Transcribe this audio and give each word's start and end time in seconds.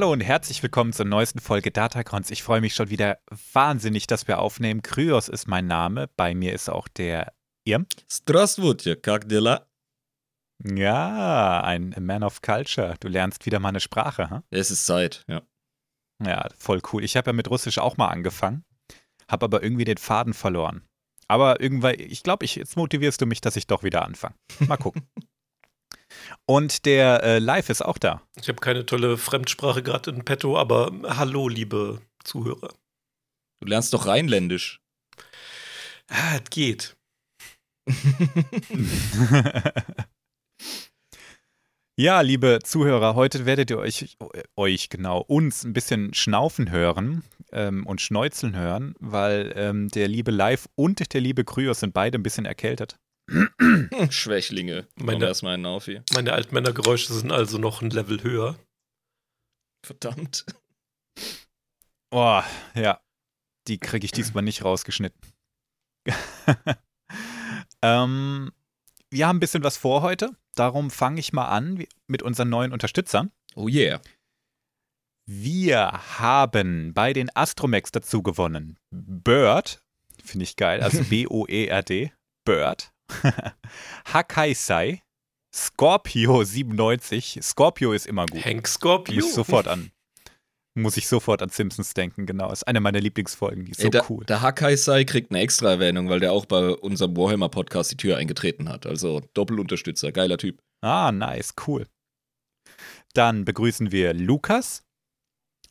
Hallo 0.00 0.12
und 0.12 0.20
herzlich 0.20 0.62
willkommen 0.62 0.92
zur 0.92 1.06
neuesten 1.06 1.40
Folge 1.40 1.70
Datacons. 1.70 2.30
Ich 2.30 2.42
freue 2.42 2.60
mich 2.60 2.74
schon 2.74 2.90
wieder 2.90 3.18
wahnsinnig, 3.52 4.06
dass 4.06 4.28
wir 4.28 4.38
aufnehmen. 4.38 4.82
Kryos 4.82 5.28
ist 5.28 5.46
mein 5.48 5.66
Name. 5.66 6.08
Bei 6.16 6.34
mir 6.34 6.52
ist 6.52 6.68
auch 6.68 6.88
der 6.88 7.32
Irm. 7.64 7.86
Здравствуйте, 8.08 8.96
как 8.96 9.28
дела? 9.28 9.66
Ja, 10.64 11.62
ein 11.62 11.94
Man 12.00 12.22
of 12.22 12.42
Culture. 12.42 12.94
Du 13.00 13.08
lernst 13.08 13.46
wieder 13.46 13.58
mal 13.60 13.70
eine 13.70 13.80
Sprache, 13.80 14.30
huh? 14.30 14.40
Es 14.50 14.70
ist 14.70 14.86
Zeit, 14.86 15.24
ja. 15.28 15.42
Ja, 16.24 16.48
voll 16.56 16.80
cool. 16.92 17.04
Ich 17.04 17.16
habe 17.16 17.30
ja 17.30 17.32
mit 17.32 17.50
Russisch 17.50 17.78
auch 17.78 17.96
mal 17.96 18.08
angefangen, 18.08 18.64
habe 19.30 19.44
aber 19.44 19.62
irgendwie 19.62 19.84
den 19.84 19.98
Faden 19.98 20.32
verloren. 20.32 20.82
Aber 21.28 21.60
irgendwann, 21.60 21.96
ich 21.98 22.22
glaube, 22.22 22.44
ich, 22.44 22.54
jetzt 22.54 22.76
motivierst 22.76 23.20
du 23.20 23.26
mich, 23.26 23.40
dass 23.40 23.56
ich 23.56 23.66
doch 23.66 23.82
wieder 23.82 24.04
anfange. 24.04 24.36
Mal 24.60 24.76
gucken. 24.76 25.08
Und 26.45 26.85
der 26.85 27.23
äh, 27.23 27.39
Live 27.39 27.69
ist 27.69 27.83
auch 27.83 27.97
da. 27.97 28.21
Ich 28.39 28.47
habe 28.47 28.59
keine 28.59 28.85
tolle 28.85 29.17
Fremdsprache 29.17 29.83
gerade 29.83 30.11
in 30.11 30.25
petto, 30.25 30.57
aber 30.57 30.91
hallo, 31.05 31.47
liebe 31.47 32.01
Zuhörer. 32.23 32.73
Du 33.59 33.67
lernst 33.67 33.93
doch 33.93 34.05
Rheinländisch. 34.07 34.81
Ah, 36.07 36.39
es 36.43 36.49
geht. 36.49 36.97
ja, 41.95 42.21
liebe 42.21 42.59
Zuhörer, 42.63 43.15
heute 43.15 43.45
werdet 43.45 43.69
ihr 43.69 43.77
euch, 43.77 44.17
euch 44.55 44.89
genau, 44.89 45.19
uns 45.19 45.63
ein 45.63 45.73
bisschen 45.73 46.13
schnaufen 46.13 46.69
hören 46.71 47.23
ähm, 47.51 47.85
und 47.85 48.01
schneuzeln 48.01 48.55
hören, 48.55 48.93
weil 48.99 49.53
ähm, 49.55 49.87
der 49.89 50.07
liebe 50.07 50.31
Live 50.31 50.67
und 50.75 51.13
der 51.13 51.21
liebe 51.21 51.43
Kryos 51.43 51.79
sind 51.79 51.93
beide 51.93 52.17
ein 52.17 52.23
bisschen 52.23 52.45
erkältet. 52.45 52.97
Schwächlinge. 54.09 54.87
Meine- 54.95 55.25
erstmal 55.25 55.53
einen 55.55 55.65
auf 55.65 55.85
hier. 55.85 56.03
Meine 56.13 56.33
Altmännergeräusche 56.33 57.13
sind 57.13 57.31
also 57.31 57.57
noch 57.57 57.81
ein 57.81 57.89
Level 57.89 58.23
höher. 58.23 58.57
Verdammt. 59.85 60.45
Oh, 62.11 62.41
ja. 62.75 63.01
Die 63.67 63.77
kriege 63.77 64.05
ich 64.05 64.11
diesmal 64.11 64.43
nicht 64.43 64.63
rausgeschnitten. 64.63 65.21
ähm, 67.81 68.51
wir 69.09 69.27
haben 69.27 69.37
ein 69.37 69.39
bisschen 69.39 69.63
was 69.63 69.77
vor 69.77 70.01
heute. 70.01 70.35
Darum 70.55 70.91
fange 70.91 71.19
ich 71.19 71.31
mal 71.31 71.47
an 71.47 71.85
mit 72.07 72.23
unseren 72.23 72.49
neuen 72.49 72.73
Unterstützern. 72.73 73.31
Oh 73.55 73.67
yeah. 73.67 74.01
Wir 75.25 75.91
haben 76.19 76.93
bei 76.93 77.13
den 77.13 77.29
Astromex 77.35 77.91
dazu 77.91 78.21
gewonnen. 78.21 78.77
Bird, 78.91 79.81
finde 80.23 80.43
ich 80.43 80.55
geil, 80.55 80.81
also 80.81 81.03
B-O-E-R-D, 81.09 82.11
Bird. 82.45 82.91
Hakaisai, 84.13 85.01
Scorpio 85.53 86.43
97. 86.43 87.39
Scorpio 87.41 87.93
ist 87.93 88.07
immer 88.07 88.25
gut. 88.25 88.43
Hank 88.45 88.67
Scorpio. 88.67 89.15
Muss 89.15 89.25
ich 89.25 89.33
sofort 89.33 89.67
an. 89.67 89.91
Muss 90.73 90.95
ich 90.95 91.07
sofort 91.07 91.41
an 91.41 91.49
Simpsons 91.49 91.93
denken, 91.93 92.25
genau. 92.25 92.49
Ist 92.49 92.65
eine 92.65 92.79
meiner 92.79 93.01
Lieblingsfolgen, 93.01 93.65
die 93.65 93.71
ist 93.71 93.81
so 93.81 93.87
Ey, 93.87 93.91
der, 93.91 94.09
cool. 94.09 94.23
der 94.25 94.41
Hakai-Sai 94.41 95.03
kriegt 95.03 95.31
eine 95.31 95.41
extra 95.41 95.71
Erwähnung, 95.71 96.07
weil 96.07 96.21
der 96.21 96.31
auch 96.31 96.45
bei 96.45 96.69
unserem 96.69 97.17
Warhammer-Podcast 97.17 97.91
die 97.91 97.97
Tür 97.97 98.15
eingetreten 98.15 98.69
hat. 98.69 98.85
Also 98.85 99.21
Doppelunterstützer, 99.33 100.13
geiler 100.13 100.37
Typ. 100.37 100.61
Ah, 100.81 101.11
nice, 101.11 101.53
cool. 101.67 101.87
Dann 103.13 103.43
begrüßen 103.43 103.91
wir 103.91 104.13
Lukas, 104.13 104.83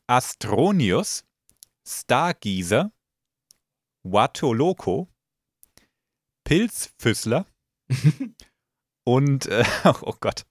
Astronius, 0.07 1.25
Stargieser, 1.89 2.93
Watoloko, 4.03 5.09
Pilzfüßler 6.45 7.47
und, 9.05 9.47
äh, 9.47 9.65
oh 10.03 10.15
Gott, 10.21 10.45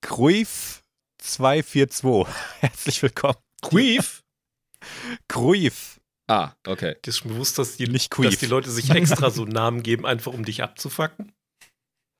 Kruif 0.00 0.82
242. 1.18 2.34
Herzlich 2.60 3.02
willkommen. 3.02 3.36
Queef? 3.62 4.24
Kruif, 5.28 6.00
Ah, 6.28 6.54
okay. 6.66 6.96
Dir 7.04 7.10
ist 7.10 7.18
schon 7.18 7.32
bewusst, 7.32 7.58
dass 7.58 7.76
die, 7.76 7.88
nicht 7.88 8.16
dass 8.16 8.38
die 8.38 8.46
Leute 8.46 8.70
sich 8.70 8.90
extra 8.90 9.30
so 9.30 9.44
Namen 9.44 9.82
geben, 9.82 10.06
einfach 10.06 10.32
um 10.32 10.44
dich 10.44 10.62
abzufacken? 10.62 11.32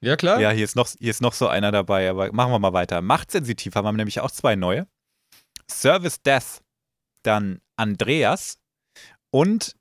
Ja, 0.05 0.17
klar. 0.17 0.41
Ja, 0.41 0.51
hier 0.51 0.65
ist, 0.65 0.75
noch, 0.75 0.89
hier 0.99 1.11
ist 1.11 1.23
noch 1.23 1.33
so 1.33 1.47
einer 1.47 1.71
dabei, 1.71 2.11
aber 2.11 2.33
machen 2.33 2.51
wir 2.51 2.59
mal 2.59 2.73
weiter. 2.73 3.01
Machtsensitiv 3.01 3.75
haben 3.75 3.85
wir 3.85 3.93
nämlich 3.93 4.21
auch 4.21 4.31
zwei 4.31 4.57
neue. 4.57 4.87
Service 5.71 6.21
Death, 6.21 6.61
dann 7.23 7.61
Andreas 7.77 8.59
und 9.31 9.77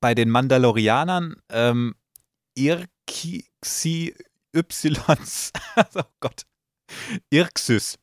bei 0.00 0.14
den 0.14 0.30
Mandalorianern 0.30 1.36
ähm, 1.50 1.94
Irxi 2.56 3.44
Ys. 4.54 5.52
oh 5.94 6.02
Gott. 6.20 6.46
Irxys. 7.30 7.98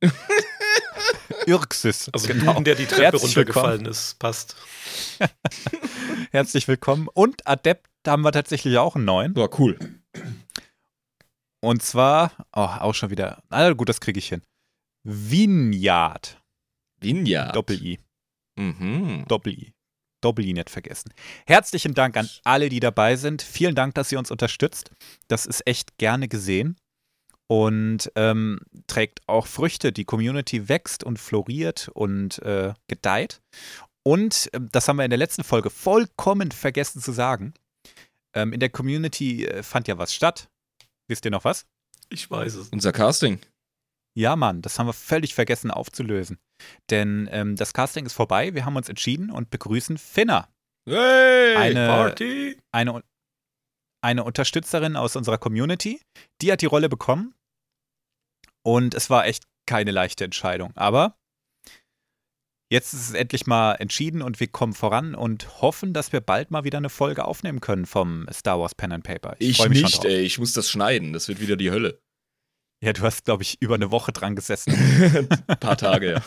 Irxys. 1.46 2.10
Also 2.12 2.28
genau. 2.28 2.60
Der 2.60 2.74
die 2.74 2.86
Treppe 2.86 3.02
Herzlich 3.02 3.22
runtergefallen 3.22 3.86
ist, 3.86 4.18
passt. 4.18 4.56
Herzlich 6.30 6.68
willkommen. 6.68 7.08
Und 7.12 7.46
Adept 7.46 7.88
haben 8.06 8.22
wir 8.22 8.32
tatsächlich 8.32 8.78
auch 8.78 8.96
einen 8.96 9.04
neuen. 9.04 9.36
War 9.36 9.60
cool. 9.60 9.78
Und 11.60 11.82
zwar, 11.82 12.32
oh, 12.52 12.60
auch 12.60 12.94
schon 12.94 13.10
wieder. 13.10 13.42
Na 13.50 13.72
gut, 13.72 13.88
das 13.88 14.00
kriege 14.00 14.18
ich 14.18 14.28
hin. 14.28 14.42
Vineyard. 15.04 16.40
Vineyard. 17.00 17.54
Doppel-I. 17.54 17.98
Mhm. 18.56 19.24
Doppel-I. 19.28 19.72
Doppel-I 20.22 20.54
nicht 20.54 20.70
vergessen. 20.70 21.12
Herzlichen 21.46 21.94
Dank 21.94 22.16
an 22.16 22.28
alle, 22.44 22.68
die 22.68 22.80
dabei 22.80 23.16
sind. 23.16 23.42
Vielen 23.42 23.74
Dank, 23.74 23.94
dass 23.94 24.10
ihr 24.10 24.18
uns 24.18 24.30
unterstützt. 24.30 24.90
Das 25.28 25.46
ist 25.46 25.66
echt 25.66 25.98
gerne 25.98 26.28
gesehen 26.28 26.76
und 27.48 28.10
ähm, 28.16 28.60
trägt 28.86 29.20
auch 29.26 29.46
Früchte. 29.46 29.92
Die 29.92 30.06
Community 30.06 30.68
wächst 30.70 31.04
und 31.04 31.18
floriert 31.18 31.88
und 31.92 32.38
äh, 32.40 32.72
gedeiht. 32.88 33.42
Und 34.04 34.48
ähm, 34.52 34.68
das 34.72 34.88
haben 34.88 34.96
wir 34.96 35.04
in 35.04 35.10
der 35.10 35.18
letzten 35.18 35.44
Folge 35.44 35.68
vollkommen 35.68 36.50
vergessen 36.50 37.02
zu 37.02 37.12
sagen. 37.12 37.52
Ähm, 38.34 38.52
in 38.52 38.60
der 38.60 38.70
Community 38.70 39.44
äh, 39.44 39.62
fand 39.62 39.86
ja 39.86 39.98
was 39.98 40.14
statt. 40.14 40.48
Wisst 41.08 41.24
ihr 41.24 41.30
noch 41.30 41.44
was? 41.44 41.66
Ich 42.08 42.30
weiß 42.30 42.54
es. 42.54 42.68
Unser 42.70 42.92
Casting. 42.92 43.38
Ja, 44.14 44.36
Mann, 44.36 44.60
das 44.62 44.78
haben 44.78 44.86
wir 44.86 44.92
völlig 44.92 45.34
vergessen 45.34 45.70
aufzulösen. 45.70 46.38
Denn 46.90 47.28
ähm, 47.32 47.56
das 47.56 47.72
Casting 47.72 48.06
ist 48.06 48.12
vorbei. 48.12 48.54
Wir 48.54 48.64
haben 48.64 48.76
uns 48.76 48.88
entschieden 48.88 49.30
und 49.30 49.50
begrüßen 49.50 49.98
Finna. 49.98 50.48
Hey! 50.88 51.56
Eine- 51.56 51.86
Party! 51.86 52.58
eine, 52.72 53.02
eine 54.04 54.24
Unterstützerin 54.24 54.96
aus 54.96 55.16
unserer 55.16 55.38
Community. 55.38 56.00
Die 56.40 56.52
hat 56.52 56.60
die 56.60 56.66
Rolle 56.66 56.88
bekommen. 56.88 57.34
Und 58.64 58.94
es 58.94 59.10
war 59.10 59.26
echt 59.26 59.44
keine 59.66 59.90
leichte 59.90 60.24
Entscheidung. 60.24 60.72
Aber 60.76 61.16
jetzt 62.70 62.92
ist 62.92 63.08
es 63.08 63.14
endlich 63.14 63.46
mal 63.46 63.74
entschieden 63.74 64.22
und 64.22 64.40
wir 64.40 64.48
kommen 64.48 64.72
voran 64.72 65.14
und 65.14 65.60
hoffen, 65.62 65.92
dass 65.92 66.12
wir 66.12 66.20
bald 66.20 66.50
mal 66.50 66.64
wieder 66.64 66.78
eine 66.78 66.90
Folge 66.90 67.24
aufnehmen 67.24 67.60
können 67.60 67.86
vom 67.86 68.26
Star 68.32 68.58
Wars 68.60 68.74
Pen 68.74 68.92
and 68.92 69.04
Paper. 69.04 69.36
Ich 69.38 69.56
freu 69.56 69.68
mich 69.68 69.80
schon 69.80 69.86
nicht, 69.86 70.04
ey. 70.04 70.20
Ich 70.20 70.38
muss 70.38 70.52
das 70.52 70.70
schneiden. 70.70 71.12
Das 71.12 71.28
wird 71.28 71.40
wieder 71.40 71.56
die 71.56 71.70
Hölle. 71.70 72.00
Ja, 72.82 72.92
du 72.92 73.02
hast, 73.02 73.24
glaube 73.24 73.44
ich, 73.44 73.62
über 73.62 73.76
eine 73.76 73.92
Woche 73.92 74.10
dran 74.10 74.34
gesessen. 74.34 74.74
Ein 74.74 75.28
paar 75.60 75.76
Tage, 75.76 76.14
ja. 76.14 76.22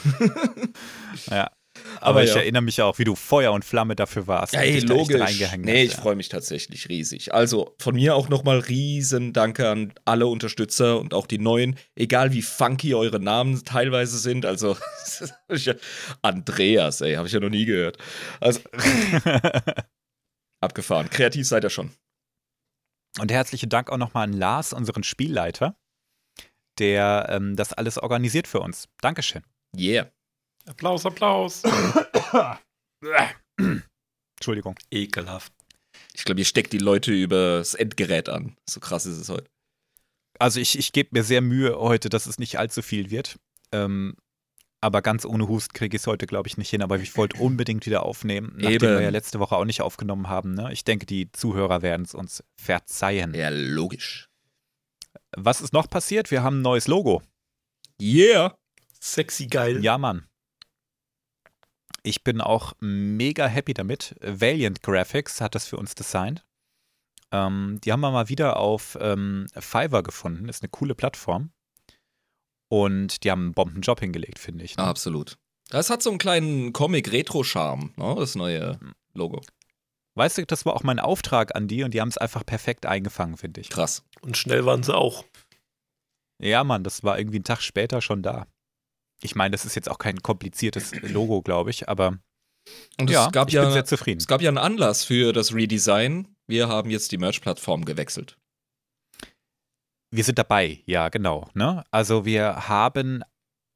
ja. 1.36 1.52
Aber, 2.00 2.24
ich 2.24 2.30
ja. 2.30 2.38
erinnere 2.38 2.62
mich 2.62 2.82
auch, 2.82 2.98
wie 2.98 3.04
du 3.04 3.16
Feuer 3.16 3.52
und 3.52 3.66
Flamme 3.66 3.98
dafür 3.98 4.28
warst. 4.28 4.54
Ja, 4.54 4.62
ey, 4.62 4.80
logisch. 4.80 5.42
Nee, 5.58 5.84
ich 5.84 5.92
ja. 5.92 5.98
freue 6.00 6.16
mich 6.16 6.30
tatsächlich 6.30 6.88
riesig. 6.88 7.34
Also 7.34 7.76
von 7.80 7.96
mir 7.96 8.16
auch 8.16 8.30
nochmal 8.30 8.60
riesen 8.60 9.34
Danke 9.34 9.68
an 9.68 9.94
alle 10.06 10.28
Unterstützer 10.28 10.98
und 10.98 11.14
auch 11.14 11.28
die 11.28 11.40
neuen, 11.40 11.78
egal 11.96 12.32
wie 12.32 12.42
funky 12.42 12.96
eure 12.96 13.20
Namen 13.20 13.62
teilweise 13.66 14.18
sind. 14.18 14.46
Also 14.46 14.78
Andreas, 16.22 17.02
ey, 17.02 17.16
habe 17.16 17.28
ich 17.28 17.34
ja 17.34 17.42
noch 17.42 17.50
nie 17.50 17.66
gehört. 17.66 17.98
Also 18.40 18.62
abgefahren. 20.62 21.10
Kreativ 21.10 21.46
seid 21.46 21.66
ihr 21.66 21.70
schon. 21.70 21.92
Und 23.20 23.32
herzlichen 23.32 23.70
Dank 23.70 23.90
auch 23.90 23.98
nochmal 23.98 24.24
an 24.26 24.34
Lars, 24.34 24.72
unseren 24.72 25.04
Spielleiter, 25.04 25.78
der 26.80 27.28
ähm, 27.30 27.56
das 27.56 27.74
alles 27.74 27.98
organisiert 27.98 28.48
für 28.48 28.60
uns. 28.60 28.88
Dankeschön. 29.02 29.44
Yeah. 29.78 30.12
Applaus, 30.68 31.06
Applaus. 31.06 31.64
Entschuldigung. 34.38 34.76
Ekelhaft. 34.92 35.54
Ich 36.14 36.24
glaube, 36.24 36.42
ihr 36.42 36.46
steckt 36.46 36.74
die 36.74 36.80
Leute 36.80 37.12
übers 37.12 37.74
Endgerät 37.74 38.30
an. 38.30 38.56
So 38.70 38.80
krass 38.80 39.06
ist 39.06 39.18
es 39.18 39.30
heute. 39.30 39.50
Also 40.40 40.60
ich, 40.60 40.78
ich 40.78 40.92
gebe 40.92 41.10
mir 41.12 41.24
sehr 41.24 41.42
Mühe 41.42 41.78
heute, 41.78 42.10
dass 42.10 42.26
es 42.26 42.40
nicht 42.40 42.58
allzu 42.58 42.82
viel 42.82 43.10
wird. 43.12 43.38
Ähm, 43.72 44.16
aber 44.82 45.02
ganz 45.02 45.26
ohne 45.26 45.48
Husten 45.48 45.74
kriege 45.74 45.96
ich 45.96 46.04
es 46.04 46.08
heute, 46.08 46.28
glaube 46.28 46.48
ich, 46.48 46.58
nicht 46.58 46.70
hin. 46.70 46.82
Aber 46.82 46.98
ich 47.00 47.16
wollte 47.18 47.42
unbedingt 47.42 47.86
wieder 47.86 48.04
aufnehmen, 48.04 48.54
nachdem 48.56 48.74
Eben. 48.74 48.98
wir 48.98 49.02
ja 49.02 49.10
letzte 49.10 49.40
Woche 49.40 49.56
auch 49.56 49.66
nicht 49.66 49.82
aufgenommen 49.82 50.30
haben. 50.30 50.54
Ne? 50.54 50.72
Ich 50.72 50.84
denke, 50.84 51.06
die 51.06 51.32
Zuhörer 51.32 51.82
werden 51.82 52.06
es 52.06 52.14
uns 52.14 52.44
verzeihen. 52.62 53.34
Ja, 53.34 53.50
logisch. 53.50 54.30
Was 55.36 55.62
ist 55.62 55.74
noch 55.74 55.90
passiert? 55.90 56.32
Wir 56.32 56.44
haben 56.44 56.60
ein 56.60 56.62
neues 56.62 56.88
Logo. 56.88 57.22
Yeah. 58.02 58.58
Sexy 59.00 59.48
geil. 59.48 59.84
Ja, 59.84 59.98
Mann. 59.98 60.28
Ich 62.04 62.24
bin 62.24 62.42
auch 62.42 62.74
mega 62.80 63.48
happy 63.48 63.74
damit. 63.74 64.16
Valiant 64.22 64.84
Graphics 64.84 65.42
hat 65.42 65.56
das 65.56 65.68
für 65.68 65.78
uns 65.78 65.96
designt. 65.96 66.46
Ähm, 67.32 67.80
die 67.84 67.92
haben 67.92 68.02
wir 68.02 68.12
mal 68.12 68.30
wieder 68.30 68.58
auf 68.58 68.98
ähm, 69.02 69.48
Fiverr 69.58 70.04
gefunden. 70.04 70.48
Ist 70.48 70.62
eine 70.62 70.70
coole 70.70 70.96
Plattform. 70.96 71.52
Und 72.70 73.24
die 73.24 73.32
haben 73.32 73.46
einen 73.46 73.54
Bombenjob 73.54 74.00
hingelegt, 74.00 74.40
finde 74.40 74.64
ich. 74.64 74.78
Ne? 74.78 74.84
Absolut. 74.84 75.38
Das 75.70 75.90
hat 75.90 76.04
so 76.04 76.10
einen 76.10 76.20
kleinen 76.20 76.74
Comic-Retro-Charme, 76.74 77.94
ne? 77.96 78.16
das 78.18 78.36
neue 78.36 78.80
Logo. 79.14 79.42
Weißt 80.18 80.38
du, 80.38 80.46
das 80.46 80.66
war 80.66 80.74
auch 80.76 80.84
mein 80.84 81.00
Auftrag 81.00 81.56
an 81.56 81.68
die 81.68 81.84
und 81.84 81.94
die 81.94 82.02
haben 82.02 82.10
es 82.10 82.18
einfach 82.18 82.46
perfekt 82.46 82.86
eingefangen, 82.86 83.38
finde 83.38 83.62
ich. 83.62 83.70
Krass. 83.70 84.04
Und 84.22 84.38
schnell 84.38 84.66
waren 84.66 84.82
sie 84.82 84.96
auch. 84.96 85.26
Ja, 86.42 86.64
Mann, 86.64 86.84
das 86.84 87.04
war 87.04 87.18
irgendwie 87.20 87.38
einen 87.38 87.44
Tag 87.44 87.62
später 87.62 88.02
schon 88.02 88.22
da. 88.22 88.48
Ich 89.22 89.36
meine, 89.36 89.52
das 89.52 89.66
ist 89.66 89.76
jetzt 89.76 89.90
auch 89.90 89.98
kein 89.98 90.22
kompliziertes 90.22 90.94
Logo, 91.02 91.42
glaube 91.42 91.70
ich, 91.70 91.90
aber 91.90 92.18
Und 93.00 93.10
ja, 93.10 93.28
es, 93.28 93.32
gab 93.32 93.50
ich 93.50 93.56
ja, 93.56 93.64
bin 93.64 93.72
sehr 93.72 93.86
zufrieden. 93.86 94.20
es 94.20 94.28
gab 94.28 94.42
ja 94.42 94.50
einen 94.50 94.58
Anlass 94.58 95.04
für 95.04 95.34
das 95.34 95.54
Redesign. 95.54 96.36
Wir 96.48 96.68
haben 96.68 96.90
jetzt 96.90 97.12
die 97.12 97.18
Merch-Plattform 97.18 97.86
gewechselt. 97.86 98.38
Wir 100.12 100.24
sind 100.24 100.38
dabei, 100.38 100.82
ja, 100.86 101.10
genau. 101.10 101.50
Ne? 101.54 101.84
Also 101.92 102.26
wir 102.26 102.68
haben 102.70 103.24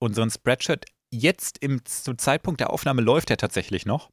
unseren 0.02 0.30
Spreadshirt 0.30 0.86
jetzt 1.12 1.58
im, 1.58 1.84
zum 1.86 2.18
Zeitpunkt 2.18 2.62
der 2.62 2.70
Aufnahme 2.70 3.02
läuft 3.02 3.30
er 3.30 3.38
tatsächlich 3.38 3.86
noch. 3.86 4.10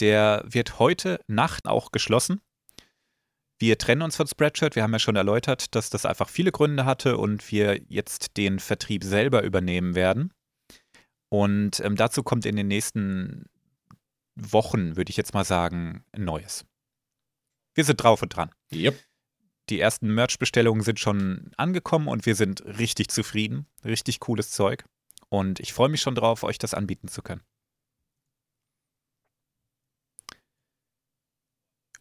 Der 0.00 0.44
wird 0.46 0.78
heute 0.78 1.20
Nacht 1.26 1.66
auch 1.66 1.92
geschlossen. 1.92 2.40
Wir 3.58 3.78
trennen 3.78 4.02
uns 4.02 4.16
von 4.16 4.26
Spreadshirt. 4.26 4.76
Wir 4.76 4.82
haben 4.82 4.92
ja 4.92 4.98
schon 4.98 5.16
erläutert, 5.16 5.74
dass 5.74 5.88
das 5.88 6.04
einfach 6.04 6.28
viele 6.28 6.52
Gründe 6.52 6.84
hatte 6.84 7.16
und 7.16 7.50
wir 7.50 7.80
jetzt 7.88 8.36
den 8.36 8.58
Vertrieb 8.58 9.02
selber 9.02 9.42
übernehmen 9.42 9.94
werden. 9.94 10.32
Und 11.30 11.80
ähm, 11.80 11.96
dazu 11.96 12.22
kommt 12.22 12.44
in 12.44 12.56
den 12.56 12.68
nächsten 12.68 13.46
Wochen, 14.34 14.96
würde 14.96 15.10
ich 15.10 15.16
jetzt 15.16 15.32
mal 15.32 15.44
sagen, 15.44 16.04
ein 16.12 16.24
neues. 16.24 16.66
Wir 17.74 17.84
sind 17.84 18.02
drauf 18.02 18.22
und 18.22 18.36
dran. 18.36 18.50
Yep. 18.72 19.02
Die 19.70 19.80
ersten 19.80 20.14
Merch-Bestellungen 20.14 20.82
sind 20.82 21.00
schon 21.00 21.50
angekommen 21.56 22.08
und 22.08 22.26
wir 22.26 22.36
sind 22.36 22.64
richtig 22.64 23.08
zufrieden. 23.08 23.66
Richtig 23.84 24.20
cooles 24.20 24.50
Zeug. 24.50 24.84
Und 25.28 25.58
ich 25.60 25.72
freue 25.72 25.88
mich 25.88 26.02
schon 26.02 26.14
drauf, 26.14 26.44
euch 26.44 26.58
das 26.58 26.74
anbieten 26.74 27.08
zu 27.08 27.22
können. 27.22 27.42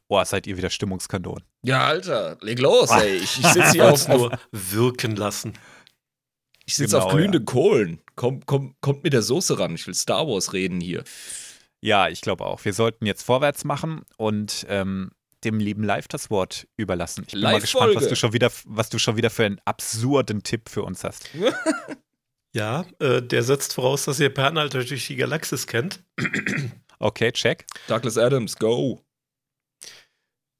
Oh, 0.08 0.24
seid 0.24 0.46
ihr 0.48 0.58
wieder 0.58 0.70
Stimmungskanonen. 0.70 1.44
Ja, 1.64 1.86
Alter, 1.86 2.38
leg 2.42 2.60
los, 2.60 2.92
ey. 2.92 3.16
Ich, 3.18 3.40
ich 3.40 3.46
sitze 3.48 3.72
hier 3.72 3.90
auf, 3.92 4.08
nur 4.08 4.38
wirken 4.52 5.16
lassen. 5.16 5.54
ich 6.66 6.76
sitz 6.76 6.92
Genau, 6.92 7.06
auf 7.06 7.12
glühenden 7.12 7.46
Kohlen. 7.46 8.02
Komm, 8.16 8.46
komm, 8.46 8.76
kommt 8.82 9.04
mit 9.04 9.14
der 9.14 9.24
Soße 9.24 9.58
ran. 9.58 9.74
Ich 9.76 9.88
will 9.88 9.96
Star 9.96 10.28
Wars 10.28 10.54
reden 10.54 10.80
hier. 10.80 11.04
Ja, 11.82 12.08
ich 12.08 12.22
glaube 12.22 12.46
auch. 12.46 12.64
Wir 12.66 12.74
sollten 12.74 13.06
jetzt 13.06 13.24
vorwärts 13.24 13.64
machen 13.64 14.04
und 14.18 14.66
ähm, 14.70 15.12
dem 15.44 15.60
lieben 15.60 15.84
Live 15.84 16.08
das 16.08 16.30
Wort 16.30 16.68
überlassen. 16.78 17.24
Ich 17.28 17.34
bin 17.34 17.42
mal 17.42 17.60
gespannt, 17.60 17.96
was 17.96 18.08
du, 18.08 18.16
schon 18.16 18.34
wieder, 18.34 18.52
was 18.66 18.90
du 18.90 18.98
schon 19.00 19.18
wieder 19.18 19.30
für 19.30 19.46
einen 19.46 19.60
absurden 19.66 20.44
Tipp 20.44 20.70
für 20.70 20.84
uns 20.84 21.04
hast. 21.04 21.30
Ja, 22.56 22.86
äh, 23.00 23.22
der 23.22 23.44
setzt 23.44 23.74
voraus, 23.74 24.06
dass 24.06 24.18
ihr 24.22 24.34
Per 24.34 24.46
Anhalter 24.48 24.82
durch 24.82 25.08
die 25.08 25.18
Galaxis 25.18 25.68
kennt. 25.68 26.02
Okay, 27.00 27.34
check. 27.34 27.66
Douglas 27.90 28.18
Adams, 28.18 28.56
go. 28.56 29.05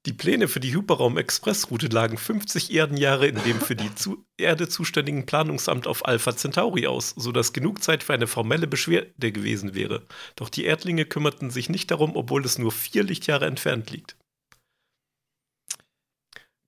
Die 0.06 0.12
Pläne 0.12 0.46
für 0.46 0.60
die 0.60 0.72
Hyperraum-Expressroute 0.72 1.88
lagen 1.88 2.16
50 2.16 2.72
Erdenjahre 2.72 3.26
in 3.26 3.42
dem 3.42 3.60
für 3.60 3.74
die 3.74 3.92
zu 3.96 4.24
Erde 4.36 4.68
zuständigen 4.68 5.26
Planungsamt 5.26 5.88
auf 5.88 6.06
Alpha 6.06 6.36
Centauri 6.36 6.86
aus, 6.86 7.10
sodass 7.10 7.52
genug 7.52 7.82
Zeit 7.82 8.04
für 8.04 8.14
eine 8.14 8.28
formelle 8.28 8.68
Beschwerde 8.68 9.32
gewesen 9.32 9.74
wäre. 9.74 10.06
Doch 10.36 10.48
die 10.48 10.64
Erdlinge 10.64 11.06
kümmerten 11.06 11.50
sich 11.50 11.68
nicht 11.68 11.90
darum, 11.90 12.14
obwohl 12.14 12.44
es 12.44 12.56
nur 12.56 12.70
vier 12.70 13.02
Lichtjahre 13.02 13.46
entfernt 13.46 13.90
liegt. 13.90 14.16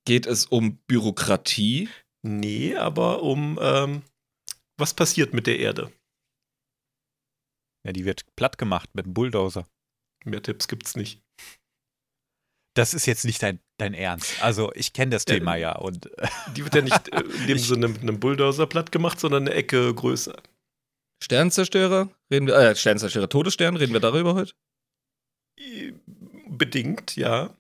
Geht 0.05 0.27
es 0.27 0.47
um 0.47 0.79
Bürokratie? 0.89 1.89
Nee, 2.23 2.75
aber 2.75 3.23
um 3.23 3.57
ähm, 3.63 4.03
was 4.77 4.95
passiert 4.95 5.33
mit 5.33 5.47
der 5.47 5.61
Erde? 5.61 5.93
Ja, 7.87 7.93
die 7.93 8.05
wird 8.05 8.25
platt 8.35 8.59
gemacht 8.59 8.91
mit 8.95 9.05
einem 9.05 9.15
Bulldozer. 9.15 9.69
Mehr 10.25 10.43
Tipps 10.43 10.67
gibt's 10.67 10.97
nicht. 10.97 11.23
Das 12.79 12.95
ist 12.95 13.07
jetzt 13.07 13.25
nicht 13.25 13.43
dein, 13.43 13.59
dein 13.79 13.93
Ernst. 13.93 14.41
Also, 14.41 14.71
ich 14.75 14.93
kenne 14.93 15.11
das 15.11 15.25
Ja, 15.29 15.35
Thema 15.35 15.57
ja 15.57 15.73
und 15.77 16.09
Die 16.57 16.63
wird 16.63 16.75
ja 16.77 16.83
nicht 16.83 17.09
äh, 17.13 17.21
in 17.21 17.47
dem 17.49 17.57
Ich- 17.57 17.67
Sinne 17.67 17.89
mit 17.89 18.03
einem 18.03 18.21
Bulldozer 18.21 18.67
platt 18.67 18.93
gemacht, 18.93 19.19
sondern 19.19 19.47
eine 19.49 19.55
Ecke 19.57 19.93
größer. 19.93 20.37
Sternzerstörer? 21.21 22.09
Reden 22.31 22.47
wir, 22.47 22.55
äh, 22.55 22.77
Sternzerstörer, 22.77 23.29
Todesstern, 23.29 23.77
reden 23.77 23.93
wir 23.93 24.01
darüber 24.01 24.35
heute? 24.35 24.53
Äh, 25.59 25.93
Bedingt, 26.51 27.17
ja. 27.17 27.51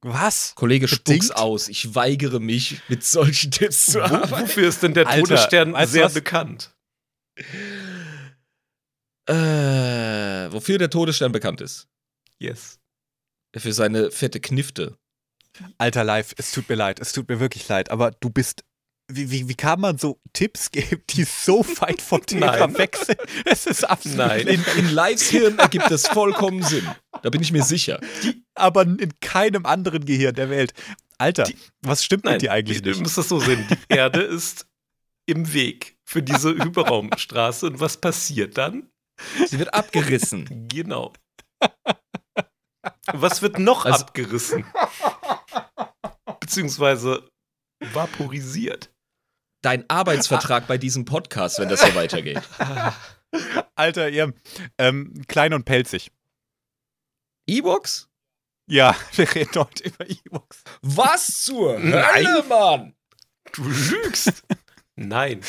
was? 0.00 0.54
Kollege, 0.54 0.86
Bedingt? 0.86 1.24
spuck's 1.24 1.30
aus. 1.32 1.68
Ich 1.68 1.94
weigere 1.96 2.38
mich, 2.38 2.80
mit 2.88 3.02
solchen 3.04 3.50
Tipps 3.50 3.86
zu 3.86 4.00
arbeiten. 4.02 4.30
wofür 4.30 4.68
ist 4.68 4.82
denn 4.84 4.94
der 4.94 5.08
Alter, 5.08 5.22
Todesstern 5.22 5.74
sehr 5.88 6.04
was? 6.04 6.14
bekannt? 6.14 6.72
Äh, 9.26 10.52
wofür 10.52 10.78
der 10.78 10.88
Todesstern 10.90 11.32
bekannt 11.32 11.60
ist? 11.60 11.88
Yes. 12.38 12.77
Für 13.56 13.72
seine 13.72 14.10
fette 14.10 14.40
Knifte. 14.40 14.96
Alter 15.78 16.04
Live, 16.04 16.34
es 16.36 16.52
tut 16.52 16.68
mir 16.68 16.74
leid, 16.76 17.00
es 17.00 17.12
tut 17.12 17.28
mir 17.28 17.40
wirklich 17.40 17.66
leid, 17.68 17.90
aber 17.90 18.10
du 18.12 18.30
bist. 18.30 18.64
Wie, 19.10 19.30
wie, 19.30 19.48
wie 19.48 19.54
kann 19.54 19.80
man 19.80 19.96
so 19.96 20.20
Tipps 20.34 20.70
geben, 20.70 21.02
die 21.08 21.24
so 21.24 21.64
weit 21.80 22.02
vom 22.02 22.20
Thema 22.26 22.76
weg 22.76 22.94
sind? 22.94 23.18
Es 23.46 23.66
ist 23.66 23.82
absolut. 23.84 24.18
Nein. 24.18 24.46
In, 24.46 24.62
in 24.76 24.90
Lives 24.90 25.30
Hirn 25.30 25.58
ergibt 25.58 25.90
das 25.90 26.06
vollkommen 26.08 26.62
Sinn. 26.62 26.86
Da 27.22 27.30
bin 27.30 27.40
ich 27.40 27.50
mir 27.50 27.62
sicher. 27.62 28.00
Aber 28.54 28.82
in 28.82 29.12
keinem 29.20 29.64
anderen 29.64 30.04
Gehirn 30.04 30.34
der 30.34 30.50
Welt. 30.50 30.74
Alter, 31.16 31.44
Die- 31.44 31.56
was 31.80 32.04
stimmt 32.04 32.24
Nein, 32.24 32.34
mit 32.34 32.42
dir 32.42 32.52
eigentlich 32.52 32.82
du 32.82 32.90
nicht? 32.90 33.00
musst 33.00 33.16
das 33.16 33.28
so 33.30 33.40
sehen. 33.40 33.66
Die 33.70 33.94
Erde 33.96 34.20
ist 34.20 34.66
im 35.24 35.54
Weg 35.54 35.96
für 36.04 36.22
diese 36.22 36.50
Hyperraumstraße. 36.50 37.64
Und 37.66 37.80
was 37.80 37.96
passiert 37.96 38.58
dann? 38.58 38.90
Sie 39.48 39.58
wird 39.58 39.72
abgerissen. 39.72 40.68
Genau. 40.68 41.14
Was 43.14 43.42
wird 43.42 43.58
noch 43.58 43.84
Also- 43.84 44.04
abgerissen? 44.04 44.64
Beziehungsweise 46.40 47.28
vaporisiert. 47.92 48.90
Dein 49.62 49.88
Arbeitsvertrag 49.90 50.66
bei 50.66 50.78
diesem 50.78 51.04
Podcast, 51.04 51.58
wenn 51.58 51.68
das 51.68 51.80
so 51.80 51.94
weitergeht. 51.94 52.40
Alter, 53.74 54.08
ihr 54.08 54.32
ähm, 54.78 55.22
klein 55.26 55.52
und 55.52 55.64
pelzig. 55.64 56.10
E-Box? 57.48 58.08
Ja, 58.70 58.94
wir 59.12 59.34
reden 59.34 59.54
heute 59.56 59.84
über 59.84 60.08
E-Books. 60.08 60.62
Was 60.82 61.44
zur 61.44 61.78
Nein. 61.78 62.26
Hölle, 62.26 62.42
Mann? 62.44 62.94
Du 63.52 63.64
lügst. 63.64 64.44
Nein. 64.96 65.40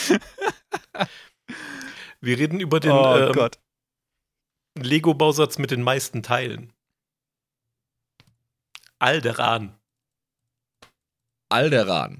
Wir 2.21 2.37
reden 2.37 2.59
über 2.59 2.79
den 2.79 2.91
oh 2.91 3.17
ähm, 3.17 3.33
Gott. 3.33 3.59
Lego-Bausatz 4.77 5.57
mit 5.57 5.71
den 5.71 5.81
meisten 5.83 6.23
Teilen. 6.23 6.73
Alderan. 8.99 9.75
Alderan. 11.49 12.19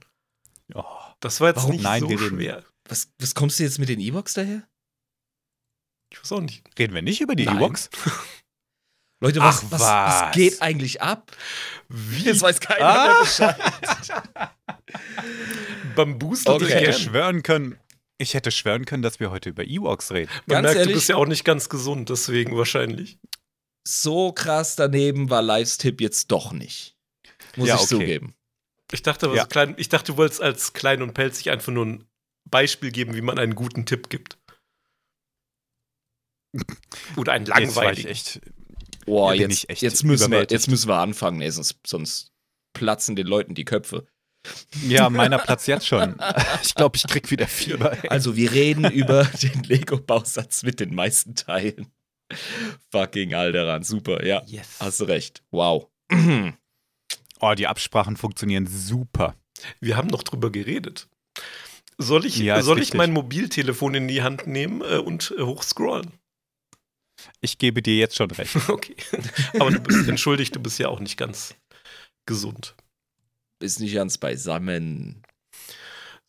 Oh. 0.74 0.84
Das 1.20 1.42
war 1.42 1.50
jetzt 1.50 1.58
Warum? 1.58 1.72
nicht 1.72 1.84
Nein, 1.84 2.02
so 2.02 2.10
wir 2.10 2.20
reden- 2.20 2.38
schwer. 2.38 2.64
Was, 2.88 3.12
was 3.20 3.36
kommst 3.36 3.60
du 3.60 3.64
jetzt 3.64 3.78
mit 3.80 3.90
den 3.90 4.00
E-Box 4.00 4.34
daher? 4.34 4.68
Ich 6.12 6.20
weiß 6.22 6.32
auch 6.32 6.42
nicht. 6.42 6.64
Reden 6.80 6.94
wir 6.96 7.02
nicht 7.02 7.22
über 7.22 7.36
die 7.36 7.46
Nein. 7.46 7.58
E-Books? 7.58 7.90
Leute, 9.22 9.42
was, 9.42 9.64
Ach, 9.66 9.72
was, 9.72 9.82
was? 9.82 9.82
was 9.82 10.32
geht 10.36 10.62
eigentlich 10.62 11.02
ab? 11.02 11.36
Wie? 11.90 12.24
Jetzt 12.24 12.42
weiß 12.42 12.60
keiner 12.62 12.86
Ah. 12.86 13.08
mehr 13.08 13.20
Bescheid. 13.22 14.54
Bambuster 15.96 16.54
Okay. 16.56 16.66
Ich 16.66 16.74
hätte 16.74 16.94
schwören 16.94 17.44
können, 17.44 17.78
ich 18.18 18.34
hätte 18.34 18.52
schwören 18.52 18.86
können, 18.86 19.04
dass 19.04 19.20
wir 19.20 19.30
heute 19.32 19.50
über 19.50 19.66
E-Books 19.66 20.12
reden. 20.12 20.32
Man 20.46 20.56
Ganz 20.56 20.64
merkt, 20.64 20.78
ehrlich- 20.80 20.94
du 20.94 20.98
bist 20.98 21.10
ja 21.10 21.16
auch 21.18 21.26
nicht 21.26 21.44
ganz 21.44 21.68
gesund, 21.70 22.10
deswegen 22.10 22.58
wahrscheinlich. 22.58 23.20
So 23.88 24.32
krass 24.32 24.76
daneben 24.76 25.30
war 25.30 25.42
Lives 25.42 25.78
Tipp 25.78 26.02
jetzt 26.02 26.32
doch 26.32 26.52
nicht. 26.52 26.96
Muss 27.56 27.68
Ja, 27.70 27.76
ich 27.76 27.82
okay. 27.82 27.90
zugeben. 27.90 28.36
Ich 28.92 29.04
dachte, 29.04 29.32
Ja. 29.36 29.46
klein, 29.46 29.76
ich 29.78 29.90
dachte, 29.90 30.12
du 30.14 30.18
wolltest 30.18 30.42
als 30.42 30.74
klein 30.74 31.02
und 31.02 31.14
pelzig 31.14 31.50
einfach 31.50 31.72
nur 31.72 31.86
ein 31.86 32.06
Beispiel 32.46 32.92
geben, 32.92 33.14
wie 33.16 33.22
man 33.22 33.38
einen 33.40 33.56
guten 33.56 33.86
Tipp 33.86 34.10
gibt. 34.10 34.38
Oder 37.16 37.34
einen 37.34 37.46
Jetzt 37.46 37.56
langweiligen. 37.58 38.10
echt. 38.10 38.42
Boah, 39.06 39.34
Ja, 39.34 39.42
bin 39.42 39.50
jetzt, 39.52 39.64
ich 39.64 39.70
echt 39.70 39.82
jetzt, 39.82 40.04
müssen 40.04 40.32
wir, 40.32 40.46
jetzt 40.50 40.68
müssen 40.68 40.88
wir 40.88 40.98
anfangen, 40.98 41.42
ey, 41.42 41.52
sonst, 41.52 41.80
sonst 41.86 42.32
platzen 42.74 43.16
den 43.16 43.28
Leuten 43.28 43.54
die 43.56 43.66
Köpfe. 43.66 44.08
Ja, 44.88 45.10
meiner 45.10 45.38
Platz 45.38 45.68
jetzt 45.68 45.86
schon. 45.88 46.16
Ich 46.64 46.74
glaube, 46.76 46.96
ich 46.98 47.04
krieg 47.08 47.30
wieder 47.30 47.48
Fieber. 47.48 47.92
ey. 48.04 48.10
Also, 48.10 48.36
wir 48.36 48.52
reden 48.52 48.90
über 48.92 49.26
den 49.26 49.64
Lego-Bausatz 49.64 50.64
mit 50.64 50.80
den 50.80 50.96
meisten 50.96 51.36
Teilen. 51.36 51.92
Fucking 52.92 53.34
Alderan, 53.34 53.84
super, 53.84 54.26
ja. 54.26 54.42
Yes. 54.46 54.78
Hast 54.80 55.00
du 55.00 55.06
recht. 55.06 55.44
Wow. 55.52 55.88
Oh, 57.42 57.54
die 57.54 57.68
Absprachen 57.68 58.18
funktionieren 58.18 58.68
super. 58.68 59.34
Wir 59.80 59.96
haben 59.96 60.10
noch 60.10 60.24
drüber 60.24 60.52
geredet. 60.52 61.08
Soll 61.98 62.26
ich, 62.26 62.38
Ja, 62.38 62.62
soll 62.62 62.82
ich 62.82 62.94
mein 62.94 63.14
Mobiltelefon 63.14 63.96
in 63.96 64.08
die 64.10 64.22
Hand 64.24 64.46
nehmen 64.46 64.82
äh, 64.82 64.98
und 64.98 65.34
äh, 65.38 65.44
hochscrollen? 65.44 66.12
Ich 67.42 67.58
gebe 67.58 67.82
dir 67.82 67.96
jetzt 67.96 68.16
schon 68.16 68.32
recht. 68.32 68.56
Okay. 68.70 68.96
Aber 69.60 69.72
du 69.72 69.80
bist 69.80 70.08
entschuldigt, 70.08 70.56
du 70.56 70.60
bist 70.60 70.80
ja 70.80 70.90
auch 70.90 71.00
nicht 71.00 71.18
ganz 71.18 71.56
gesund. 72.26 72.76
Ist 73.62 73.80
nicht 73.80 73.96
ganz 73.96 74.18
beisammen. 74.18 75.24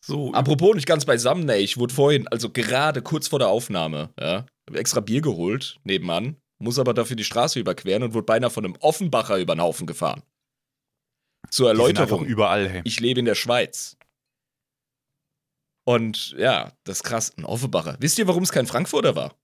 So, 0.03 0.33
Apropos 0.33 0.75
nicht 0.75 0.87
ganz 0.87 1.05
beisammen, 1.05 1.47
ey, 1.49 1.61
ich 1.61 1.77
wurde 1.77 1.93
vorhin, 1.93 2.27
also 2.27 2.49
gerade 2.49 3.03
kurz 3.03 3.27
vor 3.27 3.39
der 3.39 3.49
Aufnahme, 3.49 4.11
ja, 4.19 4.47
extra 4.73 4.99
Bier 4.99 5.21
geholt 5.21 5.79
nebenan, 5.83 6.37
muss 6.57 6.79
aber 6.79 6.93
dafür 6.93 7.15
die 7.15 7.23
Straße 7.23 7.59
überqueren 7.59 8.03
und 8.03 8.13
wurde 8.13 8.25
beinahe 8.25 8.49
von 8.49 8.65
einem 8.65 8.75
Offenbacher 8.79 9.37
über 9.37 9.55
den 9.55 9.61
Haufen 9.61 9.85
gefahren. 9.85 10.23
Zur 11.49 11.69
Erläuterung, 11.69 12.25
überall. 12.25 12.69
Hey. 12.69 12.81
ich 12.83 12.99
lebe 12.99 13.19
in 13.19 13.25
der 13.25 13.35
Schweiz. 13.35 13.97
Und 15.85 16.31
ja, 16.31 16.71
das 16.83 16.97
ist 16.97 17.03
krass, 17.03 17.33
ein 17.37 17.45
Offenbacher. 17.45 17.97
Wisst 17.99 18.17
ihr, 18.19 18.27
warum 18.27 18.43
es 18.43 18.51
kein 18.51 18.67
Frankfurter 18.67 19.15
war? 19.15 19.35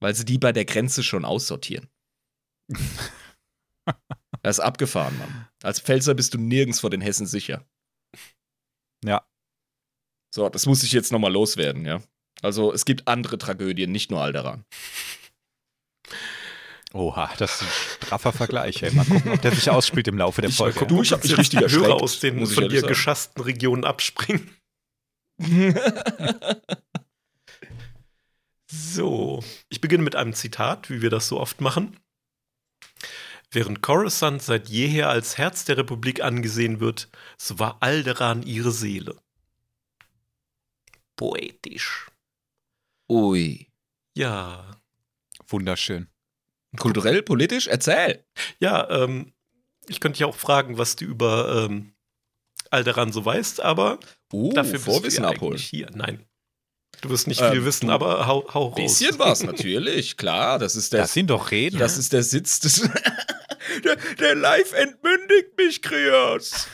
Weil 0.00 0.14
sie 0.14 0.24
die 0.24 0.38
bei 0.38 0.52
der 0.52 0.64
Grenze 0.64 1.02
schon 1.02 1.24
aussortieren. 1.24 1.88
das 4.42 4.58
ist 4.58 4.60
abgefahren, 4.60 5.18
Mann. 5.18 5.48
Als 5.62 5.80
Pfälzer 5.80 6.14
bist 6.14 6.34
du 6.34 6.38
nirgends 6.38 6.80
vor 6.80 6.90
den 6.90 7.00
Hessen 7.00 7.26
sicher. 7.26 7.64
Ja. 9.04 9.26
So, 10.34 10.48
das 10.48 10.66
muss 10.66 10.82
ich 10.82 10.92
jetzt 10.92 11.12
nochmal 11.12 11.32
loswerden, 11.32 11.84
ja. 11.84 12.02
Also, 12.42 12.72
es 12.72 12.84
gibt 12.84 13.08
andere 13.08 13.38
Tragödien, 13.38 13.90
nicht 13.92 14.10
nur 14.10 14.20
Alderan. 14.20 14.64
Oha, 16.92 17.30
das 17.38 17.56
ist 17.56 17.62
ein 17.62 17.68
straffer 18.06 18.32
Vergleich. 18.32 18.82
Ey. 18.82 18.92
Mal 18.92 19.04
gucken, 19.04 19.32
ob 19.32 19.42
der 19.42 19.52
sich 19.52 19.70
ausspielt 19.70 20.08
im 20.08 20.18
Laufe 20.18 20.40
der 20.40 20.50
ich, 20.50 20.56
Folge. 20.56 20.86
Du, 20.86 21.02
ich 21.02 21.12
hab 21.12 21.18
ob 21.18 21.24
mich 21.24 21.30
jetzt 21.30 21.38
richtig 21.38 21.60
die 21.60 21.64
Hörer 21.74 21.84
erschreckt, 21.84 22.02
aus 22.02 22.20
den 22.20 22.46
von 22.46 22.68
dir 22.68 22.82
geschassten 22.82 23.42
Regionen 23.42 23.84
abspringen. 23.84 24.50
So, 28.68 29.44
ich 29.68 29.80
beginne 29.80 30.02
mit 30.02 30.16
einem 30.16 30.32
Zitat, 30.32 30.90
wie 30.90 31.00
wir 31.00 31.10
das 31.10 31.28
so 31.28 31.38
oft 31.38 31.60
machen. 31.60 31.98
Während 33.50 33.80
Coruscant 33.80 34.42
seit 34.42 34.68
jeher 34.68 35.08
als 35.08 35.38
Herz 35.38 35.64
der 35.64 35.76
Republik 35.76 36.22
angesehen 36.22 36.80
wird, 36.80 37.08
so 37.38 37.58
war 37.58 37.78
Alderan 37.80 38.42
ihre 38.42 38.72
Seele. 38.72 39.16
Poetisch. 41.16 42.10
Ui. 43.08 43.68
Ja. 44.16 44.80
Wunderschön. 45.48 46.08
Kulturell, 46.78 47.22
politisch? 47.22 47.68
Erzähl. 47.68 48.24
Ja, 48.60 48.88
ähm, 48.90 49.32
ich 49.88 50.00
könnte 50.00 50.18
dich 50.18 50.24
auch 50.24 50.36
fragen, 50.36 50.78
was 50.78 50.96
du 50.96 51.04
über 51.04 51.66
ähm, 51.68 51.94
Alderan 52.70 53.12
so 53.12 53.24
weißt, 53.24 53.60
aber 53.60 53.98
Uh, 54.32 54.52
dafür 54.52 54.72
bist 54.72 54.84
Vorwissen 54.84 55.22
du 55.22 55.46
ja 55.50 55.56
hier. 55.56 55.88
Nein. 55.94 56.24
Du 57.00 57.10
wirst 57.10 57.26
nicht 57.28 57.40
Ähm, 57.40 57.52
viel 57.52 57.64
wissen, 57.64 57.90
aber 57.90 58.26
hau, 58.26 58.52
hau 58.52 58.68
raus. 58.68 58.76
Bisschen 58.76 59.18
was, 59.18 59.42
natürlich, 59.44 60.16
klar. 60.16 60.58
Das 60.58 60.74
ist 60.76 60.92
der, 60.92 61.00
Lass 61.00 61.16
ihn 61.16 61.26
doch 61.26 61.50
reden. 61.50 61.78
das 61.78 61.96
ist 61.98 62.12
der 62.12 62.22
Sitz 62.22 62.58
des. 62.60 62.80
der, 63.84 63.96
der 64.18 64.34
Live 64.34 64.72
entmündigt 64.72 65.56
mich, 65.56 65.82
Krios. 65.82 66.66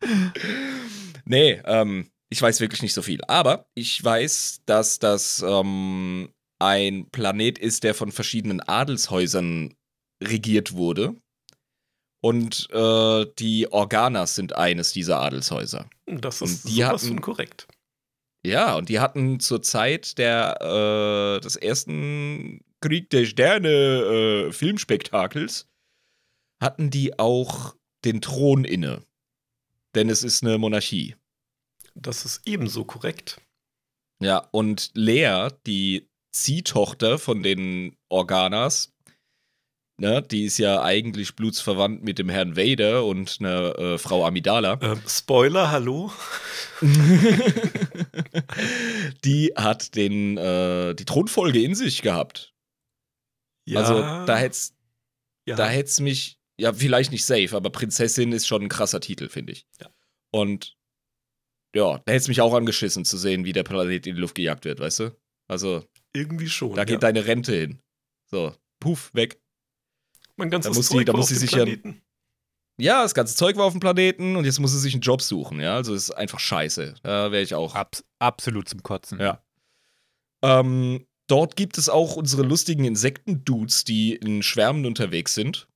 nee, 1.24 1.60
ähm, 1.64 2.10
ich 2.32 2.40
weiß 2.40 2.60
wirklich 2.60 2.80
nicht 2.82 2.94
so 2.94 3.02
viel. 3.02 3.20
Aber 3.28 3.66
ich 3.74 4.02
weiß, 4.02 4.62
dass 4.66 4.98
das 4.98 5.44
ähm, 5.46 6.32
ein 6.58 7.08
Planet 7.10 7.58
ist, 7.58 7.84
der 7.84 7.94
von 7.94 8.10
verschiedenen 8.10 8.60
Adelshäusern 8.60 9.74
regiert 10.22 10.72
wurde. 10.72 11.14
Und 12.24 12.68
äh, 12.72 13.26
die 13.38 13.70
Organas 13.70 14.34
sind 14.36 14.56
eines 14.56 14.92
dieser 14.92 15.20
Adelshäuser. 15.20 15.90
Das 16.06 16.40
ist 16.40 16.64
Und 16.64 16.70
die 16.72 16.76
sowas 16.82 17.02
hatten- 17.02 17.08
von 17.08 17.20
korrekt. 17.20 17.66
Ja, 18.44 18.74
und 18.76 18.88
die 18.88 18.98
hatten 18.98 19.38
zur 19.38 19.62
Zeit 19.62 20.18
der, 20.18 20.56
äh, 20.60 21.40
des 21.40 21.54
ersten 21.56 22.60
Krieg 22.80 23.10
der 23.10 23.24
Sterne 23.26 23.68
äh, 24.48 24.52
Filmspektakels, 24.52 25.68
hatten 26.60 26.90
die 26.90 27.18
auch 27.18 27.76
den 28.04 28.20
Thron 28.20 28.64
inne. 28.64 29.04
Denn 29.94 30.08
es 30.08 30.22
ist 30.24 30.42
eine 30.42 30.58
Monarchie. 30.58 31.14
Das 31.94 32.24
ist 32.24 32.42
ebenso 32.44 32.84
korrekt. 32.84 33.40
Ja, 34.22 34.48
und 34.52 34.90
Lea, 34.94 35.48
die 35.66 36.08
Ziehtochter 36.32 37.18
von 37.18 37.42
den 37.42 37.96
Organas, 38.08 38.92
ne, 39.98 40.22
die 40.22 40.44
ist 40.44 40.58
ja 40.58 40.82
eigentlich 40.82 41.34
blutsverwandt 41.36 42.02
mit 42.02 42.18
dem 42.18 42.28
Herrn 42.28 42.56
Vader 42.56 43.04
und 43.04 43.38
einer 43.40 43.78
äh, 43.78 43.98
Frau 43.98 44.24
Amidala. 44.24 44.78
Ähm, 44.80 45.02
Spoiler, 45.06 45.70
hallo? 45.70 46.12
die 49.24 49.52
hat 49.56 49.94
den, 49.94 50.36
äh, 50.36 50.94
die 50.94 51.04
Thronfolge 51.04 51.62
in 51.62 51.74
sich 51.74 52.02
gehabt. 52.02 52.54
Also 53.74 54.00
da 54.00 54.36
hätt's, 54.36 54.74
ja. 55.46 55.56
da 55.56 55.68
hätt's 55.68 56.00
mich, 56.00 56.38
ja, 56.58 56.72
vielleicht 56.72 57.12
nicht 57.12 57.24
safe, 57.24 57.56
aber 57.56 57.70
Prinzessin 57.70 58.32
ist 58.32 58.46
schon 58.46 58.62
ein 58.62 58.68
krasser 58.68 59.00
Titel, 59.00 59.28
finde 59.28 59.52
ich. 59.52 59.66
Ja. 59.80 59.88
Und 60.30 60.76
ja, 61.74 61.98
da 62.04 62.12
hätt's 62.12 62.28
mich 62.28 62.40
auch 62.40 62.54
angeschissen 62.54 63.04
zu 63.04 63.16
sehen, 63.16 63.44
wie 63.44 63.52
der 63.52 63.62
Planet 63.64 64.06
in 64.06 64.14
die 64.14 64.20
Luft 64.20 64.34
gejagt 64.34 64.64
wird, 64.64 64.80
weißt 64.80 65.00
du? 65.00 65.16
Also, 65.48 65.84
irgendwie 66.14 66.48
schon. 66.48 66.70
da 66.74 66.82
ja. 66.82 66.84
geht 66.84 67.02
deine 67.02 67.26
Rente 67.26 67.54
hin. 67.54 67.78
So, 68.30 68.54
puff, 68.80 69.10
weg. 69.14 69.40
mein 70.36 70.50
ganzes 70.50 70.72
da 70.72 70.76
muss 70.76 70.88
die- 70.88 70.94
Zeug 70.96 71.06
da 71.06 71.12
war 71.12 71.18
muss 71.20 71.32
auf 71.32 71.38
sich 71.38 71.50
ja- 71.50 71.56
Planeten. 71.58 72.02
Ja, 72.80 73.02
das 73.02 73.12
ganze 73.14 73.36
Zeug 73.36 73.56
war 73.56 73.66
auf 73.66 73.74
dem 73.74 73.80
Planeten 73.80 74.34
und 74.34 74.44
jetzt 74.46 74.58
muss 74.58 74.72
sie 74.72 74.78
sich 74.78 74.94
einen 74.94 75.02
Job 75.02 75.20
suchen, 75.20 75.60
ja. 75.60 75.74
Also 75.76 75.94
ist 75.94 76.10
einfach 76.10 76.40
scheiße. 76.40 76.94
Da 77.02 77.30
wäre 77.30 77.42
ich 77.42 77.54
auch. 77.54 77.74
Abs 77.74 78.02
absolut 78.18 78.66
zum 78.68 78.82
Kotzen. 78.82 79.20
Ja. 79.20 79.44
Ähm, 80.42 81.06
dort 81.28 81.54
gibt 81.56 81.76
es 81.78 81.88
auch 81.90 82.16
unsere 82.16 82.42
lustigen 82.42 82.84
Insektendudes, 82.84 83.84
die 83.84 84.14
in 84.14 84.42
Schwärmen 84.42 84.86
unterwegs 84.86 85.34
sind 85.34 85.68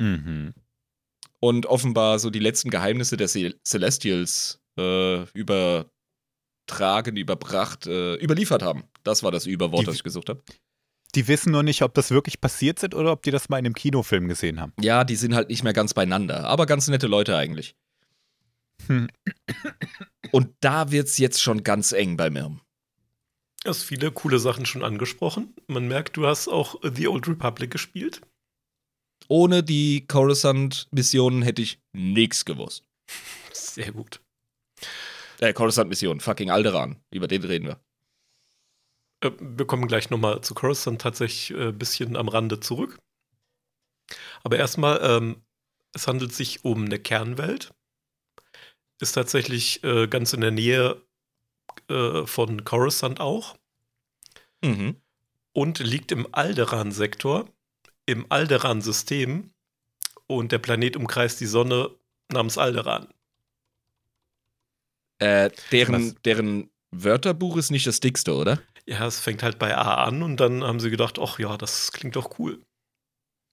Mhm. 0.00 0.52
und 1.40 1.66
offenbar 1.66 2.18
so 2.18 2.28
die 2.30 2.40
letzten 2.40 2.70
Geheimnisse 2.70 3.16
der 3.16 3.28
Cel 3.28 3.58
Celestials 3.64 4.60
äh, 4.78 5.22
übertragen, 5.32 7.16
überbracht, 7.16 7.86
äh, 7.86 8.14
überliefert 8.16 8.62
haben. 8.62 8.84
Das 9.02 9.22
war 9.22 9.30
das 9.30 9.46
Überwort, 9.46 9.82
Die- 9.82 9.86
das 9.86 9.96
ich 9.96 10.02
gesucht 10.04 10.28
habe. 10.28 10.42
Die 11.14 11.28
wissen 11.28 11.52
nur 11.52 11.62
nicht, 11.62 11.82
ob 11.82 11.94
das 11.94 12.10
wirklich 12.10 12.40
passiert 12.40 12.80
sind 12.80 12.92
oder 12.94 13.12
ob 13.12 13.22
die 13.22 13.30
das 13.30 13.48
mal 13.48 13.58
in 13.58 13.66
einem 13.66 13.74
Kinofilm 13.74 14.26
gesehen 14.26 14.60
haben. 14.60 14.72
Ja, 14.80 15.04
die 15.04 15.14
sind 15.14 15.32
halt 15.34 15.48
nicht 15.48 15.62
mehr 15.62 15.72
ganz 15.72 15.94
beieinander, 15.94 16.44
aber 16.48 16.66
ganz 16.66 16.88
nette 16.88 17.06
Leute 17.06 17.36
eigentlich. 17.36 17.76
Hm. 18.88 19.06
Und 20.32 20.50
da 20.58 20.90
wird's 20.90 21.16
jetzt 21.18 21.40
schon 21.40 21.62
ganz 21.62 21.92
eng 21.92 22.16
bei 22.16 22.30
Mirm. 22.30 22.60
Du 23.62 23.70
hast 23.70 23.84
viele 23.84 24.10
coole 24.10 24.40
Sachen 24.40 24.66
schon 24.66 24.82
angesprochen. 24.82 25.54
Man 25.68 25.86
merkt, 25.86 26.16
du 26.16 26.26
hast 26.26 26.48
auch 26.48 26.74
The 26.82 27.06
Old 27.06 27.28
Republic 27.28 27.70
gespielt. 27.70 28.20
Ohne 29.28 29.62
die 29.62 30.06
Coruscant-Missionen 30.08 31.42
hätte 31.42 31.62
ich 31.62 31.78
nichts 31.92 32.44
gewusst. 32.44 32.84
Sehr 33.52 33.92
gut. 33.92 34.20
Äh, 35.40 35.52
Coruscant-Mission, 35.52 36.20
fucking 36.20 36.50
Alderan. 36.50 37.02
Über 37.10 37.26
den 37.26 37.44
reden 37.44 37.66
wir. 37.66 37.80
Äh, 39.20 39.32
wir 39.40 39.66
kommen 39.66 39.88
gleich 39.88 40.10
nochmal 40.10 40.40
zu 40.42 40.54
Coruscant 40.54 41.00
tatsächlich 41.00 41.56
ein 41.56 41.68
äh, 41.68 41.72
bisschen 41.72 42.16
am 42.16 42.28
Rande 42.28 42.60
zurück. 42.60 42.98
Aber 44.42 44.58
erstmal, 44.58 45.00
ähm, 45.02 45.42
es 45.94 46.06
handelt 46.06 46.32
sich 46.32 46.64
um 46.64 46.84
eine 46.84 46.98
Kernwelt. 46.98 47.74
Ist 49.00 49.12
tatsächlich 49.12 49.82
äh, 49.82 50.06
ganz 50.06 50.32
in 50.32 50.40
der 50.40 50.50
Nähe 50.50 51.02
äh, 51.88 52.26
von 52.26 52.64
Coruscant 52.64 53.20
auch. 53.20 53.56
Mhm. 54.62 55.00
Und 55.52 55.78
liegt 55.78 56.10
im 56.12 56.26
Alderan-Sektor, 56.32 57.48
im 58.06 58.26
Alderan-System. 58.28 59.52
Und 60.26 60.52
der 60.52 60.58
Planet 60.58 60.96
umkreist 60.96 61.40
die 61.40 61.46
Sonne 61.46 61.90
namens 62.32 62.58
Alderan. 62.58 63.13
Äh, 65.18 65.50
deren, 65.72 66.08
Was? 66.08 66.22
deren 66.24 66.70
Wörterbuch 66.90 67.56
ist 67.56 67.70
nicht 67.70 67.86
das 67.86 68.00
dickste, 68.00 68.34
oder? 68.34 68.60
Ja, 68.86 69.06
es 69.06 69.18
fängt 69.20 69.42
halt 69.42 69.58
bei 69.58 69.76
A 69.76 70.04
an 70.04 70.22
und 70.22 70.38
dann 70.38 70.62
haben 70.62 70.80
sie 70.80 70.90
gedacht, 70.90 71.18
ach 71.18 71.38
ja, 71.38 71.56
das 71.56 71.92
klingt 71.92 72.16
doch 72.16 72.38
cool. 72.38 72.60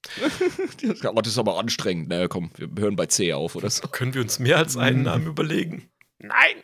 Aber 1.04 1.22
das 1.22 1.34
ist 1.34 1.38
aber 1.38 1.60
anstrengend. 1.60 2.08
Na 2.10 2.28
komm, 2.28 2.50
wir 2.58 2.68
hören 2.82 2.96
bei 2.96 3.06
C 3.06 3.34
auf, 3.34 3.56
oder 3.56 3.70
so. 3.70 3.88
Können 3.88 4.14
wir 4.16 4.22
uns 4.22 4.40
mehr 4.40 4.58
als 4.58 4.76
einen 4.76 5.00
Mhm. 5.00 5.04
Namen 5.04 5.28
überlegen? 5.28 5.90
Nein! 6.18 6.58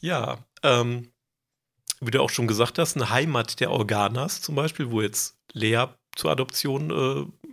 Ja, 0.00 0.38
ähm, 0.62 1.10
wie 2.00 2.10
du 2.10 2.20
auch 2.22 2.30
schon 2.30 2.46
gesagt 2.46 2.78
hast, 2.78 2.96
eine 2.96 3.10
Heimat 3.10 3.60
der 3.60 3.70
Organas 3.70 4.40
zum 4.40 4.54
Beispiel, 4.54 4.90
wo 4.90 5.00
jetzt 5.02 5.36
Lea 5.52 5.86
zur 6.16 6.30
Adoption 6.30 6.90
äh, 6.90 7.48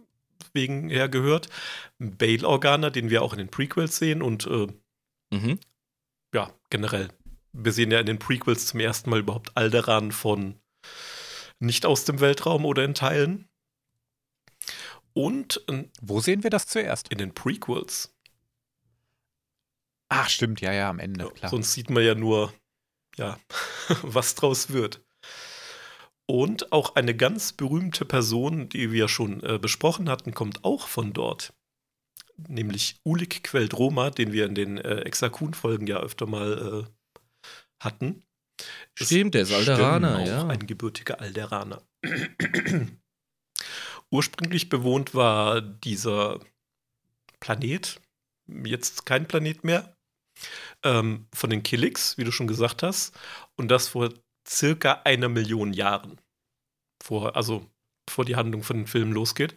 wegen 0.54 0.90
her 0.90 1.10
gehört. 1.10 1.50
Bale 2.00 2.48
Organa, 2.48 2.90
den 2.90 3.10
wir 3.10 3.22
auch 3.22 3.34
in 3.34 3.40
den 3.40 3.50
Prequels 3.50 3.98
sehen 3.98 4.22
und 4.22 4.48
äh, 4.48 4.68
Mhm. 5.32 5.60
ja, 6.34 6.54
generell. 6.70 7.10
Wir 7.52 7.72
sehen 7.72 7.92
ja 7.92 8.00
in 8.00 8.06
den 8.06 8.20
Prequels 8.20 8.68
zum 8.68 8.80
ersten 8.80 9.10
Mal 9.10 9.20
überhaupt 9.20 9.56
Alderan 9.58 10.12
von 10.12 10.60
nicht 11.60 11.86
aus 11.86 12.06
dem 12.06 12.20
Weltraum 12.20 12.66
oder 12.66 12.84
in 12.84 12.94
Teilen. 12.94 13.50
Und 15.14 15.64
äh, 15.68 15.86
Wo 16.02 16.22
sehen 16.22 16.44
wir 16.44 16.50
das 16.50 16.68
zuerst? 16.68 17.10
in 17.10 17.18
den 17.18 17.34
Prequels. 17.34 18.16
Ach, 20.10 20.30
stimmt, 20.30 20.62
ja, 20.62 20.72
ja, 20.74 20.90
am 20.90 21.00
Ende, 21.00 21.26
Ja, 21.26 21.32
klar. 21.32 21.52
Sonst 21.52 21.74
sieht 21.74 21.90
man 21.90 22.04
ja 22.04 22.16
nur, 22.16 22.54
ja, 23.18 23.40
was 24.02 24.36
draus 24.36 24.70
wird. 24.70 25.04
Und 26.26 26.72
auch 26.72 26.96
eine 26.96 27.16
ganz 27.16 27.54
berühmte 27.54 28.06
Person, 28.06 28.70
die 28.70 28.92
wir 28.92 29.08
schon 29.08 29.44
äh, 29.44 29.58
besprochen 29.60 30.10
hatten, 30.10 30.34
kommt 30.34 30.64
auch 30.64 30.88
von 30.88 31.12
dort. 31.14 31.54
Nämlich 32.48 33.00
Ulik 33.04 33.44
Queldroma, 33.44 34.10
den 34.10 34.32
wir 34.32 34.46
in 34.46 34.56
den 34.56 34.78
äh, 34.78 35.02
Exakun-Folgen 35.02 35.88
ja 35.88 36.00
öfter 36.00 36.26
mal 36.26 36.88
äh, 36.88 37.84
hatten. 37.84 38.24
Stimmt, 38.96 39.36
der 39.36 39.44
ist 39.44 39.54
Alderaner, 39.54 40.26
ja. 40.26 40.48
Ein 40.48 40.68
gebürtiger 40.68 41.22
Alderaner. 41.22 41.82
Ursprünglich 44.12 44.70
bewohnt 44.70 45.14
war 45.14 45.62
dieser 45.62 46.40
Planet, 47.40 48.02
jetzt 48.48 49.06
kein 49.06 49.28
Planet 49.28 49.64
mehr, 49.64 49.96
ähm, 50.84 51.28
von 51.34 51.50
den 51.50 51.64
Killix, 51.64 52.18
wie 52.18 52.24
du 52.24 52.32
schon 52.32 52.48
gesagt 52.48 52.84
hast, 52.84 53.18
und 53.56 53.70
das 53.70 53.88
vor 53.88 54.14
circa 54.48 55.02
einer 55.06 55.30
Million 55.30 55.74
Jahren. 55.74 56.20
Vor, 57.02 57.36
also 57.36 57.70
bevor 58.06 58.26
die 58.26 58.36
Handlung 58.36 58.64
von 58.64 58.78
den 58.78 58.88
Filmen 58.88 59.14
losgeht. 59.14 59.56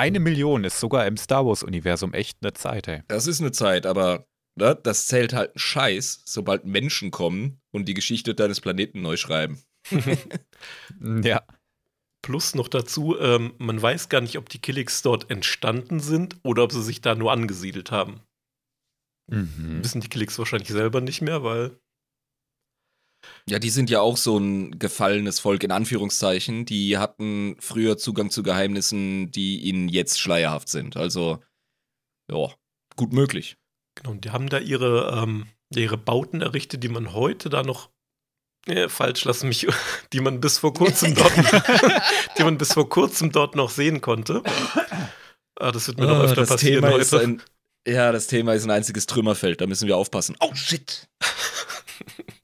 Eine 0.00 0.18
Million 0.18 0.64
ist 0.64 0.80
sogar 0.80 1.06
im 1.06 1.18
Star 1.18 1.44
Wars-Universum 1.44 2.14
echt 2.14 2.38
eine 2.40 2.54
Zeit, 2.54 2.88
ey. 2.88 3.02
Das 3.08 3.26
ist 3.26 3.42
eine 3.42 3.52
Zeit, 3.52 3.84
aber 3.84 4.26
ne, 4.54 4.74
das 4.82 5.08
zählt 5.08 5.34
halt 5.34 5.54
ein 5.54 5.58
Scheiß, 5.58 6.22
sobald 6.24 6.64
Menschen 6.64 7.10
kommen 7.10 7.60
und 7.70 7.86
die 7.86 7.92
Geschichte 7.92 8.34
deines 8.34 8.62
Planeten 8.62 9.02
neu 9.02 9.18
schreiben. 9.18 9.62
Ja. 11.22 11.42
Plus 12.22 12.54
noch 12.54 12.68
dazu, 12.68 13.18
ähm, 13.18 13.54
man 13.58 13.80
weiß 13.80 14.10
gar 14.10 14.20
nicht, 14.20 14.36
ob 14.36 14.48
die 14.48 14.58
Killix 14.58 15.00
dort 15.02 15.30
entstanden 15.30 16.00
sind 16.00 16.36
oder 16.42 16.64
ob 16.64 16.72
sie 16.72 16.82
sich 16.82 17.00
da 17.00 17.14
nur 17.14 17.32
angesiedelt 17.32 17.90
haben. 17.90 18.20
Mhm. 19.30 19.82
Wissen 19.82 20.00
die 20.02 20.08
Killix 20.08 20.38
wahrscheinlich 20.38 20.68
selber 20.68 21.00
nicht 21.00 21.22
mehr, 21.22 21.42
weil 21.42 21.78
Ja, 23.48 23.58
die 23.58 23.70
sind 23.70 23.90
ja 23.90 24.00
auch 24.00 24.16
so 24.16 24.38
ein 24.38 24.78
gefallenes 24.78 25.40
Volk 25.40 25.62
in 25.62 25.72
Anführungszeichen. 25.72 26.64
Die 26.66 26.98
hatten 26.98 27.56
früher 27.60 27.96
Zugang 27.98 28.30
zu 28.30 28.42
Geheimnissen, 28.42 29.30
die 29.30 29.60
ihnen 29.60 29.88
jetzt 29.88 30.20
schleierhaft 30.20 30.68
sind. 30.68 30.96
Also, 30.96 31.40
ja, 32.30 32.48
gut 32.96 33.12
möglich. 33.12 33.56
Genau, 33.96 34.12
und 34.12 34.24
die 34.24 34.30
haben 34.30 34.48
da 34.48 34.58
ihre, 34.58 35.20
ähm, 35.22 35.46
ihre 35.74 35.98
Bauten 35.98 36.40
errichtet, 36.40 36.82
die 36.82 36.88
man 36.88 37.12
heute 37.12 37.50
da 37.50 37.62
noch. 37.62 37.90
Äh, 38.66 38.88
falsch, 38.88 39.24
lass 39.24 39.42
mich, 39.42 39.66
die 40.12 40.20
man 40.20 40.40
bis 40.40 40.58
vor 40.58 40.74
kurzem 40.74 41.14
dort, 41.14 41.32
die 42.38 42.44
man 42.44 42.58
bis 42.58 42.74
vor 42.74 42.88
kurzem 42.88 43.32
dort 43.32 43.56
noch 43.56 43.70
sehen 43.70 44.00
konnte. 44.00 44.42
Ah, 45.58 45.72
das 45.72 45.88
wird 45.88 45.98
mir 45.98 46.06
noch 46.06 46.16
Ah, 46.16 46.22
öfter 46.22 46.46
passieren 46.46 46.84
ein, 46.84 47.42
ja, 47.86 48.12
das 48.12 48.26
Thema 48.26 48.54
ist 48.54 48.64
ein 48.64 48.70
einziges 48.70 49.06
Trümmerfeld. 49.06 49.60
Da 49.60 49.66
müssen 49.66 49.88
wir 49.88 49.96
aufpassen. 49.96 50.36
Oh 50.40 50.54
shit! 50.54 51.08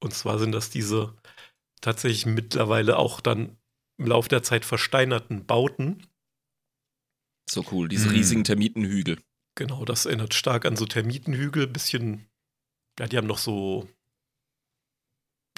Und 0.00 0.14
zwar 0.14 0.38
sind 0.38 0.52
das 0.52 0.70
diese 0.70 1.14
tatsächlich 1.80 2.26
mittlerweile 2.26 2.98
auch 2.98 3.20
dann 3.20 3.56
im 3.98 4.06
Laufe 4.06 4.28
der 4.28 4.42
Zeit 4.42 4.64
versteinerten 4.64 5.46
Bauten. 5.46 6.06
So 7.50 7.64
cool, 7.72 7.88
diese 7.88 8.06
Hm. 8.08 8.14
riesigen 8.14 8.44
Termitenhügel. 8.44 9.18
Genau, 9.56 9.84
das 9.84 10.06
erinnert 10.06 10.34
stark 10.34 10.64
an 10.66 10.76
so 10.76 10.86
Termitenhügel, 10.86 11.66
bisschen, 11.66 12.28
ja, 12.98 13.08
die 13.08 13.16
haben 13.16 13.26
noch 13.26 13.38
so, 13.38 13.88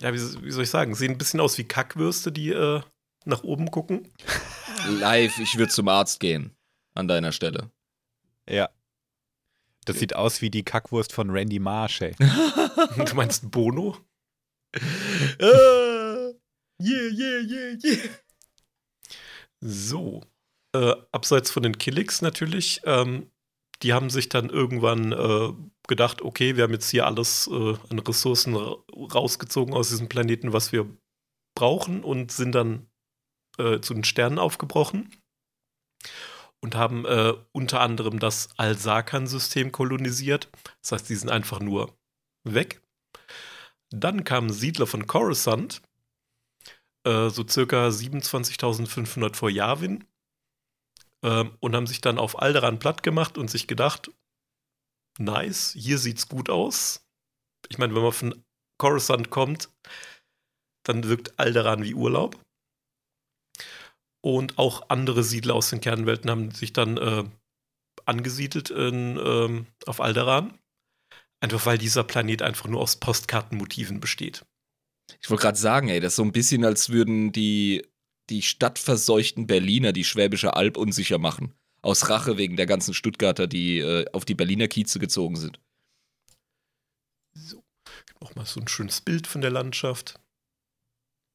ja, 0.01 0.15
wie, 0.15 0.19
wie 0.43 0.51
soll 0.51 0.65
ich 0.65 0.71
sagen, 0.71 0.95
sehen 0.95 1.13
ein 1.13 1.19
bisschen 1.19 1.41
aus 1.41 1.59
wie 1.59 1.65
Kackwürste, 1.65 2.33
die 2.33 2.51
äh, 2.51 2.81
nach 3.27 3.43
oben 3.43 3.71
gucken. 3.71 4.09
Live, 4.89 5.39
ich 5.39 5.59
würde 5.59 5.71
zum 5.71 5.89
Arzt 5.89 6.21
gehen. 6.21 6.57
An 6.95 7.07
deiner 7.07 7.33
Stelle. 7.33 7.71
Ja. 8.49 8.69
Das 9.85 9.99
sieht 9.99 10.15
aus 10.17 10.43
wie 10.43 10.51
die 10.51 10.65
Kackwurst 10.65 11.13
von 11.13 11.31
Randy 11.31 11.59
Marsh, 11.59 12.01
ey. 12.01 12.17
Du 12.97 13.15
meinst 13.15 13.51
Bono? 13.51 13.97
Ah, 15.41 16.33
yeah, 16.81 17.09
yeah, 17.13 17.41
yeah, 17.41 17.77
yeah. 17.83 17.99
So. 19.61 20.23
Äh, 20.73 20.95
abseits 21.11 21.51
von 21.51 21.65
den 21.65 21.79
Killix 21.79 22.23
natürlich, 22.23 22.81
ähm, 22.85 23.31
die 23.83 23.93
haben 23.93 24.09
sich 24.09 24.29
dann 24.29 24.51
irgendwann 24.51 25.13
äh, 25.13 25.53
gedacht, 25.89 26.23
okay, 26.23 26.57
wir 26.57 26.63
haben 26.63 26.73
jetzt 26.73 26.91
hier 26.91 27.07
alles 27.07 27.49
äh, 27.49 27.75
an 27.89 27.99
Ressourcen 27.99 28.55
ra 28.55 28.77
rausgezogen 28.95 29.75
aus 29.75 29.89
diesem 29.89 30.09
Planeten, 30.09 30.53
was 30.53 30.71
wir 30.71 30.89
brauchen 31.57 32.05
und 32.05 32.31
sind 32.31 32.53
dann 32.53 32.87
äh, 33.59 33.81
zu 33.81 33.95
den 33.95 34.05
Sternen 34.05 34.39
aufgebrochen 34.39 35.11
und 36.63 36.77
haben 36.77 37.05
äh, 37.07 37.35
unter 37.53 37.81
anderem 37.81 38.19
das 38.19 38.51
Al-Sakan-System 38.57 39.73
kolonisiert. 39.73 40.51
Das 40.83 40.93
heißt, 40.93 41.09
die 41.09 41.17
sind 41.17 41.31
einfach 41.31 41.61
nur 41.61 41.97
weg. 42.45 42.83
Dann 43.91 44.25
kamen 44.25 44.51
Siedler 44.51 44.87
von 44.87 45.07
Coruscant, 45.07 45.83
äh, 47.05 47.29
so 47.29 47.47
circa 47.47 47.89
27.500 47.89 49.35
vor 49.35 49.51
Yavin, 49.51 50.05
ähm, 51.23 51.57
und 51.61 51.75
haben 51.75 51.87
sich 51.87 52.01
dann 52.01 52.19
auf 52.19 52.41
Alderan 52.41 52.79
platt 52.79 53.03
gemacht 53.03 53.37
und 53.37 53.51
sich 53.51 53.67
gedacht, 53.67 54.11
nice, 55.19 55.75
hier 55.77 55.99
sieht's 55.99 56.29
gut 56.29 56.49
aus. 56.49 57.07
Ich 57.69 57.79
meine, 57.79 57.95
wenn 57.95 58.03
man 58.03 58.13
von 58.13 58.45
Coruscant 58.79 59.31
kommt, 59.31 59.71
dann 60.85 61.05
wirkt 61.05 61.39
Alderan 61.39 61.83
wie 61.83 61.95
Urlaub. 61.95 62.41
Und 64.23 64.59
auch 64.59 64.89
andere 64.89 65.23
Siedler 65.23 65.55
aus 65.55 65.71
den 65.71 65.81
Kernwelten 65.81 66.31
haben 66.31 66.51
sich 66.51 66.73
dann 66.73 66.97
äh, 66.97 67.25
angesiedelt 68.05 68.71
in, 68.71 69.19
ähm, 69.19 69.67
auf 69.87 70.01
Alderan. 70.01 70.59
Einfach 71.41 71.65
weil 71.67 71.79
dieser 71.79 72.05
Planet 72.05 72.43
einfach 72.43 72.69
nur 72.69 72.81
aus 72.81 72.97
Postkartenmotiven 72.97 74.01
besteht. 74.01 74.45
Ich 75.21 75.31
wollte 75.31 75.43
gerade 75.43 75.59
sagen, 75.59 75.89
ey, 75.89 76.01
das 76.01 76.13
ist 76.13 76.17
so 76.17 76.23
ein 76.23 76.33
bisschen, 76.33 76.65
als 76.65 76.91
würden 76.91 77.33
die, 77.33 77.87
die 78.29 78.43
stadtverseuchten 78.43 79.47
Berliner 79.47 79.93
die 79.93 80.05
Schwäbische 80.05 80.55
Alb 80.55 80.77
unsicher 80.77 81.19
machen. 81.19 81.55
Aus 81.83 82.11
Rache 82.11 82.37
wegen 82.37 82.57
der 82.57 82.67
ganzen 82.67 82.93
Stuttgarter, 82.93 83.47
die 83.47 83.79
äh, 83.79 84.05
auf 84.13 84.25
die 84.25 84.35
Berliner 84.35 84.69
Kieze 84.69 84.99
gezogen 84.99 85.37
sind. 85.37 85.59
So. 87.33 87.65
Auch 88.21 88.35
mal 88.35 88.45
so 88.45 88.61
ein 88.61 88.69
schönes 88.69 89.01
Bild 89.01 89.27
von 89.27 89.41
der 89.41 89.51
Landschaft. 89.51 90.21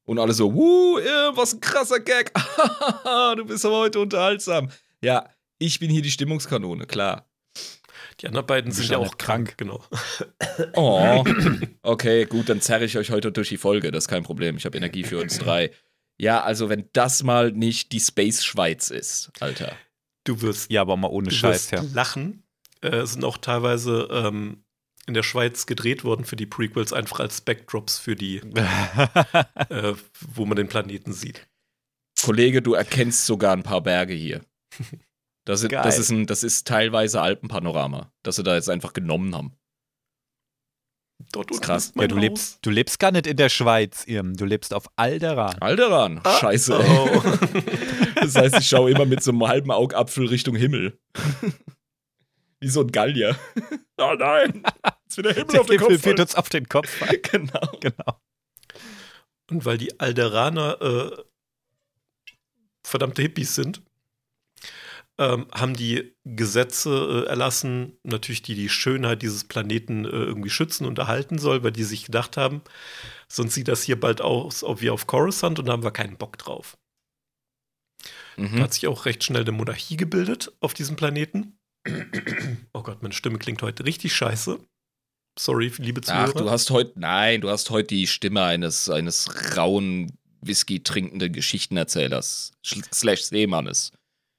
Und 0.04 0.20
alle 0.20 0.32
so, 0.32 0.54
wuh, 0.54 0.98
äh, 0.98 1.36
was 1.36 1.54
ein 1.54 1.60
krasser 1.60 1.98
Gag. 1.98 2.32
du 3.36 3.44
bist 3.44 3.66
aber 3.66 3.78
heute 3.78 3.98
unterhaltsam. 3.98 4.70
Ja, 5.02 5.28
ich 5.58 5.80
bin 5.80 5.90
hier 5.90 6.02
die 6.02 6.12
Stimmungskanone, 6.12 6.86
klar. 6.86 7.28
Die 8.20 8.26
anderen 8.26 8.46
beiden 8.46 8.72
sind 8.72 8.88
ja 8.88 8.98
auch 8.98 9.18
krank, 9.18 9.58
genau. 9.58 9.84
Oh. 10.74 11.24
Okay, 11.82 12.24
gut, 12.24 12.48
dann 12.48 12.60
zerre 12.60 12.84
ich 12.84 12.96
euch 12.98 13.10
heute 13.10 13.30
durch 13.30 13.48
die 13.48 13.58
Folge. 13.58 13.92
Das 13.92 14.04
ist 14.04 14.08
kein 14.08 14.22
Problem. 14.22 14.56
Ich 14.56 14.64
habe 14.64 14.76
Energie 14.76 15.04
für 15.04 15.20
uns 15.20 15.38
drei. 15.38 15.70
Ja, 16.18 16.42
also 16.42 16.68
wenn 16.68 16.88
das 16.92 17.22
mal 17.22 17.52
nicht 17.52 17.92
die 17.92 18.00
Space 18.00 18.42
Schweiz 18.44 18.90
ist, 18.90 19.30
Alter. 19.40 19.76
Du 20.24 20.40
wirst, 20.40 20.70
Ja, 20.70 20.80
aber 20.80 20.96
mal 20.96 21.08
ohne 21.08 21.28
du 21.28 21.34
Scheiß, 21.34 21.70
wirst 21.70 21.84
ja. 21.84 21.94
lachen. 21.94 22.42
Äh, 22.80 23.06
sind 23.06 23.24
auch 23.24 23.38
teilweise 23.38 24.08
ähm, 24.10 24.64
in 25.06 25.14
der 25.14 25.22
Schweiz 25.22 25.66
gedreht 25.66 26.02
worden 26.04 26.24
für 26.24 26.36
die 26.36 26.46
Prequels, 26.46 26.92
einfach 26.92 27.20
als 27.20 27.40
Backdrops 27.40 27.98
für 27.98 28.16
die, 28.16 28.38
äh, 29.68 29.94
wo 30.34 30.46
man 30.46 30.56
den 30.56 30.68
Planeten 30.68 31.12
sieht. 31.12 31.46
Kollege, 32.22 32.62
du 32.62 32.74
erkennst 32.74 33.26
sogar 33.26 33.52
ein 33.52 33.62
paar 33.62 33.82
Berge 33.82 34.14
hier. 34.14 34.44
Das, 35.46 35.62
ist- 35.62 35.72
das, 35.72 35.98
ist, 35.98 36.10
ein, 36.10 36.26
das 36.26 36.42
ist 36.42 36.66
teilweise 36.66 37.22
Alpenpanorama, 37.22 38.12
das 38.22 38.36
sie 38.36 38.42
da 38.42 38.54
jetzt 38.54 38.68
einfach 38.68 38.92
genommen 38.92 39.34
haben. 39.34 39.56
Dort 41.32 41.50
ist 41.50 41.56
unten 41.56 41.66
krass. 41.66 41.92
ja 41.96 42.06
du, 42.08 42.16
Haus. 42.16 42.20
lebst, 42.22 42.58
du 42.66 42.70
lebst 42.70 42.98
gar 42.98 43.10
nicht 43.10 43.26
in 43.26 43.38
der 43.38 43.48
Schweiz, 43.48 44.04
Irm. 44.06 44.36
Du 44.36 44.44
lebst 44.44 44.74
auf 44.74 44.86
Alderan. 44.96 45.56
Alderan, 45.60 46.20
Ah, 46.24 46.38
scheiße. 46.38 46.78
Oh. 46.78 47.22
Das 48.16 48.34
heißt, 48.34 48.56
ich 48.58 48.68
schaue 48.68 48.90
immer 48.90 49.04
mit 49.06 49.22
so 49.22 49.30
einem 49.30 49.46
halben 49.46 49.70
Augapfel 49.70 50.26
Richtung 50.26 50.56
Himmel. 50.56 50.98
Wie 52.60 52.68
so 52.68 52.80
ein 52.82 52.90
Gallier. 52.92 53.36
Oh 53.98 54.12
nein, 54.18 54.62
jetzt 55.04 55.16
wird 55.16 55.26
der 55.28 55.32
Himmel 55.34 55.52
Der 55.52 55.60
auf 55.62 55.66
den 55.68 55.78
Himmel 55.78 55.94
Kopf. 55.96 56.04
wird 56.04 56.16
fallen. 56.16 56.20
uns 56.20 56.34
auf 56.34 56.48
den 56.50 56.68
Kopf. 56.68 57.00
Genau. 57.32 57.78
Genau. 57.80 58.20
Und 59.50 59.64
weil 59.64 59.78
die 59.78 59.98
Alderaner 59.98 60.78
äh, 60.82 61.22
verdammte 62.84 63.22
Hippies 63.22 63.54
sind, 63.54 63.80
ähm, 65.18 65.46
haben 65.52 65.74
die 65.74 66.14
Gesetze 66.24 67.24
äh, 67.26 67.28
erlassen, 67.28 67.98
natürlich 68.02 68.42
die 68.42 68.54
die 68.54 68.68
Schönheit 68.68 69.22
dieses 69.22 69.44
Planeten 69.44 70.04
äh, 70.04 70.08
irgendwie 70.08 70.50
schützen 70.50 70.86
und 70.86 70.98
erhalten 70.98 71.38
soll, 71.38 71.62
weil 71.62 71.72
die 71.72 71.84
sich 71.84 72.04
gedacht 72.06 72.36
haben, 72.36 72.60
sonst 73.28 73.54
sieht 73.54 73.68
das 73.68 73.82
hier 73.82 73.98
bald 73.98 74.20
aus 74.20 74.62
ob 74.62 74.80
wie 74.82 74.90
auf 74.90 75.06
Coruscant 75.06 75.58
und 75.58 75.66
da 75.66 75.72
haben 75.72 75.82
wir 75.84 75.90
keinen 75.90 76.16
Bock 76.18 76.36
drauf. 76.38 76.76
Da 78.36 78.42
Mhm. 78.42 78.60
hat 78.60 78.74
sich 78.74 78.86
auch 78.86 79.06
recht 79.06 79.24
schnell 79.24 79.40
eine 79.42 79.52
Monarchie 79.52 79.96
gebildet 79.96 80.52
auf 80.60 80.74
diesem 80.74 80.96
Planeten. 80.96 81.56
Oh 82.74 82.82
Gott, 82.82 83.02
meine 83.02 83.14
Stimme 83.14 83.38
klingt 83.38 83.62
heute 83.62 83.86
richtig 83.86 84.14
scheiße. 84.14 84.58
Sorry, 85.38 85.72
liebe 85.78 86.00
Zuhörer. 86.02 86.28
Ach, 86.28 86.32
du 86.34 86.50
hast 86.50 86.70
heute, 86.70 86.92
nein, 86.98 87.40
du 87.40 87.48
hast 87.48 87.70
heute 87.70 87.88
die 87.88 88.06
Stimme 88.06 88.42
eines, 88.42 88.90
eines 88.90 89.28
rauen, 89.56 90.18
Whisky 90.42 90.82
trinkenden 90.82 91.32
Geschichtenerzählers, 91.32 92.52
sch- 92.64 92.84
slash 92.92 93.22
Seemannes. 93.22 93.92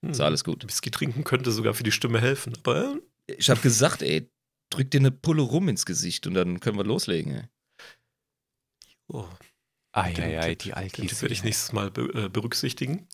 Hm, 0.03 0.12
Ist 0.12 0.21
alles 0.21 0.43
gut. 0.43 0.67
Whisky 0.67 0.91
trinken 0.91 1.23
könnte 1.23 1.51
sogar 1.51 1.73
für 1.73 1.83
die 1.83 1.91
Stimme 1.91 2.21
helfen, 2.21 2.53
aber 2.57 2.97
äh, 3.27 3.33
Ich 3.33 3.49
habe 3.49 3.62
gesagt, 3.62 4.01
ey, 4.01 4.29
drück 4.69 4.91
dir 4.91 4.99
eine 4.99 5.12
Pulle 5.12 5.41
rum 5.41 5.69
ins 5.69 5.86
Gesicht 5.86 6.27
und 6.27 6.33
dann 6.33 6.60
können 6.60 6.77
wir 6.77 6.83
loslegen, 6.83 7.33
ey. 7.33 7.43
oh, 9.07 9.27
Eieiei, 9.93 10.55
die 10.55 10.73
Alkis. 10.73 11.10
Tipp 11.10 11.21
werde 11.21 11.33
ich 11.33 11.43
nächstes 11.43 11.71
Mal 11.73 11.89
be 11.89 12.03
äh, 12.13 12.29
berücksichtigen. 12.29 13.07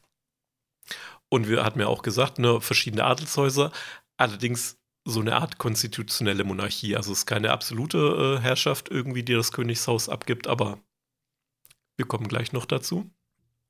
Und 1.30 1.48
wir 1.48 1.64
hatten 1.64 1.80
ja 1.80 1.88
auch 1.88 2.02
gesagt, 2.02 2.40
ne, 2.40 2.60
verschiedene 2.62 3.06
Adelshäuser, 3.06 3.72
allerdings 4.18 4.78
so 5.06 5.22
eine 5.22 5.36
Art 5.36 5.58
konstitutionelle 5.58 6.44
Monarchie. 6.44 6.96
Also 6.96 7.12
es 7.12 7.20
ist 7.20 7.26
keine 7.26 7.52
absolute 7.52 8.38
äh, 8.38 8.42
Herrschaft 8.42 8.90
irgendwie, 8.90 9.24
die 9.24 9.34
das 9.34 9.52
Königshaus 9.52 10.10
abgibt, 10.10 10.48
aber 10.48 10.80
wir 11.98 12.06
kommen 12.06 12.28
gleich 12.28 12.54
noch 12.54 12.66
dazu. 12.66 13.10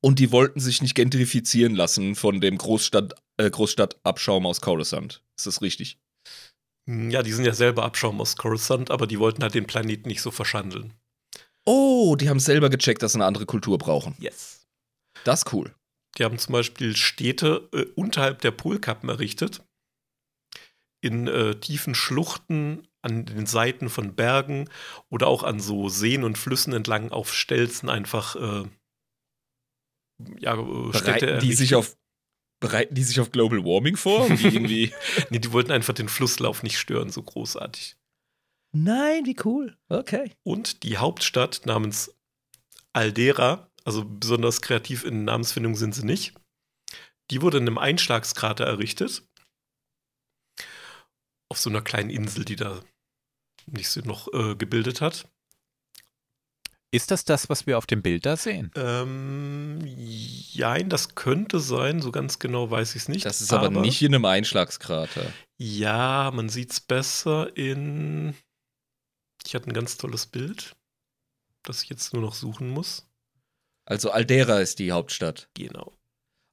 Und 0.04 0.20
die 0.20 0.32
wollten 0.34 0.60
sich 0.60 0.82
nicht 0.82 0.96
gentrifizieren 0.96 1.76
lassen 1.76 2.16
von 2.16 2.42
dem 2.42 2.58
Großstadt, 2.58 3.16
äh, 3.38 3.50
Großstadtabschaum 3.50 4.46
aus 4.46 4.60
Coruscant. 4.60 5.24
Ist 5.38 5.48
das 5.48 5.62
richtig? 5.62 5.98
Hm, 6.90 7.10
Ja, 7.10 7.24
die 7.24 7.32
sind 7.32 7.46
ja 7.46 7.54
selber 7.54 7.84
Abschaum 7.86 8.20
aus 8.20 8.36
Coruscant, 8.36 8.92
aber 8.92 9.08
die 9.08 9.20
wollten 9.20 9.44
halt 9.44 9.54
den 9.54 9.66
Planeten 9.66 10.10
nicht 10.10 10.22
so 10.22 10.30
verschandeln. 10.30 10.94
Oh, 11.66 12.18
die 12.18 12.30
haben 12.30 12.42
selber 12.42 12.70
gecheckt, 12.70 13.02
dass 13.02 13.14
sie 13.14 13.18
eine 13.18 13.26
andere 13.26 13.46
Kultur 13.46 13.78
brauchen. 13.78 14.16
Yes. 14.20 14.68
Das 15.24 15.44
ist 15.44 15.54
cool. 15.54 15.74
Die 16.18 16.26
haben 16.26 16.38
zum 16.38 16.52
Beispiel 16.52 16.98
Städte 16.98 17.70
äh, 17.72 17.86
unterhalb 17.96 18.42
der 18.42 18.52
Polkappen 18.52 19.08
errichtet. 19.08 19.64
In 21.02 21.28
äh, 21.28 21.56
tiefen 21.56 21.96
Schluchten, 21.96 22.88
an 23.02 23.26
den 23.26 23.46
Seiten 23.46 23.90
von 23.90 24.16
Bergen 24.16 24.70
oder 25.10 25.28
auch 25.28 25.44
an 25.44 25.62
so 25.62 25.88
Seen 25.88 26.26
und 26.26 26.38
Flüssen 26.38 26.74
entlang 26.74 27.12
auf 27.12 27.34
Stelzen 27.34 27.90
einfach 27.90 28.36
äh, 28.36 28.68
ja, 30.40 30.56
äh, 30.56 30.94
Städte 30.94 31.26
Bereiten 31.26 31.40
die, 31.40 31.54
sich 31.54 31.76
auf, 31.76 31.98
bereiten 32.60 32.96
die 32.96 33.04
sich 33.04 33.20
auf 33.20 33.32
Global 33.32 33.64
Warming 33.64 33.98
vor? 33.98 34.30
Die 34.30 34.44
irgendwie 34.48 34.94
Nee, 35.30 35.40
die 35.40 35.52
wollten 35.52 35.72
einfach 35.72 35.94
den 35.94 36.10
Flusslauf 36.10 36.64
nicht 36.64 36.78
stören, 36.78 37.10
so 37.10 37.22
großartig. 37.22 37.96
Nein, 38.76 39.26
wie 39.26 39.36
cool. 39.46 39.78
Okay. 39.90 40.32
Und 40.44 40.84
die 40.84 40.98
Hauptstadt 40.98 41.66
namens 41.66 42.16
Aldera, 42.92 43.70
also 43.86 44.04
besonders 44.06 44.62
kreativ 44.62 45.04
in 45.04 45.26
Namensfindung 45.26 45.76
sind 45.76 45.94
sie 45.94 46.06
nicht, 46.06 46.34
die 47.32 47.42
wurde 47.42 47.58
in 47.58 47.68
einem 47.68 47.78
Einschlagskrater 47.78 48.66
errichtet. 48.66 49.28
Auf 51.50 51.60
so 51.60 51.70
einer 51.70 51.82
kleinen 51.82 52.10
Insel, 52.10 52.46
die 52.46 52.56
da 52.56 52.84
nicht 53.68 53.90
so 53.90 54.02
noch 54.02 54.32
äh, 54.34 54.56
gebildet 54.56 55.02
hat. 55.02 55.30
Ist 56.94 57.10
das 57.10 57.26
das, 57.26 57.50
was 57.50 57.66
wir 57.66 57.80
auf 57.80 57.88
dem 57.88 58.04
Bild 58.04 58.24
da 58.24 58.38
sehen? 58.38 58.70
Ähm, 58.76 59.80
jein, 59.84 60.90
das 60.90 61.16
könnte 61.16 61.60
sein, 61.60 62.04
so 62.04 62.12
ganz 62.12 62.38
genau 62.38 62.70
weiß 62.70 62.92
ich 62.94 63.02
es 63.02 63.10
nicht. 63.10 63.26
Das 63.26 63.42
ist 63.42 63.52
aber, 63.52 63.72
nicht 63.72 64.04
in 64.04 64.14
einem 64.14 64.26
Einschlagskrater. 64.26 65.26
Ja, 65.58 66.30
man 66.32 66.50
sieht 66.50 66.72
es 66.72 66.80
besser 66.80 67.58
in. 67.58 68.36
Ich 69.44 69.56
hatte 69.56 69.72
ein 69.72 69.74
ganz 69.74 69.98
tolles 69.98 70.28
Bild, 70.28 70.76
das 71.64 71.82
ich 71.82 71.90
jetzt 71.90 72.14
nur 72.14 72.22
noch 72.22 72.36
suchen 72.36 72.70
muss. 72.70 73.08
Also 73.86 74.12
Aldera 74.12 74.60
ist 74.60 74.78
die 74.78 74.92
Hauptstadt. 74.92 75.50
Genau. 75.56 75.94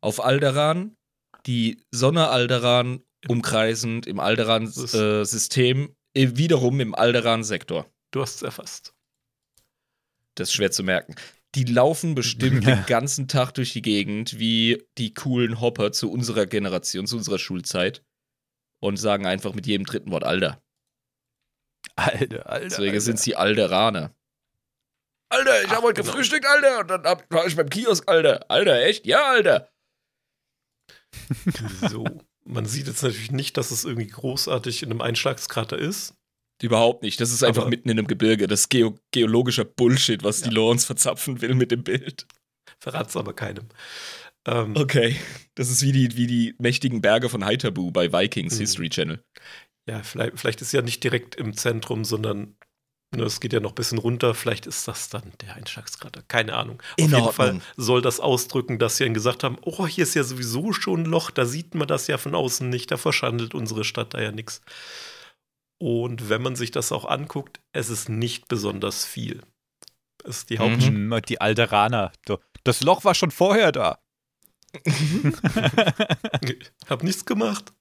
Auf 0.00 0.24
Alderan, 0.24 0.96
die 1.44 1.82
Sonne 1.90 2.28
Alderan 2.28 3.02
umkreisend 3.28 4.06
im 4.06 4.18
Alderan-System, 4.18 5.94
äh, 6.14 6.28
wiederum 6.32 6.80
im 6.80 6.94
Alderan-Sektor. 6.94 7.84
Du 8.10 8.22
hast 8.22 8.36
es 8.36 8.42
erfasst. 8.42 8.94
Das 10.40 10.48
ist 10.48 10.54
schwer 10.54 10.70
zu 10.70 10.82
merken. 10.82 11.14
Die 11.54 11.64
laufen 11.64 12.14
bestimmt 12.14 12.66
den 12.66 12.84
ganzen 12.86 13.28
Tag 13.28 13.52
durch 13.52 13.72
die 13.72 13.82
Gegend 13.82 14.38
wie 14.38 14.82
die 14.98 15.14
coolen 15.14 15.60
Hopper 15.60 15.92
zu 15.92 16.10
unserer 16.10 16.46
Generation, 16.46 17.06
zu 17.06 17.16
unserer 17.16 17.38
Schulzeit 17.38 18.02
und 18.80 18.96
sagen 18.96 19.26
einfach 19.26 19.54
mit 19.54 19.66
jedem 19.66 19.84
dritten 19.84 20.10
Wort 20.10 20.24
Alter. 20.24 20.62
Alter, 21.96 22.48
Alter. 22.48 22.64
Deswegen 22.64 22.90
Alter. 22.90 23.00
sind 23.00 23.18
sie 23.18 23.36
Alderaner. 23.36 24.14
Alter, 25.32 25.62
ich 25.62 25.70
habe 25.70 25.82
heute 25.82 26.00
genau. 26.00 26.12
gefrühstückt, 26.12 26.46
Alter. 26.46 26.80
Und 26.80 26.88
dann 26.88 27.04
hab, 27.04 27.32
war 27.32 27.46
ich 27.46 27.56
beim 27.56 27.68
Kiosk, 27.68 28.08
Alter. 28.08 28.50
Alter, 28.50 28.82
echt? 28.82 29.06
Ja, 29.06 29.30
Alter. 29.30 29.70
So. 31.88 32.04
Man 32.44 32.66
sieht 32.66 32.86
jetzt 32.86 33.02
natürlich 33.02 33.30
nicht, 33.30 33.56
dass 33.56 33.70
es 33.70 33.84
irgendwie 33.84 34.08
großartig 34.08 34.82
in 34.82 34.90
einem 34.90 35.02
Einschlagskrater 35.02 35.78
ist. 35.78 36.14
Überhaupt 36.62 37.02
nicht. 37.02 37.20
Das 37.20 37.30
ist 37.32 37.42
einfach 37.42 37.62
Aber- 37.62 37.70
mitten 37.70 37.88
in 37.88 37.98
einem 37.98 38.06
Gebirge. 38.06 38.46
Das 38.46 38.60
ist 38.60 38.68
geo 38.68 38.98
geologischer 39.12 39.64
Bullshit, 39.64 40.22
was 40.24 40.42
die 40.42 40.48
Ja. 40.50 40.54
Law 40.56 40.70
uns 40.70 40.84
verzapfen 40.84 41.40
will 41.40 41.54
mit 41.54 41.70
dem 41.70 41.82
Bild. 41.84 42.26
Verrat's 42.80 43.16
aber 43.16 43.34
keinem. 43.34 43.68
Ähm, 44.46 44.74
Okay. 44.76 45.16
Das 45.54 45.70
ist 45.70 45.82
wie 45.82 45.92
die, 45.92 46.16
wie 46.16 46.26
die 46.26 46.54
mächtigen 46.58 47.00
Berge 47.00 47.28
von 47.28 47.44
Haithabu 47.44 47.90
bei 47.90 48.12
Vikings 48.12 48.54
Mhm. 48.56 48.58
History 48.60 48.88
Channel. 48.90 49.24
Ja, 49.88 50.02
vielleicht, 50.02 50.38
vielleicht 50.38 50.60
ist 50.62 50.72
ja 50.72 50.82
nicht 50.82 51.02
direkt 51.04 51.34
im 51.34 51.54
Zentrum, 51.56 52.04
sondern 52.04 52.56
ne, 53.14 53.24
es 53.24 53.40
geht 53.40 53.52
ja 53.52 53.60
noch 53.60 53.72
ein 53.72 53.74
bisschen 53.74 53.98
runter. 53.98 54.34
Vielleicht 54.34 54.66
ist 54.66 54.86
das 54.86 55.08
dann 55.08 55.32
der 55.40 55.56
Einschlagskrater. 55.56 56.22
Keine 56.28 56.54
Ahnung. 56.54 56.82
In 56.96 57.06
Auf 57.06 57.10
jeden 57.10 57.14
Ordnung. 57.14 57.32
Fall 57.32 57.60
soll 57.76 58.00
das 58.02 58.20
ausdrücken, 58.20 58.78
dass 58.78 58.96
sie 58.98 59.04
dann 59.04 59.14
gesagt 59.14 59.42
haben: 59.44 59.56
Oh, 59.62 59.86
hier 59.86 60.04
ist 60.04 60.14
ja 60.14 60.22
sowieso 60.24 60.72
schon 60.72 61.00
ein 61.02 61.06
Loch, 61.06 61.30
da 61.30 61.44
sieht 61.44 61.74
man 61.74 61.88
das 61.88 62.06
ja 62.06 62.18
von 62.18 62.34
außen 62.34 62.68
nicht, 62.68 62.90
da 62.90 62.96
verschandelt 62.98 63.54
unsere 63.54 63.84
Stadt 63.84 64.14
da 64.14 64.20
ja 64.22 64.30
nichts. 64.32 64.60
Und 65.80 66.28
wenn 66.28 66.42
man 66.42 66.56
sich 66.56 66.70
das 66.70 66.92
auch 66.92 67.04
anguckt, 67.06 67.60
es 67.72 67.88
ist 67.88 68.08
nicht 68.08 68.48
besonders 68.48 69.04
viel. 69.06 69.42
Es 70.24 70.38
ist 70.38 70.50
die 70.50 70.54
Mhm. 70.56 70.58
Hauptstadt. 70.60 70.92
Hm, 70.94 71.22
Die 71.26 71.40
Alderaner. 71.40 72.12
Das 72.64 72.82
Loch 72.82 73.04
war 73.04 73.14
schon 73.14 73.30
vorher 73.30 73.72
da. 73.72 73.98
Ich 76.42 76.90
hab 76.90 77.02
nichts 77.02 77.24
gemacht. 77.24 77.72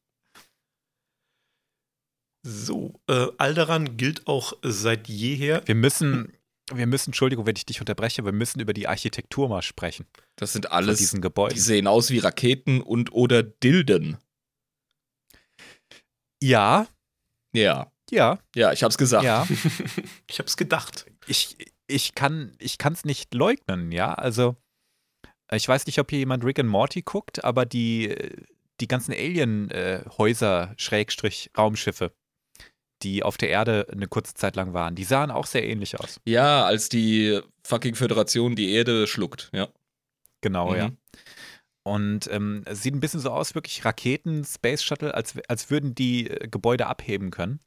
So, 2.45 2.99
äh, 3.09 3.27
Alderan 3.37 3.97
gilt 3.97 4.27
auch 4.27 4.53
seit 4.63 5.07
jeher. 5.09 5.61
Wir 5.67 5.75
müssen, 5.75 6.31
wir 6.73 6.87
müssen, 6.87 7.09
Entschuldigung, 7.09 7.45
wenn 7.45 7.55
ich 7.57 7.65
dich 7.65 7.81
unterbreche, 7.81 8.23
wir 8.23 8.31
müssen 8.31 8.59
über 8.61 8.73
die 8.73 8.87
Architektur 8.87 9.49
mal 9.49 9.61
sprechen. 9.61 10.05
Das 10.37 10.53
sind 10.53 10.71
alles, 10.71 10.99
diesen 10.99 11.17
die 11.17 11.21
Gebäuden. 11.21 11.57
sehen 11.59 11.85
aus 11.87 12.09
wie 12.11 12.19
Raketen 12.19 12.81
und 12.81 13.11
oder 13.11 13.43
Dilden. 13.43 14.17
Ja, 16.41 16.87
Ja. 17.53 17.91
ja, 18.11 18.39
Ja, 18.55 18.71
ich 18.73 18.83
hab's 18.83 18.97
gesagt. 18.97 19.23
ja. 19.25 19.47
Ich 20.29 20.39
hab's 20.39 20.57
gedacht. 20.57 21.05
ich, 21.27 21.57
ich 21.87 22.13
kann 22.15 22.55
ich 22.59 22.77
es 22.83 23.05
nicht 23.05 23.33
leugnen, 23.33 23.91
ja. 23.91 24.13
Also, 24.13 24.55
ich 25.51 25.67
weiß 25.67 25.85
nicht, 25.87 25.99
ob 25.99 26.09
hier 26.11 26.19
jemand 26.19 26.43
Rick 26.45 26.59
and 26.59 26.69
Morty 26.69 27.01
guckt, 27.01 27.43
aber 27.43 27.65
die, 27.65 28.15
die 28.79 28.87
ganzen 28.87 29.13
Alien-Häuser, 29.13 30.73
Schrägstrich, 30.77 31.49
Raumschiffe, 31.57 32.11
die 33.01 33.23
auf 33.23 33.37
der 33.37 33.49
Erde 33.49 33.87
eine 33.91 34.07
kurze 34.07 34.33
Zeit 34.33 34.55
lang 34.55 34.73
waren, 34.73 34.93
die 34.95 35.03
sahen 35.05 35.31
auch 35.31 35.45
sehr 35.45 35.63
ähnlich 35.65 35.99
aus. 35.99 36.19
Ja, 36.25 36.65
als 36.65 36.89
die 36.89 37.39
fucking 37.63 37.95
Föderation 37.95 38.55
die 38.55 38.71
Erde 38.73 39.07
schluckt. 39.07 39.49
Ja. 39.53 39.69
Genau, 40.41 40.71
Mhm. 40.71 40.77
ja. 40.77 40.89
Und 41.83 42.27
ähm, 42.31 42.63
es 42.65 42.83
sieht 42.83 42.93
ein 42.93 42.99
bisschen 42.99 43.19
so 43.19 43.31
aus, 43.31 43.55
wirklich 43.55 43.83
Raketen, 43.85 44.43
Space 44.43 44.83
Shuttle, 44.83 45.13
als, 45.13 45.35
als 45.47 45.71
würden 45.71 45.95
die 45.95 46.29
äh, 46.29 46.47
Gebäude 46.47 46.87
abheben 46.87 47.31
können. 47.31 47.59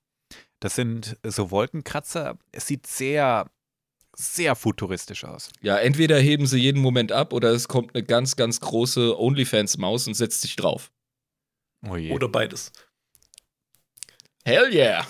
Das 0.61 0.77
sind 0.77 1.17
so 1.25 1.51
Wolkenkratzer. 1.51 2.39
Es 2.53 2.67
sieht 2.67 2.87
sehr, 2.87 3.51
sehr 4.17 4.55
futuristisch 4.55 5.25
aus. 5.25 5.51
Ja, 5.61 5.79
entweder 5.79 6.19
heben 6.19 6.47
sie 6.47 6.59
jeden 6.59 6.81
Moment 6.81 7.11
ab 7.11 7.33
oder 7.33 7.51
es 7.51 7.69
kommt 7.69 7.95
eine 7.95 8.05
ganz, 8.05 8.37
ganz 8.37 8.61
große 8.61 9.19
OnlyFans-Maus 9.19 10.07
und 10.07 10.15
setzt 10.15 10.43
sich 10.43 10.57
drauf. 10.57 10.93
Oh 11.89 11.97
je. 11.97 12.13
Oder 12.13 12.29
beides. 12.29 12.71
Hell 14.45 14.73
yeah! 14.73 15.07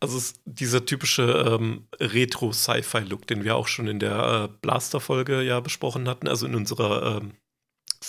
Also 0.00 0.18
es 0.18 0.32
ist 0.32 0.40
dieser 0.44 0.84
typische 0.84 1.22
ähm, 1.22 1.86
Retro-Sci-Fi-Look, 1.98 3.26
den 3.26 3.44
wir 3.44 3.56
auch 3.56 3.68
schon 3.68 3.86
in 3.86 4.00
der 4.00 4.50
äh, 4.50 4.56
Blaster-Folge 4.60 5.42
ja 5.42 5.60
besprochen 5.60 6.08
hatten, 6.08 6.28
also 6.28 6.46
in 6.46 6.54
unserer 6.54 7.18
ähm, 7.18 7.34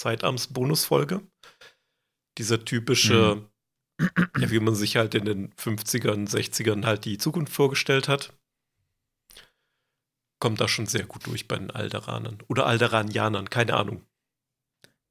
Sidearms-Bonus-Folge. 0.01 1.21
Dieser 2.38 2.63
typische, 2.63 3.49
ja, 3.99 4.51
wie 4.51 4.60
man 4.60 4.75
sich 4.75 4.97
halt 4.97 5.15
in 5.15 5.25
den 5.25 5.53
50ern, 5.53 6.29
60ern 6.29 6.86
halt 6.86 7.05
die 7.05 7.17
Zukunft 7.17 7.53
vorgestellt 7.53 8.08
hat. 8.08 8.34
Kommt 10.39 10.60
da 10.60 10.67
schon 10.67 10.86
sehr 10.86 11.05
gut 11.05 11.25
durch 11.27 11.47
bei 11.47 11.58
den 11.58 11.71
Alderanern. 11.71 12.39
Oder 12.47 12.65
Alderanianern, 12.65 13.49
keine 13.49 13.75
Ahnung. 13.75 14.05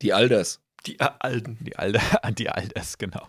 Die 0.02 0.12
Alders. 0.12 0.62
Die 0.86 1.00
äh, 1.00 1.10
Alten. 1.18 1.58
Die 1.62 1.76
Alde, 1.76 2.00
die 2.38 2.50
Alders, 2.50 2.98
genau. 2.98 3.28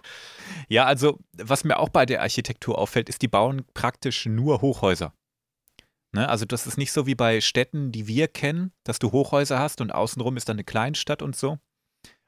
Ja, 0.67 0.85
also, 0.85 1.19
was 1.33 1.63
mir 1.63 1.79
auch 1.79 1.89
bei 1.89 2.05
der 2.05 2.21
Architektur 2.21 2.77
auffällt, 2.77 3.07
ist, 3.07 3.21
die 3.21 3.27
bauen 3.27 3.65
praktisch 3.73 4.25
nur 4.25 4.61
Hochhäuser. 4.61 5.13
Ne? 6.15 6.29
Also, 6.29 6.45
das 6.45 6.65
ist 6.65 6.77
nicht 6.77 6.91
so 6.91 7.05
wie 7.05 7.15
bei 7.15 7.41
Städten, 7.41 7.91
die 7.91 8.07
wir 8.07 8.27
kennen, 8.27 8.71
dass 8.83 8.99
du 8.99 9.11
Hochhäuser 9.11 9.59
hast 9.59 9.81
und 9.81 9.93
außenrum 9.93 10.37
ist 10.37 10.49
dann 10.49 10.55
eine 10.55 10.63
Kleinstadt 10.63 11.21
und 11.21 11.35
so. 11.35 11.59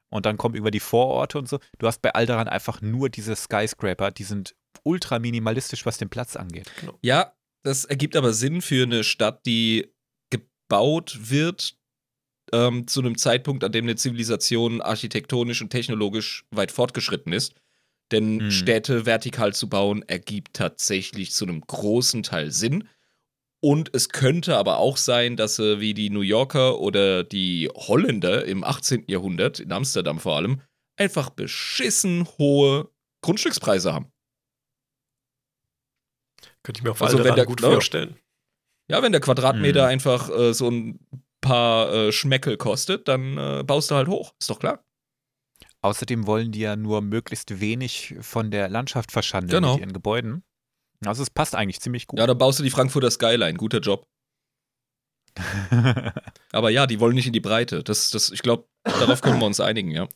Und 0.09 0.25
dann 0.25 0.37
kommen 0.37 0.55
über 0.55 0.71
die 0.71 0.79
Vororte 0.79 1.37
und 1.37 1.49
so. 1.49 1.59
Du 1.79 1.87
hast 1.87 2.01
bei 2.01 2.13
Alderan 2.13 2.47
einfach 2.47 2.81
nur 2.81 3.09
diese 3.09 3.35
Skyscraper, 3.35 4.11
die 4.11 4.23
sind 4.23 4.55
ultra 4.83 5.19
minimalistisch, 5.19 5.85
was 5.85 5.97
den 5.97 6.09
Platz 6.09 6.35
angeht. 6.35 6.69
Ja, 7.01 7.33
das 7.63 7.85
ergibt 7.85 8.15
aber 8.15 8.33
Sinn 8.33 8.61
für 8.61 8.83
eine 8.83 9.03
Stadt, 9.03 9.45
die 9.45 9.93
gebaut 10.29 11.17
wird 11.29 11.77
ähm, 12.53 12.87
zu 12.87 13.01
einem 13.01 13.17
Zeitpunkt, 13.17 13.63
an 13.63 13.71
dem 13.71 13.85
eine 13.85 13.95
Zivilisation 13.95 14.81
architektonisch 14.81 15.61
und 15.61 15.69
technologisch 15.69 16.45
weit 16.51 16.71
fortgeschritten 16.71 17.33
ist. 17.33 17.55
Denn 18.11 18.39
Hm. 18.39 18.51
Städte 18.51 19.05
vertikal 19.05 19.53
zu 19.53 19.67
bauen, 19.67 20.03
ergibt 20.07 20.53
tatsächlich 20.53 21.31
zu 21.31 21.45
einem 21.45 21.61
großen 21.61 22.23
Teil 22.23 22.51
Sinn. 22.51 22.87
Und 23.59 23.89
es 23.93 24.09
könnte 24.09 24.55
aber 24.57 24.77
auch 24.77 24.97
sein, 24.97 25.35
dass 25.35 25.55
sie 25.55 25.79
wie 25.79 25.93
die 25.95 26.09
New 26.11 26.21
Yorker 26.21 26.79
oder 26.79 27.23
die 27.23 27.69
Holländer 27.73 28.45
im 28.45 28.63
18. 28.63 29.05
Jahrhundert, 29.07 29.59
in 29.59 29.71
Amsterdam 29.71 30.19
vor 30.19 30.35
allem, 30.35 30.61
einfach 30.95 31.29
beschissen 31.31 32.27
hohe 32.37 32.89
Grundstückspreise 33.23 33.93
haben. 33.93 34.11
Könnte 36.63 36.79
ich 36.79 36.83
mir 36.83 36.91
auf 36.91 37.01
Also, 37.01 37.17
also, 37.17 37.27
wenn 37.27 37.35
der- 37.35 37.45
gut 37.45 37.61
ne? 37.61 37.67
vorstellen. 37.71 38.17
Ja, 38.89 39.01
wenn 39.01 39.11
der 39.11 39.21
Quadratmeter 39.21 39.83
Hm. 39.83 39.89
einfach 39.89 40.29
äh, 40.29 40.53
so 40.53 40.69
ein 40.69 40.99
paar 41.41 41.91
äh, 41.93 42.11
Schmeckel 42.11 42.57
kostet, 42.57 43.07
dann 43.07 43.37
äh, 43.37 43.63
baust 43.65 43.91
du 43.91 43.95
halt 43.95 44.07
hoch. 44.07 44.33
Ist 44.39 44.49
doch 44.49 44.59
klar. 44.59 44.83
Außerdem 45.81 46.25
wollen 46.27 46.51
die 46.51 46.59
ja 46.59 46.75
nur 46.75 47.01
möglichst 47.01 47.59
wenig 47.59 48.15
von 48.21 48.49
der 48.51 48.69
Landschaft 48.69 49.11
verschandeln 49.11 49.61
Genau. 49.61 49.73
mit 49.73 49.81
ihren 49.81 49.93
Gebäuden. 49.93 50.43
Also 51.05 51.23
es 51.23 51.29
passt 51.29 51.55
eigentlich 51.55 51.79
ziemlich 51.79 52.07
gut. 52.07 52.19
Ja, 52.19 52.27
dann 52.27 52.37
baust 52.37 52.59
du 52.59 52.63
die 52.63 52.69
Frankfurter 52.71 53.11
Skyline. 53.11 53.53
Guter 53.55 53.79
Job. 53.79 54.07
Aber 56.51 56.69
ja, 56.71 56.87
die 56.87 56.99
wollen 56.99 57.13
nicht 57.15 57.27
in 57.27 57.33
die 57.33 57.39
Breite. 57.39 57.83
Das, 57.83 58.09
das, 58.09 58.31
ich 58.31 58.41
glaube, 58.41 58.67
darauf 58.83 59.21
können 59.21 59.39
wir 59.39 59.45
uns 59.45 59.59
einigen, 59.59 59.91
ja. 59.91 60.07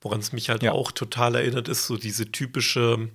Woran 0.00 0.20
es 0.20 0.32
mich 0.32 0.48
halt 0.48 0.62
Ja. 0.62 0.72
auch 0.72 0.92
total 0.92 1.34
erinnert, 1.34 1.68
ist 1.68 1.86
so 1.86 1.96
diese 1.98 2.30
typische 2.32 3.10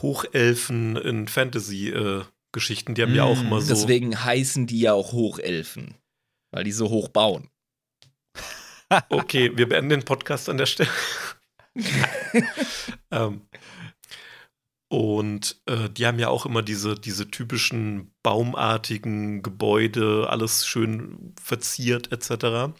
Hochelfen 0.00 0.96
in 0.96 1.28
Fantasy-Geschichten. 1.28 2.94
die 2.94 3.02
haben 3.02 3.14
ja 3.14 3.24
auch 3.24 3.36
Mm, 3.42 3.46
immer 3.46 3.60
so. 3.62 3.68
Deswegen 3.68 4.22
heißen 4.22 4.66
die 4.66 4.80
ja 4.80 4.92
auch 4.92 5.12
Hochelfen. 5.12 5.94
Weil 6.52 6.64
die 6.64 6.72
so 6.72 6.90
hoch 6.90 7.08
bauen. 7.08 7.48
Okay, 9.08 9.52
wir 9.56 9.68
beenden 9.68 9.90
den 9.90 10.04
Podcast 10.04 10.48
an 10.48 10.58
der 10.58 10.66
Stelle. 10.66 10.90
ähm, 13.12 13.42
und 14.90 15.62
äh, 15.66 15.88
die 15.88 16.04
haben 16.04 16.18
ja 16.18 16.28
auch 16.28 16.46
immer 16.46 16.62
diese, 16.62 16.96
diese 16.96 17.30
typischen 17.30 18.12
baumartigen 18.24 19.40
Gebäude, 19.40 20.26
alles 20.28 20.66
schön 20.66 21.32
verziert 21.40 22.10
etc. 22.10 22.74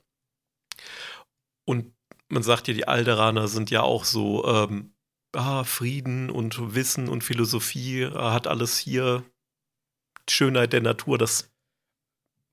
Und 1.65 1.95
man 2.29 2.43
sagt 2.43 2.67
ja, 2.67 2.75
die 2.75 2.89
Alderaner 2.89 3.47
sind 3.47 3.71
ja 3.71 3.83
auch 3.83 4.05
so, 4.05 4.45
ähm, 4.45 4.93
ah, 5.37 5.63
Frieden 5.63 6.31
und 6.31 6.75
Wissen 6.75 7.09
und 7.09 7.23
Philosophie, 7.23 8.03
äh, 8.03 8.13
hat 8.13 8.49
alles 8.49 8.77
hier. 8.77 9.25
Schönheit 10.29 10.73
der 10.73 10.81
Natur, 10.81 11.19
das 11.19 11.51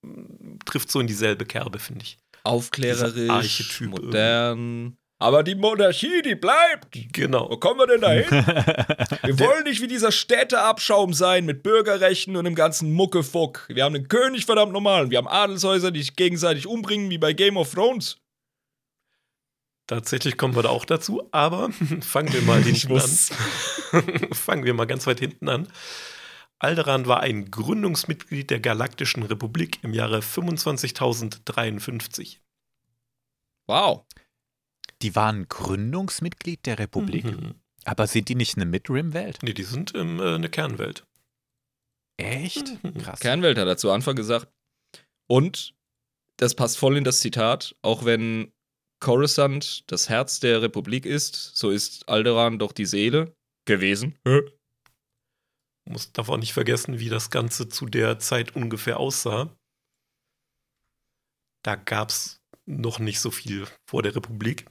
mm, 0.02 0.58
trifft 0.66 0.90
so 0.90 1.00
in 1.00 1.08
dieselbe 1.08 1.46
Kerbe, 1.46 1.80
finde 1.80 2.06
ich. 2.06 2.18
Aufklärerisch, 2.44 3.30
Archetyp 3.30 3.90
modern. 3.90 4.98
Aber 5.20 5.42
die 5.42 5.56
Monarchie, 5.56 6.22
die 6.22 6.36
bleibt. 6.36 6.90
Genau. 7.12 7.50
Wo 7.50 7.58
kommen 7.58 7.80
wir 7.80 7.88
denn 7.88 8.02
da 8.02 8.12
hin? 8.12 8.30
Wir 9.24 9.40
wollen 9.40 9.64
nicht 9.64 9.82
wie 9.82 9.88
dieser 9.88 10.12
Städteabschaum 10.12 11.12
sein 11.14 11.46
mit 11.46 11.64
Bürgerrechten 11.64 12.36
und 12.36 12.46
dem 12.46 12.54
ganzen 12.54 12.94
Muckefuck. 12.94 13.66
Wir 13.68 13.84
haben 13.84 13.96
einen 13.96 14.10
König, 14.10 14.46
verdammt 14.46 14.74
normal. 14.74 15.10
Wir 15.10 15.18
haben 15.18 15.28
Adelshäuser, 15.28 15.90
die 15.90 16.02
sich 16.02 16.16
gegenseitig 16.16 16.68
umbringen, 16.68 17.10
wie 17.10 17.18
bei 17.18 17.34
Game 17.34 17.58
of 17.58 17.74
Thrones. 17.74 18.20
Tatsächlich 19.88 20.38
kommen 20.38 20.56
wir 20.56 20.62
da 20.64 20.70
auch 20.70 20.86
dazu, 20.86 21.28
aber 21.32 21.72
fangen 22.02 22.32
wir 22.34 22.44
mal 22.44 22.62
hinten 22.62 22.92
an. 22.92 23.10
fangen 24.34 24.66
wir 24.66 24.76
mal 24.76 24.86
ganz 24.86 25.08
weit 25.08 25.20
hinten 25.20 25.50
an. 25.50 25.68
Alderan 26.60 27.08
war 27.08 27.22
ein 27.22 27.50
Gründungsmitglied 27.50 28.50
der 28.50 28.60
Galaktischen 28.60 29.24
Republik 29.24 29.80
im 29.84 29.94
Jahre 29.94 30.20
25.053. 30.20 32.40
Wow. 33.68 34.04
Die 35.02 35.16
waren 35.16 35.48
Gründungsmitglied 35.48 36.66
der 36.66 36.80
Republik, 36.80 37.26
Mhm. 37.26 37.56
aber 37.86 38.08
sind 38.08 38.30
die 38.30 38.36
nicht 38.36 38.56
eine 38.56 38.66
Midrim-Welt? 38.66 39.40
Nee, 39.44 39.54
die 39.54 39.64
sind 39.64 39.94
ähm, 39.96 40.20
äh, 40.20 40.36
eine 40.36 40.50
Kernwelt. 40.50 41.06
Echt? 42.18 42.84
Mhm. 42.84 42.98
Krass. 42.98 43.20
Kernwelt 43.20 43.58
hat 43.58 43.68
er 43.68 43.78
zu 43.78 43.92
Anfang 43.92 44.16
gesagt. 44.16 44.48
Und 45.30 45.76
das 46.38 46.56
passt 46.56 46.78
voll 46.78 46.98
in 46.98 47.04
das 47.04 47.20
Zitat, 47.20 47.76
auch 47.82 48.06
wenn 48.06 48.52
Coruscant 49.00 49.84
das 49.92 50.10
Herz 50.10 50.40
der 50.40 50.62
Republik 50.64 51.06
ist, 51.06 51.56
so 51.56 51.70
ist 51.70 52.10
Alderan 52.10 52.58
doch 52.58 52.72
die 52.72 52.86
Seele 52.86 53.36
gewesen. 53.66 54.18
Muss 55.88 56.12
darf 56.14 56.30
auch 56.30 56.38
nicht 56.38 56.54
vergessen, 56.54 57.00
wie 57.00 57.10
das 57.10 57.30
Ganze 57.30 57.70
zu 57.70 57.86
der 57.86 58.18
Zeit 58.20 58.56
ungefähr 58.56 59.00
aussah. 59.00 59.56
Da 61.64 61.76
gab 61.76 62.10
es 62.10 62.42
noch 62.66 63.00
nicht 63.00 63.20
so 63.20 63.30
viel 63.32 63.68
vor 63.88 64.02
der 64.02 64.16
Republik. 64.16 64.66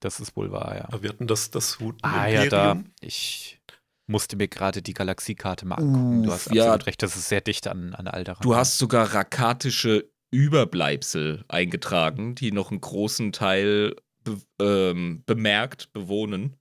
Das 0.00 0.20
ist 0.20 0.34
wohl 0.36 0.50
wahr, 0.50 0.76
ja. 0.76 0.84
Aber 0.84 1.02
wir 1.02 1.10
hatten 1.10 1.26
das, 1.26 1.50
das 1.50 1.78
Ah 2.02 2.26
ja, 2.26 2.46
da. 2.46 2.72
Imperium. 2.72 2.92
Ich 3.00 3.60
musste 4.06 4.36
mir 4.36 4.48
gerade 4.48 4.82
die 4.82 4.94
Galaxiekarte 4.94 5.66
mal 5.66 5.76
angucken. 5.76 6.22
Du 6.22 6.28
Uff, 6.30 6.34
hast 6.46 6.54
ja. 6.54 6.64
absolut 6.64 6.86
recht, 6.86 7.02
das 7.02 7.16
ist 7.16 7.28
sehr 7.28 7.40
dicht 7.42 7.66
an, 7.68 7.94
an 7.94 8.08
Alderan. 8.08 8.42
Du 8.42 8.56
hast 8.56 8.78
sogar 8.78 9.14
rakatische 9.14 10.10
Überbleibsel 10.32 11.44
eingetragen, 11.48 12.34
die 12.34 12.50
noch 12.52 12.70
einen 12.70 12.80
großen 12.80 13.32
Teil 13.32 13.94
be 14.24 14.38
ähm, 14.60 15.22
bemerkt 15.26 15.92
bewohnen. 15.92 16.56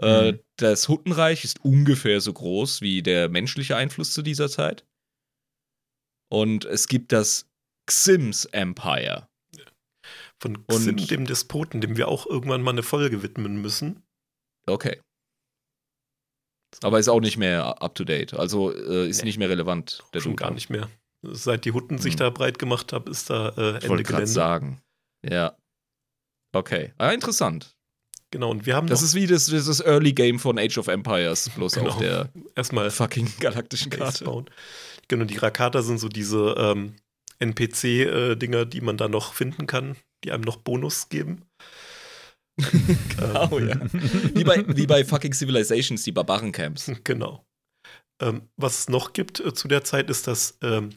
Äh, 0.00 0.32
Mhm. 0.32 0.38
das 0.56 0.88
Huttenreich 0.88 1.44
ist 1.44 1.64
ungefähr 1.64 2.20
so 2.20 2.32
groß 2.32 2.80
wie 2.82 3.02
der 3.02 3.28
menschliche 3.28 3.76
Einfluss 3.76 4.12
zu 4.12 4.22
dieser 4.22 4.48
Zeit. 4.48 4.86
Und 6.30 6.64
es 6.66 6.86
gibt 6.88 7.12
das 7.12 7.48
Xims 7.86 8.44
Empire. 8.46 9.28
Von 10.40 10.64
Xin, 10.68 10.90
Und- 10.98 11.10
dem 11.10 11.26
Despoten, 11.26 11.80
dem 11.80 11.96
wir 11.96 12.08
auch 12.08 12.26
irgendwann 12.26 12.62
mal 12.62 12.70
eine 12.70 12.82
Folge 12.82 13.22
widmen 13.22 13.60
müssen. 13.60 14.02
Okay. 14.66 15.00
Aber 16.82 16.98
ist 16.98 17.08
auch 17.08 17.20
nicht 17.20 17.38
mehr 17.38 17.82
up 17.82 17.94
to 17.94 18.04
date. 18.04 18.34
Also 18.34 18.72
äh, 18.72 19.08
ist 19.08 19.18
Nee. 19.18 19.24
nicht 19.28 19.38
mehr 19.38 19.48
relevant. 19.48 20.04
Der 20.12 20.20
Schon 20.20 20.32
Dude. 20.32 20.42
gar 20.44 20.50
nicht 20.52 20.68
mehr. 20.70 20.88
Seit 21.22 21.64
die 21.64 21.72
Hutten 21.72 21.98
sich 21.98 22.12
Hm. 22.12 22.18
da 22.18 22.30
breit 22.30 22.58
gemacht 22.58 22.92
haben, 22.92 23.10
ist 23.10 23.30
da 23.30 23.48
äh, 23.48 23.50
Ich 23.50 23.56
Ende 23.76 23.88
wollte 23.88 24.02
gerade 24.04 24.22
Gelände. 24.24 24.26
sagen. 24.26 24.82
Ja. 25.28 25.56
Okay. 26.54 26.92
Ah, 26.98 27.10
interessant. 27.10 27.74
Genau, 28.30 28.50
und 28.50 28.66
wir 28.66 28.76
haben 28.76 28.86
Das 28.88 29.00
ist 29.02 29.14
wie 29.14 29.26
das, 29.26 29.46
das 29.46 29.80
Early 29.80 30.12
Game 30.12 30.38
von 30.38 30.58
Age 30.58 30.76
of 30.78 30.88
Empires, 30.88 31.48
bloß 31.50 31.72
Genau. 31.72 31.88
auf 31.90 31.98
der 31.98 32.30
erstmal 32.54 32.90
fucking 32.90 33.26
galaktischen 33.40 33.90
Karte. 33.90 34.24
bauen. 34.26 34.48
Genau, 35.08 35.24
die 35.24 35.38
Rakata 35.38 35.80
sind 35.82 35.98
so 35.98 36.08
diese 36.08 36.54
ähm, 36.58 36.96
NPC-Dinger, 37.38 38.66
die 38.66 38.82
man 38.82 38.98
da 38.98 39.08
noch 39.08 39.32
finden 39.32 39.66
kann, 39.66 39.96
die 40.24 40.32
einem 40.32 40.42
noch 40.42 40.56
Bonus 40.56 41.08
geben. 41.08 41.44
Genau, 43.16 43.58
ja. 43.60 43.78
Wie 44.34 44.42
bei, 44.42 44.64
wie 44.76 44.86
bei 44.86 45.04
fucking 45.04 45.32
Civilizations, 45.32 46.02
die 46.02 46.12
Barbarencamps. 46.12 46.90
Genau. 47.04 47.46
Ähm, 48.20 48.48
was 48.56 48.80
es 48.80 48.88
noch 48.88 49.12
gibt 49.12 49.38
äh, 49.38 49.54
zu 49.54 49.68
der 49.68 49.84
Zeit 49.84 50.10
ist 50.10 50.26
das, 50.26 50.58
ähm, 50.62 50.90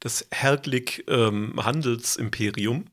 das 0.00 0.28
Herglik 0.30 1.04
ähm, 1.08 1.54
Handelsimperium. 1.64 2.84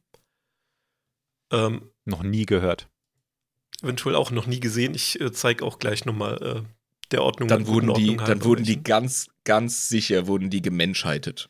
Ähm, 1.51 1.91
noch 2.05 2.23
nie 2.23 2.45
gehört. 2.45 2.87
eventuell 3.81 4.15
auch 4.15 4.31
noch 4.31 4.45
nie 4.45 4.61
gesehen. 4.61 4.93
Ich 4.95 5.19
äh, 5.19 5.33
zeige 5.33 5.65
auch 5.65 5.77
gleich 5.77 6.05
nochmal 6.05 6.41
äh, 6.41 6.63
der 7.11 7.23
Ordnung. 7.23 7.49
Dann 7.49 7.67
wurden 7.67 7.93
die, 7.95 8.11
Ordnung 8.11 8.17
dann 8.17 8.27
halber 8.27 8.45
wurden 8.45 8.63
die 8.63 8.81
ganz, 8.81 9.27
ganz 9.43 9.89
sicher, 9.89 10.27
wurden 10.27 10.49
die 10.49 10.61
gemenschheitet. 10.61 11.49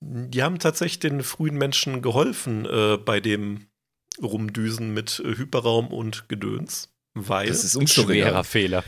Die 0.00 0.42
haben 0.42 0.58
tatsächlich 0.58 1.00
den 1.00 1.22
frühen 1.22 1.56
Menschen 1.56 2.02
geholfen 2.02 2.66
äh, 2.66 2.98
bei 2.98 3.20
dem 3.20 3.66
Rumdüsen 4.22 4.92
mit 4.94 5.20
äh, 5.24 5.36
Hyperraum 5.36 5.88
und 5.88 6.28
Gedöns. 6.28 6.92
Weil 7.14 7.48
Das 7.48 7.64
ist 7.64 7.72
Schwerer 7.72 7.80
unschwerer. 7.80 8.44
Fehler. 8.44 8.84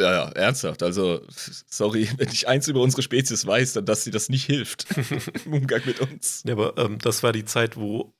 Ja, 0.00 0.12
ja, 0.12 0.28
ernsthaft. 0.30 0.82
Also, 0.82 1.22
sorry, 1.28 2.08
wenn 2.16 2.28
ich 2.28 2.48
eins 2.48 2.68
über 2.68 2.80
unsere 2.80 3.02
Spezies 3.02 3.46
weiß, 3.46 3.74
dann, 3.74 3.86
dass 3.86 4.04
sie 4.04 4.10
das 4.10 4.28
nicht 4.28 4.44
hilft 4.44 4.86
im 5.46 5.54
Umgang 5.54 5.82
mit 5.84 6.00
uns. 6.00 6.42
Ja, 6.46 6.52
aber 6.54 6.76
ähm, 6.78 6.98
das 6.98 7.22
war 7.22 7.32
die 7.32 7.44
Zeit, 7.44 7.76
wo 7.76 8.14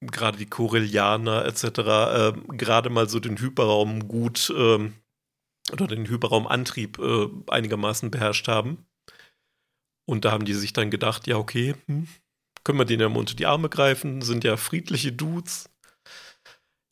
gerade 0.00 0.38
die 0.38 0.46
Corellianer 0.46 1.46
etc. 1.46 1.64
Ähm, 1.64 2.48
gerade 2.58 2.90
mal 2.90 3.08
so 3.08 3.18
den 3.18 3.38
Hyperraum 3.38 4.08
gut 4.08 4.52
ähm, 4.56 4.94
oder 5.72 5.86
den 5.86 6.06
Hyperraumantrieb 6.06 6.98
äh, 6.98 7.28
einigermaßen 7.48 8.10
beherrscht 8.10 8.46
haben. 8.48 8.86
Und 10.08 10.24
da 10.24 10.30
haben 10.32 10.44
die 10.44 10.54
sich 10.54 10.72
dann 10.72 10.90
gedacht, 10.90 11.26
ja, 11.26 11.36
okay, 11.36 11.74
hm, 11.86 12.06
können 12.64 12.78
wir 12.78 12.84
denen 12.84 13.00
ja 13.02 13.08
mal 13.08 13.18
unter 13.20 13.34
die 13.34 13.46
Arme 13.46 13.68
greifen, 13.68 14.22
sind 14.22 14.44
ja 14.44 14.56
friedliche 14.56 15.12
Dudes. 15.12 15.68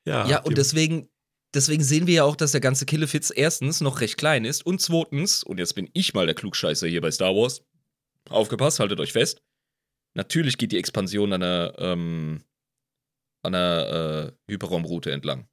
Ja, 0.07 0.27
Ja, 0.29 0.41
und 0.43 0.59
deswegen, 0.59 1.09
deswegen 1.55 1.83
sehen 1.83 2.07
wir 2.07 2.15
ja 2.15 2.25
auch, 2.25 2.37
dass 2.37 2.53
der 2.53 2.61
ganze 2.61 2.87
Killefitz 2.87 3.33
erstens 3.35 3.81
noch 3.81 4.01
recht 4.01 4.17
klein 4.19 4.45
ist 4.45 4.67
und 4.67 4.81
zweitens, 4.81 5.43
und 5.43 5.59
jetzt 5.59 5.75
bin 5.75 5.89
ich 5.95 6.13
mal 6.15 6.27
der 6.27 6.35
Klugscheißer 6.35 6.87
hier 6.89 7.01
bei 7.01 7.11
Star 7.11 7.35
Wars, 7.35 7.63
aufgepasst, 8.29 8.81
haltet 8.81 9.01
euch 9.01 9.13
fest, 9.13 9.43
natürlich 10.15 10.59
geht 10.59 10.73
die 10.73 10.79
Expansion 10.79 11.33
an 11.33 11.43
einer, 11.43 11.75
ähm, 11.79 12.45
an 13.43 13.55
einer 13.55 14.33
äh, 14.49 14.53
Hyperraumroute 14.53 15.11
entlang, 15.13 15.49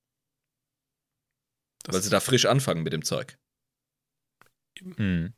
das- 1.84 1.96
weil 1.96 2.02
sie 2.02 2.10
da 2.10 2.20
frisch 2.20 2.46
anfangen 2.46 2.84
mit 2.84 2.94
dem 2.94 3.04
Zeug. 3.04 3.38
Mhm. 4.82 5.34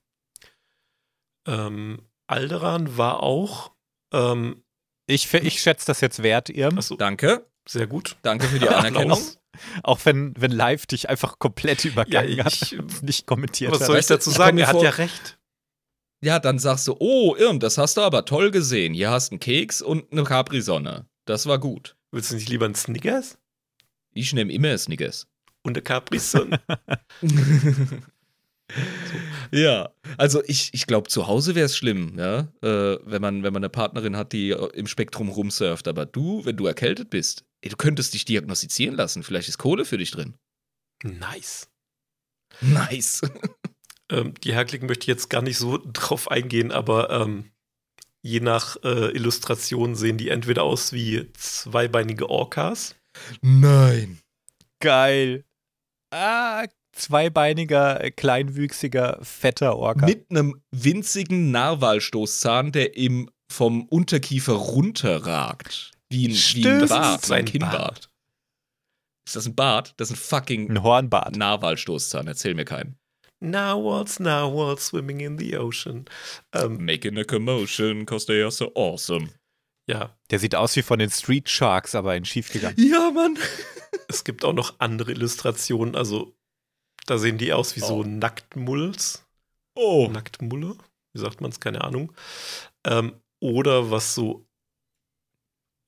ähm, 1.47 2.07
Alderan 2.27 2.97
war 2.97 3.21
auch 3.21 3.71
ähm, 4.13 4.63
Ich, 5.07 5.33
ich 5.33 5.61
schätze 5.61 5.85
das 5.87 6.01
jetzt 6.01 6.23
wert, 6.23 6.49
Irm. 6.49 6.77
achso, 6.77 6.95
Danke, 6.95 7.45
sehr 7.67 7.87
gut. 7.87 8.15
danke 8.21 8.47
für 8.47 8.59
die 8.59 8.69
Anerkennung. 8.69 9.19
Auch 9.83 9.99
wenn, 10.05 10.33
wenn 10.39 10.51
live 10.51 10.85
dich 10.87 11.09
einfach 11.09 11.37
komplett 11.39 11.85
übergangen 11.85 12.31
Ja, 12.37 12.45
hat 12.45 12.53
ich- 12.53 12.79
und 12.79 13.03
nicht 13.03 13.27
kommentiert 13.27 13.71
Was 13.71 13.81
hat. 13.81 13.87
soll 13.87 13.97
ich 13.99 14.07
dazu 14.07 14.29
sagen? 14.31 14.57
Er 14.57 14.67
hat 14.67 14.75
vor- 14.75 14.83
ja 14.83 14.89
recht. 14.91 15.37
Ja, 16.23 16.39
dann 16.39 16.57
sagst 16.57 16.87
du, 16.87 16.95
oh, 16.99 17.35
Irm, 17.35 17.59
das 17.59 17.77
hast 17.77 17.97
du 17.97 18.01
aber 18.01 18.23
toll 18.25 18.49
gesehen. 18.49 18.93
Hier 18.93 19.11
hast 19.11 19.29
du 19.29 19.33
einen 19.33 19.39
Keks 19.41 19.81
und 19.81 20.11
eine 20.11 20.23
Capri-Sonne. 20.23 21.05
Das 21.25 21.45
war 21.47 21.59
gut. 21.59 21.97
Willst 22.11 22.31
du 22.31 22.35
nicht 22.35 22.47
lieber 22.49 22.65
einen 22.65 22.75
Snickers? 22.75 23.37
Ich 24.13 24.31
nehme 24.33 24.51
immer 24.53 24.77
Snickers. 24.77 25.27
Und 25.63 25.73
der 25.75 25.83
Capri 25.83 26.19
Ja, 29.51 29.93
also 30.17 30.41
ich, 30.45 30.73
ich 30.73 30.87
glaube, 30.87 31.09
zu 31.09 31.27
Hause 31.27 31.53
wäre 31.53 31.67
es 31.67 31.77
schlimm, 31.77 32.17
ja, 32.17 32.47
äh, 32.63 32.97
wenn, 33.03 33.21
man, 33.21 33.43
wenn 33.43 33.53
man 33.53 33.61
eine 33.63 33.69
Partnerin 33.69 34.17
hat, 34.17 34.33
die 34.33 34.49
äh, 34.49 34.69
im 34.73 34.87
Spektrum 34.87 35.29
rumsurft. 35.29 35.87
Aber 35.87 36.07
du, 36.07 36.43
wenn 36.43 36.57
du 36.57 36.65
erkältet 36.65 37.11
bist, 37.11 37.45
ey, 37.61 37.69
du 37.69 37.77
könntest 37.77 38.15
dich 38.15 38.25
diagnostizieren 38.25 38.95
lassen. 38.95 39.21
Vielleicht 39.21 39.49
ist 39.49 39.59
Kohle 39.59 39.85
für 39.85 39.97
dich 39.97 40.11
drin. 40.11 40.35
nice. 41.03 41.69
Nice. 42.61 43.21
Ähm, 44.11 44.33
die 44.43 44.53
Herklicken 44.53 44.87
möchte 44.87 45.03
ich 45.03 45.07
jetzt 45.07 45.29
gar 45.29 45.41
nicht 45.41 45.57
so 45.57 45.79
drauf 45.81 46.29
eingehen, 46.29 46.73
aber 46.73 47.09
ähm, 47.09 47.51
je 48.21 48.41
nach 48.41 48.75
äh, 48.83 49.11
Illustration 49.15 49.95
sehen 49.95 50.17
die 50.17 50.27
entweder 50.27 50.63
aus 50.63 50.91
wie 50.91 51.31
zweibeinige 51.33 52.29
Orcas. 52.29 52.95
Nein. 53.41 54.19
Geil. 54.81 55.45
Ah, 56.11 56.65
zweibeiniger, 56.93 58.03
äh, 58.03 58.11
kleinwüchsiger, 58.11 59.19
fetter 59.21 59.75
Orca. 59.77 60.05
Mit 60.05 60.29
einem 60.29 60.61
winzigen 60.71 61.51
Narwalstoßzahn, 61.51 62.71
der 62.71 62.95
ihm 62.97 63.29
vom 63.51 63.83
Unterkiefer 63.85 64.53
runterragt. 64.53 65.91
Wie 66.09 66.27
ein, 66.27 66.31
wie 66.31 66.33
ein 66.33 66.35
Stimmt. 66.35 66.89
Bart, 66.89 67.31
ein 67.31 67.45
Kinnbart. 67.45 67.77
Bart. 67.77 68.09
Ist 69.27 69.35
das 69.35 69.45
ein 69.45 69.55
Bart? 69.55 69.93
Das 69.97 70.09
ist 70.09 70.15
ein 70.17 70.19
fucking 70.19 70.69
Ein 70.69 70.83
Hornbart. 70.83 71.35
Narwalstoßzahn. 71.35 72.27
Erzähl 72.27 72.55
mir 72.55 72.65
keinen. 72.65 72.97
Narwhals, 73.39 74.19
narwhals 74.19 74.87
swimming 74.87 75.19
in 75.19 75.37
the 75.37 75.57
ocean. 75.57 76.05
Ähm, 76.53 76.83
Making 76.85 77.17
a 77.17 77.23
commotion, 77.23 78.05
cause 78.05 78.25
they 78.25 78.41
are 78.41 78.51
so 78.51 78.71
awesome. 78.75 79.29
ja, 79.89 80.17
Der 80.31 80.39
sieht 80.39 80.55
aus 80.55 80.75
wie 80.77 80.81
von 80.81 80.99
den 80.99 81.09
Street 81.09 81.49
Sharks, 81.49 81.93
aber 81.93 82.15
in 82.15 82.23
schief 82.25 82.51
gegangen. 82.51 82.75
Ja, 82.77 83.11
Mann. 83.11 83.37
es 84.07 84.23
gibt 84.23 84.45
auch 84.45 84.53
noch 84.53 84.75
andere 84.79 85.11
Illustrationen. 85.11 85.95
Also, 85.95 86.35
da 87.05 87.17
sehen 87.17 87.37
die 87.37 87.53
aus 87.53 87.75
wie 87.75 87.79
so 87.81 87.97
Oh. 87.99 88.03
Nacktmulls. 88.03 89.25
Oh. 89.75 90.07
Nacktmulle, 90.11 90.75
wie 91.13 91.19
sagt 91.19 91.41
man 91.41 91.51
es, 91.51 91.59
keine 91.59 91.83
Ahnung. 91.83 92.13
Ähm, 92.85 93.13
oder 93.39 93.91
was 93.91 94.15
so 94.15 94.45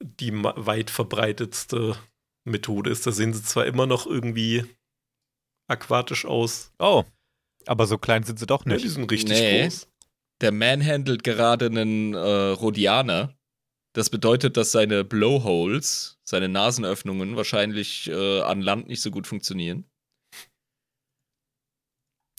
die 0.01 0.33
weit 0.33 0.89
verbreitetste 0.89 1.95
Methode 2.43 2.89
ist. 2.89 3.07
Da 3.07 3.11
sehen 3.11 3.33
sie 3.33 3.43
zwar 3.43 3.65
immer 3.65 3.87
noch 3.87 4.05
irgendwie 4.05 4.65
aquatisch 5.67 6.25
aus, 6.25 6.71
Oh. 6.79 7.03
Aber 7.67 7.87
so 7.87 7.97
klein 7.97 8.21
sind 8.23 8.37
sie 8.37 8.45
doch 8.45 8.65
ne, 8.65 8.73
nicht. 8.73 8.83
die 8.85 8.89
sind 8.89 9.11
richtig 9.11 9.39
Nee. 9.39 9.63
groß. 9.63 9.87
Der 10.41 10.51
manhandelt 10.51 11.23
gerade 11.23 11.65
einen 11.65 12.13
äh, 12.13 12.19
Rhodianer. 12.19 13.33
Das 13.93 14.09
bedeutet, 14.11 14.57
dass 14.57 14.71
seine 14.71 15.03
Blowholes, 15.03 16.19
seine 16.23 16.49
Nasenöffnungen 16.49 17.35
wahrscheinlich 17.37 18.07
äh, 18.09 18.41
an 18.41 18.61
Land 18.61 18.87
nicht 18.87 19.01
so 19.01 19.09
gut 19.09 19.25
funktionieren. 19.25 19.85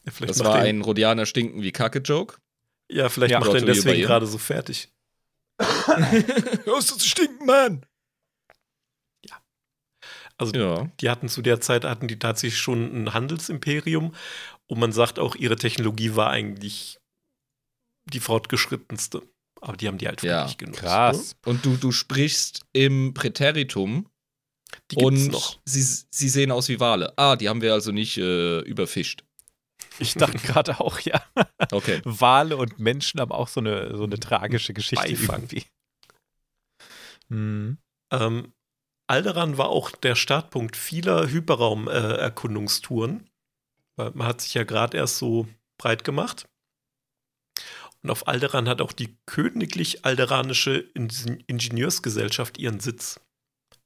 Ja, 0.07 0.13
vielleicht 0.13 0.31
Das 0.31 0.39
macht 0.39 0.49
war 0.49 0.61
ein 0.61 0.81
Rhodianer 0.83 1.27
stinken 1.27 1.63
wie 1.63 1.73
Kacke-Joke. 1.73 2.37
ja, 2.91 3.09
vielleicht 3.09 3.33
Ja. 3.33 3.41
macht 3.41 3.51
er 3.55 3.61
ihn 3.61 3.67
deswegen 3.67 4.03
gerade 4.03 4.27
so 4.27 4.39
fertig. 4.39 4.89
Hörst 6.65 6.91
du 6.91 6.97
zu 6.97 7.09
stinken, 7.09 7.47
Mann? 7.47 7.85
Also 10.39 10.53
Ja. 10.55 10.91
die 11.01 11.09
hatten 11.09 11.29
zu 11.31 11.41
der 11.41 11.63
Zeit, 11.63 11.85
hatten 11.87 12.09
die 12.09 12.19
tatsächlich 12.19 12.61
schon 12.61 13.05
ein 13.05 13.15
Handelsimperium 13.15 14.15
und 14.67 14.79
man 14.79 14.93
sagt 14.93 15.19
auch, 15.19 15.35
ihre 15.35 15.57
Technologie 15.57 16.15
war 16.15 16.29
eigentlich 16.31 16.99
die 18.05 18.21
fortgeschrittenste. 18.21 19.23
Aber 19.63 19.79
die 19.79 19.89
haben 19.89 19.97
die 19.97 20.07
halt 20.07 20.23
Ja, 20.23 20.41
wirklich 20.43 20.59
genutzt. 20.59 20.81
Krass. 20.81 21.37
Und 21.47 21.65
du, 21.65 21.77
du 21.79 21.91
sprichst 21.91 22.67
im 22.75 23.15
Präteritum 23.15 23.93
Ne? 23.95 24.81
Die 24.91 24.97
gibt's 24.97 25.23
und 25.23 25.33
noch. 25.33 25.59
Sie, 25.65 25.81
sie 26.11 26.29
sehen 26.29 26.51
aus 26.51 26.69
wie 26.69 26.81
Wale. 26.81 27.17
Ah, 27.17 27.37
die 27.37 27.49
haben 27.49 27.63
wir 27.63 27.73
also 27.73 27.93
nicht 27.93 28.19
äh, 28.19 28.61
überfischt. 28.61 29.23
Ich 29.99 30.15
dachte 30.15 30.39
gerade 30.39 30.81
auch, 30.81 31.01
ja. 31.01 31.21
Okay. 31.73 32.01
Wale 32.05 32.57
und 32.57 32.79
Menschen 32.79 33.21
haben 33.21 33.33
auch 33.33 33.49
so 33.49 33.61
eine, 33.61 33.97
so 33.97 34.05
eine 34.05 34.19
tragische 34.21 34.73
Geschichte 34.75 35.05
Beifang. 35.07 35.37
irgendwie. 35.43 35.65
Mhm. 37.29 37.79
Ähm, 38.13 38.53
Alderan 39.09 39.57
war 39.59 39.69
auch 39.69 39.91
der 39.91 40.15
Startpunkt 40.17 40.77
vieler 40.77 41.29
Hyperraum-Erkundungstouren. 41.29 43.29
Äh, 43.99 44.11
man 44.15 44.27
hat 44.27 44.41
sich 44.41 44.55
ja 44.55 44.65
gerade 44.65 44.97
erst 44.97 45.19
so 45.19 45.47
breit 45.79 46.03
gemacht. 46.05 46.49
Und 48.03 48.11
auf 48.11 48.27
Alderan 48.29 48.69
hat 48.69 48.81
auch 48.81 48.93
die 48.93 49.17
Königlich 49.27 50.05
Alderanische 50.05 50.77
In 50.95 51.09
Ingenieursgesellschaft 51.47 52.59
ihren 52.59 52.81
Sitz. 52.81 53.21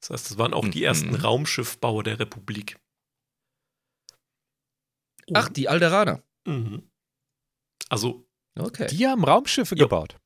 Das 0.00 0.10
heißt, 0.10 0.30
das 0.30 0.38
waren 0.38 0.54
auch 0.54 0.66
die 0.68 0.78
Mhm. 0.80 0.84
ersten 0.84 1.14
Raumschiffbauer 1.14 2.02
der 2.02 2.18
Republik. 2.18 2.78
Ach, 5.34 5.48
die 5.48 5.68
Alderaner. 5.68 6.22
Mhm. 6.46 6.82
Also, 7.88 8.26
Okay. 8.58 8.88
Die 8.90 9.06
haben 9.06 9.24
Raumschiffe 9.24 9.76
Ja. 9.76 9.84
gebaut. 9.84 10.16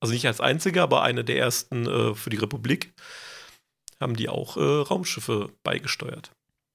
also 0.00 0.12
nicht 0.12 0.26
als 0.26 0.40
einziger, 0.40 0.82
aber 0.82 1.02
eine 1.02 1.22
der 1.24 1.38
ersten 1.38 1.86
äh, 1.86 2.14
für 2.16 2.28
die 2.30 2.36
Republik 2.36 2.92
haben 4.00 4.16
die 4.16 4.28
auch 4.28 4.56
äh, 4.56 4.60
Raumschiffe 4.60 5.52
beigesteuert. 5.62 6.32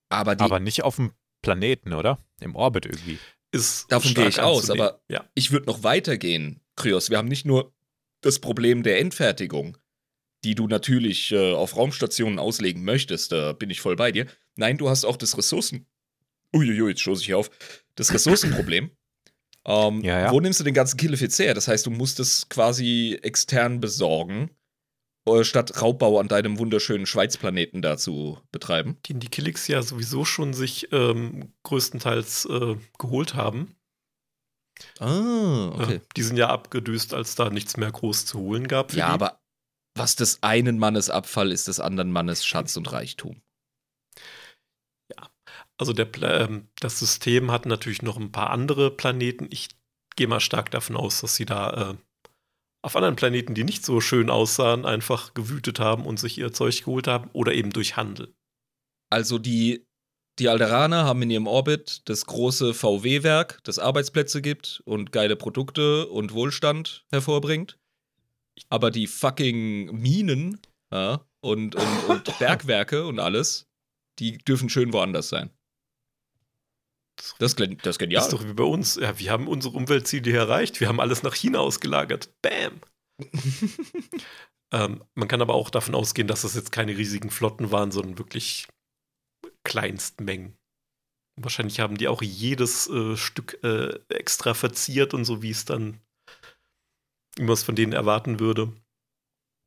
Aber 0.10 0.36
die, 0.38 0.44
Aber 0.46 0.60
nicht 0.62 0.84
auf 0.84 0.96
dem 0.96 1.12
Planeten, 1.44 1.92
oder? 1.94 2.18
Im 2.40 2.56
Orbit 2.56 2.86
irgendwie. 2.86 3.20
Ist 3.52 3.92
Davon 3.92 4.14
gehe 4.14 4.30
ich 4.30 4.40
aus, 4.40 4.70
aber- 4.70 5.02
ja. 5.10 5.26
ich 5.36 5.52
würde 5.52 5.66
noch 5.68 5.84
weitergehen, 5.84 6.62
Kryos. 6.78 7.10
Wir 7.10 7.18
haben 7.18 7.28
nicht 7.28 7.46
nur 7.46 7.74
das 8.22 8.40
Problem 8.40 8.84
der 8.84 9.00
Endfertigung, 9.00 9.78
die 10.46 10.56
du 10.56 10.68
natürlich 10.68 11.32
äh, 11.34 11.54
auf 11.54 11.76
Raumstationen 11.76 12.40
auslegen 12.40 12.84
möchtest, 12.86 13.34
da 13.34 13.52
bin 13.52 13.70
ich 13.70 13.82
voll 13.82 13.98
bei 13.98 14.12
dir. 14.14 14.28
Nein, 14.56 14.78
du 14.78 14.90
hast 14.90 15.04
auch 15.04 15.18
das 15.18 15.38
Ressourcen. 15.38 15.86
Uiuiui, 16.56 16.90
jetzt 16.90 17.02
stoße 17.02 17.22
ich 17.22 17.28
hier 17.28 17.38
auf. 17.38 17.50
Das 17.96 18.14
Ressourcenproblem. 18.14 18.92
ähm, 19.66 20.02
Ja, 20.02 20.20
ja. 20.20 20.32
Wo 20.32 20.40
nimmst 20.40 20.60
du 20.60 20.64
den 20.64 20.74
ganzen 20.74 20.98
Killefiz 20.98 21.38
her? 21.40 21.54
Das 21.54 21.68
heißt, 21.68 21.86
du 21.86 21.92
musst 21.92 22.20
es 22.20 22.48
quasi 22.50 23.20
extern 23.22 23.80
besorgen, 23.80 24.50
äh, 25.28 25.44
statt 25.44 25.82
Raubbau 25.82 26.20
an 26.20 26.28
deinem 26.28 26.58
wunderschönen 26.60 27.06
Schweizplaneten 27.06 27.82
da 27.82 27.98
zu 27.98 28.40
betreiben. 28.52 28.98
den 29.10 29.20
die 29.20 29.28
Killix 29.30 29.68
ja 29.68 29.82
sowieso 29.82 30.26
schon 30.26 30.54
sich 30.54 30.88
ähm, 30.92 31.54
größtenteils 31.64 32.46
äh, 32.46 32.76
geholt 32.98 33.34
haben. 33.36 33.76
Ah, 35.00 35.88
Äh, 35.90 36.00
die 36.16 36.22
sind 36.24 36.38
ja 36.38 36.50
abgedüst, 36.50 37.14
als 37.14 37.36
da 37.36 37.50
nichts 37.50 37.78
mehr 37.78 37.92
groß 37.92 38.26
zu 38.26 38.40
holen 38.40 38.68
gab. 38.68 38.92
für 38.92 39.00
Ja, 39.00 39.08
die. 39.08 39.14
aber 39.14 39.42
was 39.96 40.16
des 40.16 40.44
einen 40.44 40.78
Mannes 40.78 41.10
Abfall 41.10 41.52
ist 41.52 41.68
des 41.68 41.80
anderen 41.80 42.12
Mannes 42.12 42.46
Schatz 42.46 42.78
und 42.78 42.92
Reichtum. 42.92 43.42
Also 45.78 45.94
der, 45.94 46.10
ähm, 46.24 46.68
das 46.80 47.00
System 47.00 47.52
hat 47.52 47.66
natürlich 47.66 48.02
noch 48.02 48.18
ein 48.18 48.32
paar 48.32 48.50
andere 48.50 48.92
Planeten. 48.92 49.48
Ich 49.52 49.70
gehe 50.16 50.28
mal 50.28 50.40
stark 50.40 50.72
davon 50.72 50.98
aus, 50.98 51.22
dass 51.22 51.36
sie 51.36 51.46
da 51.46 51.92
äh, 51.92 51.96
auf 52.82 52.96
anderen 52.96 53.16
Planeten, 53.16 53.54
die 53.54 53.64
nicht 53.64 53.86
so 53.86 54.02
schön 54.02 54.30
aussahen, 54.30 54.86
einfach 54.86 55.34
gewütet 55.34 55.80
haben 55.80 56.06
und 56.06 56.20
sich 56.20 56.38
ihr 56.38 56.54
Zeug 56.54 56.80
geholt 56.84 57.08
haben 57.08 57.30
oder 57.34 57.54
eben 57.54 57.72
durch 57.72 57.98
Handel. 57.98 58.34
Also 59.10 59.38
die, 59.40 59.86
die 60.40 60.50
Alderaner 60.50 61.06
haben 61.06 61.22
in 61.22 61.32
ihrem 61.32 61.48
Orbit 61.48 62.02
das 62.06 62.26
große 62.26 62.74
VW-Werk, 62.74 63.60
das 63.64 63.80
Arbeitsplätze 63.80 64.42
gibt 64.42 64.82
und 64.86 65.12
geile 65.12 65.36
Produkte 65.36 66.08
und 66.08 66.34
Wohlstand 66.34 67.06
hervorbringt. 67.12 67.78
Aber 68.70 68.90
die 68.90 69.08
fucking 69.08 69.92
Minen 70.00 70.60
ja, 70.92 71.26
und, 71.42 71.76
und, 71.76 72.04
und 72.08 72.24
Bergwerke 72.40 73.06
und 73.06 73.20
alles, 73.20 73.68
die 74.20 74.38
dürfen 74.38 74.70
schön 74.70 74.94
woanders 74.94 75.30
sein. 75.30 75.52
Das, 77.40 77.56
klingt- 77.56 77.86
das 77.86 77.96
ist 77.96 78.00
genial. 78.00 78.24
Ist 78.24 78.34
doch 78.34 78.44
wie 78.46 78.54
bei 78.54 78.64
uns. 78.64 78.96
Ja, 78.96 79.18
wir 79.20 79.32
haben 79.32 79.48
unsere 79.48 79.76
Umweltziele 79.76 80.32
erreicht. 80.36 80.80
Wir 80.80 80.88
haben 80.88 81.00
alles 81.00 81.24
nach 81.24 81.34
China 81.36 81.60
ausgelagert. 81.60 82.30
Bam! 82.42 82.80
ähm, 84.74 85.04
man 85.16 85.28
kann 85.28 85.42
aber 85.42 85.56
auch 85.56 85.70
davon 85.70 85.96
ausgehen, 85.96 86.28
dass 86.28 86.44
das 86.44 86.56
jetzt 86.56 86.72
keine 86.72 86.96
riesigen 86.98 87.30
Flotten 87.30 87.72
waren, 87.72 87.92
sondern 87.92 88.18
wirklich 88.18 88.68
Kleinstmengen. 89.64 90.56
Wahrscheinlich 91.40 91.80
haben 91.80 91.98
die 91.98 92.08
auch 92.08 92.22
jedes 92.22 92.88
äh, 92.90 93.16
Stück 93.16 93.64
äh, 93.64 94.00
extra 94.10 94.54
verziert 94.54 95.14
und 95.14 95.26
so, 95.26 95.42
wie 95.42 95.52
es 95.52 95.66
dann, 95.66 96.00
wie 97.36 97.44
man 97.44 97.54
es 97.54 97.64
von 97.64 97.76
denen 97.76 97.94
erwarten 97.94 98.40
würde. 98.40 98.74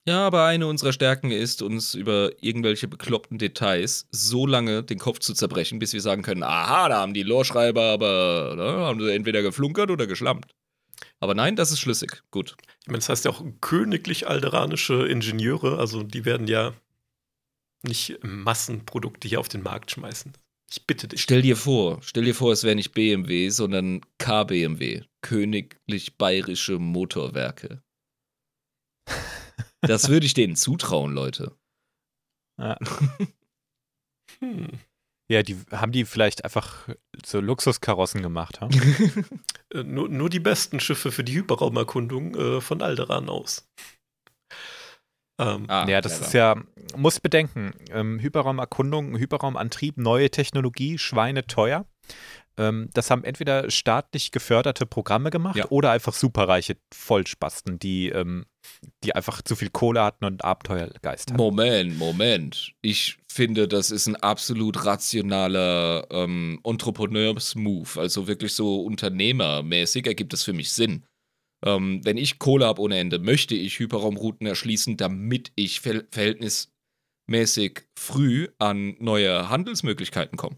Ja, 0.09 0.27
aber 0.27 0.47
eine 0.47 0.67
unserer 0.67 0.93
Stärken 0.93 1.31
ist, 1.31 1.61
uns 1.61 1.95
über 1.95 2.31
irgendwelche 2.43 2.89
bekloppten 2.89 3.39
Details 3.39 4.07
so 4.11 4.47
lange 4.47 4.83
den 4.83 4.99
Kopf 4.99 5.19
zu 5.19 5.35
zerbrechen, 5.35 5.79
bis 5.79 5.93
wir 5.93 6.01
sagen 6.01 6.23
können, 6.23 6.43
aha, 6.43 6.89
da 6.89 7.01
haben 7.01 7.13
die 7.13 7.23
Lohrschreiber 7.23 7.83
aber, 7.83 8.55
ne, 8.57 8.87
haben 8.87 9.01
sie 9.01 9.13
entweder 9.13 9.43
geflunkert 9.43 9.91
oder 9.91 10.07
geschlampt. 10.07 10.55
Aber 11.19 11.35
nein, 11.35 11.55
das 11.55 11.71
ist 11.71 11.81
schlüssig. 11.81 12.23
Gut. 12.31 12.57
Ich 12.83 12.87
meine, 12.87 12.99
das 12.99 13.11
heißt 13.11 13.27
ja 13.27 13.31
auch 13.31 13.45
königlich 13.61 14.27
alderanische 14.27 15.07
Ingenieure, 15.07 15.79
also 15.79 16.03
die 16.03 16.25
werden 16.25 16.47
ja 16.47 16.73
nicht 17.83 18.19
Massenprodukte 18.23 19.29
hier 19.29 19.41
auf 19.41 19.49
den 19.49 19.63
Markt 19.63 19.91
schmeißen. 19.91 20.33
Ich 20.71 20.87
bitte 20.87 21.09
dich. 21.09 21.21
Stell 21.21 21.43
dir 21.43 21.57
vor, 21.57 21.99
stell 22.03 22.25
dir 22.25 22.35
vor, 22.35 22.53
es 22.53 22.63
wäre 22.63 22.77
nicht 22.77 22.93
BMW, 22.93 23.49
sondern 23.49 24.03
KBMW, 24.19 25.03
Königlich 25.21 26.17
Bayerische 26.17 26.79
Motorwerke. 26.79 27.83
Das 29.81 30.09
würde 30.09 30.27
ich 30.27 30.35
denen 30.35 30.57
zutrauen, 30.57 31.13
Leute. 31.15 31.53
Ja. 32.59 32.77
Hm. 34.39 34.69
Ja, 35.29 35.43
die 35.43 35.57
haben 35.73 35.93
die 35.93 36.05
vielleicht 36.05 36.45
einfach 36.45 36.89
so 37.25 37.41
Luxuskarossen 37.41 38.23
gemacht, 38.23 38.61
ha? 38.61 38.69
Äh, 39.73 39.85
nur, 39.85 40.09
nur 40.09 40.29
die 40.31 40.41
besten 40.41 40.81
Schiffe 40.81 41.13
für 41.13 41.23
die 41.23 41.35
Hyperraumerkundung 41.35 42.35
äh, 42.35 42.61
von 42.61 42.83
Alderan 42.83 43.29
aus. 43.29 43.69
Ähm, 45.41 45.67
Ah, 45.69 45.87
ja, 45.89 46.01
das 46.01 46.15
clever. 46.15 46.27
ist 46.27 46.33
ja, 46.35 46.97
muss 46.97 47.21
bedenken, 47.21 47.73
ähm, 47.91 48.19
Hyperraumerkundung, 48.19 49.17
Hyperraumantrieb, 49.17 49.97
neue 49.97 50.31
Technologie, 50.31 50.99
Schweine 50.99 51.47
teuer. 51.47 51.87
Ähm, 52.57 52.91
das 52.93 53.11
haben 53.11 53.25
entweder 53.25 53.71
staatlich 53.71 54.33
geförderte 54.33 54.87
Programme 54.87 55.31
gemacht 55.31 55.57
Ja. 55.57 55.69
oder 55.71 55.93
einfach 55.93 56.13
superreiche 56.15 56.77
Vollspasten, 56.93 57.79
die, 57.79 58.09
ähm, 58.09 58.47
die 59.05 59.15
einfach 59.15 59.43
zu 59.43 59.57
viel 59.57 59.71
Kohle 59.71 60.03
hatten 60.03 60.25
und 60.25 60.45
Abenteuergeist 60.45 61.31
hatten. 61.31 61.37
Moment, 61.41 61.99
Moment. 61.99 62.73
Ich 62.83 63.19
finde, 63.29 63.69
das 63.69 63.91
ist 63.91 64.07
ein 64.09 64.17
absolut 64.17 64.85
rationaler 64.85 66.07
ähm, 66.11 66.61
Entrepreneurs-Move. 66.65 68.01
Also 68.01 68.27
wirklich 68.27 68.55
so 68.55 68.83
unternehmermäßig 68.83 70.07
ergibt 70.07 70.35
es 70.35 70.43
für 70.45 70.53
mich 70.53 70.73
Sinn. 70.73 71.05
Ähm, 71.65 72.01
wenn 72.05 72.17
ich 72.17 72.39
Kohle 72.39 72.67
habe 72.67 72.81
ohne 72.81 72.99
Ende, 72.99 73.19
möchte 73.19 73.55
ich 73.55 73.79
Hyperraumrouten 73.79 74.47
erschließen, 74.47 74.97
damit 74.97 75.53
ich 75.57 75.81
ver 75.81 76.05
verhältnismäßig 76.11 77.83
früh 77.99 78.49
an 78.59 78.97
neue 78.99 79.49
Handelsmöglichkeiten 79.49 80.37
komme. 80.39 80.57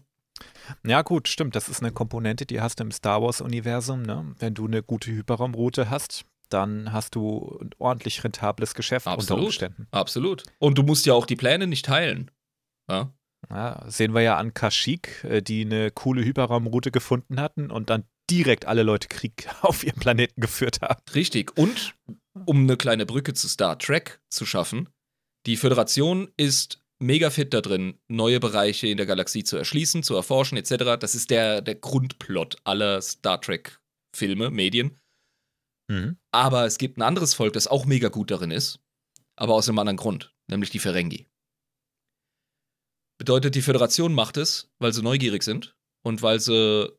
Ja, 0.85 1.01
gut, 1.01 1.27
stimmt. 1.27 1.55
Das 1.55 1.69
ist 1.69 1.81
eine 1.81 1.91
Komponente, 1.91 2.45
die 2.45 2.61
hast 2.61 2.79
du 2.79 2.83
im 2.83 2.91
Star 2.91 3.21
Wars-Universum. 3.21 4.01
Ne? 4.01 4.33
Wenn 4.39 4.53
du 4.53 4.65
eine 4.65 4.83
gute 4.83 5.11
Hyperraumroute 5.11 5.89
hast, 5.89 6.25
dann 6.49 6.91
hast 6.93 7.15
du 7.15 7.57
ein 7.61 7.71
ordentlich 7.79 8.23
rentables 8.23 8.75
Geschäft 8.75 9.07
unter 9.07 9.17
Absolut. 9.17 9.45
Umständen. 9.45 9.87
Absolut. 9.91 10.43
Und 10.59 10.77
du 10.77 10.83
musst 10.83 11.05
ja 11.05 11.13
auch 11.13 11.25
die 11.25 11.35
Pläne 11.35 11.67
nicht 11.67 11.85
teilen. 11.85 12.31
Ja? 12.89 13.13
Ja, 13.49 13.83
sehen 13.87 14.13
wir 14.13 14.21
ja 14.21 14.37
an 14.37 14.53
Kashyyyk, 14.53 15.23
äh, 15.25 15.41
die 15.41 15.65
eine 15.65 15.91
coole 15.91 16.23
Hyperraumroute 16.23 16.91
gefunden 16.91 17.39
hatten 17.39 17.71
und 17.71 17.89
dann 17.89 18.05
direkt 18.29 18.65
alle 18.65 18.83
Leute 18.83 19.07
Krieg 19.07 19.47
auf 19.61 19.83
ihrem 19.83 19.99
Planeten 19.99 20.39
geführt 20.39 20.81
haben. 20.81 21.01
Richtig. 21.13 21.57
Und 21.57 21.95
um 22.45 22.61
eine 22.61 22.77
kleine 22.77 23.05
Brücke 23.05 23.33
zu 23.33 23.47
Star 23.47 23.77
Trek 23.77 24.21
zu 24.29 24.45
schaffen, 24.45 24.89
die 25.45 25.57
Föderation 25.57 26.29
ist 26.37 26.82
mega 26.99 27.29
fit 27.29 27.53
da 27.53 27.61
drin, 27.61 27.99
neue 28.07 28.39
Bereiche 28.39 28.87
in 28.87 28.97
der 28.97 29.05
Galaxie 29.05 29.43
zu 29.43 29.57
erschließen, 29.57 30.03
zu 30.03 30.15
erforschen, 30.15 30.57
etc. 30.57 30.97
Das 30.99 31.15
ist 31.15 31.29
der, 31.29 31.61
der 31.61 31.75
Grundplot 31.75 32.57
aller 32.63 33.01
Star 33.01 33.41
Trek-Filme, 33.41 34.49
Medien. 34.49 34.99
Mhm. 35.89 36.17
Aber 36.31 36.65
es 36.65 36.77
gibt 36.77 36.97
ein 36.97 37.01
anderes 37.01 37.33
Volk, 37.33 37.53
das 37.53 37.67
auch 37.67 37.85
mega 37.85 38.09
gut 38.09 38.31
darin 38.31 38.51
ist, 38.51 38.79
aber 39.35 39.53
aus 39.53 39.67
einem 39.67 39.79
anderen 39.79 39.97
Grund, 39.97 40.33
nämlich 40.49 40.69
die 40.69 40.79
Ferengi. 40.79 41.27
Bedeutet, 43.19 43.55
die 43.55 43.61
Föderation 43.61 44.13
macht 44.13 44.37
es, 44.37 44.71
weil 44.79 44.93
sie 44.93 45.03
neugierig 45.03 45.43
sind 45.43 45.75
und 46.03 46.21
weil 46.21 46.39
sie 46.39 46.91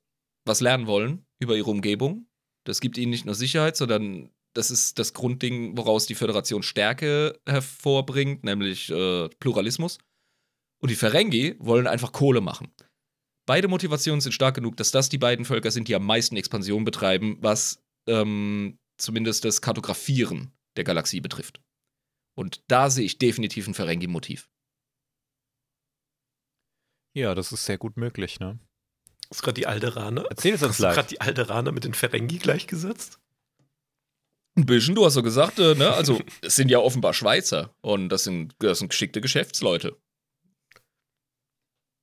was 0.47 0.61
lernen 0.61 0.87
wollen 0.87 1.27
über 1.41 1.57
ihre 1.57 1.71
Umgebung. 1.71 2.29
Das 2.67 2.81
gibt 2.81 2.99
ihnen 2.99 3.11
nicht 3.11 3.25
nur 3.25 3.35
Sicherheit, 3.35 3.77
sondern 3.77 4.31
das 4.55 4.71
ist 4.71 4.99
das 4.99 5.13
Grundding, 5.13 5.77
woraus 5.77 6.07
die 6.07 6.15
Föderation 6.15 6.63
Stärke 6.63 7.39
hervorbringt, 7.47 8.45
nämlich 8.45 8.91
äh, 8.91 9.29
Pluralismus. 9.41 9.99
Und 10.81 10.91
die 10.91 10.97
Ferengi 10.97 11.57
wollen 11.59 11.87
einfach 11.87 12.13
Kohle 12.13 12.41
machen. 12.41 12.73
Beide 13.47 13.69
Motivationen 13.69 14.21
sind 14.21 14.33
stark 14.33 14.55
genug, 14.55 14.77
dass 14.77 14.91
das 14.91 15.09
die 15.09 15.19
beiden 15.19 15.45
Völker 15.45 15.71
sind, 15.71 15.89
die 15.89 15.95
am 15.95 16.07
meisten 16.07 16.37
Expansion 16.37 16.85
betreiben, 16.85 17.37
was 17.41 17.83
ähm, 18.09 18.79
zumindest 18.97 19.45
das 19.45 19.61
Kartografieren 19.61 20.53
der 20.77 20.85
Galaxie 20.85 21.21
betrifft. 21.21 21.61
Und 22.37 22.63
da 22.69 22.91
sehe 22.91 23.05
ich 23.05 23.19
definitiv 23.19 23.67
ein 23.67 23.75
Ferengi-Motiv. 23.75 24.49
Ja, 27.17 27.35
das 27.35 27.53
ist 27.53 27.65
sehr 27.65 27.79
gut 27.79 27.97
möglich, 27.97 28.41
ne? 28.41 28.59
Hast 29.31 29.41
du 29.41 29.45
gerade 29.45 29.61
die 29.61 29.67
Alderaner? 29.67 30.25
Erzähl 30.29 30.55
es 30.55 30.63
uns 30.63 30.79
live. 30.79 30.95
gerade 30.95 31.09
die 31.09 31.21
Alderaner 31.21 31.73
mit 31.73 31.85
den 31.85 31.95
Ferengi 31.95 32.39
gleichgesetzt? 32.39 33.21
Ein 34.57 34.67
bisschen, 34.67 34.95
du 34.95 35.05
hast 35.05 35.15
so 35.15 35.23
gesagt, 35.23 35.59
äh, 35.59 35.75
ne? 35.75 35.93
Also, 35.93 36.21
es 36.43 36.55
sind 36.55 36.71
ja 36.71 36.79
offenbar 36.79 37.13
Schweizer 37.13 37.75
und 37.81 38.09
das 38.09 38.25
sind, 38.25 38.55
das 38.61 38.79
sind 38.79 38.89
geschickte 38.89 39.21
Geschäftsleute. 39.21 39.97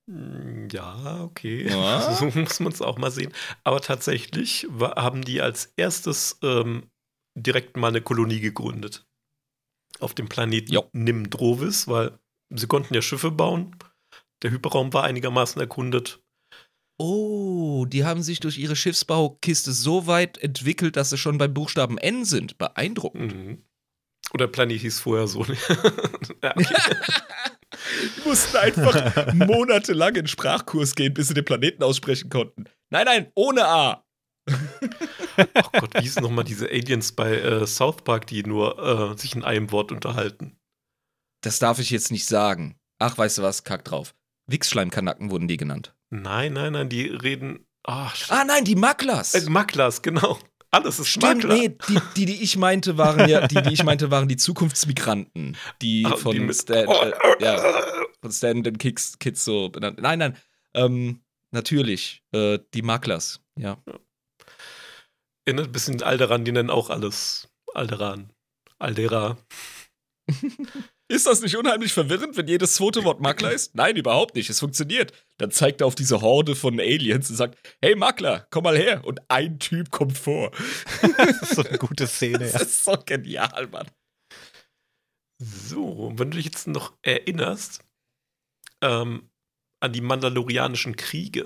Hm, 0.09 0.67
Ja, 0.71 1.23
okay. 1.23 1.67
Ja. 1.69 2.11
So 2.15 2.25
muss 2.39 2.59
man 2.59 2.73
es 2.73 2.81
auch 2.81 2.97
mal 2.97 3.11
sehen. 3.11 3.33
Aber 3.63 3.81
tatsächlich 3.81 4.67
haben 4.79 5.23
die 5.23 5.41
als 5.41 5.73
erstes 5.77 6.37
ähm, 6.43 6.89
direkt 7.37 7.77
mal 7.77 7.87
eine 7.89 8.01
Kolonie 8.01 8.39
gegründet. 8.39 9.07
Auf 9.99 10.13
dem 10.13 10.27
Planeten 10.27 10.73
Jo. 10.73 10.89
Nimdrovis, 10.93 11.87
weil 11.87 12.17
sie 12.49 12.67
konnten 12.67 12.93
ja 12.93 13.01
Schiffe 13.01 13.31
bauen. 13.31 13.75
Der 14.41 14.51
Hyperraum 14.51 14.93
war 14.93 15.03
einigermaßen 15.03 15.61
erkundet. 15.61 16.21
Oh, 17.03 17.85
die 17.87 18.05
haben 18.05 18.21
sich 18.21 18.41
durch 18.41 18.59
ihre 18.59 18.75
Schiffsbaukiste 18.75 19.71
so 19.71 20.05
weit 20.05 20.37
entwickelt, 20.37 20.95
dass 20.95 21.09
sie 21.09 21.17
schon 21.17 21.39
beim 21.39 21.51
Buchstaben 21.51 21.97
N 21.97 22.25
sind. 22.25 22.59
Beeindruckend. 22.59 23.35
Mhm. 23.35 23.63
Oder 24.33 24.45
der 24.45 24.51
Planet 24.51 24.79
hieß 24.79 24.99
vorher 24.99 25.25
so. 25.25 25.43
ja. 26.43 26.53
Die 26.53 28.21
mussten 28.23 28.55
einfach 28.55 29.33
monatelang 29.33 30.15
in 30.15 30.27
Sprachkurs 30.27 30.93
gehen, 30.93 31.15
bis 31.15 31.29
sie 31.29 31.33
den 31.33 31.43
Planeten 31.43 31.81
aussprechen 31.81 32.29
konnten. 32.29 32.65
Nein, 32.91 33.05
nein, 33.05 33.31
ohne 33.33 33.65
A. 33.65 34.05
Oh 34.47 35.69
Gott, 35.79 35.95
wie 35.95 36.01
hießen 36.01 36.21
nochmal 36.21 36.45
diese 36.45 36.69
Aliens 36.69 37.13
bei 37.13 37.33
äh, 37.33 37.65
South 37.65 38.03
Park, 38.03 38.27
die 38.27 38.43
nur 38.43 38.77
äh, 39.13 39.17
sich 39.17 39.35
in 39.35 39.43
einem 39.43 39.71
Wort 39.71 39.91
unterhalten? 39.91 40.55
Das 41.43 41.57
darf 41.57 41.79
ich 41.79 41.89
jetzt 41.89 42.11
nicht 42.11 42.27
sagen. 42.27 42.77
Ach, 42.99 43.17
weißt 43.17 43.39
du 43.39 43.41
was? 43.41 43.63
Kack 43.63 43.85
drauf. 43.85 44.13
Wichsschleimkanacken 44.45 45.31
wurden 45.31 45.47
die 45.47 45.57
genannt. 45.57 45.95
Nein, 46.11 46.53
nein, 46.53 46.73
nein, 46.73 46.89
die 46.89 47.03
reden. 47.07 47.65
Ah, 47.83 48.11
Ah, 48.29 48.43
nein, 48.45 48.63
die 48.65 48.75
Maklas. 48.75 49.33
äh, 49.33 49.49
Maklas, 49.49 50.01
genau. 50.01 50.37
Alles 50.69 50.99
ist 50.99 51.07
Stimmt, 51.09 51.43
Makler. 51.43 51.55
nee, 51.55 51.69
die, 51.87 51.99
die, 52.15 52.25
die 52.25 52.43
ich 52.43 52.55
meinte, 52.57 52.97
waren 52.97 53.27
ja, 53.27 53.47
die, 53.47 53.61
die 53.61 53.73
ich 53.73 53.83
meinte, 53.83 54.11
waren 54.11 54.27
die 54.29 54.37
Zukunftsmigranten, 54.37 55.57
die 55.81 56.05
Ah, 56.05 56.15
von 56.15 56.47
die 56.47 56.53
Stan, 56.53 56.87
Oh, 56.87 56.93
äh, 57.03 57.13
ja, 57.43 57.57
von 58.21 58.31
Stan 58.31 58.61
den 58.63 58.77
Kicks, 58.77 59.17
Kids 59.19 59.43
so 59.43 59.69
benannt. 59.69 59.99
Nein, 60.01 60.19
nein, 60.19 60.37
ähm, 60.73 61.23
natürlich, 61.51 62.23
äh, 62.33 62.59
die 62.73 62.83
Maklas, 62.83 63.41
ja. 63.57 63.81
Erinnert 65.45 65.67
ein 65.67 65.71
bisschen 65.71 66.01
Alderan, 66.03 66.45
die 66.45 66.51
nennen 66.51 66.69
auch 66.69 66.89
alles 66.89 67.49
Alderan. 67.73 68.31
Aldera. 68.79 69.37
Ist 71.11 71.27
das 71.27 71.41
nicht 71.41 71.57
unheimlich 71.57 71.91
verwirrend, 71.91 72.37
wenn 72.37 72.47
jedes 72.47 72.75
zweite 72.75 73.03
Wort 73.03 73.19
Makler 73.19 73.51
ist? 73.51 73.75
Nein, 73.75 73.97
überhaupt 73.97 74.33
nicht. 74.35 74.49
Es 74.49 74.61
funktioniert. 74.61 75.11
Dann 75.37 75.51
zeigt 75.51 75.81
er 75.81 75.87
auf 75.87 75.95
diese 75.95 76.21
Horde 76.21 76.55
von 76.55 76.79
Aliens 76.79 77.29
und 77.29 77.35
sagt, 77.35 77.57
hey 77.81 77.95
Makler, 77.95 78.47
komm 78.49 78.63
mal 78.63 78.77
her. 78.77 79.03
Und 79.03 79.19
ein 79.29 79.59
Typ 79.59 79.91
kommt 79.91 80.17
vor. 80.17 80.51
Das 81.17 81.41
ist 81.41 81.55
so 81.55 81.63
eine 81.63 81.77
gute 81.77 82.07
Szene. 82.07 82.39
Das 82.39 82.53
Ja. 82.53 82.59
ist 82.61 82.83
so 82.85 82.93
genial, 83.05 83.67
Mann. 83.67 83.87
So, 85.39 86.13
wenn 86.15 86.31
du 86.31 86.37
dich 86.37 86.45
jetzt 86.45 86.67
noch 86.67 86.93
erinnerst 87.01 87.83
ähm, 88.81 89.29
an 89.81 89.91
die 89.91 90.01
Mandalorianischen 90.01 90.95
Kriege, 90.95 91.45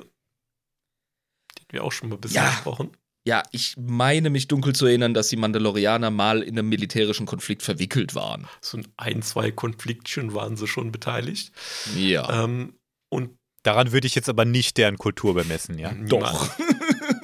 die 1.58 1.62
hatten 1.62 1.72
wir 1.74 1.84
auch 1.84 1.92
schon 1.92 2.10
mal 2.10 2.16
ein 2.16 2.22
bisschen 2.22 2.44
Ja. 2.44 2.50
besprochen. 2.52 2.96
Ja, 3.28 3.42
ich 3.52 3.76
meine 3.78 4.30
mich 4.30 4.48
dunkel 4.48 4.74
zu 4.74 4.86
erinnern, 4.86 5.16
dass 5.16 5.30
die 5.30 5.36
Mandalorianer 5.36 6.12
mal 6.12 6.44
in 6.44 6.60
einem 6.60 6.70
militärischen 6.70 7.26
Konflikt 7.26 7.64
verwickelt 7.64 8.14
waren. 8.14 8.48
So 8.62 8.78
ein, 8.78 8.88
ein, 8.98 9.22
zwei 9.24 9.52
Konfliktchen 9.52 10.36
waren 10.36 10.58
sie 10.58 10.68
schon 10.68 10.92
beteiligt. 10.92 11.52
Ja. 11.96 12.44
Ähm, 12.44 12.76
und 13.10 13.32
Daran 13.64 13.92
würde 13.92 14.06
ich 14.06 14.14
jetzt 14.14 14.30
aber 14.30 14.46
nicht 14.46 14.78
deren 14.78 15.00
Kultur 15.00 15.34
bemessen, 15.34 15.80
ja. 15.80 15.92
Doch. 15.94 16.50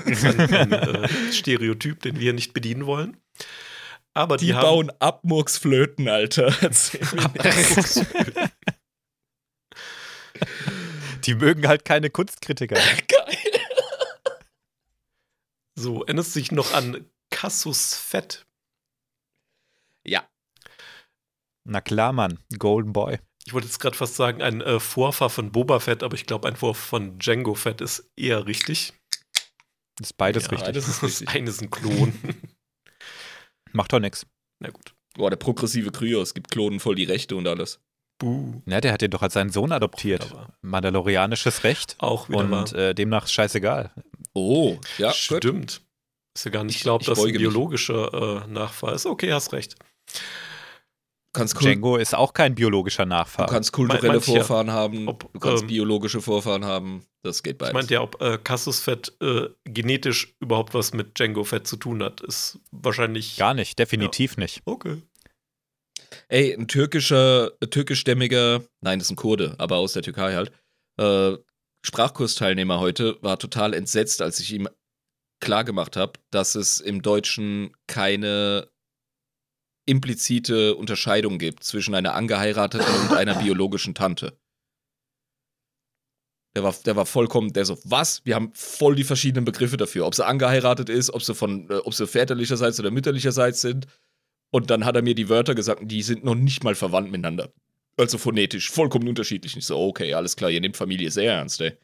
Das 0.03 0.23
ist 0.23 0.39
ein, 0.39 0.73
ein 0.73 1.03
äh, 1.03 1.07
Stereotyp, 1.31 2.01
den 2.01 2.19
wir 2.19 2.33
nicht 2.33 2.53
bedienen 2.53 2.85
wollen. 2.85 3.15
Aber 4.13 4.35
die, 4.35 4.47
Die 4.47 4.53
haben, 4.55 4.61
bauen 4.61 4.91
Abmurksflöten, 4.99 6.09
Alter. 6.09 6.47
Nicht. 6.61 6.99
Die 11.25 11.35
mögen 11.35 11.67
halt 11.67 11.85
keine 11.85 12.09
Kunstkritiker. 12.09 12.75
So, 15.75 16.03
erinnerst 16.03 16.35
du 16.35 16.39
dich 16.39 16.51
noch 16.51 16.73
an 16.73 17.05
Cassus 17.29 17.95
Fett? 17.95 18.45
Ja. 20.05 20.27
Na 21.63 21.81
klar, 21.81 22.11
Mann. 22.13 22.39
Golden 22.57 22.93
Boy. 22.93 23.19
Ich 23.45 23.53
wollte 23.53 23.67
jetzt 23.67 23.79
gerade 23.79 23.95
fast 23.97 24.15
sagen, 24.15 24.41
ein 24.41 24.61
äh, 24.61 24.79
Vorfahr 24.79 25.29
von 25.29 25.51
Boba 25.51 25.79
Fett, 25.79 26.03
aber 26.03 26.15
ich 26.15 26.25
glaube, 26.25 26.47
ein 26.47 26.55
Vorfahr 26.55 26.83
von 26.99 27.17
Django 27.19 27.55
Fett 27.55 27.81
ist 27.81 28.11
eher 28.15 28.45
richtig. 28.45 28.93
Das 29.97 30.09
ist 30.11 30.13
beides 30.17 30.45
Ja, 30.45 30.51
richtig. 30.51 30.73
das 30.73 30.87
ist 30.87 31.01
Das 31.01 31.03
richtig. 31.03 31.29
eine 31.35 31.49
ist 31.49 31.61
ein 31.61 31.69
Klon. 31.69 32.13
Macht 33.71 33.93
doch 33.93 33.99
nix. 33.99 34.25
Na 34.59 34.69
gut. 34.69 34.93
Boah, 35.15 35.29
der 35.29 35.37
progressive 35.37 35.91
Kryos 35.91 36.33
gibt 36.33 36.51
Klonen 36.51 36.79
voll 36.79 36.95
die 36.95 37.03
Rechte 37.03 37.35
und 37.35 37.47
alles. 37.47 37.79
Buh. 38.17 38.61
Na, 38.65 38.79
der 38.81 38.93
hat 38.93 39.01
den 39.01 39.11
doch 39.11 39.23
als 39.23 39.33
seinen 39.33 39.49
Sohn 39.49 39.71
adoptiert. 39.71 40.23
Wunderbar. 40.29 40.57
Mandalorianisches 40.61 41.63
Recht. 41.63 41.95
Auch 41.99 42.29
wieder 42.29 42.39
Und 42.39 42.73
äh, 42.73 42.93
demnach 42.93 43.27
scheißegal. 43.27 43.91
Oh, 44.33 44.77
ja, 44.97 45.07
gut. 45.09 45.15
Stimmt. 45.17 45.81
Ist 46.35 46.45
ja 46.45 46.51
gar 46.51 46.63
nicht 46.63 46.77
Ich- 46.77 46.81
glaubt, 46.83 47.03
ich 47.03 47.09
dass 47.09 47.19
ein 47.23 47.33
biologischer 47.33 48.43
äh, 48.45 48.47
Nachfahr 48.51 48.93
ist. 48.93 49.05
Okay, 49.05 49.31
hast 49.33 49.51
recht. 49.53 49.75
kannst 51.33 51.55
kul 51.55 51.67
Django 51.67 51.97
ist 51.97 52.13
auch 52.15 52.33
kein 52.33 52.55
biologischer 52.55 53.03
du 53.03 53.09
Nachfahre. 53.09 53.51
kannst 53.51 53.71
kulturelle 53.71 54.15
ihr, 54.15 54.21
Vorfahren 54.21 54.71
haben, 54.71 55.07
ob, 55.07 55.31
du 55.33 55.39
kannst 55.39 55.63
ähm, 55.63 55.67
biologische 55.67 56.21
Vorfahren 56.21 56.65
haben. 56.65 57.05
Das 57.23 57.43
geht 57.43 57.53
Ich 57.53 57.57
beides. 57.59 57.73
meinte 57.73 57.93
ja, 57.93 58.01
ob 58.01 58.21
äh, 58.21 58.37
Cassusfett 58.37 59.13
äh, 59.21 59.49
genetisch 59.65 60.33
überhaupt 60.39 60.73
was 60.73 60.93
mit 60.93 61.17
Django-Fett 61.19 61.67
zu 61.67 61.77
tun 61.77 62.01
hat. 62.03 62.21
Ist 62.21 62.59
wahrscheinlich. 62.71 63.37
Gar 63.37 63.53
nicht, 63.53 63.77
definitiv 63.79 64.37
nicht. 64.37 64.61
Okay. 64.65 65.01
Ey, 66.27 66.53
ein 66.53 66.67
türkischer, 66.67 67.51
türkischstämmiger, 67.69 68.63
nein, 68.81 68.99
das 68.99 69.07
ist 69.07 69.11
ein 69.11 69.15
Kurde, 69.17 69.55
aber 69.57 69.77
aus 69.77 69.93
der 69.93 70.01
Türkei 70.01 70.33
halt, 70.33 70.51
äh, 70.99 71.37
Sprachkursteilnehmer 71.83 72.79
heute 72.79 73.17
war 73.21 73.39
total 73.39 73.73
entsetzt, 73.73 74.21
als 74.21 74.39
ich 74.39 74.53
ihm 74.53 74.67
klargemacht 75.39 75.97
habe, 75.97 76.13
dass 76.29 76.55
es 76.55 76.79
im 76.79 77.01
Deutschen 77.01 77.75
keine 77.87 78.69
implizite 79.85 80.75
Unterscheidung 80.75 81.39
gibt 81.39 81.63
zwischen 81.63 81.95
einer 81.95 82.13
angeheirateten 82.13 82.93
und 83.01 83.13
einer 83.13 83.35
biologischen 83.35 83.95
Tante. 83.95 84.37
Der 86.55 86.63
war, 86.63 86.75
der 86.85 86.95
war 86.95 87.05
vollkommen, 87.05 87.53
der 87.53 87.65
so, 87.65 87.77
was? 87.85 88.25
Wir 88.25 88.35
haben 88.35 88.51
voll 88.53 88.95
die 88.95 89.05
verschiedenen 89.05 89.45
Begriffe 89.45 89.77
dafür. 89.77 90.05
Ob 90.05 90.15
sie 90.15 90.25
angeheiratet 90.25 90.89
ist, 90.89 91.09
ob 91.09 91.23
sie 91.23 91.33
von, 91.33 91.69
äh, 91.69 91.75
ob 91.77 91.93
sie 91.93 92.05
väterlicherseits 92.05 92.79
oder 92.79 92.91
mütterlicherseits 92.91 93.61
sind. 93.61 93.87
Und 94.53 94.69
dann 94.69 94.83
hat 94.83 94.97
er 94.97 95.01
mir 95.01 95.15
die 95.15 95.29
Wörter 95.29 95.55
gesagt, 95.55 95.81
die 95.85 96.01
sind 96.01 96.25
noch 96.25 96.35
nicht 96.35 96.63
mal 96.63 96.75
verwandt 96.75 97.09
miteinander. 97.09 97.53
Also 98.01 98.17
phonetisch, 98.17 98.71
vollkommen 98.71 99.07
unterschiedlich. 99.07 99.55
Ich 99.55 99.65
so, 99.65 99.79
okay, 99.79 100.13
alles 100.15 100.35
klar, 100.35 100.49
ihr 100.49 100.59
nehmt 100.59 100.75
Familie 100.75 101.11
sehr 101.11 101.33
ernst, 101.33 101.61
ey. 101.61 101.77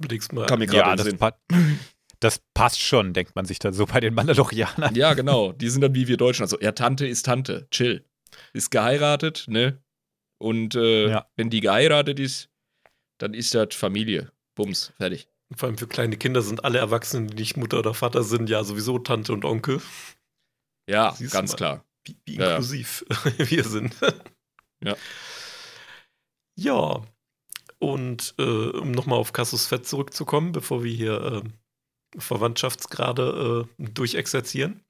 Überlegst 0.00 0.32
mal. 0.32 0.46
Kam 0.46 0.58
mir 0.58 0.66
Ja, 0.72 0.96
das, 0.96 1.14
pa 1.14 1.38
das 2.18 2.40
passt 2.54 2.80
schon, 2.80 3.12
denkt 3.12 3.36
man 3.36 3.44
sich 3.44 3.60
dann 3.60 3.72
so 3.72 3.86
bei 3.86 4.00
den 4.00 4.14
Mandalorianern. 4.14 4.94
Ja, 4.96 5.14
genau. 5.14 5.52
Die 5.52 5.68
sind 5.70 5.82
dann 5.82 5.94
wie 5.94 6.08
wir 6.08 6.16
Deutschen. 6.16 6.42
Also, 6.42 6.58
ja, 6.60 6.72
Tante 6.72 7.06
ist 7.06 7.24
Tante. 7.26 7.68
Chill. 7.70 8.04
Ist 8.52 8.70
geheiratet, 8.70 9.44
ne? 9.46 9.80
Und 10.38 10.74
äh, 10.74 11.08
Ja. 11.08 11.30
wenn 11.36 11.50
die 11.50 11.60
geheiratet 11.60 12.18
ist, 12.18 12.48
dann 13.18 13.34
ist 13.34 13.54
das 13.54 13.68
Familie. 13.74 14.32
Bums, 14.56 14.92
fertig. 14.96 15.28
Vor 15.54 15.68
allem 15.68 15.78
für 15.78 15.86
kleine 15.86 16.16
Kinder 16.16 16.42
sind 16.42 16.64
alle 16.64 16.78
Erwachsenen, 16.78 17.28
die 17.28 17.36
nicht 17.36 17.56
Mutter 17.56 17.78
oder 17.78 17.94
Vater 17.94 18.24
sind, 18.24 18.50
ja 18.50 18.64
sowieso 18.64 18.98
Tante 18.98 19.32
und 19.32 19.44
Onkel. 19.44 19.80
Ja, 20.88 21.12
Siehst 21.14 21.32
ganz 21.32 21.54
klar. 21.54 21.84
Wie, 22.04 22.16
wie 22.24 22.34
Ja, 22.36 22.42
ja. 22.42 22.50
inklusiv 22.50 23.04
wir 23.38 23.64
sind. 23.64 23.94
Ja. 24.82 24.96
Ja. 26.56 27.06
Und 27.78 28.34
äh, 28.38 28.42
um 28.42 28.92
nochmal 28.92 29.18
auf 29.18 29.32
Cassus 29.32 29.66
Fett 29.66 29.86
zurückzukommen, 29.86 30.52
bevor 30.52 30.84
wir 30.84 30.92
hier 30.92 31.42
äh, 31.44 32.18
Verwandtschaftsgrade 32.20 33.66
äh, 33.78 33.84
durchexerzieren. 33.92 34.84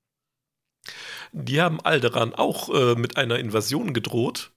Die 1.33 1.61
haben 1.61 1.81
Alderan 1.81 2.35
auch 2.35 2.69
äh, 2.69 2.95
mit 2.97 3.17
einer 3.17 3.39
Invasion 3.39 3.95
gedroht. 3.95 4.53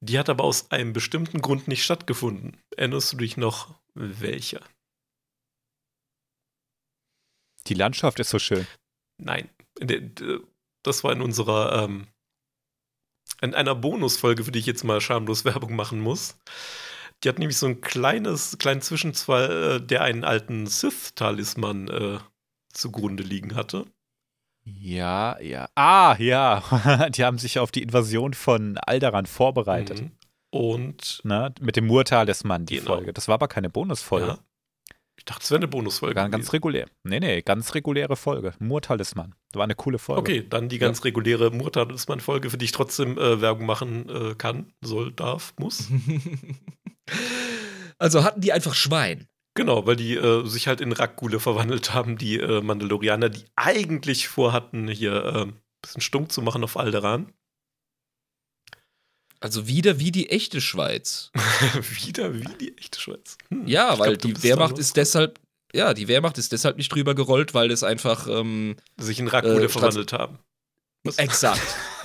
Die 0.00 0.18
hat 0.18 0.28
aber 0.28 0.44
aus 0.44 0.70
einem 0.70 0.92
bestimmten 0.92 1.40
Grund 1.42 1.66
nicht 1.68 1.82
stattgefunden. 1.84 2.58
Erinnerst 2.76 3.12
du 3.12 3.16
dich 3.16 3.36
noch, 3.36 3.74
welcher? 3.94 4.62
Die 7.66 7.74
Landschaft 7.74 8.20
ist 8.20 8.30
so 8.30 8.38
schön. 8.38 8.66
Nein, 9.18 9.48
in 9.80 9.88
der- 9.88 10.00
d- 10.00 10.40
das 10.84 11.02
war 11.02 11.12
in 11.12 11.20
unserer, 11.20 11.82
ähm, 11.84 12.06
in 13.40 13.54
einer 13.54 13.74
Bonusfolge, 13.74 14.44
für 14.44 14.52
die 14.52 14.60
ich 14.60 14.66
jetzt 14.66 14.84
mal 14.84 15.00
schamlos 15.00 15.44
Werbung 15.44 15.74
machen 15.74 16.00
muss. 16.00 16.38
Die 17.22 17.28
hat 17.28 17.38
nämlich 17.38 17.56
so 17.58 17.66
ein 17.66 17.80
kleines, 17.80 18.58
kleinen 18.58 18.82
Zwischenfall, 18.82 19.76
äh, 19.82 19.86
der 19.86 20.02
einen 20.02 20.24
alten 20.24 20.66
Sith-Talisman 20.66 21.88
äh, 21.88 22.18
zugrunde 22.72 23.22
liegen 23.22 23.54
hatte. 23.54 23.86
Ja, 24.66 25.38
ja. 25.40 25.68
Ah, 25.74 26.16
ja. 26.18 26.62
Die 27.10 27.24
haben 27.24 27.38
sich 27.38 27.58
auf 27.58 27.70
die 27.70 27.82
Invasion 27.82 28.32
von 28.34 28.78
Alderan 28.78 29.26
vorbereitet. 29.26 30.00
Mhm. 30.02 30.10
Und 30.50 31.20
Ne? 31.24 31.52
Mit 31.60 31.76
dem 31.76 31.86
Murtalisman, 31.86 32.64
die 32.64 32.76
Genau. 32.76 32.94
Folge. 32.94 33.12
Das 33.12 33.28
war 33.28 33.34
aber 33.34 33.48
keine 33.48 33.68
Bonusfolge. 33.68 34.26
ja, 34.28 34.38
ich 35.24 35.32
dachte, 35.32 35.42
es 35.42 35.50
wäre 35.50 35.60
eine 35.60 35.68
Bonusfolge. 35.68 36.14
Ganz, 36.16 36.32
ganz 36.32 36.52
regulär. 36.52 36.86
Nee, 37.02 37.18
nee, 37.18 37.40
ganz 37.40 37.74
reguläre 37.74 38.14
Folge. 38.14 38.52
Murtalisman. 38.58 39.34
Das 39.50 39.58
war 39.58 39.64
eine 39.64 39.74
coole 39.74 39.98
Folge. 39.98 40.20
Okay, 40.20 40.46
dann 40.46 40.68
die 40.68 40.76
ganz 40.76 41.02
reguläre 41.02 41.50
Murtalisman-Folge, 41.50 42.50
für 42.50 42.58
die 42.58 42.66
ich 42.66 42.72
trotzdem 42.72 43.16
äh, 43.16 43.40
Werbung 43.40 43.64
machen 43.64 44.06
äh, 44.10 44.34
kann, 44.34 44.74
soll, 44.82 45.12
darf, 45.12 45.54
muss. 45.58 45.88
also 47.98 48.22
hatten 48.22 48.42
die 48.42 48.52
einfach 48.52 48.74
Schwein. 48.74 49.26
Genau, 49.54 49.86
weil 49.86 49.96
die 49.96 50.14
äh, 50.14 50.44
sich 50.44 50.68
halt 50.68 50.82
in 50.82 50.92
Rackgule 50.92 51.40
verwandelt 51.40 51.94
haben, 51.94 52.18
die 52.18 52.38
äh, 52.38 52.60
Mandalorianer, 52.60 53.30
die 53.30 53.46
eigentlich 53.56 54.28
vorhatten, 54.28 54.88
hier 54.88 55.24
äh, 55.24 55.42
ein 55.44 55.54
bisschen 55.80 56.02
stumm 56.02 56.28
zu 56.28 56.42
machen 56.42 56.62
auf 56.62 56.76
Alderan. 56.76 57.32
Also 59.44 59.66
wieder 59.68 59.98
wie 59.98 60.10
die 60.10 60.30
echte 60.30 60.62
Schweiz. 60.62 61.30
Wieder 62.06 62.32
wie 62.32 62.46
die 62.58 62.78
echte 62.78 62.98
Schweiz. 62.98 63.36
Hm, 63.50 63.66
Ja, 63.66 63.92
ich 63.92 63.98
weil 63.98 64.16
glaub, 64.16 64.34
die 64.34 64.42
Wehrmacht 64.42 64.78
ist 64.78 64.96
deshalb, 64.96 65.38
ja, 65.74 65.92
die 65.92 66.08
Wehrmacht 66.08 66.38
ist 66.38 66.50
deshalb 66.52 66.78
nicht 66.78 66.88
drüber 66.90 67.14
gerollt, 67.14 67.52
weil 67.52 67.70
es 67.70 67.82
einfach, 67.82 68.26
ähm, 68.26 68.76
sich 68.96 69.18
in 69.18 69.28
Rackgule 69.28 69.66
äh, 69.66 69.68
verwandelt 69.68 70.14
haben. 70.14 70.38
exakt. 71.18 71.60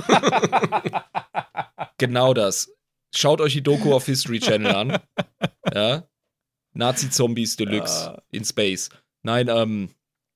genau 1.97 2.33
das. 2.33 2.73
Schaut 3.15 3.39
euch 3.39 3.53
die 3.53 3.63
Doku 3.63 3.93
auf 3.93 4.05
History 4.05 4.41
Channel 4.41 4.75
an. 4.75 4.99
Ja. 5.73 6.03
Nazi-Zombies 6.73 7.55
Deluxe 7.55 8.03
Ja. 8.07 8.21
in 8.31 8.43
Space. 8.43 8.89
Nein, 9.23 9.47
ähm, 9.47 9.91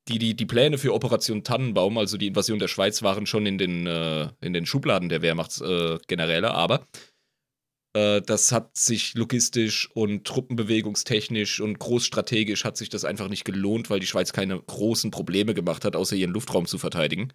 die, 0.07 0.19
die, 0.19 0.35
die 0.35 0.45
Pläne 0.45 0.77
für 0.77 0.93
Operation 0.93 1.43
Tannenbaum, 1.43 1.97
also 1.97 2.17
die 2.17 2.27
Invasion 2.27 2.59
der 2.59 2.67
Schweiz, 2.67 3.01
waren 3.03 3.25
schon 3.25 3.45
in 3.45 3.57
den, 3.57 3.87
äh, 3.87 4.29
in 4.41 4.53
den 4.53 4.65
Schubladen 4.65 5.09
der 5.09 5.21
Wehrmachtsgeneräle, 5.21 6.47
äh, 6.47 6.51
aber 6.51 6.87
äh, 7.95 8.21
das 8.21 8.51
hat 8.51 8.75
sich 8.77 9.13
logistisch 9.13 9.89
und 9.93 10.25
truppenbewegungstechnisch 10.25 11.61
und 11.61 11.79
großstrategisch 11.79 12.65
hat 12.65 12.77
sich 12.77 12.89
das 12.89 13.05
einfach 13.05 13.29
nicht 13.29 13.45
gelohnt, 13.45 13.89
weil 13.89 13.99
die 13.99 14.07
Schweiz 14.07 14.33
keine 14.33 14.59
großen 14.59 15.11
Probleme 15.11 15.53
gemacht 15.53 15.85
hat, 15.85 15.95
außer 15.95 16.15
ihren 16.15 16.31
Luftraum 16.31 16.65
zu 16.65 16.77
verteidigen. 16.77 17.31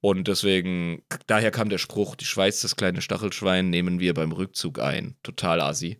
Und 0.00 0.28
deswegen, 0.28 1.02
daher 1.26 1.50
kam 1.50 1.68
der 1.68 1.78
Spruch, 1.78 2.14
die 2.14 2.26
Schweiz, 2.26 2.60
das 2.60 2.76
kleine 2.76 3.02
Stachelschwein, 3.02 3.70
nehmen 3.70 3.98
wir 3.98 4.14
beim 4.14 4.30
Rückzug 4.30 4.78
ein. 4.78 5.16
Total 5.22 5.60
asi. 5.60 5.98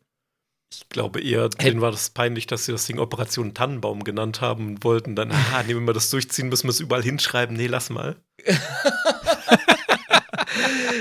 Ich 0.72 0.88
glaube 0.88 1.20
eher, 1.20 1.48
denen 1.48 1.80
war 1.80 1.90
das 1.92 2.10
peinlich, 2.10 2.46
dass 2.46 2.66
sie 2.66 2.72
das 2.72 2.86
Ding 2.86 2.98
Operation 2.98 3.54
Tannenbaum 3.54 4.02
genannt 4.04 4.40
haben 4.40 4.66
und 4.68 4.84
wollten 4.84 5.14
dann, 5.14 5.30
ah, 5.30 5.62
nehmen 5.62 5.86
wir 5.86 5.92
das 5.94 6.10
durchziehen, 6.10 6.48
müssen 6.48 6.64
wir 6.64 6.70
es 6.70 6.80
überall 6.80 7.02
hinschreiben. 7.02 7.56
Nee, 7.56 7.66
lass 7.68 7.90
mal. 7.90 8.16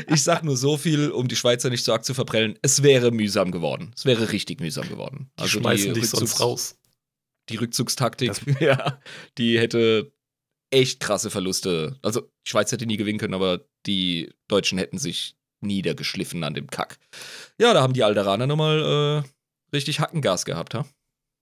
Ich 0.07 0.23
sag 0.23 0.43
nur 0.43 0.57
so 0.57 0.77
viel, 0.77 1.09
um 1.09 1.27
die 1.27 1.35
Schweizer 1.35 1.69
nicht 1.69 1.83
so 1.85 1.93
arg 1.93 2.03
zu 2.05 2.13
verprellen. 2.13 2.59
Es 2.61 2.83
wäre 2.83 3.11
mühsam 3.11 3.51
geworden. 3.51 3.91
Es 3.95 4.05
wäre 4.05 4.31
richtig 4.31 4.59
mühsam 4.59 4.87
geworden. 4.89 5.31
Die 5.41 5.47
schmeißen 5.47 5.93
dich 5.93 6.09
sonst 6.09 6.35
Rückzugs- 6.35 6.41
raus. 6.41 6.77
Die 7.49 7.55
Rückzugstaktik, 7.57 8.31
ja, 8.59 8.99
die 9.37 9.59
hätte 9.59 10.11
echt 10.71 10.99
krasse 10.99 11.29
Verluste. 11.29 11.97
Also, 12.01 12.21
die 12.21 12.49
Schweiz 12.49 12.71
hätte 12.71 12.85
nie 12.85 12.97
gewinnen 12.97 13.19
können, 13.19 13.33
aber 13.35 13.61
die 13.85 14.33
Deutschen 14.47 14.77
hätten 14.77 14.97
sich 14.97 15.35
niedergeschliffen 15.61 16.43
an 16.43 16.53
dem 16.55 16.67
Kack. 16.67 16.97
Ja, 17.59 17.73
da 17.73 17.81
haben 17.81 17.93
die 17.93 18.03
Alderaner 18.03 18.47
nochmal 18.47 19.23
äh, 19.23 19.29
richtig 19.75 19.99
Hackengas 19.99 20.45
gehabt, 20.45 20.73
ha? 20.73 20.85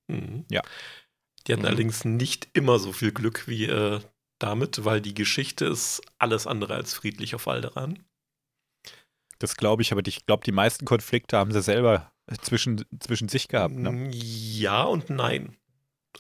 Mhm. 0.07 0.45
Ja. 0.51 0.61
Die 1.47 1.53
hatten 1.53 1.61
Mhm. 1.61 1.67
allerdings 1.67 2.03
nicht 2.05 2.49
immer 2.53 2.79
so 2.79 2.91
viel 2.91 3.11
Glück 3.11 3.47
wie 3.47 3.65
äh, 3.65 4.01
damit, 4.39 4.83
weil 4.83 4.99
die 5.01 5.13
Geschichte 5.13 5.65
ist 5.65 6.01
alles 6.17 6.47
andere 6.47 6.73
als 6.75 6.93
friedlich 6.93 7.35
auf 7.35 7.47
Alderan. 7.47 8.03
Das 9.39 9.57
glaube 9.57 9.81
ich, 9.81 9.91
aber 9.91 10.01
ich 10.05 10.25
glaube, 10.25 10.43
die 10.43 10.51
meisten 10.51 10.85
Konflikte 10.85 11.37
haben 11.37 11.51
sie 11.51 11.61
selber 11.61 12.11
zwischen, 12.41 12.85
zwischen 12.99 13.27
sich 13.29 13.47
gehabt. 13.49 13.75
Ne? 13.75 13.91
Mm, 13.91 14.09
Ja 14.11 14.83
und 14.83 15.09
nein. 15.09 15.57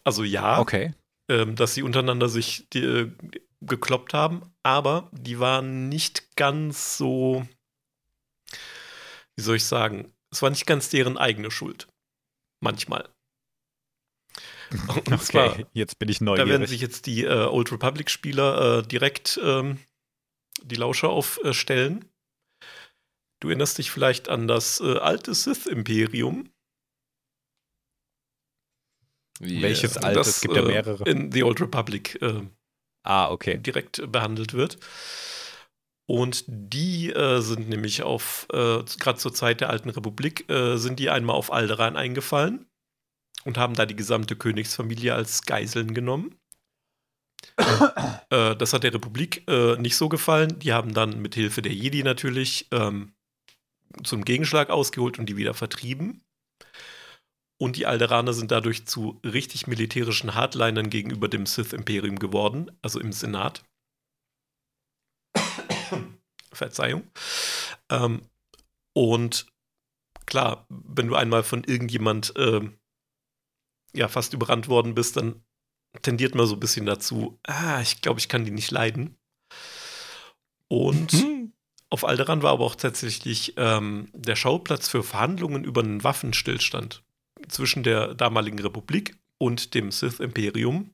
Also 0.03 0.23
ja, 0.23 0.59
Okay. 0.59 0.93
ähm, 1.29 1.55
dass 1.55 1.73
sie 1.73 1.83
untereinander 1.83 2.27
sich 2.27 2.67
die, 2.73 2.83
äh, 2.83 3.11
gekloppt 3.61 4.13
haben, 4.13 4.53
aber 4.63 5.09
die 5.13 5.39
waren 5.39 5.87
nicht 5.87 6.35
ganz 6.35 6.97
so, 6.97 7.47
wie 9.37 9.41
soll 9.41 9.55
ich 9.55 9.65
sagen, 9.65 10.11
es 10.31 10.41
war 10.41 10.49
nicht 10.49 10.65
ganz 10.65 10.89
deren 10.89 11.17
eigene 11.17 11.49
Schuld. 11.51 11.87
Manchmal. 12.63 13.09
Und 15.09 15.21
zwar, 15.21 15.51
Okay, 15.51 15.65
jetzt 15.73 15.99
bin 15.99 16.07
ich 16.07 16.19
da 16.19 16.25
werden 16.25 16.47
neugierig. 16.47 16.69
sich 16.69 16.81
jetzt 16.81 17.05
die 17.05 17.25
äh, 17.25 17.45
Old 17.45 17.71
Republic-Spieler 17.71 18.79
äh, 18.79 18.87
direkt 18.87 19.39
ähm, 19.43 19.79
die 20.63 20.75
Lauscher 20.75 21.09
aufstellen. 21.09 22.05
Du 23.41 23.49
erinnerst 23.49 23.77
dich 23.77 23.91
vielleicht 23.91 24.29
an 24.29 24.47
das 24.47 24.79
äh, 24.79 24.97
alte 24.97 25.33
Sith-Imperium. 25.33 26.49
Welches 29.41 29.97
äh, 29.97 29.99
Alte? 29.99 30.19
das, 30.19 30.27
es 30.27 30.41
gibt 30.41 30.55
ja 30.55 30.63
äh, 30.63 30.67
mehrere. 30.67 31.03
In 31.03 31.33
The 31.33 31.43
Old 31.43 31.59
Republic 31.59 32.21
äh, 32.21 32.41
ah, 33.03 33.29
okay. 33.29 33.57
direkt 33.57 34.09
behandelt 34.09 34.53
wird. 34.53 34.79
Und 36.05 36.43
die 36.47 37.11
äh, 37.11 37.39
sind 37.39 37.69
nämlich 37.69 38.03
auf, 38.03 38.47
äh, 38.51 38.83
gerade 38.99 39.17
zur 39.17 39.33
Zeit 39.33 39.61
der 39.61 39.69
Alten 39.69 39.89
Republik, 39.89 40.49
äh, 40.49 40.77
sind 40.77 40.99
die 40.99 41.09
einmal 41.09 41.35
auf 41.35 41.51
Alderan 41.51 41.95
eingefallen 41.95 42.65
und 43.45 43.57
haben 43.57 43.73
da 43.75 43.85
die 43.85 43.95
gesamte 43.95 44.35
Königsfamilie 44.35 45.13
als 45.13 45.43
Geiseln 45.43 45.93
genommen. 45.93 46.35
äh, 48.29 48.55
das 48.55 48.73
hat 48.73 48.83
der 48.83 48.93
Republik 48.93 49.43
äh, 49.47 49.77
nicht 49.77 49.95
so 49.95 50.09
gefallen. 50.09 50.59
Die 50.59 50.73
haben 50.73 50.93
dann 50.93 51.21
mit 51.21 51.35
Hilfe 51.35 51.61
der 51.61 51.73
Jedi 51.73 52.03
natürlich 52.03 52.67
ähm, 52.71 53.13
zum 54.03 54.25
Gegenschlag 54.25 54.69
ausgeholt 54.69 55.19
und 55.19 55.27
die 55.27 55.37
wieder 55.37 55.53
vertrieben. 55.53 56.21
Und 57.61 57.77
die 57.77 57.85
Alderaner 57.85 58.33
sind 58.33 58.51
dadurch 58.51 58.85
zu 58.87 59.21
richtig 59.23 59.67
militärischen 59.67 60.35
Hardlinern 60.35 60.89
gegenüber 60.89 61.29
dem 61.29 61.45
Sith-Imperium 61.45 62.19
geworden, 62.19 62.71
also 62.81 62.99
im 62.99 63.13
Senat. 63.13 63.63
Verzeihung. 66.53 67.03
Ähm, 67.89 68.21
und 68.93 69.47
klar, 70.25 70.65
wenn 70.69 71.07
du 71.07 71.15
einmal 71.15 71.43
von 71.43 71.63
irgendjemand 71.63 72.35
äh, 72.37 72.61
ja 73.93 74.07
fast 74.07 74.33
überrannt 74.33 74.67
worden 74.67 74.95
bist, 74.95 75.17
dann 75.17 75.43
tendiert 76.01 76.35
man 76.35 76.47
so 76.47 76.55
ein 76.55 76.59
bisschen 76.59 76.85
dazu, 76.85 77.39
ah, 77.43 77.81
ich 77.81 78.01
glaube, 78.01 78.19
ich 78.19 78.29
kann 78.29 78.45
die 78.45 78.51
nicht 78.51 78.71
leiden. 78.71 79.17
Und 80.67 81.13
mhm. 81.13 81.53
auf 81.89 82.03
Alderan 82.03 82.41
war 82.41 82.53
aber 82.53 82.65
auch 82.65 82.75
tatsächlich 82.75 83.53
ähm, 83.57 84.09
der 84.13 84.35
Schauplatz 84.35 84.87
für 84.87 85.03
Verhandlungen 85.03 85.63
über 85.63 85.81
einen 85.81 86.03
Waffenstillstand 86.03 87.03
zwischen 87.47 87.83
der 87.83 88.15
damaligen 88.15 88.59
Republik 88.59 89.17
und 89.37 89.73
dem 89.73 89.91
Sith-Imperium. 89.91 90.93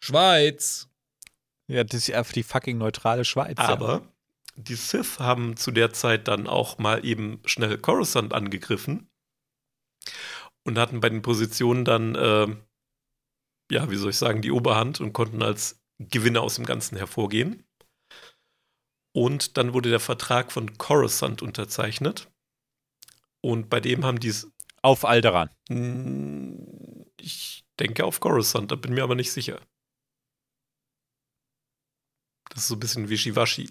Schweiz. 0.00 0.88
Ja, 1.68 1.82
das 1.84 2.02
ist 2.02 2.08
ja 2.08 2.22
die 2.22 2.42
fucking 2.42 2.78
neutrale 2.78 3.24
Schweiz. 3.24 3.58
Aber 3.58 3.88
ja. 3.88 4.12
Die 4.56 4.74
Sith 4.74 5.18
haben 5.18 5.56
zu 5.56 5.70
der 5.70 5.92
Zeit 5.92 6.28
dann 6.28 6.46
auch 6.46 6.78
mal 6.78 7.04
eben 7.04 7.40
schnell 7.44 7.78
Coruscant 7.78 8.32
angegriffen 8.32 9.08
und 10.64 10.78
hatten 10.78 11.00
bei 11.00 11.10
den 11.10 11.22
Positionen 11.22 11.84
dann, 11.84 12.14
äh, 12.14 12.56
ja, 13.70 13.90
wie 13.90 13.96
soll 13.96 14.10
ich 14.10 14.16
sagen, 14.16 14.42
die 14.42 14.50
Oberhand 14.50 15.00
und 15.00 15.12
konnten 15.12 15.42
als 15.42 15.80
Gewinner 15.98 16.42
aus 16.42 16.56
dem 16.56 16.66
Ganzen 16.66 16.96
hervorgehen. 16.96 17.64
Und 19.14 19.56
dann 19.56 19.72
wurde 19.72 19.90
der 19.90 20.00
Vertrag 20.00 20.52
von 20.52 20.76
Coruscant 20.76 21.40
unterzeichnet. 21.40 22.30
Und 23.42 23.70
bei 23.70 23.80
dem 23.80 24.04
haben 24.04 24.20
die 24.20 24.34
auf 24.82 25.04
Alderan. 25.04 25.50
Ich 27.20 27.64
denke 27.78 28.04
auf 28.04 28.20
Coruscant, 28.20 28.70
da 28.70 28.76
bin 28.76 28.94
mir 28.94 29.04
aber 29.04 29.14
nicht 29.14 29.32
sicher. 29.32 29.60
Das 32.50 32.62
ist 32.62 32.68
so 32.68 32.76
ein 32.76 32.80
bisschen 32.80 33.08
wischiwaschi. 33.08 33.70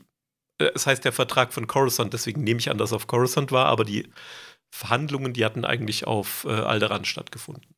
Äh, 0.60 0.72
es 0.76 0.88
heißt 0.88 1.04
der 1.06 1.14
Vertrag 1.14 1.54
von 1.54 1.68
Coruscant, 1.68 2.14
deswegen 2.14 2.44
nehme 2.44 2.60
ich 2.60 2.70
an, 2.70 2.78
dass 2.78 2.94
auf 2.94 3.08
Coruscant 3.08 3.52
war, 3.52 3.66
aber 3.66 3.86
die 3.86 4.10
Verhandlungen, 4.74 5.34
die 5.34 5.46
hatten 5.46 5.66
eigentlich 5.66 6.06
auf 6.08 6.46
äh, 6.46 6.50
Alderan 6.50 7.06
stattgefunden. 7.06 7.76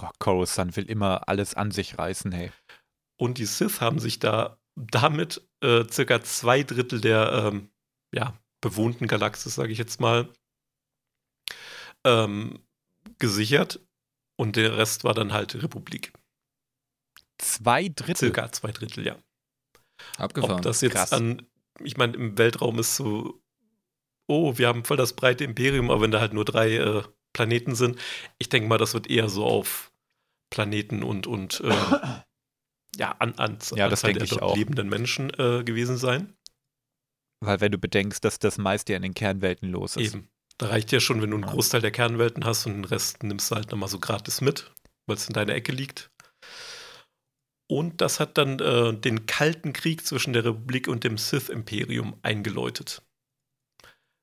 Oh, 0.00 0.08
Coruscant 0.18 0.76
will 0.76 0.88
immer 0.90 1.28
alles 1.28 1.54
an 1.54 1.70
sich 1.70 1.98
reißen, 1.98 2.32
hey. 2.32 2.52
Und 3.18 3.38
die 3.38 3.44
Sith 3.44 3.80
haben 3.80 3.98
sich 3.98 4.18
da 4.18 4.58
damit 4.74 5.46
äh, 5.60 5.84
circa 5.90 6.22
zwei 6.22 6.62
Drittel 6.62 7.00
der 7.00 7.32
ähm, 7.32 7.70
ja, 8.14 8.38
bewohnten 8.60 9.06
Galaxis, 9.06 9.54
sage 9.54 9.72
ich 9.72 9.78
jetzt 9.78 10.00
mal, 10.00 10.32
ähm, 12.04 12.64
gesichert 13.18 13.80
und 14.36 14.56
der 14.56 14.76
Rest 14.76 15.04
war 15.04 15.14
dann 15.14 15.32
halt 15.32 15.62
Republik. 15.62 16.12
Zwei 17.38 17.88
Drittel? 17.88 18.28
Circa 18.28 18.50
zwei 18.52 18.70
Drittel, 18.72 19.06
ja. 19.06 19.16
Abgefahren. 20.18 20.56
Ob 20.56 20.62
das 20.62 20.80
jetzt 20.80 20.92
Krass. 20.92 21.12
an, 21.12 21.46
ich 21.80 21.96
meine, 21.96 22.14
im 22.14 22.38
Weltraum 22.38 22.78
ist 22.78 22.96
so, 22.96 23.40
oh, 24.26 24.56
wir 24.58 24.68
haben 24.68 24.84
voll 24.84 24.96
das 24.96 25.14
breite 25.14 25.44
Imperium, 25.44 25.90
aber 25.90 26.02
wenn 26.02 26.10
da 26.10 26.20
halt 26.20 26.32
nur 26.32 26.44
drei 26.44 26.76
äh, 26.76 27.02
Planeten 27.32 27.74
sind, 27.74 27.98
ich 28.38 28.48
denke 28.48 28.68
mal, 28.68 28.78
das 28.78 28.94
wird 28.94 29.08
eher 29.08 29.28
so 29.28 29.44
auf 29.44 29.92
Planeten 30.50 31.02
und, 31.02 31.26
und 31.26 31.60
äh, 31.60 31.68
ja, 32.96 33.12
an, 33.18 33.34
an 33.36 33.58
ja, 33.74 33.88
das 33.88 34.04
Anzahl 34.04 34.12
der 34.12 34.26
dort 34.26 34.42
auch. 34.42 34.56
lebenden 34.56 34.88
Menschen 34.88 35.30
äh, 35.38 35.64
gewesen 35.64 35.96
sein. 35.96 36.34
Weil 37.40 37.60
wenn 37.60 37.72
du 37.72 37.78
bedenkst, 37.78 38.24
dass 38.24 38.38
das 38.38 38.58
meiste 38.58 38.92
ja 38.92 38.98
in 38.98 39.02
den 39.02 39.14
Kernwelten 39.14 39.68
los 39.68 39.96
ist. 39.96 40.14
Eben. 40.14 40.28
Da 40.58 40.68
reicht 40.68 40.92
ja 40.92 41.00
schon, 41.00 41.20
wenn 41.22 41.30
du 41.30 41.36
einen 41.36 41.46
Großteil 41.46 41.80
der 41.80 41.90
Kernwelten 41.90 42.44
hast 42.44 42.66
und 42.66 42.74
den 42.74 42.84
Rest 42.84 43.24
nimmst 43.24 43.50
du 43.50 43.56
halt 43.56 43.70
nochmal 43.72 43.88
so 43.88 43.98
gratis 43.98 44.40
mit, 44.40 44.70
weil 45.06 45.16
es 45.16 45.26
in 45.26 45.32
deiner 45.32 45.54
Ecke 45.54 45.72
liegt. 45.72 46.10
Und 47.72 48.02
das 48.02 48.20
hat 48.20 48.36
dann 48.36 48.58
äh, 48.58 48.92
den 48.92 49.24
Kalten 49.24 49.72
Krieg 49.72 50.04
zwischen 50.06 50.34
der 50.34 50.44
Republik 50.44 50.88
und 50.88 51.04
dem 51.04 51.16
Sith-Imperium 51.16 52.18
eingeläutet. 52.20 53.00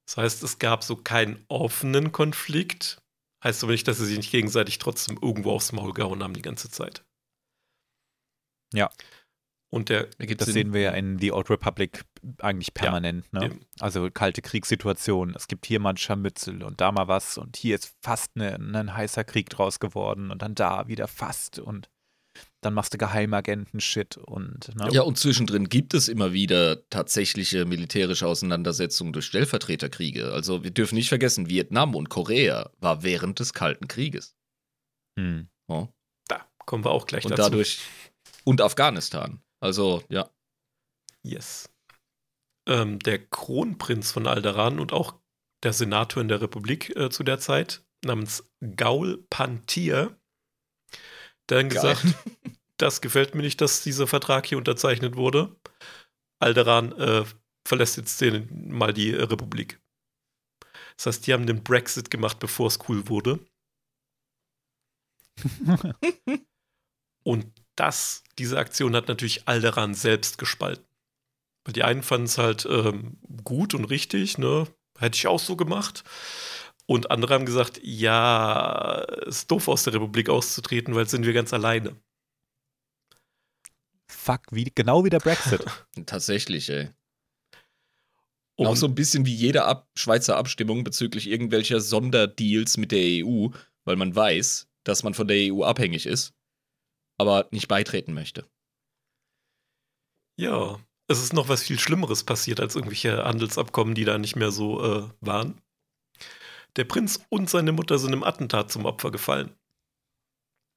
Das 0.08 0.18
heißt, 0.18 0.44
es 0.44 0.60
gab 0.60 0.84
so 0.84 0.96
keinen 0.96 1.44
offenen 1.48 2.12
Konflikt. 2.12 3.02
Heißt 3.44 3.64
aber 3.64 3.72
nicht, 3.72 3.88
dass 3.88 3.98
sie 3.98 4.06
sich 4.06 4.18
nicht 4.18 4.30
gegenseitig 4.30 4.78
trotzdem 4.78 5.18
irgendwo 5.20 5.50
aufs 5.50 5.72
Maul 5.72 5.94
gehauen 5.94 6.22
haben 6.22 6.36
die 6.36 6.44
ganze 6.44 6.70
Zeit. 6.70 7.04
Ja. 8.72 8.92
Und 9.72 9.90
der, 9.90 10.06
das 10.20 10.50
sehen 10.50 10.72
wir 10.72 10.82
ja 10.82 10.92
in 10.92 11.18
The 11.18 11.32
Old 11.32 11.50
Republic 11.50 12.06
eigentlich 12.38 12.76
permanent. 12.76 13.26
Ja, 13.34 13.48
ne? 13.48 13.60
Also 13.80 14.12
kalte 14.12 14.44
Kriegssituationen. 14.44 15.34
Es 15.34 15.48
gibt 15.48 15.66
hier 15.66 15.80
mal 15.80 15.92
ein 15.92 15.98
Scharmützel 15.98 16.62
und 16.62 16.82
da 16.82 16.92
mal 16.92 17.08
was 17.08 17.40
und 17.40 17.58
hier 17.58 17.74
ist 17.74 17.96
fast 18.04 18.36
ne, 18.36 18.60
ne, 18.60 18.80
ein 18.80 18.96
heißer 18.96 19.24
Krieg 19.24 19.50
draus 19.50 19.80
geworden 19.80 20.30
und 20.30 20.44
dann 20.44 20.54
da 20.54 20.88
wieder 20.88 21.08
fast 21.08 21.58
und 21.58 21.90
dann 22.62 22.74
machst 22.74 22.94
du 22.94 22.98
Geheimagenten-Shit 22.98 24.18
und. 24.18 24.76
Ne? 24.76 24.90
Ja, 24.92 25.02
und 25.02 25.18
zwischendrin 25.18 25.70
gibt 25.70 25.94
es 25.94 26.08
immer 26.08 26.34
wieder 26.34 26.88
tatsächliche 26.90 27.66
militärische 27.66 28.28
Auseinandersetzungen 28.28 29.14
durch 29.14 29.26
Stellvertreterkriege. 29.26 30.32
Also 30.32 30.64
wir 30.64 30.72
dürfen 30.72 30.96
nicht 30.96 31.10
vergessen, 31.10 31.50
Vietnam 31.50 31.96
und 31.96 32.10
Korea 32.10 32.70
war 32.80 33.04
während 33.04 33.40
des 33.40 33.54
Kalten 33.54 33.88
Krieges. 33.88 34.36
Hm. 35.18 35.48
Oh. 35.68 35.88
Da 36.28 36.46
kommen 36.66 36.84
wir 36.84 36.92
auch 36.92 37.06
gleich 37.06 37.26
und 37.26 37.32
dazu. 37.32 37.44
Dadurch, 37.44 37.80
und 38.44 38.62
Afghanistan. 38.62 39.42
Also, 39.62 40.04
ja. 40.10 40.30
Yes. 41.24 41.70
Ähm, 42.68 43.00
der 43.00 43.20
Kronprinz 43.26 44.12
von 44.12 44.28
Alderan 44.28 44.80
und 44.80 44.94
auch 44.94 45.16
der 45.64 45.74
Senator 45.74 46.22
in 46.22 46.30
der 46.30 46.42
Republik 46.42 46.96
äh, 46.96 47.10
zu 47.10 47.24
der 47.24 47.40
Zeit, 47.40 47.84
namens 48.06 48.50
Gaul 48.76 49.26
Pantier, 49.30 50.18
der 50.18 50.19
dann 51.52 51.70
gesagt, 51.70 52.06
das 52.78 53.02
gefällt 53.02 53.36
mir 53.36 53.42
nicht, 53.42 53.62
dass 53.62 53.82
dieser 53.84 54.08
Vertrag 54.08 54.46
hier 54.46 54.58
unterzeichnet 54.58 55.16
wurde. 55.16 55.56
Alderan 56.40 56.92
äh, 56.94 57.26
verlässt 57.66 57.98
jetzt 57.98 58.20
den, 58.22 58.70
mal 58.70 58.94
die 58.94 59.12
äh, 59.14 59.24
Republik. 59.24 59.80
Das 60.96 61.06
heißt, 61.06 61.28
die 61.28 61.34
haben 61.34 61.46
den 61.46 61.64
Brexit 61.64 62.10
gemacht, 62.10 62.40
bevor 62.40 62.68
es 62.68 62.80
cool 62.88 63.08
wurde. 63.08 63.40
und 67.24 67.46
das, 67.76 68.24
diese 68.38 68.58
Aktion 68.58 68.96
hat 68.96 69.08
natürlich 69.08 69.48
Alderan 69.48 69.94
selbst 69.94 70.38
gespalten. 70.38 70.86
Weil 71.64 71.74
die 71.74 71.84
einen 71.84 72.04
fanden 72.04 72.26
es 72.26 72.38
halt 72.38 72.66
ähm, 72.66 73.18
gut 73.44 73.74
und 73.74 73.86
richtig, 73.86 74.38
ne? 74.38 74.68
Hätte 74.98 75.16
ich 75.16 75.28
auch 75.28 75.40
so 75.40 75.56
gemacht. 75.56 76.04
Und 76.90 77.12
andere 77.12 77.36
haben 77.36 77.46
gesagt, 77.46 77.80
ja, 77.84 79.02
ist 79.28 79.52
doof 79.52 79.68
aus 79.68 79.84
der 79.84 79.94
Republik 79.94 80.30
auszutreten, 80.30 80.96
weil 80.96 81.08
sind 81.08 81.26
wir 81.26 81.34
ganz 81.34 81.54
alleine. 81.54 81.96
Fuck, 84.08 84.42
wie, 84.52 84.72
genau 84.74 85.06
wie 85.06 85.12
der 85.12 85.20
Brexit. 85.20 85.64
Tatsächlich, 86.08 86.70
ey. 86.70 86.90
Und 88.56 88.68
auch 88.68 88.76
so 88.76 88.88
ein 88.88 88.96
bisschen 88.96 89.26
wie 89.26 89.36
jede 89.36 89.64
Ab 89.66 89.88
Schweizer 89.96 90.36
Abstimmung 90.36 90.84
bezüglich 90.84 91.30
irgendwelcher 91.30 91.80
Sonderdeals 91.80 92.76
mit 92.78 92.92
der 92.92 93.26
EU, 93.26 93.50
weil 93.86 93.96
man 93.96 94.16
weiß, 94.16 94.68
dass 94.84 95.04
man 95.04 95.14
von 95.14 95.28
der 95.28 95.54
EU 95.54 95.64
abhängig 95.64 96.06
ist 96.06 96.34
aber 97.20 97.48
nicht 97.52 97.68
beitreten 97.68 98.14
möchte. 98.14 98.50
Ja, 100.40 100.80
es 101.08 101.22
ist 101.22 101.34
noch 101.34 101.50
was 101.50 101.64
viel 101.64 101.78
Schlimmeres 101.78 102.24
passiert 102.24 102.60
als 102.62 102.76
irgendwelche 102.76 103.26
Handelsabkommen, 103.26 103.94
die 103.94 104.06
da 104.06 104.18
nicht 104.18 104.38
mehr 104.38 104.52
so 104.52 104.82
äh, 104.82 105.10
waren. 105.20 105.62
Der 106.76 106.86
Prinz 106.86 107.26
und 107.30 107.50
seine 107.50 107.72
Mutter 107.72 107.98
sind 107.98 108.14
im 108.14 108.24
Attentat 108.24 108.72
zum 108.72 108.86
Opfer 108.86 109.12
gefallen. 109.12 109.56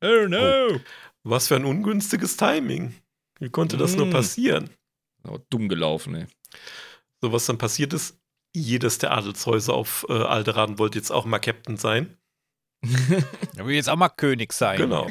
Oh 0.03 0.27
no! 0.29 0.69
Oh, 0.71 0.81
was 1.23 1.49
für 1.49 1.57
ein 1.57 1.65
ungünstiges 1.65 2.37
Timing. 2.37 2.95
Wie 3.39 3.51
konnte 3.51 3.77
das 3.77 3.95
mm. 3.95 3.97
nur 3.99 4.11
passieren? 4.11 4.71
Oh, 5.25 5.39
dumm 5.51 5.69
gelaufen, 5.69 6.15
ey. 6.15 6.27
So, 7.21 7.33
was 7.33 7.47
dann 7.47 7.59
passiert 7.59 7.93
ist, 7.93 8.19
jedes 8.55 8.99
der 8.99 9.13
Adelshäuser 9.13 9.75
auf 9.75 10.05
äh, 10.09 10.13
Alderan 10.13 10.79
wollte 10.79 10.99
jetzt 10.99 11.13
auch 11.13 11.25
mal 11.25 11.39
Captain 11.39 11.77
sein. 11.77 12.17
er 13.57 13.67
will 13.67 13.75
jetzt 13.75 13.89
auch 13.89 13.97
mal 13.97 14.09
König 14.09 14.53
sein. 14.53 14.79
Genau. 14.79 15.09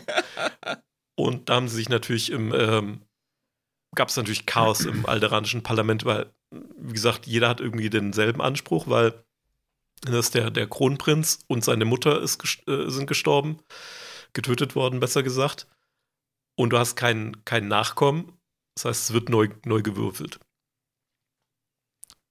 Und 1.16 1.50
da 1.50 1.56
haben 1.56 1.68
sie 1.68 1.78
sich 1.78 1.90
natürlich 1.90 2.32
im, 2.32 2.54
ähm, 2.54 3.02
gab 3.96 4.10
es 4.10 4.18
natürlich 4.18 4.46
Chaos 4.46 4.86
im 4.86 5.06
alderanischen 5.06 5.64
Parlament, 5.64 6.06
weil, 6.06 6.34
wie 6.52 6.94
gesagt, 6.94 7.28
jeder 7.28 7.48
hat 7.48 7.62
irgendwie 7.62 7.90
denselben 7.90 8.42
Anspruch, 8.42 8.88
weil 8.88 9.24
das 10.02 10.32
der, 10.32 10.50
der 10.50 10.68
Kronprinz 10.68 11.40
und 11.48 11.64
seine 11.64 11.86
Mutter 11.86 12.22
ist, 12.22 12.42
äh, 12.68 12.90
sind 12.90 13.08
gestorben, 13.08 13.60
getötet 14.34 14.76
worden, 14.76 15.00
besser 15.00 15.24
gesagt. 15.24 15.68
Und 16.56 16.72
du 16.72 16.78
hast 16.78 16.96
keinen 16.96 17.46
kein 17.46 17.68
Nachkommen. 17.68 18.34
Das 18.76 18.86
heißt, 18.86 19.04
es 19.10 19.14
wird 19.14 19.30
neu, 19.30 19.50
neu 19.66 19.82
gewürfelt. 19.82 20.40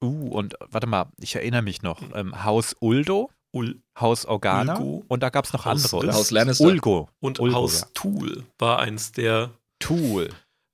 Uh, 0.03 0.29
und 0.29 0.55
warte 0.59 0.87
mal, 0.87 1.11
ich 1.17 1.35
erinnere 1.35 1.61
mich 1.61 1.83
noch. 1.83 2.01
Ähm, 2.13 2.43
Haus 2.43 2.75
Uldo 2.79 3.29
Ul 3.53 3.81
Haus 3.99 4.25
Organa 4.25 4.77
Ulgo, 4.77 5.03
und 5.07 5.21
da 5.21 5.29
gab 5.29 5.45
es 5.45 5.53
noch 5.53 5.65
Haus 5.65 5.85
andere? 5.85 6.07
Riss, 6.07 6.15
Haus 6.15 6.31
Lannister. 6.31 6.65
Ulgo. 6.65 7.09
und 7.19 7.39
Ulgo, 7.39 7.55
Haus 7.55 7.81
ja. 7.81 7.87
Tool 7.93 8.45
war 8.57 8.79
eins 8.79 9.11
der 9.11 9.51
Tool. 9.79 10.29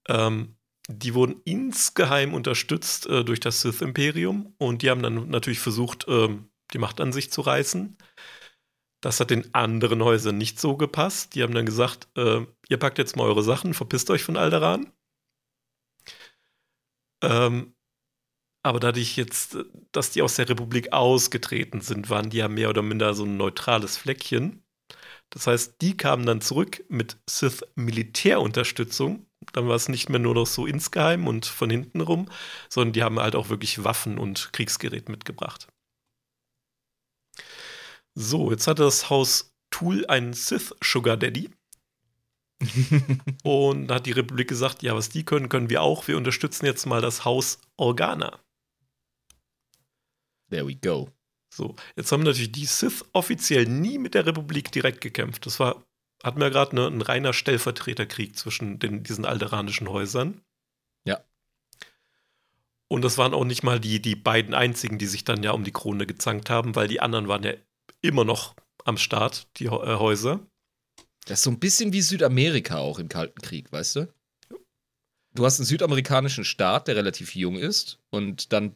Ähm, 0.08 0.56
die 0.90 1.14
wurden 1.14 1.42
insgeheim 1.44 2.34
unterstützt 2.34 3.08
äh, 3.08 3.26
durch 3.26 3.40
das 3.40 3.62
Sith-Imperium 3.62 4.54
und 4.58 4.82
die 4.82 4.90
haben 4.90 5.02
dann 5.02 5.30
natürlich 5.30 5.60
versucht, 5.60 6.06
ähm, 6.08 6.50
die 6.74 6.78
Macht 6.80 7.02
an 7.02 7.14
sich 7.14 7.32
zu 7.32 7.42
reißen. 7.42 7.98
Das 9.02 9.20
hat 9.20 9.30
den 9.30 9.54
anderen 9.54 10.04
Häusern 10.04 10.38
nicht 10.38 10.60
so 10.60 10.76
gepasst. 10.76 11.36
Die 11.36 11.44
haben 11.44 11.54
dann 11.54 11.66
gesagt, 11.66 12.08
äh, 12.18 12.46
ihr 12.70 12.78
packt 12.78 12.98
jetzt 12.98 13.16
mal 13.16 13.24
eure 13.26 13.44
Sachen, 13.44 13.74
verpisst 13.74 14.10
euch 14.10 14.24
von 14.24 14.38
Alderan. 14.38 14.92
Ähm, 17.24 17.76
aber 18.64 18.80
dadurch 18.80 19.16
jetzt, 19.16 19.58
dass 19.92 20.12
die 20.12 20.22
aus 20.22 20.36
der 20.36 20.50
Republik 20.50 20.92
ausgetreten 20.94 21.82
sind, 21.82 22.10
waren 22.10 22.30
die 22.30 22.38
ja 22.38 22.48
mehr 22.50 22.70
oder 22.70 22.82
minder 22.82 23.14
so 23.14 23.24
ein 23.24 23.38
neutrales 23.38 23.98
Fleckchen. 23.98 24.64
Das 25.30 25.48
heißt, 25.48 25.82
die 25.82 25.96
kamen 25.96 26.26
dann 26.26 26.42
zurück 26.42 26.84
mit 26.90 27.18
Sith-Militärunterstützung. 27.30 29.26
Dann 29.54 29.68
war 29.68 29.76
es 29.76 29.90
nicht 29.90 30.10
mehr 30.10 30.20
nur 30.20 30.34
noch 30.36 30.48
so 30.48 30.66
insgeheim 30.66 31.28
und 31.28 31.46
von 31.46 31.70
hinten 31.70 32.02
rum, 32.02 32.30
sondern 32.70 32.94
die 32.94 33.04
haben 33.04 33.20
halt 33.20 33.36
auch 33.36 33.50
wirklich 33.50 33.84
Waffen 33.84 34.18
und 34.18 34.52
Kriegsgerät 34.54 35.10
mitgebracht. 35.10 35.68
So, 38.20 38.50
jetzt 38.50 38.66
hatte 38.66 38.82
das 38.82 39.12
Haus 39.12 39.54
Tool 39.70 40.04
einen 40.08 40.34
Sith 40.34 40.74
Sugar 40.82 41.18
Daddy. 41.18 41.52
Und 43.44 43.88
da 43.88 43.96
hat 43.96 44.08
die 44.08 44.12
Republik 44.12 44.48
gesagt, 44.48 44.82
ja, 44.82 44.96
was 44.96 45.10
die 45.10 45.24
können, 45.24 45.50
können 45.50 45.70
wir 45.70 45.84
auch. 45.84 46.08
Wir 46.08 46.18
unterstützen 46.18 46.66
jetzt 46.66 46.88
mal 46.88 47.00
das 47.00 47.26
Haus 47.26 47.60
Organa. 47.76 48.40
There 50.50 50.68
we 50.68 50.76
go. 50.76 51.12
So, 51.54 51.76
jetzt 51.96 52.12
haben 52.12 52.24
natürlich 52.24 52.52
die 52.52 52.66
Sith 52.66 53.06
offiziell 53.14 53.68
nie 53.68 54.00
mit 54.00 54.16
der 54.16 54.26
Republik 54.26 54.72
direkt 54.72 55.02
gekämpft. 55.02 55.46
Das 55.46 55.60
war, 55.60 55.86
hatten 56.24 56.40
wir 56.40 56.50
gerade 56.50 56.76
ne, 56.76 56.88
ein 56.88 57.04
reiner 57.04 57.34
Stellvertreterkrieg 57.34 58.36
zwischen 58.36 58.80
den, 58.80 59.04
diesen 59.04 59.26
alderanischen 59.26 59.90
Häusern. 59.90 60.42
Ja. 61.06 61.24
Und 62.88 63.04
das 63.04 63.20
waren 63.20 63.36
auch 63.36 63.46
nicht 63.46 63.62
mal 63.62 63.80
die, 63.80 64.02
die 64.02 64.16
beiden 64.16 64.56
einzigen, 64.56 64.98
die 64.98 65.06
sich 65.06 65.24
dann 65.24 65.44
ja 65.44 65.52
um 65.52 65.64
die 65.64 65.72
Krone 65.72 66.08
gezankt 66.08 66.50
haben, 66.50 66.74
weil 66.74 66.88
die 66.88 67.00
anderen 67.00 67.28
waren 67.28 67.44
ja 67.44 67.54
immer 68.02 68.26
noch 68.26 68.56
am 68.86 68.98
Start, 68.98 69.48
die 69.58 69.66
äh, 69.66 69.70
Häuser. 69.70 70.40
Das 71.26 71.40
ist 71.40 71.44
so 71.44 71.52
ein 71.52 71.60
bisschen 71.60 71.94
wie 71.94 72.02
Südamerika 72.02 72.78
auch 72.78 73.00
im 73.00 73.10
Kalten 73.10 73.42
Krieg, 73.42 73.72
weißt 73.72 73.98
du? 73.98 74.14
Du 75.34 75.46
hast 75.46 75.60
einen 75.60 75.66
südamerikanischen 75.66 76.46
Staat, 76.46 76.88
der 76.88 76.96
relativ 76.96 77.36
jung 77.36 77.58
ist, 77.58 78.00
und 78.10 78.54
dann 78.54 78.76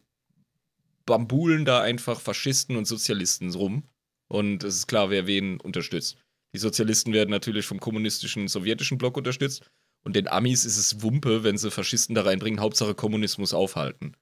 bambulen 1.06 1.64
da 1.64 1.80
einfach 1.80 2.20
Faschisten 2.20 2.76
und 2.76 2.84
Sozialisten 2.84 3.52
rum. 3.54 3.84
Und 4.28 4.64
es 4.64 4.76
ist 4.76 4.86
klar, 4.86 5.10
wer 5.10 5.26
wen 5.26 5.60
unterstützt. 5.60 6.16
Die 6.54 6.58
Sozialisten 6.58 7.12
werden 7.12 7.30
natürlich 7.30 7.66
vom 7.66 7.80
kommunistischen 7.80 8.48
sowjetischen 8.48 8.98
Block 8.98 9.16
unterstützt. 9.16 9.68
Und 10.04 10.16
den 10.16 10.28
Amis 10.28 10.64
ist 10.64 10.76
es 10.76 11.02
Wumpe, 11.02 11.44
wenn 11.44 11.58
sie 11.58 11.70
Faschisten 11.70 12.14
da 12.14 12.22
reinbringen, 12.22 12.60
Hauptsache 12.60 12.94
Kommunismus 12.94 13.54
aufhalten. 13.54 14.16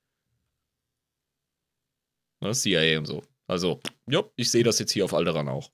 Ne, 2.40 2.52
CIA 2.52 2.98
und 2.98 3.06
so. 3.06 3.22
Also, 3.50 3.80
ja, 4.06 4.22
ich 4.36 4.48
sehe 4.50 4.62
das 4.62 4.78
jetzt 4.78 4.92
hier 4.92 5.04
auf 5.04 5.12
Alderan 5.12 5.48
auch. 5.48 5.72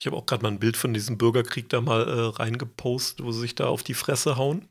Ich 0.00 0.06
habe 0.06 0.16
auch 0.16 0.24
gerade 0.24 0.42
mal 0.42 0.50
ein 0.50 0.58
Bild 0.58 0.78
von 0.78 0.94
diesem 0.94 1.18
Bürgerkrieg 1.18 1.68
da 1.68 1.82
mal 1.82 2.08
äh, 2.08 2.36
reingepostet, 2.36 3.22
wo 3.22 3.32
sie 3.32 3.40
sich 3.40 3.54
da 3.54 3.66
auf 3.66 3.82
die 3.82 3.92
Fresse 3.92 4.36
hauen. 4.36 4.66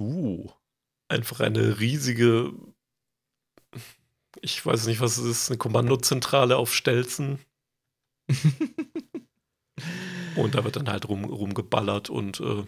Uh. 0.00 0.50
Einfach 1.06 1.38
eine 1.38 1.78
riesige, 1.78 2.52
ich 4.42 4.66
weiß 4.66 4.86
nicht, 4.86 5.00
was 5.00 5.18
es 5.18 5.24
ist, 5.24 5.50
eine 5.50 5.58
Kommandozentrale 5.58 6.56
auf 6.56 6.74
Stelzen. 6.74 7.38
und 10.36 10.56
da 10.56 10.64
wird 10.64 10.74
dann 10.74 10.88
halt 10.88 11.08
rum, 11.08 11.24
rumgeballert 11.24 12.10
und 12.10 12.40
äh, 12.40 12.64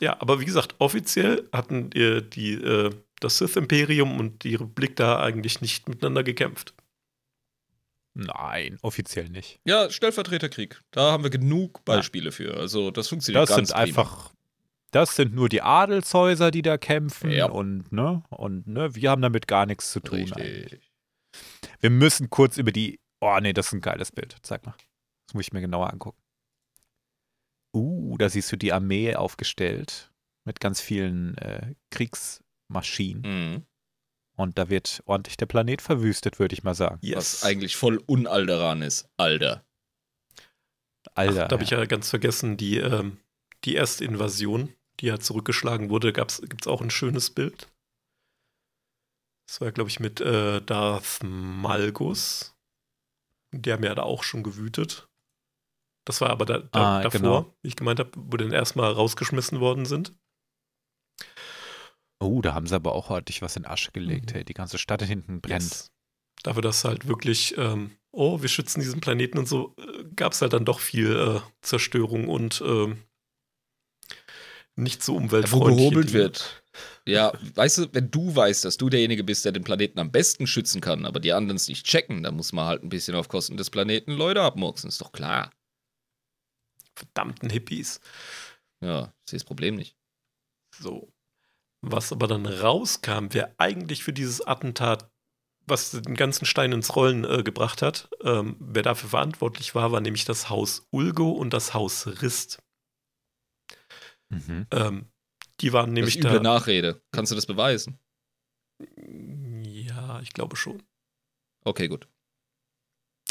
ja, 0.00 0.20
aber 0.20 0.38
wie 0.38 0.44
gesagt, 0.44 0.74
offiziell 0.80 1.48
hatten 1.52 1.90
äh, 1.92 2.20
die, 2.22 2.52
äh, 2.52 2.90
das 3.20 3.38
Sith-Imperium 3.38 4.18
und 4.18 4.44
die 4.44 4.54
Republik 4.56 4.96
da 4.96 5.20
eigentlich 5.20 5.60
nicht 5.60 5.88
miteinander 5.88 6.22
gekämpft. 6.24 6.74
Nein, 8.14 8.78
offiziell 8.82 9.28
nicht. 9.28 9.58
Ja, 9.64 9.90
Stellvertreterkrieg. 9.90 10.80
Da 10.92 11.10
haben 11.10 11.24
wir 11.24 11.30
genug 11.30 11.84
Beispiele 11.84 12.30
für. 12.30 12.56
Also, 12.56 12.90
das 12.92 13.08
funktioniert 13.08 13.42
Das 13.42 13.56
ganz 13.56 13.68
sind 13.70 13.76
prima. 13.76 13.86
einfach, 14.02 14.32
das 14.92 15.16
sind 15.16 15.34
nur 15.34 15.48
die 15.48 15.62
Adelshäuser, 15.62 16.52
die 16.52 16.62
da 16.62 16.78
kämpfen 16.78 17.30
Ja. 17.32 17.46
und 17.46 17.90
ne, 17.90 18.22
und 18.30 18.68
ne, 18.68 18.94
wir 18.94 19.10
haben 19.10 19.22
damit 19.22 19.48
gar 19.48 19.66
nichts 19.66 19.90
zu 19.90 19.98
tun. 20.00 20.18
eigentlich. 20.32 20.64
Richtig. 20.72 20.92
Wir 21.80 21.90
müssen 21.90 22.30
kurz 22.30 22.56
über 22.56 22.70
die. 22.70 23.00
Oh 23.20 23.36
nee, 23.40 23.52
das 23.52 23.66
ist 23.68 23.72
ein 23.72 23.80
geiles 23.80 24.12
Bild. 24.12 24.36
Zeig 24.42 24.64
mal. 24.64 24.76
Das 25.26 25.34
muss 25.34 25.46
ich 25.46 25.52
mir 25.52 25.60
genauer 25.60 25.92
angucken. 25.92 26.18
Uh, 27.74 28.16
da 28.18 28.28
siehst 28.28 28.52
du 28.52 28.56
die 28.56 28.72
Armee 28.72 29.16
aufgestellt 29.16 30.12
mit 30.44 30.60
ganz 30.60 30.80
vielen 30.80 31.36
äh, 31.38 31.74
Kriegsmaschinen. 32.68 33.22
Mhm. 33.54 33.66
Und 34.36 34.58
da 34.58 34.68
wird 34.68 35.02
ordentlich 35.06 35.36
der 35.36 35.46
Planet 35.46 35.80
verwüstet, 35.80 36.38
würde 36.40 36.54
ich 36.54 36.64
mal 36.64 36.74
sagen. 36.74 36.98
Was 37.14 37.44
eigentlich 37.44 37.76
voll 37.76 38.02
unalderan 38.06 38.82
ist. 38.82 39.08
Alter. 39.16 39.64
Alter. 41.14 41.44
Ach, 41.44 41.48
da 41.48 41.54
habe 41.54 41.62
ich 41.62 41.70
ja 41.70 41.84
ganz 41.84 42.10
vergessen, 42.10 42.56
die, 42.56 42.78
ähm, 42.78 43.18
die 43.64 43.74
erste 43.74 44.04
Invasion, 44.04 44.74
die 44.98 45.06
ja 45.06 45.20
zurückgeschlagen 45.20 45.88
wurde, 45.88 46.12
gibt 46.12 46.32
es 46.62 46.66
auch 46.66 46.80
ein 46.80 46.90
schönes 46.90 47.30
Bild. 47.30 47.68
Das 49.46 49.60
war, 49.60 49.70
glaube 49.70 49.90
ich, 49.90 50.00
mit 50.00 50.20
äh, 50.20 50.60
Darth 50.62 51.20
Malgus. 51.22 52.56
Die 53.52 53.72
haben 53.72 53.84
ja 53.84 53.94
da 53.94 54.02
auch 54.02 54.24
schon 54.24 54.42
gewütet. 54.42 55.08
Das 56.06 56.20
war 56.20 56.30
aber 56.30 56.44
da, 56.44 56.58
da, 56.58 56.98
Ah, 56.98 57.02
davor, 57.02 57.20
genau. 57.20 57.54
wie 57.62 57.68
ich 57.68 57.76
gemeint 57.76 58.00
habe, 58.00 58.10
wo 58.16 58.36
dann 58.36 58.52
erstmal 58.52 58.90
rausgeschmissen 58.90 59.60
worden 59.60 59.86
sind. 59.86 60.12
Oh, 62.20 62.40
da 62.40 62.54
haben 62.54 62.66
sie 62.66 62.74
aber 62.74 62.92
auch 62.92 63.10
ordentlich 63.10 63.42
was 63.42 63.56
in 63.56 63.66
Asche 63.66 63.92
gelegt. 63.92 64.30
Mhm. 64.30 64.34
Hey, 64.34 64.44
die 64.44 64.54
ganze 64.54 64.78
Stadt 64.78 65.02
hinten 65.02 65.40
brennt. 65.40 65.62
Yes. 65.62 65.92
Dafür, 66.42 66.62
dass 66.62 66.84
halt 66.84 67.08
wirklich, 67.08 67.56
ähm, 67.56 67.96
oh, 68.10 68.42
wir 68.42 68.48
schützen 68.48 68.80
diesen 68.80 69.00
Planeten 69.00 69.38
und 69.38 69.48
so, 69.48 69.74
äh, 69.78 70.04
gab 70.14 70.32
es 70.32 70.42
halt 70.42 70.52
dann 70.52 70.64
doch 70.64 70.80
viel 70.80 71.16
äh, 71.16 71.40
Zerstörung 71.62 72.28
und 72.28 72.62
ähm, 72.66 73.02
nicht 74.76 75.02
so 75.02 75.14
Wo 75.14 75.18
umweltfreundlich. 75.18 75.76
gehobelt 75.76 76.12
wird. 76.12 76.64
Ja, 77.06 77.32
weißt 77.54 77.78
du, 77.78 77.88
wenn 77.92 78.10
du 78.10 78.34
weißt, 78.34 78.64
dass 78.64 78.76
du 78.76 78.88
derjenige 78.90 79.22
bist, 79.22 79.44
der 79.44 79.52
den 79.52 79.62
Planeten 79.62 80.00
am 80.00 80.10
besten 80.10 80.46
schützen 80.46 80.80
kann, 80.80 81.06
aber 81.06 81.20
die 81.20 81.32
anderen 81.32 81.56
es 81.56 81.68
nicht 81.68 81.86
checken, 81.86 82.22
dann 82.24 82.34
muss 82.34 82.52
man 82.52 82.66
halt 82.66 82.82
ein 82.82 82.88
bisschen 82.88 83.14
auf 83.14 83.28
Kosten 83.28 83.56
des 83.56 83.70
Planeten 83.70 84.12
Leute 84.12 84.42
abmurksen. 84.42 84.88
Ist 84.88 85.00
doch 85.00 85.12
klar. 85.12 85.50
Verdammten 86.96 87.50
Hippies. 87.50 88.00
Ja, 88.80 89.12
ich 89.24 89.30
sehe 89.30 89.38
das 89.38 89.44
Problem 89.44 89.76
nicht. 89.76 89.96
So. 90.80 91.13
Was 91.86 92.12
aber 92.12 92.26
dann 92.26 92.46
rauskam, 92.46 93.28
wer 93.30 93.54
eigentlich 93.58 94.02
für 94.04 94.12
dieses 94.12 94.40
Attentat, 94.46 95.10
was 95.66 95.90
den 95.92 96.14
ganzen 96.14 96.46
Stein 96.46 96.72
ins 96.72 96.94
Rollen 96.96 97.24
äh, 97.24 97.42
gebracht 97.42 97.82
hat, 97.82 98.08
ähm, 98.22 98.56
wer 98.58 98.82
dafür 98.82 99.10
verantwortlich 99.10 99.74
war, 99.74 99.92
war 99.92 100.00
nämlich 100.00 100.24
das 100.24 100.48
Haus 100.50 100.86
Ulgo 100.90 101.30
und 101.30 101.52
das 101.52 101.74
Haus 101.74 102.06
Rist. 102.22 102.62
Mhm. 104.30 104.66
Ähm, 104.70 105.06
die 105.60 105.72
waren 105.72 105.90
Das 105.90 105.94
nämlich 105.94 106.16
ist 106.18 106.24
üble 106.24 106.38
da. 106.38 106.42
Nachrede. 106.42 107.02
Kannst 107.12 107.32
du 107.32 107.36
das 107.36 107.46
beweisen? 107.46 107.98
Ja, 109.66 110.20
ich 110.20 110.32
glaube 110.32 110.56
schon. 110.56 110.82
Okay, 111.64 111.88
gut. 111.88 112.08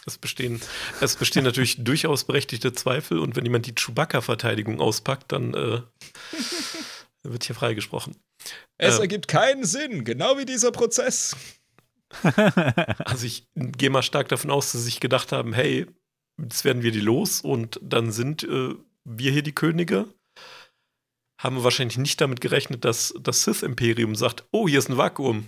Es 0.06 0.18
bestehen, 0.18 0.62
es 1.02 1.16
bestehen 1.16 1.44
natürlich 1.44 1.78
durchaus 1.84 2.24
berechtigte 2.26 2.74
Zweifel 2.74 3.20
und 3.20 3.36
wenn 3.36 3.46
jemand 3.46 3.66
die 3.68 3.76
Chewbacca-Verteidigung 3.76 4.80
auspackt, 4.80 5.32
dann 5.32 5.54
äh, 5.54 5.82
wird 7.24 7.46
hier 7.46 7.56
freigesprochen. 7.56 8.16
Es 8.78 8.96
Ähm. 8.96 9.02
ergibt 9.02 9.28
keinen 9.28 9.64
Sinn, 9.64 10.04
genau 10.04 10.38
wie 10.38 10.46
dieser 10.46 10.72
Prozess. 10.72 11.36
Also 13.06 13.26
ich 13.26 13.48
gehe 13.56 13.90
mal 13.90 14.04
stark 14.04 14.30
davon 14.30 14.52
aus, 14.52 14.72
dass 14.72 14.82
sie 14.82 14.86
sich 14.86 15.00
gedacht 15.00 15.32
haben, 15.32 15.54
hey, 15.54 15.88
jetzt 16.42 16.66
werden 16.66 16.84
wir 16.84 16.92
die 16.92 17.00
los 17.00 17.42
und 17.42 17.80
dann 17.82 18.12
sind 18.12 18.44
äh, 18.44 18.76
wir 19.04 19.32
hier 19.32 19.44
die 19.44 19.56
Könige. 19.56 20.14
Haben 21.42 21.58
wir 21.58 21.64
wahrscheinlich 21.64 21.98
nicht 21.98 22.22
damit 22.22 22.40
gerechnet, 22.42 22.86
dass 22.86 23.14
das 23.20 23.44
Sith-Imperium 23.44 24.16
sagt, 24.16 24.46
oh, 24.52 24.68
hier 24.68 24.80
ist 24.80 24.90
ein 24.90 24.98
Vakuum 24.98 25.48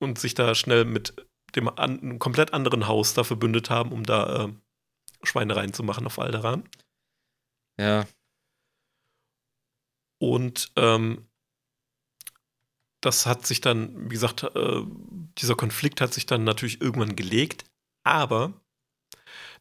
und 0.00 0.18
sich 0.18 0.34
da 0.34 0.54
schnell 0.54 0.84
mit 0.84 1.14
dem 1.56 1.68
an, 1.68 2.00
einem 2.00 2.18
komplett 2.18 2.52
anderen 2.52 2.86
Haus 2.86 3.14
da 3.14 3.24
verbündet 3.24 3.70
haben, 3.70 3.92
um 3.92 4.04
da 4.04 4.44
äh, 4.44 4.52
Schweinereien 5.22 5.72
zu 5.72 5.82
machen 5.82 6.06
auf 6.06 6.18
Alderan. 6.18 6.68
Ja, 7.80 8.06
Und 10.18 10.72
ähm, 10.76 11.26
das 13.00 13.26
hat 13.26 13.46
sich 13.46 13.60
dann, 13.60 14.10
wie 14.10 14.14
gesagt, 14.14 14.44
äh, 14.44 14.82
dieser 15.38 15.54
Konflikt 15.56 16.00
hat 16.00 16.14
sich 16.14 16.26
dann 16.26 16.44
natürlich 16.44 16.80
irgendwann 16.80 17.16
gelegt, 17.16 17.64
aber 18.02 18.54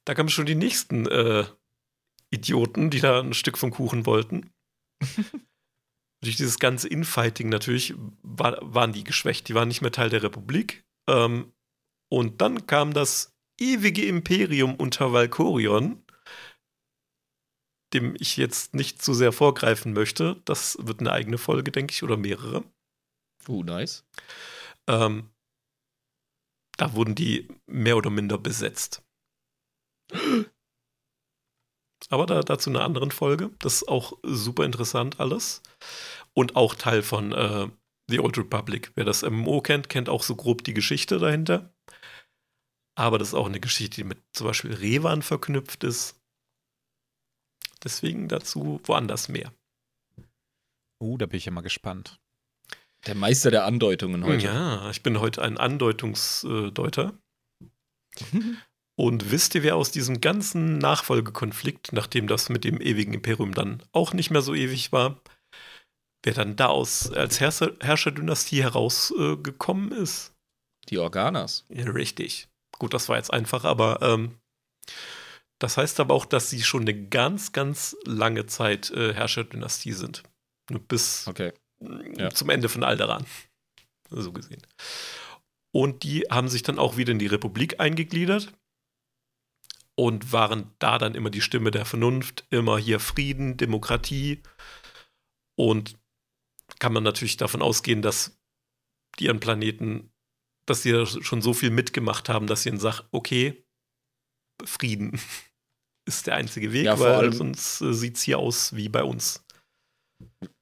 da 0.05 0.13
kamen 0.13 0.29
schon 0.29 0.45
die 0.45 0.55
nächsten 0.55 1.07
äh, 1.07 1.45
Idioten, 2.31 2.89
die 2.89 2.99
da 2.99 3.19
ein 3.19 3.33
Stück 3.33 3.57
vom 3.57 3.71
Kuchen 3.71 4.05
wollten. 4.05 4.51
Durch 6.23 6.37
dieses 6.37 6.59
ganze 6.59 6.87
Infighting 6.87 7.49
natürlich 7.49 7.93
war, 8.21 8.57
waren 8.61 8.93
die 8.93 9.03
geschwächt, 9.03 9.49
die 9.49 9.55
waren 9.55 9.67
nicht 9.67 9.81
mehr 9.81 9.91
Teil 9.91 10.09
der 10.09 10.23
Republik. 10.23 10.85
Ähm, 11.09 11.51
Und 12.09 12.41
dann 12.41 12.67
kam 12.67 12.93
das 12.93 13.33
ewige 13.59 14.05
Imperium 14.05 14.75
unter 14.75 15.13
Valkorion, 15.13 16.02
dem 17.93 18.15
ich 18.19 18.37
jetzt 18.37 18.73
nicht 18.73 19.01
zu 19.01 19.13
sehr 19.13 19.31
vorgreifen 19.31 19.93
möchte. 19.93 20.41
Das 20.45 20.77
wird 20.81 20.99
eine 20.99 21.11
eigene 21.11 21.37
Folge, 21.37 21.71
denke 21.71 21.93
ich, 21.93 22.03
oder 22.03 22.17
mehrere. 22.17 22.63
Uh, 23.47 23.63
nice. 23.63 24.05
Ähm, 24.87 25.29
da 26.77 26.93
wurden 26.93 27.15
die 27.15 27.47
mehr 27.67 27.97
oder 27.97 28.09
minder 28.09 28.37
besetzt. 28.37 29.03
Aber 32.09 32.25
da, 32.25 32.41
dazu 32.41 32.69
eine 32.69 32.81
anderen 32.81 33.11
Folge. 33.11 33.51
Das 33.59 33.75
ist 33.75 33.87
auch 33.87 34.17
super 34.23 34.65
interessant 34.65 35.19
alles. 35.19 35.61
Und 36.33 36.55
auch 36.55 36.75
Teil 36.75 37.03
von 37.03 37.31
äh, 37.31 37.69
The 38.09 38.19
Old 38.19 38.37
Republic. 38.37 38.91
Wer 38.95 39.05
das 39.05 39.21
MMO 39.23 39.61
kennt, 39.61 39.89
kennt 39.89 40.09
auch 40.09 40.23
so 40.23 40.35
grob 40.35 40.63
die 40.63 40.73
Geschichte 40.73 41.19
dahinter. 41.19 41.73
Aber 42.95 43.17
das 43.17 43.29
ist 43.29 43.33
auch 43.33 43.47
eine 43.47 43.59
Geschichte, 43.59 43.95
die 43.95 44.03
mit 44.03 44.19
zum 44.33 44.47
Beispiel 44.47 44.73
Revan 44.73 45.21
verknüpft 45.21 45.83
ist. 45.83 46.22
Deswegen 47.83 48.27
dazu 48.27 48.79
woanders 48.85 49.29
mehr. 49.29 49.53
Uh, 51.01 51.17
da 51.17 51.25
bin 51.25 51.37
ich 51.37 51.47
immer 51.47 51.61
gespannt. 51.61 52.19
Der 53.07 53.15
Meister 53.15 53.51
der 53.51 53.65
Andeutungen 53.65 54.23
heute. 54.23 54.45
Ja, 54.45 54.89
ich 54.89 55.03
bin 55.03 55.19
heute 55.19 55.41
ein 55.41 55.57
Andeutungsdeuter. 55.57 57.13
Und 58.95 59.31
wisst 59.31 59.55
ihr, 59.55 59.63
wer 59.63 59.75
aus 59.75 59.91
diesem 59.91 60.21
ganzen 60.21 60.77
Nachfolgekonflikt, 60.77 61.93
nachdem 61.93 62.27
das 62.27 62.49
mit 62.49 62.63
dem 62.63 62.79
ewigen 62.79 63.13
Imperium 63.13 63.53
dann 63.53 63.81
auch 63.91 64.13
nicht 64.13 64.29
mehr 64.29 64.43
so 64.43 64.53
ewig 64.53 64.91
war, 64.91 65.19
wer 66.23 66.33
dann 66.33 66.55
da 66.55 66.67
aus, 66.67 67.11
als 67.11 67.39
Herrscher, 67.39 67.73
Herrscherdynastie 67.81 68.61
herausgekommen 68.61 69.91
äh, 69.91 70.01
ist? 70.03 70.33
Die 70.89 70.99
Organas. 70.99 71.65
Ja, 71.69 71.89
richtig. 71.89 72.47
Gut, 72.77 72.93
das 72.93 73.09
war 73.09 73.17
jetzt 73.17 73.33
einfach, 73.33 73.63
aber 73.63 74.01
ähm, 74.01 74.37
das 75.63 75.77
heißt 75.77 76.01
aber 76.01 76.13
auch, 76.13 76.25
dass 76.25 76.49
sie 76.49 76.61
schon 76.61 76.81
eine 76.81 77.07
ganz, 77.07 77.53
ganz 77.53 77.95
lange 78.03 78.47
Zeit 78.47 78.91
äh, 78.91 79.13
Herrscherdynastie 79.13 79.93
sind. 79.93 80.21
Bis 80.89 81.25
okay. 81.25 81.53
ja. 82.17 82.31
zum 82.31 82.49
Ende 82.49 82.67
von 82.67 82.83
Alderan. 82.83 83.25
So 84.09 84.33
gesehen. 84.33 84.61
Und 85.73 86.03
die 86.03 86.23
haben 86.29 86.49
sich 86.49 86.63
dann 86.63 86.79
auch 86.79 86.97
wieder 86.97 87.13
in 87.13 87.19
die 87.19 87.27
Republik 87.27 87.79
eingegliedert 87.79 88.53
und 89.95 90.33
waren 90.33 90.69
da 90.79 90.97
dann 90.97 91.15
immer 91.15 91.29
die 91.29 91.39
Stimme 91.39 91.71
der 91.71 91.85
Vernunft, 91.85 92.45
immer 92.49 92.77
hier 92.77 92.99
Frieden, 92.99 93.55
Demokratie. 93.55 94.43
Und 95.55 95.97
kann 96.79 96.91
man 96.91 97.03
natürlich 97.03 97.37
davon 97.37 97.61
ausgehen, 97.61 98.01
dass 98.01 98.37
die 99.17 99.27
ihren 99.27 99.39
Planeten, 99.39 100.11
dass 100.65 100.81
sie 100.81 101.05
schon 101.05 101.41
so 101.41 101.53
viel 101.53 101.69
mitgemacht 101.69 102.27
haben, 102.27 102.47
dass 102.47 102.63
sie 102.63 102.69
ihnen 102.69 102.79
sagen, 102.79 103.07
okay, 103.11 103.63
Frieden 104.65 105.21
ist 106.05 106.27
der 106.27 106.35
einzige 106.35 106.73
Weg, 106.73 106.85
ja, 106.85 106.99
weil 106.99 107.33
sonst 107.33 107.81
äh, 107.81 107.93
sieht 107.93 108.17
es 108.17 108.23
hier 108.23 108.39
aus 108.39 108.75
wie 108.75 108.89
bei 108.89 109.03
uns. 109.03 109.43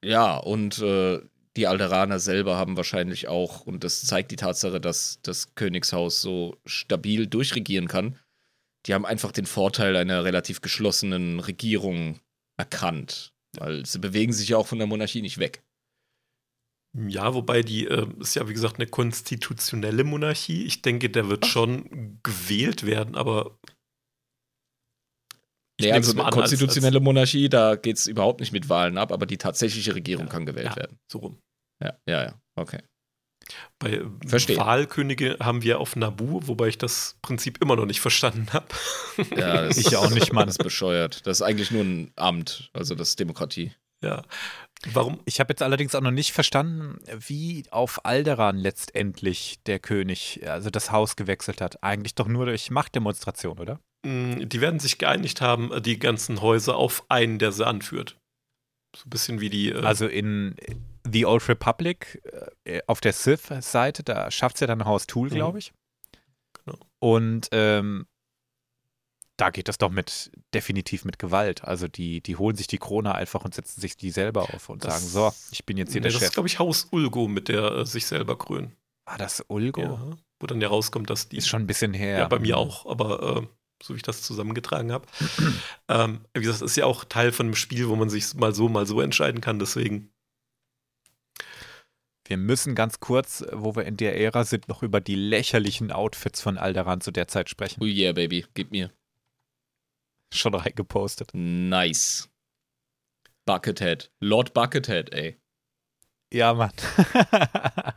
Ja, 0.03 0.37
und 0.37 0.79
äh, 0.79 1.21
die 1.57 1.67
Alderaner 1.67 2.19
selber 2.19 2.57
haben 2.57 2.77
wahrscheinlich 2.77 3.27
auch, 3.27 3.65
und 3.65 3.83
das 3.83 4.05
zeigt 4.05 4.31
die 4.31 4.37
Tatsache, 4.37 4.79
dass 4.79 5.19
das 5.21 5.55
Königshaus 5.55 6.21
so 6.21 6.57
stabil 6.65 7.27
durchregieren 7.27 7.87
kann, 7.87 8.17
die 8.85 8.93
haben 8.93 9.05
einfach 9.05 9.31
den 9.31 9.45
Vorteil 9.45 9.95
einer 9.95 10.23
relativ 10.23 10.61
geschlossenen 10.61 11.39
Regierung 11.39 12.19
erkannt. 12.57 13.33
Weil 13.57 13.85
sie 13.85 13.99
bewegen 13.99 14.33
sich 14.33 14.49
ja 14.49 14.57
auch 14.57 14.67
von 14.67 14.77
der 14.77 14.87
Monarchie 14.87 15.21
nicht 15.21 15.37
weg. 15.37 15.63
Ja, 17.07 17.33
wobei 17.33 17.63
die 17.63 17.87
äh, 17.87 18.07
ist 18.19 18.35
ja 18.35 18.47
wie 18.49 18.53
gesagt 18.53 18.75
eine 18.75 18.87
konstitutionelle 18.87 20.03
Monarchie. 20.03 20.65
Ich 20.65 20.81
denke, 20.81 21.09
der 21.09 21.29
wird 21.29 21.45
Ach. 21.45 21.49
schon 21.49 22.19
gewählt 22.23 22.85
werden, 22.85 23.15
aber 23.15 23.57
nee, 25.81 25.91
also 25.91 26.19
eine 26.19 26.29
konstitutionelle 26.31 26.97
als, 26.97 27.01
als 27.01 27.03
Monarchie, 27.03 27.49
da 27.49 27.75
geht 27.75 27.97
es 27.97 28.07
überhaupt 28.07 28.39
nicht 28.39 28.51
mit 28.51 28.69
Wahlen 28.69 28.97
ab, 28.97 29.11
aber 29.11 29.25
die 29.25 29.37
tatsächliche 29.37 29.95
Regierung 29.95 30.25
ja, 30.25 30.31
kann 30.31 30.45
gewählt 30.45 30.71
ja, 30.71 30.75
werden. 30.75 30.97
So 31.11 31.19
rum. 31.19 31.37
Ja, 31.83 31.97
ja, 32.07 32.23
ja, 32.23 32.33
okay. 32.55 32.79
Bei 33.79 34.01
Verstehen. 34.25 34.57
Wahlkönige 34.57 35.37
haben 35.39 35.63
wir 35.63 35.79
auf 35.79 35.95
Nabu, 35.95 36.39
wobei 36.43 36.67
ich 36.67 36.77
das 36.77 37.17
Prinzip 37.21 37.61
immer 37.61 37.75
noch 37.75 37.85
nicht 37.85 38.01
verstanden 38.01 38.47
habe. 38.53 38.67
Ja, 39.35 39.67
ich 39.69 39.95
auch 39.97 40.09
nicht, 40.09 40.31
Mann. 40.31 40.47
Das 40.47 40.55
ist 40.55 40.63
bescheuert. 40.63 41.27
Das 41.27 41.37
ist 41.37 41.41
eigentlich 41.41 41.69
nur 41.69 41.83
ein 41.83 42.11
Amt, 42.15 42.69
also 42.73 42.95
das 42.95 43.09
ist 43.09 43.19
Demokratie. 43.19 43.73
Ja. 44.03 44.23
Warum? 44.93 45.19
Ich 45.25 45.39
habe 45.39 45.51
jetzt 45.51 45.61
allerdings 45.61 45.93
auch 45.93 46.01
noch 46.01 46.11
nicht 46.11 46.31
verstanden, 46.31 46.99
wie 47.27 47.63
auf 47.69 48.03
Alderan 48.05 48.57
letztendlich 48.57 49.59
der 49.65 49.79
König, 49.79 50.41
also 50.45 50.69
das 50.69 50.91
Haus 50.91 51.15
gewechselt 51.15 51.61
hat. 51.61 51.83
Eigentlich 51.83 52.15
doch 52.15 52.27
nur 52.27 52.45
durch 52.45 52.71
Machtdemonstration, 52.71 53.59
oder? 53.59 53.79
Mm, 54.03 54.47
die 54.49 54.61
werden 54.61 54.79
sich 54.79 54.97
geeinigt 54.97 55.41
haben, 55.41 55.71
die 55.83 55.99
ganzen 55.99 56.41
Häuser 56.41 56.77
auf 56.77 57.05
einen, 57.09 57.37
der 57.37 57.51
sie 57.51 57.65
anführt. 57.65 58.17
So 58.95 59.05
ein 59.05 59.09
bisschen 59.09 59.39
wie 59.39 59.49
die. 59.49 59.69
Äh 59.69 59.83
also 59.83 60.07
in 60.07 60.55
The 61.09 61.25
Old 61.25 61.47
Republic 61.47 62.21
äh, 62.63 62.81
auf 62.87 63.01
der 63.01 63.13
Sith-Seite, 63.13 64.03
da 64.03 64.31
schafft 64.31 64.55
es 64.55 64.61
ja 64.61 64.67
dann 64.67 64.85
Haus 64.85 65.07
Tool, 65.07 65.29
glaube 65.29 65.53
mhm. 65.53 65.59
ich. 65.59 65.73
Genau. 66.65 66.77
Und 66.99 67.49
ähm, 67.51 68.05
da 69.41 69.49
geht 69.49 69.67
das 69.67 69.79
doch 69.79 69.89
mit 69.89 70.31
definitiv 70.53 71.03
mit 71.03 71.17
Gewalt. 71.17 71.63
Also 71.63 71.87
die, 71.87 72.21
die 72.21 72.35
holen 72.35 72.55
sich 72.55 72.67
die 72.67 72.77
Krone 72.77 73.15
einfach 73.15 73.43
und 73.43 73.55
setzen 73.55 73.81
sich 73.81 73.97
die 73.97 74.11
selber 74.11 74.53
auf 74.53 74.69
und 74.69 74.85
das, 74.85 74.93
sagen, 74.93 75.07
so, 75.07 75.33
ich 75.51 75.65
bin 75.65 75.77
jetzt 75.77 75.93
hier 75.93 76.01
nee, 76.01 76.09
der 76.09 76.11
das 76.11 76.19
Chef. 76.19 76.21
Das 76.21 76.29
ist, 76.29 76.33
glaube 76.35 76.47
ich, 76.47 76.59
Haus 76.59 76.87
Ulgo, 76.91 77.27
mit 77.27 77.47
der 77.47 77.71
äh, 77.71 77.85
sich 77.87 78.05
selber 78.05 78.37
krönen. 78.37 78.75
Ah, 79.05 79.17
das 79.17 79.43
Ulgo? 79.47 79.81
Ja, 79.81 80.17
wo 80.39 80.45
dann 80.45 80.61
ja 80.61 80.67
rauskommt, 80.67 81.09
dass 81.09 81.27
die. 81.27 81.37
Ist 81.37 81.47
schon 81.47 81.63
ein 81.63 81.67
bisschen 81.67 81.95
her. 81.95 82.19
Ja, 82.19 82.27
bei 82.27 82.37
mir 82.37 82.55
auch, 82.55 82.85
aber 82.85 83.41
äh, 83.41 83.47
so 83.83 83.95
wie 83.95 83.97
ich 83.97 84.03
das 84.03 84.21
zusammengetragen 84.21 84.91
habe. 84.91 85.07
ähm, 85.89 86.21
wie 86.35 86.41
gesagt, 86.41 86.61
ist 86.61 86.75
ja 86.75 86.85
auch 86.85 87.03
Teil 87.03 87.31
von 87.31 87.47
einem 87.47 87.55
Spiel, 87.55 87.89
wo 87.89 87.95
man 87.95 88.11
sich 88.11 88.35
mal 88.35 88.53
so, 88.53 88.69
mal 88.69 88.85
so 88.85 89.01
entscheiden 89.01 89.41
kann, 89.41 89.57
deswegen. 89.57 90.11
Wir 92.27 92.37
müssen 92.37 92.75
ganz 92.75 92.99
kurz, 92.99 93.43
wo 93.51 93.75
wir 93.75 93.85
in 93.85 93.97
der 93.97 94.21
Ära 94.21 94.43
sind, 94.43 94.67
noch 94.67 94.83
über 94.83 95.01
die 95.01 95.15
lächerlichen 95.15 95.91
Outfits 95.91 96.41
von 96.41 96.59
Alderan 96.59 97.01
zu 97.01 97.09
der 97.09 97.27
Zeit 97.27 97.49
sprechen. 97.49 97.81
Oh 97.81 97.87
yeah, 97.87 98.13
Baby, 98.13 98.45
gib 98.53 98.69
mir 98.69 98.91
schon 100.33 100.53
reingepostet. 100.55 101.31
Nice. 101.33 102.29
Buckethead. 103.45 104.11
Lord 104.19 104.53
Buckethead, 104.53 105.13
ey. 105.13 105.39
Ja, 106.33 106.53
Mann. 106.53 106.71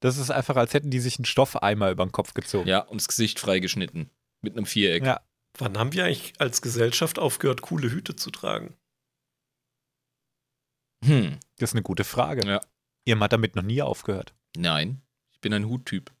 das 0.00 0.16
ist 0.16 0.30
einfach, 0.30 0.56
als 0.56 0.72
hätten 0.72 0.90
die 0.90 1.00
sich 1.00 1.18
einen 1.18 1.26
Stoffeimer 1.26 1.90
über 1.90 2.04
den 2.04 2.12
Kopf 2.12 2.34
gezogen. 2.34 2.68
Ja, 2.68 2.80
und 2.80 3.00
das 3.00 3.08
Gesicht 3.08 3.38
freigeschnitten. 3.38 4.10
Mit 4.40 4.56
einem 4.56 4.66
Viereck. 4.66 5.04
Ja. 5.04 5.20
Wann 5.58 5.78
haben 5.78 5.92
wir 5.92 6.06
eigentlich 6.06 6.32
als 6.38 6.62
Gesellschaft 6.62 7.18
aufgehört, 7.18 7.60
coole 7.60 7.90
Hüte 7.90 8.16
zu 8.16 8.30
tragen? 8.30 8.74
Hm. 11.04 11.38
Das 11.58 11.70
ist 11.70 11.74
eine 11.74 11.82
gute 11.82 12.04
Frage. 12.04 12.46
Ja. 12.48 12.60
Ihr 13.04 13.18
habt 13.18 13.32
damit 13.32 13.56
noch 13.56 13.62
nie 13.62 13.82
aufgehört. 13.82 14.34
Nein, 14.56 15.02
ich 15.32 15.40
bin 15.40 15.52
ein 15.52 15.68
Huttyp. 15.68 16.12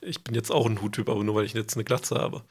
Ich 0.00 0.22
bin 0.22 0.34
jetzt 0.34 0.50
auch 0.50 0.66
ein 0.66 0.80
Huttyp, 0.80 1.08
aber 1.08 1.24
nur 1.24 1.34
weil 1.34 1.44
ich 1.44 1.54
jetzt 1.54 1.74
eine 1.74 1.84
Glatze 1.84 2.16
habe. 2.16 2.44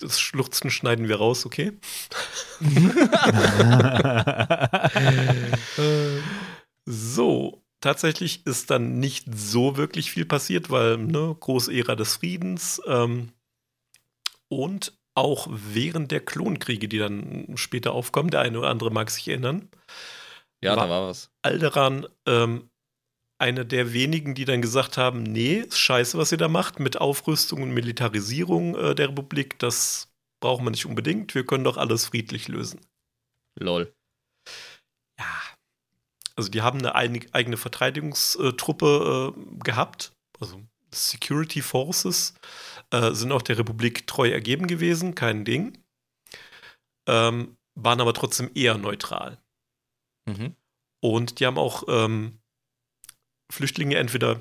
Das 0.00 0.20
Schluchzen 0.20 0.70
schneiden 0.70 1.08
wir 1.08 1.16
raus, 1.16 1.46
okay? 1.46 1.72
so, 6.86 7.62
tatsächlich 7.80 8.46
ist 8.46 8.70
dann 8.70 8.98
nicht 8.98 9.26
so 9.34 9.76
wirklich 9.76 10.10
viel 10.10 10.24
passiert, 10.24 10.70
weil, 10.70 10.96
ne, 10.98 11.36
große 11.38 11.72
Ära 11.72 11.96
des 11.96 12.16
Friedens 12.16 12.80
ähm, 12.86 13.32
und 14.48 14.96
auch 15.14 15.46
während 15.50 16.10
der 16.10 16.20
Klonkriege, 16.20 16.88
die 16.88 16.98
dann 16.98 17.56
später 17.56 17.92
aufkommen, 17.92 18.30
der 18.30 18.40
eine 18.40 18.58
oder 18.58 18.70
andere 18.70 18.90
mag 18.90 19.10
sich 19.10 19.28
erinnern. 19.28 19.68
Ja, 20.60 20.76
war 20.76 20.84
da 20.84 20.90
war 20.90 21.08
was. 21.08 21.30
Alderan 21.42 22.06
ähm, 22.26 22.70
eine 23.38 23.66
der 23.66 23.92
wenigen, 23.92 24.34
die 24.34 24.44
dann 24.44 24.62
gesagt 24.62 24.96
haben, 24.96 25.22
nee, 25.22 25.56
ist 25.56 25.78
scheiße, 25.78 26.16
was 26.16 26.32
ihr 26.32 26.38
da 26.38 26.48
macht 26.48 26.78
mit 26.78 27.00
Aufrüstung 27.00 27.62
und 27.62 27.74
Militarisierung 27.74 28.76
äh, 28.76 28.94
der 28.94 29.08
Republik, 29.08 29.58
das 29.58 30.12
brauchen 30.40 30.64
wir 30.64 30.70
nicht 30.70 30.86
unbedingt, 30.86 31.34
wir 31.34 31.44
können 31.44 31.64
doch 31.64 31.76
alles 31.76 32.06
friedlich 32.06 32.48
lösen. 32.48 32.80
Lol. 33.58 33.92
Ja. 35.18 35.40
Also 36.36 36.50
die 36.50 36.62
haben 36.62 36.78
eine 36.78 36.94
eigene 36.94 37.56
Verteidigungstruppe 37.56 39.34
äh, 39.36 39.58
gehabt, 39.62 40.12
also 40.40 40.60
Security 40.92 41.62
Forces, 41.62 42.34
äh, 42.90 43.12
sind 43.12 43.32
auch 43.32 43.42
der 43.42 43.58
Republik 43.58 44.06
treu 44.06 44.30
ergeben 44.30 44.66
gewesen, 44.66 45.14
kein 45.14 45.44
Ding. 45.44 45.78
Ähm, 47.06 47.56
waren 47.74 48.00
aber 48.00 48.14
trotzdem 48.14 48.50
eher 48.54 48.78
neutral. 48.78 49.38
Mhm. 50.26 50.54
Und 51.00 51.40
die 51.40 51.46
haben 51.46 51.58
auch 51.58 51.84
ähm, 51.88 52.40
Flüchtlinge 53.50 53.96
entweder 53.96 54.40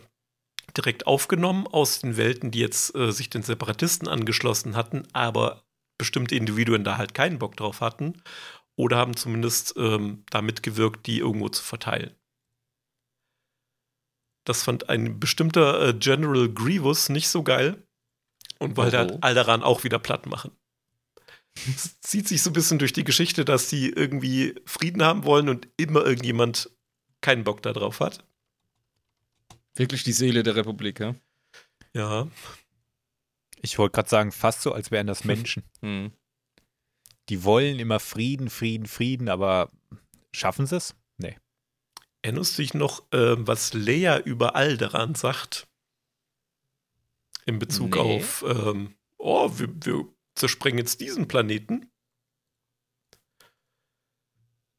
direkt 0.78 1.08
aufgenommen 1.08 1.68
aus 1.68 2.00
den 2.00 2.18
Welten, 2.18 2.52
die 2.52 2.60
jetzt 2.60 2.96
äh, 2.96 3.12
sich 3.12 3.30
den 3.30 3.44
Separatisten 3.44 4.08
angeschlossen 4.08 4.76
hatten, 4.76 5.04
aber 5.14 5.64
bestimmte 5.98 6.36
Individuen 6.36 6.84
da 6.84 6.98
halt 6.98 7.14
keinen 7.14 7.40
Bock 7.40 7.56
drauf 7.58 7.82
hatten, 7.82 8.22
oder 8.76 8.98
haben 8.98 9.16
zumindest 9.16 9.76
ähm, 9.78 10.24
da 10.32 10.42
mitgewirkt, 10.42 11.06
die 11.06 11.20
irgendwo 11.20 11.50
zu 11.50 11.62
verteilen. 11.64 12.16
das 14.46 14.64
fand 14.64 14.90
ein 14.90 15.20
bestimmter 15.20 15.90
äh, 15.90 15.94
General 15.94 16.50
Grievous 16.50 17.10
nicht 17.10 17.30
so 17.30 17.44
geil 17.44 17.88
und 18.60 18.76
wollte 18.78 18.98
Oh. 18.98 19.00
halt 19.00 19.24
Alderan 19.24 19.64
auch 19.64 19.84
wieder 19.84 20.00
platt 20.00 20.26
machen. 20.26 20.52
Es 21.56 22.02
zieht 22.02 22.28
sich 22.28 22.42
so 22.42 22.50
ein 22.50 22.54
bisschen 22.54 22.80
durch 22.80 22.94
die 22.94 23.04
Geschichte, 23.04 23.46
dass 23.46 23.70
sie 23.70 23.90
irgendwie 23.90 24.56
Frieden 24.66 25.04
haben 25.04 25.24
wollen 25.24 25.50
und 25.50 25.68
immer 25.78 26.04
irgendjemand 26.04 26.72
keinen 27.22 27.44
Bock 27.44 27.62
darauf 27.62 28.00
hat. 28.00 28.26
Wirklich 29.76 30.04
die 30.04 30.12
Seele 30.14 30.44
der 30.44 30.56
Republik, 30.56 31.00
ja? 31.00 31.16
Ja, 31.94 32.28
Ich 33.62 33.78
wollte 33.78 33.94
gerade 33.96 34.10
sagen, 34.10 34.32
fast 34.32 34.62
so, 34.62 34.74
als 34.74 34.92
wären 34.92 35.08
das 35.08 35.24
Menschen. 35.26 35.64
Hm. 35.82 36.12
Die 37.30 37.44
wollen 37.44 37.80
immer 37.80 38.00
Frieden, 38.00 38.50
Frieden, 38.50 38.86
Frieden, 38.88 39.30
aber 39.30 39.72
schaffen 40.34 40.66
sie 40.68 40.76
es? 40.78 40.96
Nee. 41.18 41.38
erinnerst 42.22 42.58
du 42.58 42.62
dich 42.64 42.74
noch, 42.74 43.02
äh, 43.12 43.36
was 43.48 43.74
Leia 43.74 44.20
über 44.20 44.56
Alderan 44.56 45.16
sagt? 45.16 45.68
In 47.46 47.60
Bezug 47.60 47.96
Nee. 47.96 48.18
auf, 48.18 48.44
ähm, 48.48 48.96
oh, 49.18 49.52
wir, 49.58 49.70
wir 49.86 50.08
zersprengen 50.36 50.80
jetzt 50.80 51.02
diesen 51.02 51.28
Planeten. 51.28 51.90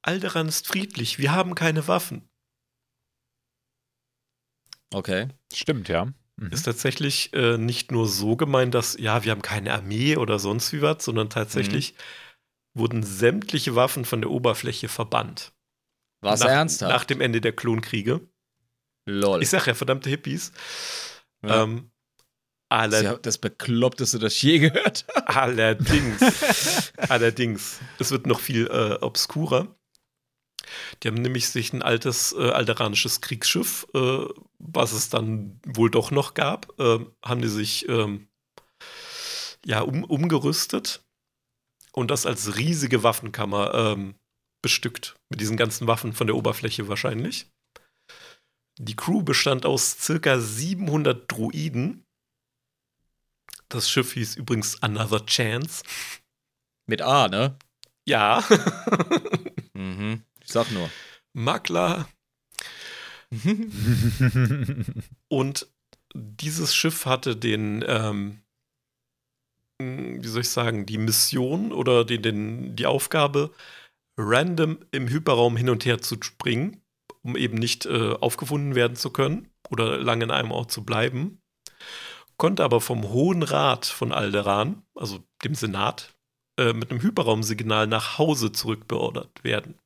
Alderan 0.02 0.48
ist 0.48 0.66
friedlich, 0.66 1.18
wir 1.18 1.32
haben 1.32 1.54
keine 1.54 1.86
Waffen. 1.88 2.28
Okay. 4.94 5.28
Stimmt, 5.52 5.88
ja. 5.88 6.06
Mhm. 6.36 6.50
Ist 6.50 6.64
tatsächlich 6.64 7.32
äh, 7.32 7.58
nicht 7.58 7.92
nur 7.92 8.08
so 8.08 8.36
gemeint, 8.36 8.74
dass, 8.74 8.96
ja, 8.98 9.24
wir 9.24 9.32
haben 9.32 9.42
keine 9.42 9.72
Armee 9.72 10.16
oder 10.16 10.38
sonst 10.38 10.72
wie 10.72 10.82
was, 10.82 11.04
sondern 11.04 11.30
tatsächlich 11.30 11.94
wurden 12.74 13.02
sämtliche 13.02 13.76
Waffen 13.76 14.04
von 14.04 14.20
der 14.20 14.30
Oberfläche 14.30 14.88
verbannt. 14.88 15.52
Was 16.20 16.40
nach, 16.40 16.48
ernsthaft? 16.48 16.92
Nach 16.92 17.04
dem 17.04 17.20
Ende 17.20 17.40
der 17.40 17.52
Klonkriege. 17.52 18.20
Lol. 19.06 19.42
Ich 19.42 19.50
sag 19.50 19.66
ja, 19.66 19.74
verdammte 19.74 20.10
Hippies. 20.10 20.52
Ja. 21.44 21.62
Ähm, 21.62 21.90
das 22.70 23.02
ja 23.02 23.14
das 23.16 23.38
Bekloppteste, 23.38 24.18
das 24.18 24.34
ich 24.34 24.42
je 24.42 24.58
gehört 24.58 25.06
habe. 25.14 25.28
allerdings, 25.28 26.92
allerdings, 26.96 27.80
es 28.00 28.10
wird 28.10 28.26
noch 28.26 28.40
viel 28.40 28.66
äh, 28.66 28.98
obskurer. 29.00 29.76
Die 31.02 31.08
haben 31.08 31.20
nämlich 31.20 31.48
sich 31.48 31.72
ein 31.72 31.82
altes 31.82 32.32
äh, 32.32 32.50
alderanisches 32.50 33.20
Kriegsschiff, 33.20 33.86
äh, 33.94 34.26
was 34.58 34.92
es 34.92 35.08
dann 35.08 35.60
wohl 35.66 35.90
doch 35.90 36.10
noch 36.10 36.34
gab, 36.34 36.78
äh, 36.78 36.98
haben 37.24 37.42
die 37.42 37.48
sich 37.48 37.88
ähm, 37.88 38.28
ja 39.64 39.80
um, 39.80 40.04
umgerüstet 40.04 41.04
und 41.92 42.10
das 42.10 42.26
als 42.26 42.56
riesige 42.56 43.02
Waffenkammer 43.02 43.74
ähm, 43.74 44.14
bestückt. 44.62 45.16
Mit 45.28 45.40
diesen 45.40 45.56
ganzen 45.56 45.86
Waffen 45.86 46.12
von 46.12 46.26
der 46.26 46.36
Oberfläche 46.36 46.88
wahrscheinlich. 46.88 47.50
Die 48.78 48.96
Crew 48.96 49.22
bestand 49.22 49.66
aus 49.66 49.96
circa 49.98 50.40
700 50.40 51.30
Druiden. 51.30 52.04
Das 53.68 53.88
Schiff 53.88 54.14
hieß 54.14 54.36
übrigens 54.36 54.82
Another 54.82 55.24
Chance. 55.26 55.84
Mit 56.86 57.02
A, 57.02 57.28
ne? 57.28 57.56
Ja, 58.06 58.44
Mhm. 59.74 60.22
Ich 60.44 60.52
sag 60.52 60.70
nur. 60.70 60.90
Makler. 61.32 62.08
Und 65.28 65.68
dieses 66.14 66.74
Schiff 66.74 67.06
hatte 67.06 67.36
den, 67.36 67.84
ähm, 67.86 68.42
wie 69.78 70.28
soll 70.28 70.42
ich 70.42 70.50
sagen, 70.50 70.86
die 70.86 70.98
Mission 70.98 71.72
oder 71.72 72.04
den, 72.04 72.22
den, 72.22 72.76
die 72.76 72.86
Aufgabe, 72.86 73.52
random 74.16 74.78
im 74.92 75.08
Hyperraum 75.08 75.56
hin 75.56 75.70
und 75.70 75.84
her 75.84 76.00
zu 76.00 76.16
springen, 76.22 76.82
um 77.22 77.36
eben 77.36 77.58
nicht 77.58 77.86
äh, 77.86 78.12
aufgefunden 78.12 78.76
werden 78.76 78.96
zu 78.96 79.10
können 79.10 79.50
oder 79.70 79.98
lange 79.98 80.24
in 80.24 80.30
einem 80.30 80.52
Ort 80.52 80.70
zu 80.70 80.84
bleiben. 80.84 81.42
Konnte 82.36 82.62
aber 82.62 82.80
vom 82.80 83.08
Hohen 83.08 83.42
Rat 83.42 83.86
von 83.86 84.12
Alderan, 84.12 84.82
also 84.94 85.24
dem 85.44 85.54
Senat, 85.54 86.14
äh, 86.58 86.72
mit 86.72 86.90
einem 86.90 87.00
Hyperraumsignal 87.00 87.86
nach 87.88 88.18
Hause 88.18 88.52
zurückbeordert 88.52 89.42
werden. 89.42 89.78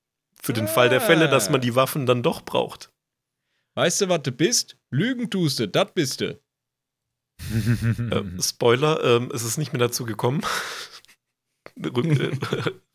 Für 0.43 0.53
den 0.53 0.69
Fall 0.69 0.89
der 0.89 1.01
Fälle, 1.01 1.29
dass 1.29 1.51
man 1.51 1.61
die 1.61 1.75
Waffen 1.75 2.07
dann 2.07 2.23
doch 2.23 2.43
braucht. 2.43 2.91
Weißt 3.77 4.01
du, 4.01 4.09
was 4.09 4.23
du 4.23 4.33
bist? 4.33 4.77
Lügen 4.91 5.31
tust 5.31 5.59
du, 5.61 5.69
das 5.69 5.93
bist 5.95 6.21
du. 6.21 6.41
Äh, 7.41 8.43
Spoiler, 8.43 9.03
ähm, 9.05 9.31
es 9.33 9.45
ist 9.45 9.59
nicht 9.59 9.73
mehr 9.73 9.79
dazu 9.81 10.05
gekommen, 10.05 10.43
äh, 11.77 12.31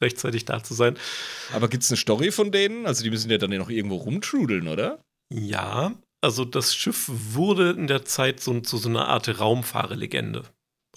rechtzeitig 0.02 0.46
da 0.46 0.64
zu 0.64 0.74
sein. 0.74 0.98
Aber 1.54 1.70
gibt's 1.70 1.90
eine 1.90 1.98
Story 1.98 2.32
von 2.32 2.52
denen? 2.52 2.86
Also 2.86 3.04
die 3.04 3.10
müssen 3.10 3.32
ja 3.32 3.38
dann 3.38 3.52
ja 3.52 3.60
noch 3.60 3.70
irgendwo 3.70 3.96
rumtrudeln, 3.98 4.68
oder? 4.68 5.02
Ja, 5.32 5.94
also 6.22 6.44
das 6.46 6.76
Schiff 6.76 7.06
wurde 7.10 7.72
in 7.72 7.88
der 7.88 8.04
Zeit 8.06 8.40
so, 8.42 8.60
zu 8.62 8.78
so 8.78 8.90
einer 8.90 9.08
Art 9.08 9.40
Raumfahrerlegende. 9.40 10.44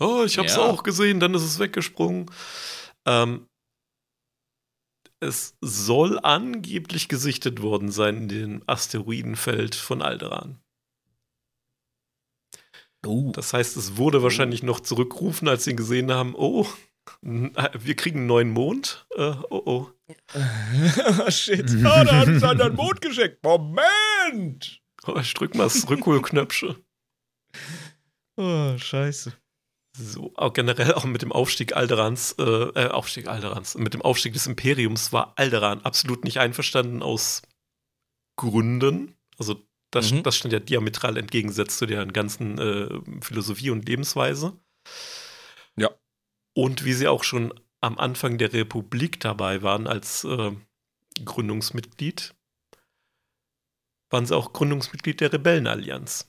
Oh, 0.00 0.24
ich 0.24 0.38
hab's 0.38 0.56
Ja. 0.56 0.62
auch 0.62 0.82
gesehen, 0.82 1.20
dann 1.20 1.34
ist 1.34 1.42
es 1.42 1.58
weggesprungen. 1.58 2.30
Ähm, 3.06 3.46
es 5.20 5.56
soll 5.60 6.18
angeblich 6.22 7.08
gesichtet 7.08 7.62
worden 7.62 7.90
sein 7.90 8.16
in 8.16 8.28
dem 8.28 8.62
Asteroidenfeld 8.66 9.74
von 9.74 10.02
Alderan. 10.02 10.60
Oh. 13.06 13.32
Das 13.32 13.52
heißt, 13.52 13.76
es 13.76 13.96
wurde 13.96 14.22
wahrscheinlich 14.22 14.62
noch 14.62 14.80
zurückgerufen, 14.80 15.48
als 15.48 15.64
sie 15.64 15.76
gesehen 15.76 16.10
haben, 16.10 16.34
oh, 16.34 16.66
wir 17.22 17.94
kriegen 17.94 18.20
einen 18.20 18.26
neuen 18.26 18.50
Mond. 18.50 19.06
Äh, 19.14 19.34
oh, 19.50 19.62
oh. 19.64 19.90
Shit. 21.30 21.70
Ah, 21.84 22.04
da 22.04 22.16
hat 22.18 22.28
es 22.28 22.42
an 22.42 22.58
den 22.58 22.74
Mond 22.74 23.00
geschickt. 23.00 23.42
Moment! 23.42 24.82
oh 25.06 25.16
ich 25.20 25.34
drück 25.34 25.54
mal 25.54 25.64
das 25.64 25.88
Rückholknöpfchen. 25.88 26.76
Oh, 28.36 28.76
scheiße. 28.76 29.32
So, 29.98 30.32
auch 30.36 30.52
generell 30.52 30.92
auch 30.92 31.04
mit 31.04 31.22
dem 31.22 31.32
Aufstieg 31.32 31.74
Alderans, 31.74 32.32
äh, 32.38 32.42
äh, 32.42 32.88
Aufstieg 32.88 33.28
Alderans, 33.28 33.76
mit 33.76 33.94
dem 33.94 34.02
Aufstieg 34.02 34.34
des 34.34 34.46
Imperiums 34.46 35.12
war 35.12 35.32
Alderan 35.36 35.80
absolut 35.82 36.24
nicht 36.24 36.38
einverstanden 36.38 37.02
aus 37.02 37.42
Gründen. 38.36 39.16
Also 39.38 39.66
das, 39.90 40.12
Mhm. 40.12 40.22
das 40.22 40.36
stand 40.36 40.52
ja 40.52 40.60
diametral 40.60 41.16
entgegengesetzt 41.16 41.78
zu 41.78 41.86
deren 41.86 42.12
ganzen 42.12 42.58
äh, 42.58 43.22
Philosophie 43.22 43.70
und 43.70 43.88
Lebensweise. 43.88 44.58
Ja. 45.76 45.90
Und 46.54 46.84
wie 46.84 46.92
sie 46.92 47.08
auch 47.08 47.24
schon 47.24 47.54
am 47.80 47.98
Anfang 47.98 48.36
der 48.36 48.52
Republik 48.52 49.20
dabei 49.20 49.62
waren 49.62 49.86
als 49.86 50.24
äh, 50.24 50.52
Gründungsmitglied, 51.24 52.34
waren 54.10 54.26
sie 54.26 54.36
auch 54.36 54.52
Gründungsmitglied 54.52 55.20
der 55.20 55.32
Rebellenallianz. 55.32 56.28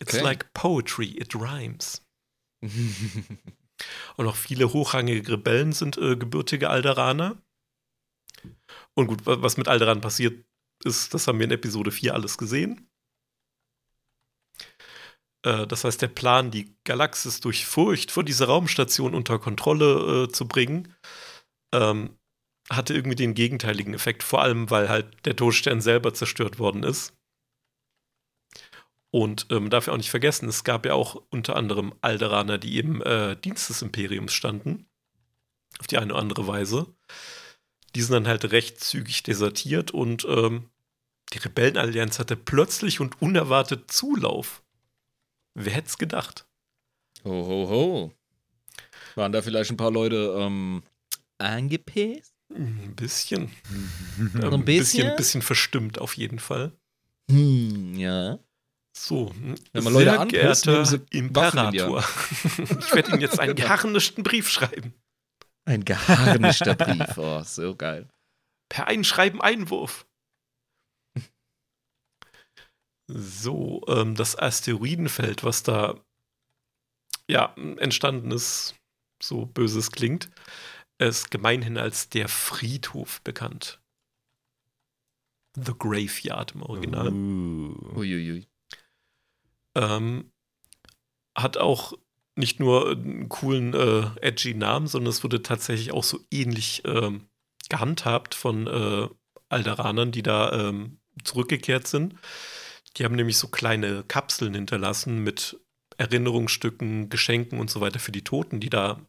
It's 0.00 0.14
Okay. 0.14 0.24
like 0.24 0.52
poetry, 0.54 1.08
it 1.08 1.34
rhymes. 1.34 2.02
Und 4.16 4.26
auch 4.26 4.36
viele 4.36 4.72
hochrangige 4.72 5.32
Rebellen 5.32 5.72
sind 5.72 5.96
äh, 5.98 6.16
gebürtige 6.16 6.68
Alderaner. 6.70 7.40
Und 8.94 9.06
gut, 9.06 9.26
wa- 9.26 9.40
was 9.40 9.56
mit 9.56 9.68
Alderan 9.68 10.00
passiert 10.00 10.44
ist, 10.84 11.14
das 11.14 11.26
haben 11.26 11.38
wir 11.38 11.44
in 11.46 11.50
Episode 11.52 11.90
4 11.90 12.14
alles 12.14 12.38
gesehen. 12.38 12.90
Äh, 15.44 15.66
das 15.66 15.84
heißt, 15.84 16.02
der 16.02 16.08
Plan, 16.08 16.50
die 16.50 16.76
Galaxis 16.84 17.40
durch 17.40 17.66
Furcht 17.66 18.10
vor 18.10 18.24
dieser 18.24 18.46
Raumstation 18.46 19.14
unter 19.14 19.38
Kontrolle 19.38 20.24
äh, 20.24 20.32
zu 20.32 20.46
bringen, 20.46 20.94
ähm, 21.74 22.18
hatte 22.70 22.94
irgendwie 22.94 23.16
den 23.16 23.34
gegenteiligen 23.34 23.94
Effekt. 23.94 24.22
Vor 24.22 24.42
allem, 24.42 24.70
weil 24.70 24.88
halt 24.88 25.24
der 25.26 25.36
Todesstern 25.36 25.80
selber 25.80 26.14
zerstört 26.14 26.58
worden 26.58 26.82
ist. 26.82 27.14
Und 29.12 29.46
ähm, 29.50 29.70
darf 29.70 29.86
ja 29.86 29.92
auch 29.92 29.96
nicht 29.98 30.10
vergessen, 30.10 30.48
es 30.48 30.62
gab 30.62 30.86
ja 30.86 30.94
auch 30.94 31.20
unter 31.30 31.56
anderem 31.56 31.92
Alderaner, 32.00 32.58
die 32.58 32.78
im 32.78 33.02
äh, 33.02 33.34
Dienst 33.36 33.68
des 33.68 33.82
Imperiums 33.82 34.32
standen. 34.32 34.86
Auf 35.80 35.86
die 35.88 35.98
eine 35.98 36.12
oder 36.12 36.22
andere 36.22 36.46
Weise. 36.46 36.86
Die 37.94 38.02
sind 38.02 38.12
dann 38.12 38.28
halt 38.28 38.52
recht 38.52 38.80
zügig 38.80 39.22
desertiert 39.24 39.90
und 39.90 40.24
ähm, 40.28 40.70
die 41.32 41.38
Rebellenallianz 41.38 42.18
hatte 42.18 42.36
plötzlich 42.36 43.00
und 43.00 43.20
unerwartet 43.20 43.90
Zulauf. 43.90 44.62
Wer 45.54 45.72
hätte 45.72 45.88
es 45.88 45.98
gedacht? 45.98 46.46
Ho, 47.24 47.30
ho, 47.30 47.68
ho. 47.68 48.12
Waren 49.16 49.32
da 49.32 49.42
vielleicht 49.42 49.70
ein 49.72 49.76
paar 49.76 49.90
Leute 49.90 50.36
ähm, 50.38 50.82
angepisst? 51.38 52.32
Ein 52.54 52.94
bisschen. 52.94 53.50
Ein 54.34 54.52
Ähm, 54.52 54.64
bisschen? 54.64 55.16
bisschen 55.16 55.42
verstimmt 55.42 55.98
auf 55.98 56.16
jeden 56.16 56.38
Fall. 56.38 56.72
Hm, 57.30 57.94
ja. 57.96 58.38
So, 59.02 59.32
Wenn 59.72 59.82
man 59.84 59.94
Leute 59.94 60.26
die 60.26 61.18
Imperator. 61.18 62.00
ich 62.58 62.94
werde 62.94 63.12
Ihnen 63.12 63.22
jetzt 63.22 63.40
einen 63.40 63.56
Genau. 63.56 63.68
geharnischten 63.68 64.22
Brief 64.22 64.50
schreiben. 64.50 64.92
Ein 65.64 65.86
geharnischter 65.86 66.74
Brief. 66.74 67.16
Oh, 67.16 67.42
so 67.42 67.74
geil. 67.74 68.10
Per 68.68 68.88
Einschreiben 68.88 69.40
Einwurf. 69.40 70.06
So, 73.08 73.82
ähm, 73.88 74.16
das 74.16 74.38
Asteroidenfeld, 74.38 75.44
was 75.44 75.62
da 75.62 75.98
ja 77.26 77.54
entstanden 77.78 78.30
ist, 78.32 78.74
so 79.22 79.46
böse 79.46 79.78
es 79.78 79.90
klingt, 79.92 80.30
ist 80.98 81.30
gemeinhin 81.30 81.78
als 81.78 82.10
der 82.10 82.28
Friedhof 82.28 83.22
bekannt. 83.22 83.80
The 85.56 85.72
Graveyard 85.76 86.52
im 86.52 86.62
Original. 86.62 87.08
Uh. 87.08 87.92
Uiuiui. 87.96 88.49
Ähm, 89.74 90.32
hat 91.34 91.56
auch 91.56 91.94
nicht 92.36 92.60
nur 92.60 92.90
einen 92.92 93.28
coolen, 93.28 93.74
äh, 93.74 94.10
edgy 94.20 94.54
Namen, 94.54 94.86
sondern 94.86 95.10
es 95.10 95.22
wurde 95.22 95.42
tatsächlich 95.42 95.92
auch 95.92 96.04
so 96.04 96.20
ähnlich 96.30 96.82
ähm, 96.84 97.28
gehandhabt 97.68 98.34
von 98.34 98.66
äh, 98.66 99.08
Alderanern, 99.48 100.12
die 100.12 100.22
da 100.22 100.52
ähm, 100.52 100.98
zurückgekehrt 101.24 101.86
sind. 101.86 102.14
Die 102.96 103.04
haben 103.04 103.14
nämlich 103.14 103.36
so 103.36 103.48
kleine 103.48 104.04
Kapseln 104.04 104.54
hinterlassen 104.54 105.22
mit 105.22 105.58
Erinnerungsstücken, 105.98 107.08
Geschenken 107.08 107.60
und 107.60 107.70
so 107.70 107.80
weiter 107.80 107.98
für 107.98 108.12
die 108.12 108.24
Toten, 108.24 108.58
die 108.58 108.70
da 108.70 109.00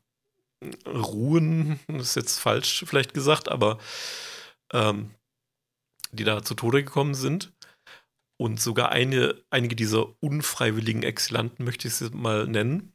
ruhen, 0.86 1.80
das 1.88 2.10
ist 2.10 2.16
jetzt 2.16 2.40
falsch 2.40 2.84
vielleicht 2.86 3.14
gesagt, 3.14 3.50
aber 3.50 3.80
ähm, 4.74 5.12
die 6.12 6.24
da 6.24 6.44
zu 6.44 6.54
Tode 6.54 6.84
gekommen 6.84 7.14
sind. 7.14 7.54
Und 8.42 8.60
sogar 8.60 8.92
eine, 8.92 9.40
einige 9.52 9.76
dieser 9.76 10.20
unfreiwilligen 10.20 11.04
Exilanten, 11.04 11.64
möchte 11.64 11.88
ich 11.88 12.02
es 12.02 12.12
mal 12.12 12.48
nennen, 12.48 12.92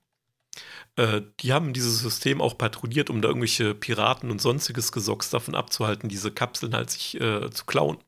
äh, 0.96 1.22
die 1.38 1.52
haben 1.52 1.72
dieses 1.72 2.00
System 2.00 2.40
auch 2.40 2.58
patrouilliert, 2.58 3.10
um 3.10 3.22
da 3.22 3.28
irgendwelche 3.28 3.72
Piraten 3.72 4.32
und 4.32 4.40
sonstiges 4.40 4.90
Gesocks 4.90 5.30
davon 5.30 5.54
abzuhalten, 5.54 6.08
diese 6.08 6.32
Kapseln 6.32 6.74
halt 6.74 6.90
sich 6.90 7.20
äh, 7.20 7.48
zu 7.52 7.64
klauen. 7.64 8.02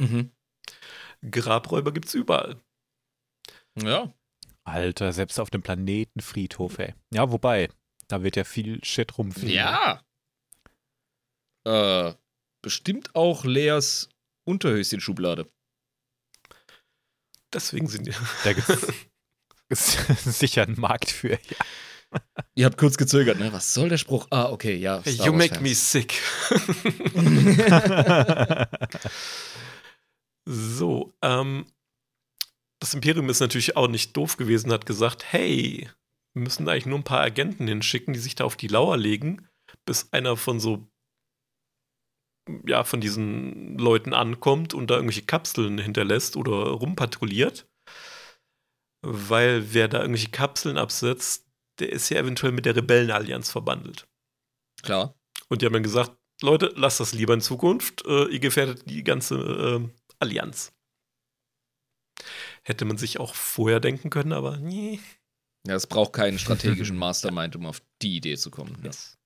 Mhm. 0.00 0.30
Grabräuber 1.30 1.92
gibt's 1.92 2.14
überall. 2.14 2.58
Ja. 3.78 4.14
Alter, 4.64 5.12
selbst 5.12 5.38
auf 5.38 5.50
dem 5.50 5.60
Planetenfriedhof, 5.60 6.78
ey. 6.78 6.94
Ja, 7.12 7.30
wobei, 7.30 7.68
da 8.08 8.22
wird 8.22 8.36
ja 8.36 8.44
viel 8.44 8.82
Shit 8.82 9.18
rumfliegen. 9.18 9.54
Ja. 9.54 10.02
Äh, 11.66 12.14
bestimmt 12.62 13.14
auch 13.14 13.44
Leas 13.44 14.08
Unterhöschen-Schublade. 14.44 15.52
Deswegen 17.52 17.86
sind 17.88 18.06
die. 18.06 18.12
Da 18.44 18.52
gibt 18.52 18.68
es 19.68 19.98
sicher 20.24 20.62
einen 20.62 20.80
Markt 20.80 21.10
für. 21.10 21.32
Ja. 21.32 21.38
Ihr 22.54 22.66
habt 22.66 22.76
kurz 22.76 22.98
gezögert, 22.98 23.38
ne? 23.38 23.52
Was 23.52 23.72
soll 23.72 23.88
der 23.88 23.96
Spruch? 23.96 24.26
Ah, 24.30 24.50
okay, 24.50 24.76
ja. 24.76 25.00
Star 25.00 25.26
you 25.26 25.32
Wars 25.32 25.50
make 25.50 25.54
Fans. 25.54 25.62
me 25.62 25.74
sick. 25.74 26.20
so, 30.44 31.14
ähm, 31.22 31.64
das 32.80 32.94
Imperium 32.94 33.30
ist 33.30 33.40
natürlich 33.40 33.76
auch 33.76 33.88
nicht 33.88 34.16
doof 34.16 34.36
gewesen, 34.36 34.72
hat 34.72 34.84
gesagt, 34.84 35.24
hey, 35.32 35.88
wir 36.34 36.42
müssen 36.42 36.66
da 36.66 36.72
eigentlich 36.72 36.86
nur 36.86 36.98
ein 36.98 37.04
paar 37.04 37.20
Agenten 37.20 37.66
hinschicken, 37.66 38.12
die 38.12 38.20
sich 38.20 38.34
da 38.34 38.44
auf 38.44 38.56
die 38.56 38.68
Lauer 38.68 38.96
legen, 38.96 39.48
bis 39.86 40.12
einer 40.12 40.36
von 40.36 40.60
so, 40.60 40.86
ja, 42.66 42.84
von 42.84 43.00
diesen 43.00 43.78
Leuten 43.78 44.14
ankommt 44.14 44.74
und 44.74 44.90
da 44.90 44.94
irgendwelche 44.94 45.22
Kapseln 45.22 45.78
hinterlässt 45.78 46.36
oder 46.36 46.70
rumpatrouilliert. 46.70 47.66
Weil 49.04 49.74
wer 49.74 49.88
da 49.88 50.00
irgendwelche 50.00 50.30
Kapseln 50.30 50.78
absetzt, 50.78 51.46
der 51.78 51.90
ist 51.90 52.08
ja 52.08 52.18
eventuell 52.18 52.52
mit 52.52 52.66
der 52.66 52.76
Rebellenallianz 52.76 53.50
verbandelt. 53.50 54.06
Klar. 54.82 55.14
Und 55.48 55.62
die 55.62 55.66
haben 55.66 55.72
dann 55.72 55.82
gesagt, 55.82 56.16
Leute, 56.40 56.72
lasst 56.76 57.00
das 57.00 57.12
lieber 57.12 57.34
in 57.34 57.40
Zukunft. 57.40 58.04
Äh, 58.06 58.26
ihr 58.26 58.40
gefährdet 58.40 58.88
die 58.88 59.04
ganze 59.04 59.36
äh, 59.36 59.88
Allianz. 60.18 60.72
Hätte 62.64 62.84
man 62.84 62.98
sich 62.98 63.18
auch 63.18 63.34
vorher 63.34 63.80
denken 63.80 64.10
können, 64.10 64.32
aber 64.32 64.56
nee. 64.58 65.00
Ja, 65.66 65.74
es 65.74 65.86
braucht 65.86 66.12
keinen 66.12 66.38
strategischen 66.40 66.96
Mastermind, 66.96 67.56
um 67.56 67.66
auf 67.66 67.82
die 68.02 68.16
Idee 68.16 68.36
zu 68.36 68.50
kommen. 68.50 68.76
Ja. 68.80 68.86
Yes. 68.86 69.18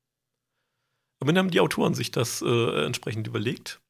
Aber 1.21 1.33
dann 1.33 1.39
haben 1.39 1.51
die 1.51 1.61
Autoren 1.61 1.95
sich 1.95 2.11
das 2.11 2.43
äh, 2.43 2.85
entsprechend 2.85 3.27
überlegt. 3.27 3.81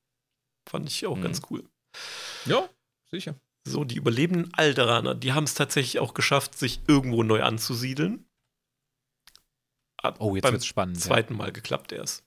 Fand 0.68 0.88
ich 0.88 1.06
auch 1.06 1.16
Mhm. 1.16 1.22
ganz 1.22 1.42
cool. 1.50 1.64
ja, 2.44 2.68
sicher. 3.10 3.34
So, 3.66 3.82
die 3.84 3.96
überlebenden 3.96 4.54
Alderaner, 4.54 5.14
die 5.16 5.32
haben 5.32 5.44
es 5.44 5.54
tatsächlich 5.54 5.98
auch 5.98 6.14
geschafft, 6.14 6.56
sich 6.56 6.80
irgendwo 6.86 7.22
neu 7.24 7.42
anzusiedeln. 7.42 8.24
Hat 10.02 10.16
Oh, 10.20 10.34
jetzt 10.36 10.42
beim 10.44 10.52
wird's 10.52 10.66
spannend. 10.66 10.96
Ja. 10.98 11.02
zweiten 11.02 11.36
Mal 11.36 11.52
geklappt 11.52 11.92
erst. 11.92 12.24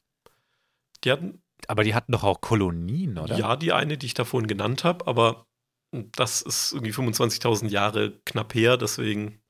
Die 1.03 1.11
hatten 1.11 1.41
Aber 1.67 1.83
die 1.83 1.93
hatten 1.93 2.11
doch 2.11 2.23
auch 2.23 2.41
Kolonien, 2.41 3.17
oder? 3.17 3.37
Ja, 3.37 3.55
die 3.55 3.71
eine, 3.73 3.97
die 3.97 4.07
ich 4.07 4.13
da 4.15 4.25
vorhin 4.25 4.47
genannt 4.47 4.83
habe, 4.83 5.07
aber 5.07 5.45
das 5.91 6.41
ist 6.41 6.73
irgendwie 6.73 6.91
25.000 6.93 7.69
Jahre 7.69 8.19
knapp 8.25 8.53
her, 8.53 8.75
deswegen 8.77 9.41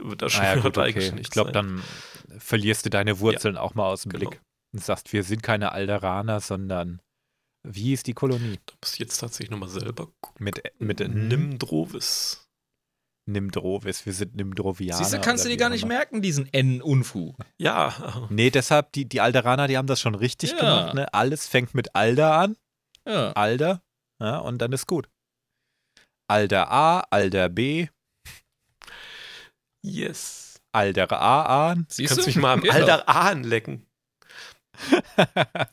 wird 0.00 0.22
das 0.22 0.32
schon 0.32 0.44
Ah, 0.44 0.56
ja, 0.56 0.62
gut, 0.62 0.76
eigentlich 0.78 1.06
okay. 1.08 1.14
nicht 1.16 1.26
Ich 1.28 1.30
glaube, 1.30 1.52
dann 1.52 1.82
verlierst 2.38 2.84
du 2.84 2.90
deine 2.90 3.20
Wurzeln 3.20 3.56
auch 3.56 3.74
mal 3.74 3.86
aus 3.86 4.02
dem 4.02 4.12
Genau. 4.12 4.30
Blick 4.30 4.40
und 4.72 4.82
sagst, 4.82 5.12
wir 5.12 5.22
sind 5.24 5.42
keine 5.42 5.72
Alderaner, 5.72 6.40
sondern 6.40 7.00
wie 7.66 7.92
ist 7.92 8.06
die 8.06 8.14
Kolonie? 8.14 8.58
Da 8.66 8.74
muss 8.82 8.94
ich 8.94 8.98
jetzt 8.98 9.18
tatsächlich 9.18 9.50
nochmal 9.50 9.68
selber 9.68 10.08
gucken. 10.20 10.44
Mit, 10.44 10.62
mit 10.78 11.00
Nimdrovis. 11.00 12.48
Nimdrovis, 13.26 14.04
wir 14.04 14.12
sind 14.12 14.34
Nimdrovianer. 14.34 14.98
Siehst 14.98 15.12
du, 15.14 15.20
kannst 15.20 15.44
du 15.44 15.48
dir 15.48 15.56
gar 15.56 15.68
nicht 15.68 15.84
immer. 15.84 15.94
merken, 15.94 16.22
diesen 16.22 16.52
N-Unfug. 16.52 17.36
Ja, 17.56 18.26
Nee, 18.30 18.50
deshalb, 18.50 18.92
die, 18.92 19.04
die 19.04 19.20
Alderaner, 19.20 19.68
die 19.68 19.76
haben 19.78 19.86
das 19.86 20.00
schon 20.00 20.16
richtig 20.16 20.50
Ja. 20.50 20.56
gemacht. 20.58 20.94
Ne? 20.94 21.14
Alles 21.14 21.46
fängt 21.46 21.72
mit 21.74 21.94
Alder 21.94 22.34
an. 22.36 22.56
Ja. 23.06 23.30
Alder. 23.32 23.80
Ja, 24.20 24.38
und 24.38 24.58
dann 24.58 24.72
ist 24.72 24.88
gut. 24.88 25.08
Alder 26.28 26.70
A, 26.72 27.00
Alder 27.10 27.48
B, 27.48 27.88
yes. 29.82 30.60
Alder 30.72 31.12
A 31.12 31.70
an. 31.70 31.86
Siehst 31.88 32.08
Kannst 32.14 32.26
du? 32.26 32.28
mich 32.30 32.36
mal 32.36 32.54
am 32.54 32.64
Ja. 32.64 32.72
Alter 32.72 33.08
Ahn 33.08 33.44
lecken. 33.44 33.86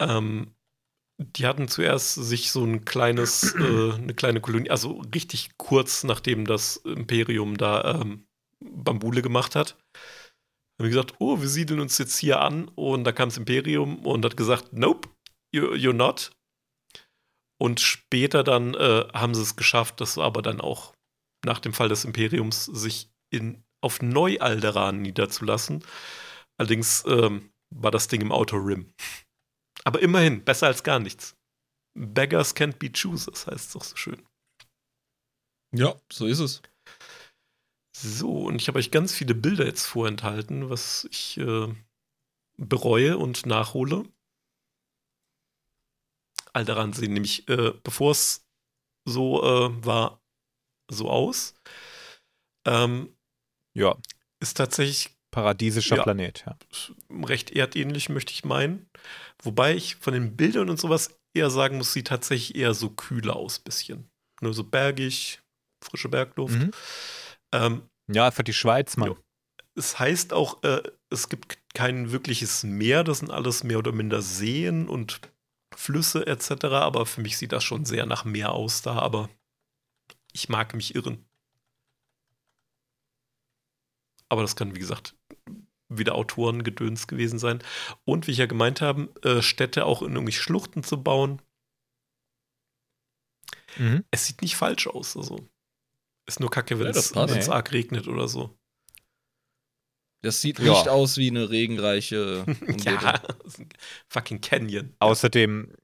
Ähm, 0.00 0.54
die 1.18 1.46
hatten 1.46 1.68
zuerst 1.68 2.14
sich 2.14 2.50
so 2.50 2.64
ein 2.64 2.84
kleines, 2.84 3.54
äh, 3.54 3.92
eine 3.92 4.14
kleine 4.14 4.40
Kolonie, 4.40 4.70
also 4.70 5.02
richtig 5.14 5.50
kurz 5.58 6.02
nachdem 6.02 6.46
das 6.46 6.76
Imperium 6.76 7.58
da 7.58 8.00
ähm, 8.00 8.26
Bambule 8.60 9.20
gemacht 9.20 9.54
hat, 9.54 9.76
haben 10.78 10.86
die 10.86 10.88
gesagt, 10.88 11.14
oh, 11.18 11.40
wir 11.40 11.48
siedeln 11.48 11.80
uns 11.80 11.98
jetzt 11.98 12.16
hier 12.16 12.40
an 12.40 12.68
und 12.68 13.04
da 13.04 13.12
kam 13.12 13.28
das 13.28 13.36
Imperium 13.36 14.06
und 14.06 14.24
hat 14.24 14.36
gesagt, 14.36 14.72
nope, 14.72 15.10
you, 15.54 15.66
you're 15.74 15.92
not. 15.92 16.32
Und 17.60 17.80
später 17.80 18.42
dann 18.42 18.72
äh, 18.72 19.06
haben 19.12 19.34
sie 19.34 19.42
es 19.42 19.56
geschafft, 19.56 20.00
das 20.00 20.16
aber 20.16 20.40
dann 20.40 20.62
auch 20.62 20.94
nach 21.44 21.58
dem 21.58 21.74
Fall 21.74 21.90
des 21.90 22.06
Imperiums, 22.06 22.64
sich 22.64 23.10
in, 23.30 23.62
auf 23.82 24.00
Neu-Alderan 24.00 25.02
niederzulassen. 25.02 25.84
Allerdings 26.60 27.04
ähm, 27.06 27.54
war 27.70 27.90
das 27.90 28.08
Ding 28.08 28.20
im 28.20 28.32
Outer 28.32 28.58
Rim. 28.58 28.92
Aber 29.84 30.02
immerhin, 30.02 30.44
besser 30.44 30.66
als 30.66 30.82
gar 30.82 30.98
nichts. 30.98 31.34
Beggars 31.94 32.54
can't 32.54 32.76
be 32.76 32.92
choosers, 32.92 33.46
heißt 33.46 33.68
es 33.68 33.72
doch 33.72 33.82
so 33.82 33.96
schön. 33.96 34.22
ja, 35.72 35.98
so 36.12 36.26
ist 36.26 36.40
es. 36.40 36.60
So, 37.96 38.42
und 38.42 38.56
ich 38.56 38.68
habe 38.68 38.78
euch 38.78 38.90
ganz 38.90 39.14
viele 39.14 39.34
Bilder 39.34 39.64
jetzt 39.64 39.86
vorenthalten, 39.86 40.68
was 40.68 41.08
ich 41.10 41.38
äh, 41.38 41.74
bereue 42.58 43.16
und 43.16 43.46
nachhole. 43.46 44.04
Alderan 46.52 46.92
sehen 46.92 47.14
nämlich, 47.14 47.48
äh, 47.48 47.72
bevor 47.82 48.10
es 48.10 48.46
so 49.08 49.42
äh, 49.42 49.86
war, 49.86 50.22
so 50.90 51.08
aus. 51.08 51.54
Ähm, 52.66 53.16
Ja, 53.72 53.96
ist 54.40 54.58
tatsächlich 54.58 55.19
paradiesischer 55.30 55.96
Ja. 55.96 56.02
Planet. 56.02 56.44
Ja. 56.46 56.56
recht 57.26 57.50
erdähnlich, 57.52 58.08
möchte 58.08 58.32
ich 58.32 58.44
meinen. 58.44 58.88
Wobei 59.42 59.74
ich 59.74 59.96
von 59.96 60.12
den 60.12 60.36
Bildern 60.36 60.68
und 60.70 60.78
sowas 60.80 61.16
eher 61.34 61.50
sagen 61.50 61.76
muss, 61.78 61.92
sieht 61.92 62.08
tatsächlich 62.08 62.56
eher 62.56 62.74
so 62.74 62.90
kühler 62.90 63.36
aus, 63.36 63.58
bisschen. 63.58 64.10
Nur 64.40 64.54
so 64.54 64.64
bergig, 64.64 65.40
frische 65.82 66.08
Bergluft. 66.08 66.58
Mhm. 66.58 66.70
Ähm, 67.52 67.82
ja, 68.12 68.26
einfach 68.26 68.42
die 68.42 68.52
Schweiz, 68.52 68.96
Mann. 68.96 69.08
Jo. 69.10 69.18
es 69.76 69.98
heißt 69.98 70.32
auch, 70.32 70.62
äh, 70.64 70.82
es 71.10 71.28
gibt 71.28 71.58
kein 71.74 72.10
wirkliches 72.10 72.64
Meer, 72.64 73.04
das 73.04 73.18
sind 73.20 73.30
alles 73.30 73.62
mehr 73.64 73.78
oder 73.78 73.92
minder 73.92 74.22
Seen 74.22 74.88
und 74.88 75.20
Flüsse 75.74 76.26
etc. 76.26 76.64
Aber 76.66 77.06
für 77.06 77.20
mich 77.20 77.38
sieht 77.38 77.52
das 77.52 77.62
schon 77.64 77.84
sehr 77.84 78.06
nach 78.06 78.24
Meer 78.24 78.52
aus 78.52 78.82
da, 78.82 78.98
aber 78.98 79.30
ich 80.32 80.48
mag 80.48 80.74
mich 80.74 80.94
irren. 80.94 81.24
Aber 84.28 84.42
das 84.42 84.54
kann, 84.56 84.74
wie 84.74 84.80
gesagt, 84.80 85.16
wieder 85.90 86.14
Autorengedöns 86.14 87.06
gewesen 87.06 87.38
sein. 87.38 87.62
Und 88.04 88.26
wie 88.26 88.30
ich 88.32 88.38
ja 88.38 88.46
gemeint 88.46 88.80
habe, 88.80 89.08
äh, 89.22 89.42
Städte 89.42 89.84
auch 89.84 90.02
in 90.02 90.14
irgendwie 90.14 90.32
Schluchten 90.32 90.82
zu 90.82 91.02
bauen. 91.02 91.42
Mhm. 93.76 94.04
Es 94.10 94.26
sieht 94.26 94.42
nicht 94.42 94.56
falsch 94.56 94.86
aus. 94.86 95.16
Also 95.16 95.48
ist 96.26 96.40
nur 96.40 96.50
kacke, 96.50 96.78
wenn 96.78 96.86
Ja, 96.86 96.92
das 96.92 97.10
es 97.10 97.16
wenn's 97.16 97.46
Nee. 97.48 97.52
arg 97.52 97.72
regnet 97.72 98.08
oder 98.08 98.28
so. 98.28 98.56
Das 100.22 100.40
sieht 100.40 100.58
Ja. 100.58 100.70
nicht 100.72 100.88
aus 100.88 101.16
wie 101.16 101.30
eine 101.30 101.50
regenreiche 101.50 102.44
Umgebung. 102.66 103.02
Ja, 103.02 103.22
fucking 104.08 104.40
Canyon. 104.40 104.94
Außerdem 104.98 105.74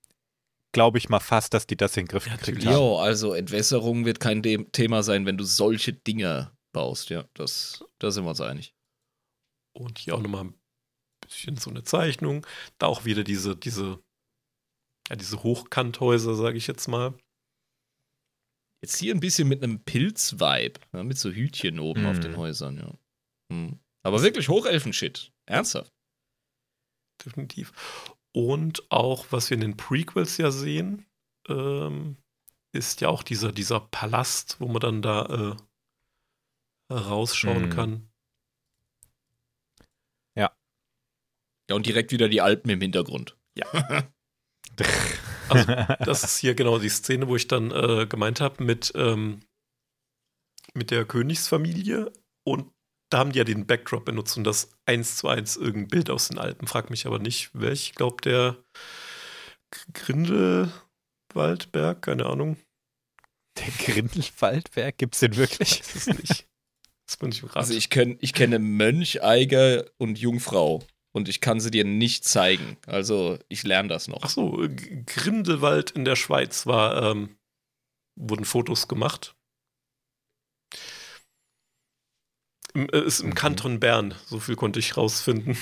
glaube 0.73 0.99
ich 0.99 1.09
mal 1.09 1.21
fast, 1.21 1.55
dass 1.55 1.67
die 1.67 1.77
das 1.77 1.97
in 1.97 2.05
den 2.05 2.09
Griff 2.09 2.27
Ja, 2.27 2.33
gekriegt 2.37 2.59
natürlich. 2.59 2.67
haben. 2.77 2.83
Jo, 2.83 2.99
also 2.99 3.33
Entwässerung 3.33 4.05
wird 4.05 4.21
kein 4.21 4.43
De 4.43 4.65
Thema 4.73 5.03
sein, 5.03 5.25
wenn 5.25 5.39
du 5.39 5.45
solche 5.45 5.95
Dinge 5.95 6.53
baust. 6.73 7.09
Ja, 7.09 7.25
das, 7.33 7.83
da 7.99 8.11
sind 8.11 8.25
wir 8.25 8.31
uns 8.31 8.41
einig. 8.43 8.75
Und 9.77 9.99
hier 9.99 10.15
auch 10.15 10.21
nochmal 10.23 10.45
ein 10.47 10.55
bisschen 11.21 11.57
so 11.57 11.71
eine 11.71 11.85
Zeichnung. 11.85 12.47
Da 12.79 12.87
auch 12.87 13.05
wieder 13.05 13.25
diese, 13.25 13.57
diese 13.57 14.03
ja, 15.09 15.17
diese 15.17 15.43
Hochkanthäuser, 15.43 16.35
sage 16.35 16.57
ich 16.59 16.67
jetzt 16.67 16.89
mal. 16.89 17.15
Jetzt 18.83 18.99
hier 18.99 19.15
ein 19.15 19.21
bisschen 19.21 19.49
mit 19.49 19.63
einem 19.63 19.81
Pilz-Vibe, 19.85 20.81
ne? 20.93 21.05
mit 21.05 21.19
so 21.19 21.31
Hütchen 21.31 21.79
oben 21.79 22.03
Mhm. 22.03 22.07
auf 22.09 22.21
den 22.21 22.37
Häusern, 22.37 22.77
ja. 22.79 22.99
Mhm. 23.55 23.79
Aber 24.05 24.23
wirklich 24.23 24.49
Hochelfen-Shit. 24.49 25.33
Ernsthaft. 25.49 25.93
definitiv. 27.25 27.73
Und 28.35 28.91
auch, 28.91 29.27
was 29.31 29.49
wir 29.49 29.55
in 29.55 29.63
den 29.63 29.77
Prequels 29.77 30.37
ja 30.37 30.51
sehen, 30.51 31.07
ähm, 31.49 32.17
ist 32.75 33.01
ja 33.01 33.09
auch 33.09 33.23
dieser, 33.23 33.53
dieser 33.53 33.81
Palast, 33.81 34.61
wo 34.61 34.69
man 34.69 34.81
dann 34.81 35.01
da 35.03 35.57
äh, 36.91 36.93
rausschauen 36.93 37.67
Mhm. 37.67 37.71
kann. 37.71 38.13
Ja, 41.69 41.77
und 41.77 41.87
direkt 41.87 42.13
wieder 42.13 42.29
die 42.29 42.41
Alpen 42.41 42.71
im 42.71 42.81
Hintergrund. 42.81 43.37
Also, 45.49 45.73
das 46.05 46.25
ist 46.25 46.39
hier 46.39 46.57
genau 46.57 46.81
die 46.81 46.89
Szene, 46.89 47.29
wo 47.29 47.37
ich 47.37 47.47
dann 47.47 47.71
äh, 47.71 48.07
gemeint 48.07 48.41
habe 48.41 48.65
mit, 48.65 48.93
ähm, 48.97 49.43
mit 50.75 50.91
der 50.91 51.05
Königsfamilie. 51.05 52.13
Und 52.45 52.73
da 53.11 53.19
haben 53.19 53.31
die 53.31 53.39
ja 53.39 53.45
den 53.45 53.65
Backdrop 53.65 54.05
benutzt 54.05 54.37
und 54.37 54.43
das 54.45 54.71
eins 54.87 55.17
zu 55.17 55.29
eins 55.29 55.57
irgendein 55.57 55.89
Bild 55.89 56.11
aus 56.11 56.27
den 56.29 56.39
Alpen. 56.39 56.67
Frag 56.67 56.91
mich 56.91 57.07
aber 57.07 57.21
nicht, 57.21 57.51
welch. 57.53 57.91
Ich 57.91 57.95
glaube, 57.95 58.21
der 58.23 58.57
Grindelwaldberg, 59.93 62.03
keine 62.03 62.27
Ahnung. 62.27 62.57
Der 63.59 63.87
Grindelwaldberg, 63.87 64.99
gibt's 64.99 65.21
den 65.21 65.37
wirklich? 65.37 65.81
Weiß 65.81 65.95
es 65.95 66.07
nicht. 66.09 66.49
Das 67.07 67.19
bin 67.19 67.31
ich 67.31 67.45
Rat. 67.45 67.57
Also 67.57 67.73
ich, 67.73 67.89
kenn, 67.89 68.19
ich 68.21 68.33
kenne 68.33 68.59
Mönch, 68.59 69.23
Eiger 69.23 69.85
und 69.97 70.19
Jungfrau. 70.19 70.83
Und 71.17 71.31
ich 71.31 71.41
kann 71.41 71.61
sie 71.61 71.71
dir 71.71 71.85
nicht 71.87 72.25
zeigen. 72.25 72.77
Also 72.87 73.39
ich 73.49 73.63
lerne 73.63 73.89
das 73.89 74.07
noch. 74.07 74.21
Ach 74.23 74.29
so, 74.29 74.69
Grindelwald 75.07 75.93
in 75.93 76.05
der 76.05 76.15
Schweiz 76.15 76.67
war, 76.67 77.03
ähm, 77.11 77.39
wurden 78.21 78.45
Fotos 78.45 78.87
gemacht. 78.87 79.35
Im, 82.75 82.87
äh, 82.91 83.01
ist 83.01 83.21
im 83.21 83.29
Mhm. 83.31 83.35
Kanton 83.35 83.81
Bern, 83.81 84.15
so 84.27 84.41
viel 84.41 84.57
konnte 84.57 84.79
ich 84.79 84.99
rausfinden. 84.99 85.57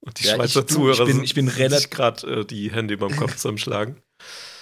Und 0.00 0.18
die 0.18 0.24
Ja, 0.24 0.30
ich- 0.32 0.36
Schweizer 0.36 0.62
du, 0.62 0.74
Zuhörer 0.74 1.06
ich 1.06 1.14
bin- 1.14 1.22
ich 1.24 1.34
bin 1.34 1.46
relativ- 1.48 1.90
gerade 1.90 2.40
äh, 2.40 2.44
die 2.44 2.72
Hände 2.72 2.94
über 2.94 3.06
dem 3.06 3.16
Kopf 3.16 3.36
zusammenschlagen. 3.36 4.02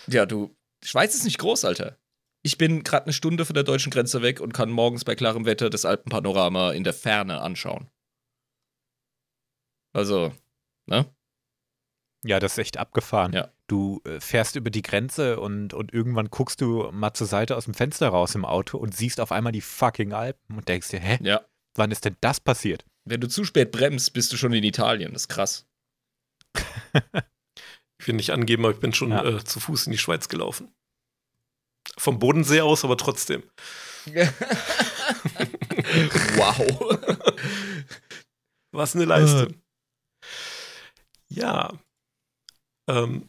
Ja, 0.09 0.27
du, 0.27 0.55
Schweiz 0.85 1.15
ist 1.15 1.25
nicht 1.25 1.39
groß, 1.39 1.65
Alter. 1.65 1.99
Ich 2.43 2.59
bin 2.59 2.85
gerade 2.85 3.05
eine 3.07 3.13
Stunde 3.15 3.47
von 3.47 3.55
der 3.55 3.65
deutschen 3.65 3.91
Grenze 3.91 4.21
weg 4.21 4.41
und 4.41 4.53
kann 4.53 4.71
morgens 4.71 5.05
bei 5.05 5.15
klarem 5.15 5.47
Wetter 5.47 5.71
das 5.71 5.87
Alpenpanorama 5.87 6.73
in 6.73 6.85
der 6.85 6.93
Ferne 6.93 7.41
anschauen. 7.41 7.89
Also, 9.97 10.31
ne? 10.87 11.07
Ja, 12.23 12.39
das 12.39 12.53
ist 12.53 12.59
echt 12.59 12.77
abgefahren. 12.77 13.33
Ja. 13.33 13.51
Du 13.67 14.03
äh, 14.05 14.21
fährst 14.21 14.55
über 14.57 14.69
die 14.69 14.83
Grenze 14.83 15.41
und, 15.41 15.73
und 15.73 15.93
irgendwann 15.95 16.29
guckst 16.29 16.61
du 16.61 16.91
mal 16.93 17.15
zur 17.15 17.27
Seite 17.27 17.57
aus 17.57 17.65
dem 17.65 17.73
Fenster 17.73 18.09
raus 18.09 18.35
im 18.35 18.45
Auto 18.45 18.77
und 18.77 18.95
siehst 18.95 19.21
auf 19.21 19.33
einmal 19.33 19.53
die 19.53 19.63
fucking 19.63 20.13
Alpen 20.13 20.57
und 20.59 20.69
denkst 20.69 20.89
dir, 20.91 21.01
hä, 21.01 21.19
Ja. 21.23 21.41
wann 21.77 21.91
ist 21.93 22.05
denn 22.05 22.17
das 22.21 22.41
passiert? 22.41 22.85
Wenn 23.07 23.23
du 23.23 23.29
zu 23.29 23.45
spät 23.45 23.73
bremst, 23.73 24.13
bist 24.13 24.31
du 24.33 24.37
schon 24.37 24.53
in 24.53 24.65
Italien. 24.65 25.15
Das 25.15 25.23
ist 25.23 25.29
krass. 25.29 25.67
Ich 27.99 28.07
will 28.09 28.17
nicht 28.17 28.31
angeben, 28.31 28.63
aber 28.67 28.75
ich 28.75 28.81
bin 28.81 28.93
schon 28.93 29.11
Ja. 29.11 29.25
äh, 29.25 29.43
zu 29.43 29.59
Fuß 29.59 29.87
in 29.87 29.93
die 29.93 29.97
Schweiz 29.99 30.29
gelaufen. 30.29 30.71
Vom 31.97 32.19
Bodensee 32.19 32.61
aus, 32.61 32.85
aber 32.85 32.99
trotzdem. 32.99 33.43
wow. 36.37 36.99
Was 38.73 38.95
eine 38.95 39.07
Leistung. 39.07 39.55
Ja. 41.37 41.73
Ähm, 42.89 43.29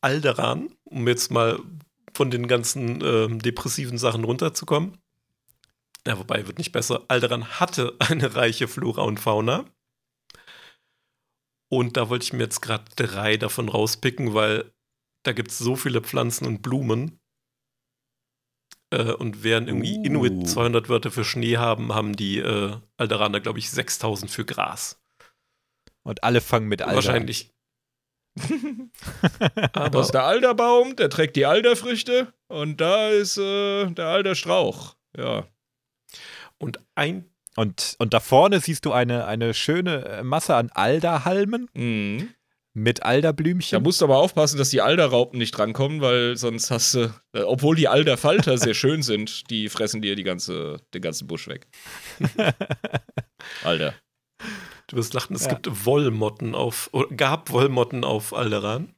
Alderan, 0.00 0.70
um 0.84 1.08
jetzt 1.08 1.30
mal 1.30 1.58
von 2.14 2.30
den 2.30 2.46
ganzen 2.46 3.02
ähm, 3.02 3.40
depressiven 3.40 3.98
Sachen 3.98 4.24
runterzukommen. 4.24 4.98
Ja, 6.06 6.18
wobei, 6.18 6.46
wird 6.46 6.58
nicht 6.58 6.72
besser. 6.72 7.04
Alderan 7.08 7.60
hatte 7.60 7.96
eine 8.00 8.34
reiche 8.34 8.68
Flora 8.68 9.02
und 9.02 9.18
Fauna. 9.18 9.64
Und 11.70 11.96
da 11.96 12.10
wollte 12.10 12.24
ich 12.24 12.32
mir 12.34 12.42
jetzt 12.42 12.60
gerade 12.60 12.84
drei 12.96 13.38
davon 13.38 13.68
rauspicken, 13.68 14.34
weil 14.34 14.70
da 15.24 15.32
gibt 15.32 15.52
es 15.52 15.58
so 15.58 15.74
viele 15.74 16.02
Pflanzen 16.02 16.46
und 16.46 16.60
Blumen. 16.60 17.18
Äh, 18.90 19.12
und 19.12 19.42
während 19.42 19.68
irgendwie 19.68 19.96
Uh. 19.96 20.04
Inuit 20.04 20.48
200 20.48 20.90
Wörter 20.90 21.10
für 21.10 21.24
Schnee 21.24 21.56
haben, 21.56 21.94
haben 21.94 22.14
die 22.14 22.38
äh, 22.38 22.76
Alderaner, 22.98 23.40
glaube 23.40 23.58
ich, 23.58 23.70
6000 23.70 24.30
für 24.30 24.44
Gras. 24.44 25.01
Und 26.04 26.24
alle 26.24 26.40
fangen 26.40 26.68
mit 26.68 26.82
Alter 26.82 26.96
Wahrscheinlich. 26.96 27.50
Da 28.34 28.44
Aber 29.74 30.00
ist 30.00 30.12
der 30.12 30.24
Alderbaum, 30.24 30.96
der 30.96 31.10
trägt 31.10 31.36
die 31.36 31.44
Alderfrüchte 31.46 32.32
und 32.48 32.80
da 32.80 33.10
ist 33.10 33.36
äh, 33.38 33.86
der 33.90 34.06
Alderstrauch. 34.06 34.96
Ja. 35.16 35.46
und 36.58 36.78
ein 36.94 37.28
an. 37.56 37.68
Und, 37.68 37.96
und 37.98 38.14
da 38.14 38.20
vorne 38.20 38.60
siehst 38.60 38.86
du 38.86 38.92
eine, 38.92 39.26
eine 39.26 39.52
schöne 39.52 40.06
äh, 40.06 40.22
Masse 40.22 40.54
an 40.56 40.70
Alderhalmen 40.72 41.68
Mhm. 41.74 42.30
mit 42.72 43.00
Da 43.00 43.04
Alderblümchen. 43.04 43.82
musst 43.82 44.00
du 44.00 44.06
aber 44.06 44.16
aufpassen, 44.16 44.56
dass 44.56 44.70
die 44.70 44.80
Alderraupen 44.80 45.38
nicht 45.38 45.50
drankommen, 45.50 46.00
weil 46.00 46.38
sonst 46.38 46.70
hast 46.70 46.94
du, 46.94 47.14
äh, 47.34 47.42
obwohl 47.42 47.76
die 47.76 47.88
Alderfalter 47.88 48.56
sehr 48.56 48.72
schön 48.72 49.02
sind, 49.02 49.50
die 49.50 49.68
fressen 49.68 50.00
dir 50.00 50.16
die 50.16 50.22
ganze, 50.22 50.78
den 50.94 51.02
ganzen 51.02 51.26
Busch 51.26 51.46
weg. 51.48 51.66
Alter. 53.64 53.94
Du 54.88 54.96
wirst 54.96 55.14
lachen, 55.14 55.34
es 55.36 55.44
Ja. 55.46 55.54
gibt 55.54 55.86
Wollmotten 55.86 56.54
auf, 56.54 56.90
oder 56.92 57.08
gab 57.14 57.50
Wollmotten 57.50 58.04
auf 58.04 58.34
Alderan. 58.34 58.94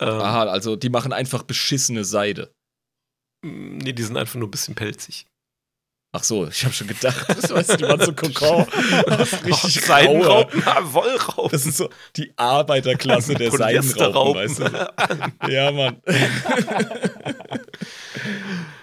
Ähm, 0.00 0.08
Aha, 0.08 0.44
also 0.44 0.76
die 0.76 0.90
machen 0.90 1.12
einfach 1.12 1.42
beschissene 1.44 2.04
Seide. 2.04 2.52
Nee, 3.44 3.92
die 3.92 4.02
sind 4.02 4.16
einfach 4.16 4.34
nur 4.36 4.48
ein 4.48 4.52
bisschen 4.52 4.74
pelzig. 4.74 5.26
Ach 6.14 6.22
so, 6.24 6.46
ich 6.46 6.62
habe 6.64 6.74
schon 6.74 6.88
gedacht, 6.88 7.26
das 7.30 7.50
weißt 7.50 7.70
du, 7.70 7.76
die 7.78 7.84
waren 7.84 8.00
so 8.00 8.12
Kokon. 8.14 8.64
Richtig 9.44 9.82
Oh. 9.82 9.86
Seidenraupen, 9.86 10.62
ah, 10.66 10.80
Wollraupen. 10.92 11.52
Das 11.52 11.64
ist 11.64 11.78
so 11.78 11.88
die 12.16 12.32
Arbeiterklasse 12.36 13.34
der 13.34 13.50
Seidenraupen, 13.50 14.34
weißt 14.34 14.58
du? 14.58 15.50
Ja, 15.50 15.72
Mann. 15.72 16.02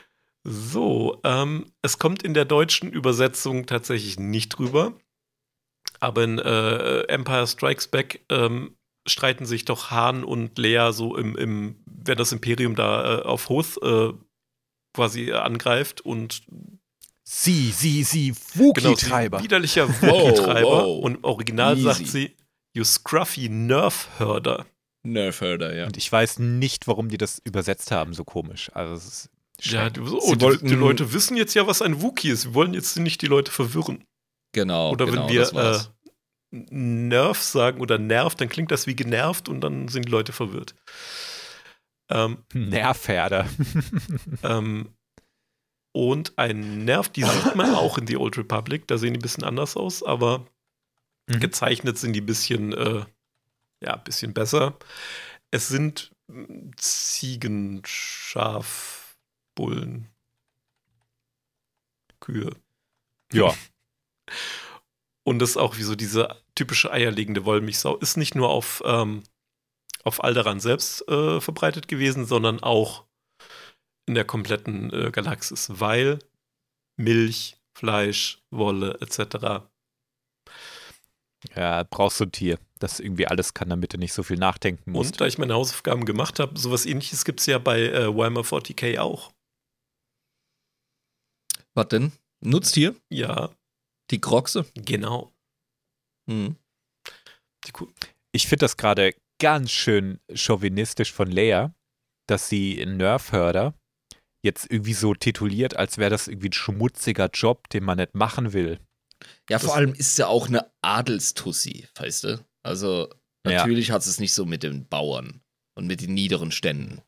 So, 0.51 1.21
ähm, 1.23 1.71
es 1.83 1.99
kommt 1.99 2.23
in 2.23 2.33
der 2.33 2.43
deutschen 2.43 2.89
Übersetzung 2.89 3.67
tatsächlich 3.67 4.17
nicht 4.17 4.49
drüber. 4.49 4.93
Aber 5.99 6.23
in 6.23 6.39
äh, 6.39 7.01
Empire 7.01 7.45
Strikes 7.45 7.87
Back 7.87 8.25
ähm, 8.29 8.75
streiten 9.07 9.45
sich 9.45 9.65
doch 9.65 9.91
Han 9.91 10.23
und 10.23 10.57
Leia 10.57 10.91
so 10.91 11.15
im, 11.15 11.37
im 11.37 11.75
wenn 11.85 12.17
das 12.17 12.31
Imperium 12.31 12.73
da 12.75 13.19
äh, 13.19 13.21
auf 13.21 13.49
Hoth 13.49 13.79
äh, 13.83 14.11
quasi 14.95 15.31
angreift 15.33 16.01
und 16.01 16.41
sie, 17.23 17.69
sie, 17.69 18.03
sie, 18.03 18.29
genau, 18.29 18.39
sie 18.55 18.59
Wookie-Treiber. 18.59 19.43
widerlicher 19.43 19.87
Wookie-Treiber. 19.87 20.67
wow. 20.67 21.03
Und 21.03 21.17
im 21.17 21.23
Original 21.25 21.77
Easy. 21.77 21.83
sagt 21.83 22.07
sie, 22.07 22.35
you 22.73 22.83
scruffy 22.83 23.49
Nerf-Herder. 23.49 24.65
Nerfherder, 25.03 25.75
ja. 25.75 25.85
und 25.85 25.95
ich 25.95 26.11
weiß 26.11 26.39
nicht, 26.39 26.87
warum 26.87 27.09
die 27.09 27.19
das 27.19 27.39
übersetzt 27.45 27.91
haben, 27.91 28.13
so 28.13 28.23
komisch. 28.23 28.71
Also 28.73 28.95
es 28.95 29.05
ist 29.05 29.29
Ja, 29.61 29.89
so, 29.95 30.05
Sie 30.19 30.27
oh, 30.31 30.35
die, 30.35 30.41
wollten- 30.41 30.67
die 30.67 30.75
Leute 30.75 31.13
wissen 31.13 31.35
jetzt 31.37 31.53
ja, 31.53 31.67
was 31.67 31.81
ein 31.81 32.01
Wookie 32.01 32.29
ist. 32.29 32.45
Wir 32.45 32.53
wollen 32.53 32.73
jetzt 32.73 32.97
nicht 32.97 33.21
die 33.21 33.27
Leute 33.27 33.51
verwirren. 33.51 34.05
Genau. 34.53 34.91
Oder 34.91 35.05
genau, 35.05 35.27
wenn 35.27 35.33
wir 35.33 35.53
äh, 35.53 35.79
Nerv 36.51 37.39
sagen 37.41 37.79
oder 37.81 37.97
Nerv, 37.97 38.35
dann 38.35 38.49
klingt 38.49 38.71
das 38.71 38.87
wie 38.87 38.95
genervt 38.95 39.49
und 39.49 39.61
dann 39.61 39.87
sind 39.87 40.05
die 40.05 40.11
Leute 40.11 40.31
verwirrt. 40.33 40.75
Ähm, 42.09 42.43
Nervherder. 42.53 43.47
ähm, 44.43 44.95
und 45.91 46.37
ein 46.37 46.85
Nerv, 46.85 47.09
die 47.09 47.23
sieht 47.23 47.55
man 47.55 47.75
auch 47.75 47.97
in 47.97 48.07
The 48.07 48.17
Old 48.17 48.37
Republic. 48.37 48.87
Da 48.87 48.97
sehen 48.97 49.13
die 49.13 49.19
ein 49.19 49.21
bisschen 49.21 49.43
anders 49.43 49.75
aus, 49.77 50.03
aber 50.03 50.47
Mhm. 51.31 51.41
gezeichnet 51.41 51.99
sind 51.99 52.13
die 52.13 52.21
ein 52.21 52.25
bisschen, 52.25 52.73
äh, 52.73 53.05
ja, 53.83 53.93
ein 53.93 54.03
bisschen 54.03 54.33
besser. 54.33 54.79
Es 55.51 55.67
sind 55.67 56.11
mm, 56.27 56.71
Ziegen, 56.75 57.83
Schaf, 57.85 58.98
Bullen, 59.59 60.07
Kühe. 62.21 62.55
ja. 63.33 63.53
Und 65.25 65.39
das 65.39 65.49
ist 65.51 65.57
auch 65.57 65.75
wie 65.75 65.83
so 65.83 65.95
diese 65.95 66.41
typische 66.55 66.93
eierlegende 66.93 67.43
Wollmilchsau. 67.43 67.97
Ist 67.97 68.15
nicht 68.15 68.35
nur 68.35 68.49
auf, 68.49 68.81
ähm, 68.85 69.23
auf 70.05 70.23
Alderan 70.23 70.61
selbst 70.61 71.05
äh, 71.09 71.41
verbreitet 71.41 71.89
gewesen, 71.89 72.25
sondern 72.25 72.63
auch 72.63 73.03
in 74.05 74.15
der 74.15 74.23
kompletten 74.23 74.93
äh, 74.93 75.11
Galaxis, 75.11 75.67
weil 75.73 76.19
Milch, 76.95 77.57
Fleisch, 77.73 78.41
Wolle 78.51 78.97
etc. 79.01 79.65
Ja, 81.53 81.83
brauchst 81.83 82.21
du 82.21 82.23
ein 82.23 82.31
Tier, 82.31 82.59
das 82.79 83.01
irgendwie 83.01 83.27
alles 83.27 83.53
kann, 83.53 83.69
damit 83.69 83.93
du 83.93 83.97
nicht 83.97 84.13
so 84.13 84.23
viel 84.23 84.37
nachdenken 84.37 84.91
musst. 84.91 85.11
Und 85.11 85.21
da 85.21 85.27
ich 85.27 85.37
meine 85.37 85.53
Hausaufgaben 85.53 86.05
gemacht 86.05 86.39
habe, 86.39 86.57
sowas 86.57 86.85
ähnliches 86.85 87.25
gibt 87.25 87.41
es 87.41 87.45
ja 87.45 87.57
bei 87.57 87.81
äh, 87.81 88.07
Weimar 88.07 88.45
40k 88.45 88.99
auch. 88.99 89.33
Was 91.75 91.87
denn? 91.89 92.11
Nutztier? 92.41 92.95
Ja, 93.09 93.49
Die 94.11 94.21
Kroxe? 94.21 94.65
genau. 94.75 95.31
Mhm. 96.27 96.55
Ich 98.31 98.47
finde 98.47 98.63
das 98.63 98.77
gerade 98.77 99.13
ganz 99.39 99.71
schön 99.71 100.19
chauvinistisch 100.33 101.11
von 101.11 101.29
Leia, 101.31 101.73
dass 102.27 102.49
sie 102.49 102.85
Nerf-Hörder 102.85 103.73
jetzt 104.43 104.71
irgendwie 104.71 104.93
so 104.93 105.13
tituliert, 105.13 105.75
als 105.75 105.97
wäre 105.97 106.09
das 106.09 106.27
irgendwie 106.27 106.49
ein 106.49 106.53
schmutziger 106.53 107.29
Job, 107.33 107.69
den 107.69 107.83
man 107.83 107.97
nicht 107.97 108.15
machen 108.15 108.53
will. 108.53 108.79
Ja, 109.49 109.59
vor 109.59 109.75
allem 109.75 109.93
ist 109.93 110.15
sie 110.15 110.27
auch 110.27 110.47
eine 110.47 110.71
Adelstussi, 110.81 111.87
weißt 111.95 112.23
du? 112.23 112.45
Also, 112.63 113.09
natürlich 113.43 113.89
ja. 113.89 113.95
hat 113.95 114.05
es 114.05 114.19
nicht 114.19 114.33
so 114.33 114.45
mit 114.45 114.63
den 114.63 114.87
Bauern 114.87 115.41
und 115.75 115.87
mit 115.87 116.01
den 116.01 116.13
niederen 116.13 116.51
Ständen. 116.51 117.01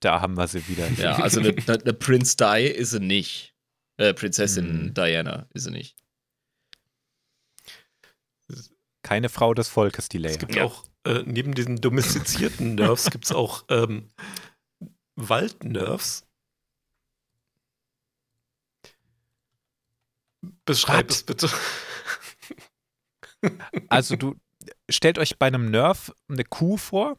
Da 0.00 0.20
haben 0.20 0.36
wir 0.36 0.46
sie 0.46 0.68
wieder. 0.68 0.90
Ja, 0.92 1.16
also 1.16 1.40
eine, 1.40 1.54
eine 1.66 1.92
Prince 1.94 2.36
Di 2.36 2.66
ist 2.66 2.90
sie 2.90 3.00
nicht. 3.00 3.54
Äh, 3.98 4.14
Prinzessin 4.14 4.86
mhm. 4.86 4.94
Diana 4.94 5.46
ist 5.54 5.64
sie 5.64 5.70
nicht. 5.70 5.96
Keine 9.02 9.28
Frau 9.28 9.54
des 9.54 9.68
Volkes, 9.68 10.08
die 10.08 10.18
Leia. 10.18 10.32
Es 10.32 10.38
gibt 10.38 10.56
ja 10.56 10.64
auch, 10.64 10.84
äh, 11.04 11.22
neben 11.24 11.54
diesen 11.54 11.80
domestizierten 11.80 12.74
Nerves, 12.76 13.10
gibt 13.10 13.24
es 13.24 13.32
auch 13.32 13.64
ähm, 13.68 14.10
Waldnerves. 15.14 16.26
Beschreib 20.64 21.10
es 21.10 21.22
bitte. 21.22 21.48
Also 23.88 24.16
du 24.16 24.34
stellt 24.90 25.18
euch 25.18 25.38
bei 25.38 25.46
einem 25.46 25.70
Nerf 25.70 26.12
eine 26.28 26.44
Kuh 26.44 26.76
vor, 26.76 27.16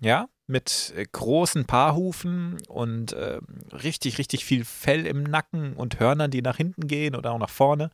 ja, 0.00 0.28
mit 0.46 0.92
äh, 0.96 1.04
großen 1.10 1.64
Paarhufen 1.64 2.58
und 2.68 3.12
äh, 3.12 3.40
richtig, 3.72 4.18
richtig 4.18 4.44
viel 4.44 4.64
Fell 4.64 5.06
im 5.06 5.22
Nacken 5.22 5.74
und 5.74 5.98
Hörnern, 5.98 6.30
die 6.30 6.42
nach 6.42 6.56
hinten 6.56 6.86
gehen 6.86 7.16
oder 7.16 7.32
auch 7.32 7.38
nach 7.38 7.50
vorne. 7.50 7.90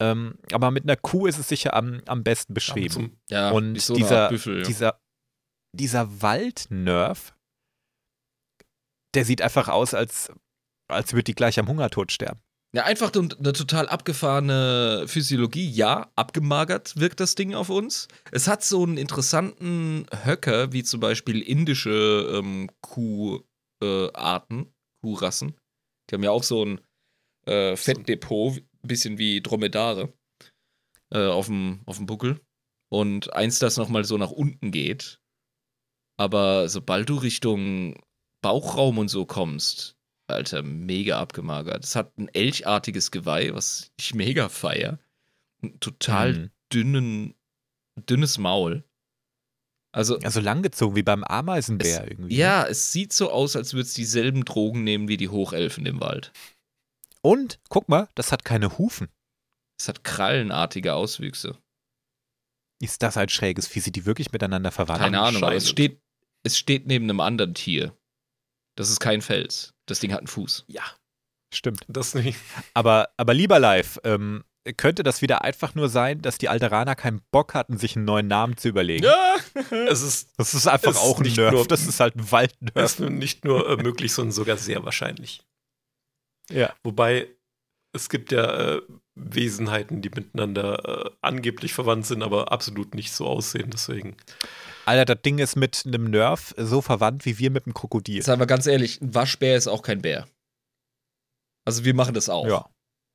Ähm, 0.00 0.38
aber 0.52 0.70
mit 0.70 0.84
einer 0.84 0.96
Kuh 0.96 1.26
ist 1.26 1.38
es 1.38 1.48
sicher 1.48 1.74
am, 1.74 2.02
am 2.06 2.24
besten 2.24 2.52
beschrieben. 2.52 3.18
Ja, 3.30 3.50
und 3.50 3.80
so 3.80 3.94
dieser, 3.94 4.28
Büffel, 4.28 4.58
ja. 4.58 4.64
dieser, 4.64 5.00
dieser 5.72 6.20
Waldnerv, 6.20 7.34
der 9.14 9.24
sieht 9.24 9.40
einfach 9.40 9.68
aus, 9.68 9.94
als, 9.94 10.32
als 10.88 11.12
würde 11.12 11.24
die 11.24 11.34
gleich 11.34 11.58
am 11.58 11.68
Hungertod 11.68 12.12
sterben. 12.12 12.40
Ja, 12.74 12.82
einfach 12.86 13.12
eine 13.14 13.52
total 13.52 13.88
abgefahrene 13.88 15.04
Physiologie. 15.06 15.70
Ja, 15.70 16.10
abgemagert 16.16 16.96
wirkt 16.96 17.20
das 17.20 17.36
Ding 17.36 17.54
auf 17.54 17.70
uns. 17.70 18.08
Es 18.32 18.48
hat 18.48 18.64
so 18.64 18.82
einen 18.82 18.96
interessanten 18.96 20.06
Höcker, 20.24 20.72
wie 20.72 20.82
zum 20.82 20.98
Beispiel 20.98 21.40
indische 21.40 22.32
ähm, 22.34 22.68
Kuharten, 22.80 24.62
äh, 24.62 24.66
Kuhrassen. 25.02 25.54
Die 26.10 26.16
haben 26.16 26.24
ja 26.24 26.32
auch 26.32 26.42
so 26.42 26.64
ein 26.64 26.80
äh, 27.46 27.76
Fettdepot, 27.76 28.56
ein 28.56 28.88
bisschen 28.88 29.18
wie 29.18 29.40
Dromedare, 29.40 30.12
äh, 31.12 31.28
auf 31.28 31.46
dem 31.46 31.84
Buckel. 31.86 32.40
Und 32.88 33.32
eins, 33.34 33.60
das 33.60 33.76
nochmal 33.76 34.02
so 34.02 34.18
nach 34.18 34.32
unten 34.32 34.72
geht. 34.72 35.20
Aber 36.16 36.68
sobald 36.68 37.08
du 37.08 37.18
Richtung 37.18 38.02
Bauchraum 38.42 38.98
und 38.98 39.08
so 39.08 39.26
kommst, 39.26 39.96
Alter, 40.26 40.62
mega 40.62 41.20
abgemagert. 41.20 41.84
Es 41.84 41.96
hat 41.96 42.16
ein 42.18 42.28
elchartiges 42.28 43.10
Geweih, 43.10 43.52
was 43.52 43.92
ich 43.98 44.14
mega 44.14 44.48
feier. 44.48 44.98
Ein 45.62 45.78
total 45.80 46.32
mhm. 46.32 46.50
dünnen, 46.72 47.34
dünnes 48.08 48.38
Maul. 48.38 48.84
Also, 49.92 50.18
also 50.18 50.40
langgezogen, 50.40 50.96
wie 50.96 51.02
beim 51.02 51.22
Ameisenbär 51.22 52.02
es, 52.02 52.10
irgendwie. 52.10 52.34
Ne? 52.34 52.40
Ja, 52.40 52.66
es 52.66 52.90
sieht 52.90 53.12
so 53.12 53.30
aus, 53.30 53.54
als 53.54 53.74
würde 53.74 53.86
es 53.86 53.94
dieselben 53.94 54.44
Drogen 54.44 54.82
nehmen 54.82 55.06
wie 55.08 55.16
die 55.16 55.28
Hochelfen 55.28 55.86
im 55.86 56.00
Wald. 56.00 56.32
Und, 57.22 57.60
guck 57.68 57.88
mal, 57.88 58.08
das 58.14 58.32
hat 58.32 58.44
keine 58.44 58.76
Hufen. 58.76 59.08
Es 59.78 59.88
hat 59.88 60.02
krallenartige 60.04 60.94
Auswüchse. 60.94 61.58
Ist 62.82 63.02
das 63.02 63.16
ein 63.16 63.28
schräges 63.28 63.68
Vieh? 63.68 63.80
Sind 63.80 63.96
die 63.96 64.04
wirklich 64.04 64.32
miteinander 64.32 64.72
verwandt? 64.72 65.00
Keine 65.00 65.20
Ahnung, 65.20 65.44
aber 65.44 65.54
es 65.54 65.68
steht, 65.70 66.02
es 66.42 66.58
steht 66.58 66.86
neben 66.86 67.04
einem 67.04 67.20
anderen 67.20 67.54
Tier. 67.54 67.96
Das 68.76 68.90
ist 68.90 69.00
kein 69.00 69.22
Fels. 69.22 69.72
Das 69.86 70.00
Ding 70.00 70.12
hat 70.12 70.18
einen 70.18 70.26
Fuß. 70.26 70.64
Ja. 70.66 70.82
Stimmt. 71.52 71.84
Das 71.88 72.14
nicht. 72.14 72.38
Aber, 72.74 73.10
aber 73.16 73.34
lieber 73.34 73.58
live, 73.58 74.00
ähm, 74.04 74.44
könnte 74.76 75.02
das 75.02 75.20
wieder 75.20 75.42
einfach 75.42 75.74
nur 75.74 75.88
sein, 75.88 76.22
dass 76.22 76.38
die 76.38 76.48
Alteraner 76.48 76.94
keinen 76.94 77.20
Bock 77.30 77.54
hatten, 77.54 77.76
sich 77.76 77.96
einen 77.96 78.06
neuen 78.06 78.26
Namen 78.26 78.56
zu 78.56 78.68
überlegen? 78.68 79.04
Ja, 79.04 79.36
es 79.88 80.02
ist, 80.02 80.30
das 80.38 80.54
ist 80.54 80.66
einfach 80.66 80.96
auch 80.96 81.20
ein 81.20 81.30
Nerf. 81.32 81.52
Nur, 81.52 81.66
das 81.66 81.86
ist 81.86 82.00
halt 82.00 82.16
ein 82.16 82.30
Waldnerf. 82.30 82.74
Das 82.74 82.98
ist 82.98 83.00
nicht 83.00 83.44
nur 83.44 83.68
äh, 83.68 83.76
möglich, 83.82 84.12
sondern 84.12 84.32
sogar 84.32 84.56
sehr 84.56 84.82
wahrscheinlich. 84.84 85.42
Ja. 86.50 86.74
Wobei 86.82 87.28
es 87.92 88.08
gibt 88.08 88.32
ja 88.32 88.76
äh, 88.76 88.82
Wesenheiten, 89.14 90.02
die 90.02 90.10
miteinander 90.10 91.06
äh, 91.06 91.10
angeblich 91.20 91.74
verwandt 91.74 92.06
sind, 92.06 92.22
aber 92.22 92.50
absolut 92.50 92.94
nicht 92.94 93.12
so 93.12 93.26
aussehen. 93.26 93.70
Deswegen. 93.70 94.16
Alter, 94.86 95.14
das 95.14 95.22
Ding 95.22 95.38
ist 95.38 95.56
mit 95.56 95.84
einem 95.86 96.10
Nerf 96.10 96.54
so 96.56 96.82
verwandt 96.82 97.24
wie 97.24 97.38
wir 97.38 97.50
mit 97.50 97.66
einem 97.66 97.74
Krokodil. 97.74 98.22
Sagen 98.22 98.40
wir 98.40 98.46
ganz 98.46 98.66
ehrlich, 98.66 99.00
ein 99.00 99.14
Waschbär 99.14 99.56
ist 99.56 99.66
auch 99.66 99.82
kein 99.82 100.02
Bär. 100.02 100.28
Also 101.64 101.84
wir 101.84 101.94
machen 101.94 102.14
das 102.14 102.28
auch. 102.28 102.46
Ja. 102.46 102.68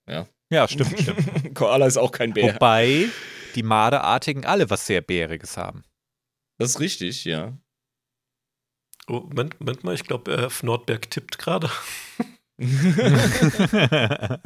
Ja, 0.10 0.28
ja 0.50 0.68
stimmt, 0.68 1.00
stimmt. 1.00 1.54
Koala 1.56 1.86
ist 1.86 1.98
auch 1.98 2.12
kein 2.12 2.34
Bär. 2.34 2.56
Wobei 2.56 3.10
die 3.56 3.64
Marderartigen 3.64 4.46
alle 4.46 4.70
was 4.70 4.86
sehr 4.86 5.02
Bäriges 5.02 5.58
haben. 5.58 5.84
Das 6.58 6.72
ist 6.72 6.80
richtig, 6.80 7.26
ja. 7.26 7.58
Oh, 9.08 9.22
Moment, 9.22 9.60
Moment 9.60 9.84
mal, 9.84 9.96
ich 9.96 10.04
glaube, 10.04 10.36
Herr 10.38 10.52
Nordberg 10.62 11.10
tippt 11.10 11.38
gerade. 11.38 11.70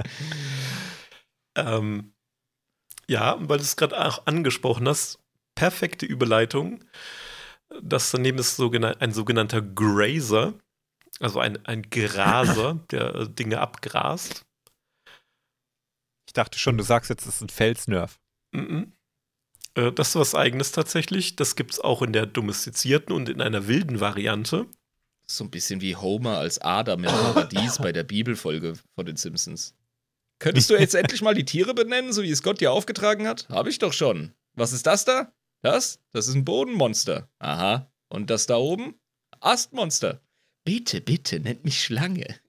ähm, 1.56 2.14
ja, 3.08 3.38
weil 3.40 3.58
du 3.58 3.64
es 3.64 3.76
gerade 3.76 4.06
auch 4.06 4.26
angesprochen 4.28 4.88
hast, 4.88 5.20
perfekte 5.56 6.06
Überleitung. 6.06 6.84
Das 7.82 8.12
daneben 8.12 8.38
ist 8.38 8.60
ein 8.60 9.14
sogenannter 9.14 9.62
Grazer, 9.62 10.54
also 11.20 11.40
ein, 11.40 11.64
ein 11.66 11.84
Graser, 11.90 12.80
der 12.92 13.16
äh, 13.16 13.30
Dinge 13.30 13.60
abgrast. 13.60 14.46
Ich 16.28 16.34
dachte 16.34 16.58
schon, 16.60 16.78
du 16.78 16.84
sagst 16.84 17.10
jetzt, 17.10 17.26
es 17.26 17.36
ist 17.36 17.42
ein 17.42 17.50
Felsnerv. 17.50 18.20
Mm 18.52 18.60
-mm. 18.60 18.92
Das 19.96 20.10
ist 20.10 20.16
was 20.16 20.36
Eigenes 20.36 20.72
tatsächlich. 20.72 21.36
Das 21.36 21.56
gibt 21.56 21.72
es 21.74 21.80
auch 21.80 22.04
in 22.04 22.14
der 22.14 22.28
domestizierten 22.28 23.16
und 23.16 23.28
in 23.28 23.42
einer 23.42 23.68
wilden 23.68 24.00
Variante. 24.00 24.68
So 25.26 25.44
ein 25.44 25.50
bisschen 25.50 25.82
wie 25.82 25.96
Homer 25.96 26.38
als 26.38 26.60
Adam 26.62 27.04
im 27.04 27.10
Paradies 27.10 27.80
bei 27.80 27.92
der 27.92 28.04
Bibelfolge 28.04 28.74
von 28.94 29.06
den 29.06 29.16
Simpsons. 29.16 29.76
Könntest 30.38 30.70
du 30.70 30.76
jetzt 30.76 30.94
endlich 30.96 31.22
mal 31.24 31.34
die 31.34 31.46
Tiere 31.46 31.74
benennen, 31.74 32.14
so 32.14 32.22
wie 32.22 32.30
es 32.30 32.44
Gott 32.44 32.62
dir 32.62 32.72
aufgetragen 32.72 33.28
hat? 33.28 33.50
Habe 33.50 33.70
ich 33.70 33.80
doch 33.80 33.94
schon. 33.94 34.34
Was 34.54 34.74
ist 34.74 34.86
das 34.86 35.06
da? 35.06 35.34
Das? 35.64 36.00
Das 36.12 36.28
ist 36.28 36.36
ein 36.36 36.46
Bodenmonster. 36.46 37.30
Aha. 37.40 37.92
Und 38.10 38.30
das 38.30 38.46
da 38.46 38.58
oben? 38.58 39.00
Astmonster. 39.40 40.22
Bitte, 40.66 41.02
bitte, 41.02 41.40
nennt 41.40 41.64
mich 41.64 41.84
Schlange. 41.84 42.40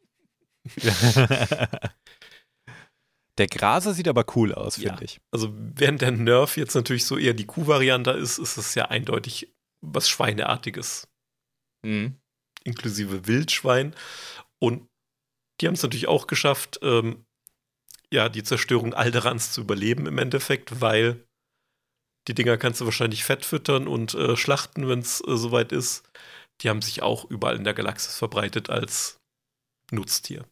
Der 3.39 3.49
Graser 3.49 3.95
sieht 3.95 4.07
aber 4.07 4.25
cool 4.37 4.55
aus, 4.55 4.77
finde 4.77 4.91
ja. 4.91 5.03
ich. 5.03 5.21
Also, 5.33 5.53
während 5.53 6.03
der 6.03 6.13
Nerf 6.13 6.57
jetzt 6.57 6.75
natürlich 6.75 7.05
so 7.05 7.19
eher 7.19 7.35
die 7.35 7.47
Kuh-Variante 7.47 8.13
ist, 8.13 8.39
ist 8.39 8.57
es 8.57 8.77
ja 8.77 8.85
eindeutig 8.87 9.53
was 9.81 10.09
Schweineartiges. 10.09 11.09
Mhm. 11.85 12.21
Inklusive 12.63 13.27
Wildschwein. 13.27 13.95
Und 14.61 14.89
die 15.61 15.67
haben 15.67 15.75
es 15.75 15.83
natürlich 15.83 16.07
auch 16.07 16.29
geschafft, 16.29 16.79
ähm, 16.83 17.25
ja, 18.13 18.29
die 18.29 18.45
Zerstörung 18.45 18.95
Alderans 18.95 19.51
zu 19.51 19.63
überleben 19.63 20.07
im 20.07 20.19
Endeffekt, 20.19 20.81
weil 20.81 21.27
die 22.29 22.35
Dinger 22.35 22.57
kannst 22.57 22.81
du 22.81 22.85
wahrscheinlich 22.85 23.25
fett 23.25 23.45
füttern 23.45 23.87
und 23.87 24.15
äh, 24.15 24.37
schlachten, 24.37 24.89
wenn 24.89 25.01
es 25.01 25.21
äh, 25.21 25.37
soweit 25.37 25.73
ist. 25.73 26.09
Die 26.61 26.71
haben 26.71 26.83
sich 26.83 27.03
auch 27.03 27.25
überall 27.31 27.57
in 27.57 27.65
der 27.65 27.75
Galaxis 27.75 28.17
verbreitet 28.17 28.71
als 28.71 29.21
Nutztier. 29.91 30.47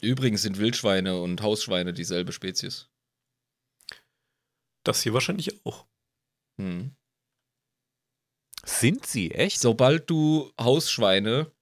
Übrigens 0.00 0.42
sind 0.42 0.58
Wildschweine 0.58 1.20
und 1.20 1.40
Hausschweine 1.42 1.92
dieselbe 1.92 2.32
Spezies. 2.32 2.88
Das 4.84 5.02
hier 5.02 5.14
wahrscheinlich 5.14 5.64
auch. 5.64 5.86
Hm. 6.60 6.94
Sind 8.64 9.06
sie, 9.06 9.30
echt? 9.32 9.60
Sobald 9.60 10.08
du 10.10 10.52
Hausschweine 10.60 11.52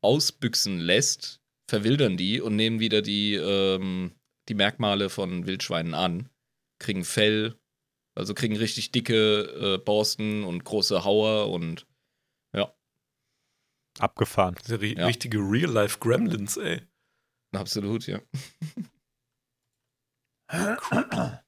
ausbüchsen 0.00 0.78
lässt, 0.78 1.40
verwildern 1.68 2.16
die 2.16 2.40
und 2.40 2.56
nehmen 2.56 2.80
wieder 2.80 3.02
die, 3.02 3.34
ähm, 3.34 4.12
die 4.48 4.54
Merkmale 4.54 5.10
von 5.10 5.46
Wildschweinen 5.46 5.94
an. 5.94 6.28
Kriegen 6.78 7.04
Fell, 7.04 7.58
also 8.14 8.34
kriegen 8.34 8.56
richtig 8.56 8.92
dicke 8.92 9.74
äh, 9.74 9.78
Borsten 9.78 10.44
und 10.44 10.64
große 10.64 11.04
Hauer 11.04 11.50
und 11.50 11.86
ja. 12.54 12.72
Abgefahren. 13.98 14.54
Das 14.56 14.66
sind 14.66 14.82
ja. 14.82 15.06
richtige 15.06 15.38
Real-Life 15.38 15.98
Gremlins, 15.98 16.56
ey. 16.56 16.82
Absolut, 17.52 18.06
ja. 18.06 18.20
cool. 20.52 21.40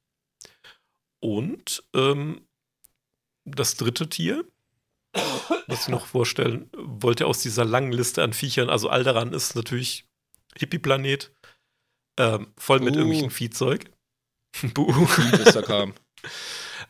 Und 1.20 1.82
ähm, 1.94 2.46
das 3.44 3.76
dritte 3.76 4.08
Tier, 4.08 4.44
was 5.66 5.82
ich 5.82 5.88
noch 5.88 6.06
vorstellen 6.06 6.70
wollte 6.74 7.26
aus 7.26 7.40
dieser 7.40 7.64
langen 7.64 7.92
Liste 7.92 8.22
an 8.22 8.32
Viechern, 8.32 8.68
also 8.68 8.88
Alderan 8.90 9.32
ist 9.32 9.54
natürlich 9.54 10.06
Hippie-Planet, 10.56 11.34
ähm, 12.18 12.52
voll 12.58 12.80
mit 12.80 12.94
uh. 12.94 12.98
irgendwelchen 12.98 13.30
Viehzeug. 13.30 13.90
Buh. 14.74 14.92
Vieh, 15.06 15.30
das 15.30 15.54
da 15.54 15.62
kam. 15.62 15.94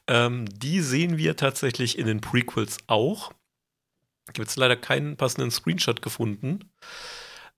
Ähm, 0.07 0.47
die 0.51 0.81
sehen 0.81 1.17
wir 1.19 1.37
tatsächlich 1.37 1.99
in 1.99 2.07
den 2.07 2.21
Prequels 2.21 2.79
auch. 2.87 3.33
Ich 4.25 4.29
habe 4.31 4.43
jetzt 4.43 4.57
leider 4.57 4.77
keinen 4.77 5.17
passenden 5.17 5.51
Screenshot 5.51 6.03
gefunden. 6.03 6.71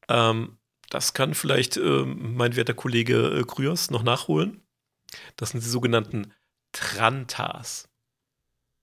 Ähm, 0.09 0.59
das 0.90 1.15
kann 1.15 1.35
vielleicht 1.35 1.77
ähm, 1.77 2.35
mein 2.36 2.57
werter 2.57 2.74
Kollege 2.74 3.39
äh, 3.40 3.44
Kryos 3.44 3.90
noch 3.90 4.03
nachholen. 4.03 4.62
Das 5.36 5.51
sind 5.51 5.62
die 5.65 5.69
sogenannten 5.69 6.32
Trantas. 6.73 7.89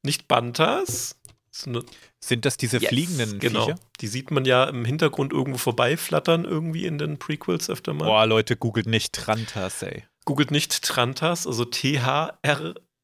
Nicht 0.04 0.28
Bantas. 0.28 1.20
sondern- 1.52 1.86
Sind 2.20 2.46
das 2.46 2.58
diese 2.58 2.78
Yes, 2.78 2.90
fliegenden 2.90 3.40
genau. 3.40 3.66
Viecher? 3.66 3.80
Die 4.02 4.08
sieht 4.08 4.32
man 4.32 4.44
ja 4.46 4.64
im 4.66 4.86
Hintergrund 4.86 5.32
irgendwo 5.34 5.58
vorbeiflattern, 5.60 6.46
irgendwie 6.46 6.86
in 6.86 6.98
den 6.98 7.20
Prequels 7.20 7.70
öfter 7.70 7.94
mal. 7.94 8.06
Boah, 8.06 8.26
Leute, 8.26 8.58
googelt 8.58 8.88
nicht 8.88 9.14
Trantas, 9.14 9.82
ey. 9.84 10.06
Googelt 10.26 10.52
nicht 10.52 10.84
Trantas, 10.84 11.46
also 11.46 11.66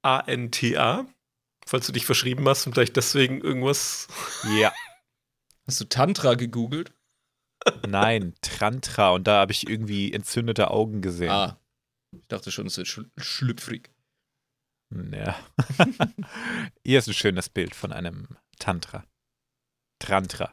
T-H-R-A-N-T-A. 0.04 1.06
Falls 1.66 1.86
du 1.86 1.92
dich 1.92 2.06
verschrieben 2.06 2.48
hast 2.48 2.66
und 2.66 2.74
vielleicht 2.74 2.96
deswegen 2.96 3.42
irgendwas. 3.42 4.08
Ja. 4.60 4.74
Hast 5.68 5.82
du 5.82 5.86
Tantra 5.86 6.34
gegoogelt? 6.34 6.92
Nein, 7.88 8.34
Trantra. 8.42 9.12
Und 9.12 9.28
da 9.28 9.42
habe 9.42 9.52
ich 9.52 9.70
irgendwie 9.70 10.12
entzündete 10.12 10.72
Augen 10.72 11.02
gesehen. 11.02 11.30
Ah. 11.30 11.60
Ich 12.16 12.26
dachte 12.28 12.52
schon, 12.52 12.66
es 12.66 12.78
wird 12.78 12.88
schl 12.88 13.12
schlüpfrig. 13.18 13.92
Ja. 14.92 15.40
Hier 16.84 16.98
ist 16.98 17.08
ein 17.08 17.14
schönes 17.14 17.50
Bild 17.50 17.76
von 17.76 17.94
einem 17.94 18.38
Tantra. 18.58 19.06
Trantra. 20.00 20.52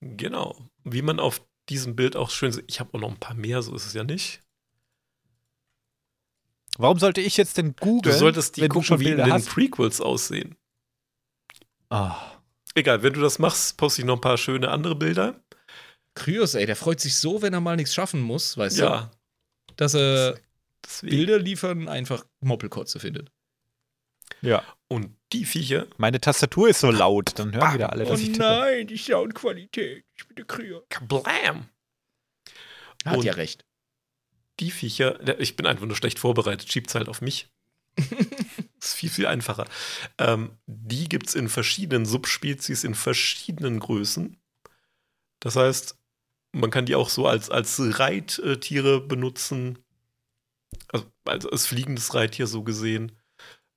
Genau. 0.00 0.68
Wie 0.82 1.02
man 1.02 1.20
auf 1.20 1.46
diesem 1.68 1.94
Bild 1.94 2.16
auch 2.16 2.30
schön 2.30 2.50
sieht. 2.50 2.64
Ich 2.68 2.80
habe 2.80 2.94
auch 2.94 3.00
noch 3.00 3.10
ein 3.10 3.20
paar 3.20 3.36
mehr, 3.36 3.62
so 3.62 3.74
ist 3.76 3.86
es 3.86 3.92
ja 3.92 4.02
nicht. 4.02 4.42
Warum 6.80 6.98
sollte 6.98 7.20
ich 7.20 7.36
jetzt 7.36 7.56
denn 7.58 7.74
Du 7.76 7.84
googeln? 7.84 8.16
solltest 8.16 8.56
die 8.56 8.62
wenn 8.62 8.68
du 8.70 8.80
gucken, 8.80 9.00
wie 9.00 9.10
in 9.10 9.16
den 9.18 9.32
hast? 9.32 9.48
Prequels 9.50 10.00
aussehen. 10.00 10.56
Ah, 11.90 12.16
Egal, 12.76 13.02
wenn 13.02 13.12
du 13.12 13.20
das 13.20 13.40
machst, 13.40 13.76
poste 13.78 14.00
ich 14.02 14.06
noch 14.06 14.14
ein 14.16 14.20
paar 14.20 14.38
schöne 14.38 14.68
andere 14.70 14.94
Bilder. 14.94 15.42
Kryos, 16.14 16.54
ey, 16.54 16.66
der 16.66 16.76
freut 16.76 17.00
sich 17.00 17.16
so, 17.16 17.42
wenn 17.42 17.52
er 17.52 17.60
mal 17.60 17.74
nichts 17.76 17.92
schaffen 17.94 18.20
muss, 18.20 18.56
weißt 18.56 18.78
Ja, 18.78 19.10
du? 19.66 19.74
Dass 19.76 19.94
er 19.94 20.38
deswegen. 20.84 21.16
Bilder 21.16 21.38
liefern 21.40 21.88
einfach 21.88 22.24
Moppelkotze 22.40 23.00
findet. 23.00 23.30
ja. 24.40 24.62
Und 24.88 25.16
die 25.32 25.44
Viecher, 25.44 25.86
Meine 25.98 26.20
Tastatur 26.20 26.68
ist 26.68 26.80
so 26.80 26.90
laut, 26.90 27.38
dann 27.38 27.54
hören 27.54 27.74
wieder 27.74 27.92
alle, 27.92 28.04
oh 28.06 28.08
dass 28.10 28.20
ich 28.20 28.32
tippe. 28.32 28.38
nein, 28.40 28.86
die 28.88 28.96
Soundqualität. 28.96 30.04
Ich 30.16 30.26
bin 30.26 30.34
der 30.36 30.44
Kryos. 30.46 30.82
kablam! 30.88 31.68
Hat 33.04 33.16
Und- 33.18 33.24
ja 33.24 33.32
recht. 33.34 33.64
Die 34.60 34.70
Viecher, 34.70 35.40
ich 35.40 35.56
bin 35.56 35.66
einfach 35.66 35.86
nur 35.86 35.96
schlecht 35.96 36.18
vorbereitet, 36.18 36.70
schiebt's 36.70 36.94
halt 36.94 37.08
auf 37.08 37.22
mich. 37.22 37.48
ist 38.80 38.94
viel, 38.94 39.10
viel 39.10 39.26
einfacher. 39.26 39.66
Ähm, 40.18 40.58
die 40.66 41.08
gibt 41.08 41.28
es 41.28 41.34
in 41.34 41.48
verschiedenen 41.48 42.06
Subspezies, 42.06 42.84
in 42.84 42.94
verschiedenen 42.94 43.80
Größen. 43.80 44.36
Das 45.40 45.56
heißt, 45.56 45.98
man 46.52 46.70
kann 46.70 46.86
die 46.86 46.94
auch 46.94 47.08
so 47.08 47.26
als, 47.26 47.50
als 47.50 47.80
Reittiere 47.80 49.00
benutzen. 49.00 49.78
Also, 50.88 51.06
also 51.24 51.50
als 51.50 51.66
fliegendes 51.66 52.14
Reittier 52.14 52.46
so 52.46 52.62
gesehen. 52.62 53.12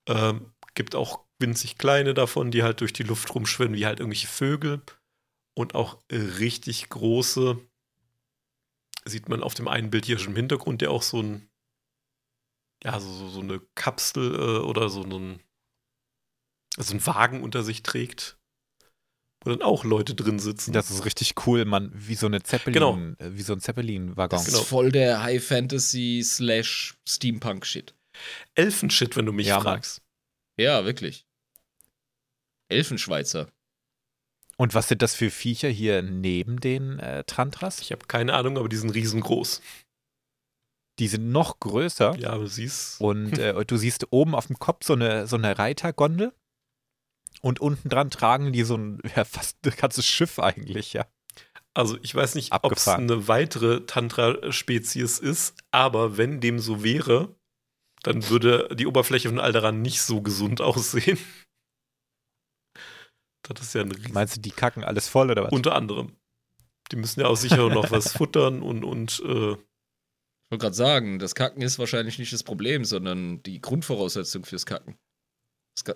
Ähm, 0.08 0.54
gibt 0.76 0.96
auch 0.96 1.24
winzig 1.40 1.78
kleine 1.78 2.14
davon, 2.14 2.52
die 2.52 2.64
halt 2.64 2.82
durch 2.82 2.94
die 2.94 3.04
Luft 3.04 3.34
rumschwimmen, 3.34 3.76
wie 3.78 3.86
halt 3.86 4.00
irgendwelche 4.00 4.28
Vögel. 4.28 4.82
Und 5.56 5.76
auch 5.76 6.00
richtig 6.10 6.90
große. 6.90 7.60
Sieht 9.06 9.28
man 9.30 9.44
auf 9.44 9.54
dem 9.54 9.68
einen 9.68 9.90
Bild 9.90 10.06
hier 10.06 10.18
schon 10.18 10.32
im 10.32 10.36
Hintergrund, 10.38 10.82
der 10.82 10.92
auch 10.92 11.02
so 11.04 11.22
ein 11.22 11.50
ja, 12.84 13.00
so, 13.00 13.10
so, 13.14 13.30
so 13.30 13.40
eine 13.40 13.62
Kapsel 13.76 14.36
äh, 14.36 14.60
oder 14.66 14.90
so 14.90 15.04
einen, 15.04 15.40
also 16.76 16.92
einen 16.92 17.06
Wagen 17.06 17.42
unter 17.42 17.64
sich 17.64 17.82
trägt, 17.82 18.38
wo 19.42 19.52
dann 19.52 19.62
auch 19.62 19.86
Leute 19.86 20.16
drin 20.16 20.38
sitzen. 20.38 20.74
Das 20.74 20.92
ist 20.92 21.06
richtig 21.06 21.48
cool, 21.48 21.64
man, 21.64 21.92
wie 21.94 22.16
so 22.16 22.26
eine 22.26 22.44
Zeppelin, 22.44 22.74
Genau. 22.74 22.98
äh, 23.20 23.38
wie 23.38 23.42
so 23.42 23.54
ein 23.54 23.62
Zeppelin-Waggon. 23.62 24.38
Das 24.38 24.48
Genau. 24.48 24.60
ist 24.60 24.68
voll 24.68 24.92
der 24.92 25.24
High 25.24 25.42
Fantasy 25.42 26.22
slash 26.26 26.98
Steampunk 27.08 27.66
Shit. 27.66 27.96
Elfenshit, 28.56 29.16
wenn 29.16 29.26
du 29.26 29.32
mich 29.32 29.48
Ja, 29.48 29.56
Mann. 29.58 29.64
fragst. 29.64 30.02
Ja, 30.60 30.84
wirklich. 30.84 31.26
Elfenschweizer. 32.70 33.50
Und 34.58 34.76
was 34.76 34.88
sind 34.88 35.02
das 35.02 35.16
für 35.16 35.30
Viecher 35.30 35.70
hier 35.70 36.02
neben 36.02 36.60
den 36.60 37.00
äh, 37.00 37.24
Tantras? 37.24 37.80
Ich 37.80 37.92
habe 37.92 38.06
keine 38.08 38.34
Ahnung, 38.34 38.58
aber 38.58 38.70
die 38.70 38.76
sind 38.76 38.92
riesengroß. 38.92 39.62
Die 41.00 41.08
sind 41.08 41.32
noch 41.32 41.60
größer. 41.60 42.16
Ja, 42.18 42.38
du 42.38 42.46
siehst. 42.46 43.02
Und 43.02 43.38
äh, 43.40 43.66
du 43.66 43.78
siehst 43.78 44.08
oben 44.12 44.36
auf 44.36 44.48
dem 44.48 44.60
Kopf 44.60 44.86
so 44.86 44.94
eine, 44.94 45.28
so 45.28 45.36
eine 45.36 45.58
Reitergondel. 45.58 46.34
Und 47.42 47.60
unten 47.60 47.90
dran 47.90 48.12
tragen 48.12 48.54
die 48.54 48.64
so 48.64 48.78
ein, 48.78 49.02
ja, 49.16 49.26
fast 49.26 49.58
ein 49.66 49.74
ganzes 49.76 50.06
Schiff 50.06 50.40
eigentlich, 50.40 50.94
ja. 50.94 51.08
Also 51.74 51.98
ich 52.04 52.14
weiß 52.14 52.36
nicht, 52.36 52.52
ob 52.52 52.72
es 52.72 52.88
eine 52.88 53.28
weitere 53.28 53.82
Tantra-Spezies 53.86 55.18
ist, 55.18 55.56
aber 55.72 56.18
wenn 56.18 56.40
dem 56.40 56.60
so 56.60 56.84
wäre, 56.84 57.36
dann 58.04 58.30
würde 58.30 58.70
die 58.76 58.86
Oberfläche 58.86 59.30
von 59.30 59.40
Alderan 59.40 59.82
nicht 59.82 60.02
so 60.02 60.22
gesund 60.22 60.62
aussehen. 60.62 61.18
Das 63.44 63.62
ist 63.62 63.76
ja 63.76 63.82
ein 63.82 63.92
riesen 63.92 64.14
Meinst 64.14 64.38
du, 64.38 64.42
die 64.42 64.52
kacken 64.52 64.84
alles 64.84 65.08
voll 65.08 65.30
oder 65.30 65.44
was? 65.46 65.52
Unter 65.52 65.76
anderem. 65.76 66.16
Die 66.92 66.96
müssen 66.96 67.20
ja 67.20 67.28
auch 67.28 67.36
sicher 67.36 67.70
noch 67.70 67.92
was 67.92 68.12
futtern 68.18 68.62
und, 68.62 68.84
und 68.84 69.22
äh, 69.26 69.52
Ich 69.54 69.58
wollte 70.50 70.62
gerade 70.62 70.76
sagen, 70.76 71.20
das 71.20 71.36
Kacken 71.36 71.62
ist 71.62 71.80
wahrscheinlich 71.80 72.20
nicht 72.20 72.34
das 72.34 72.44
Problem, 72.44 72.86
sondern 72.86 73.44
die 73.44 73.62
Grundvoraussetzung 73.62 74.46
fürs 74.46 74.66
Kacken. 74.66 74.98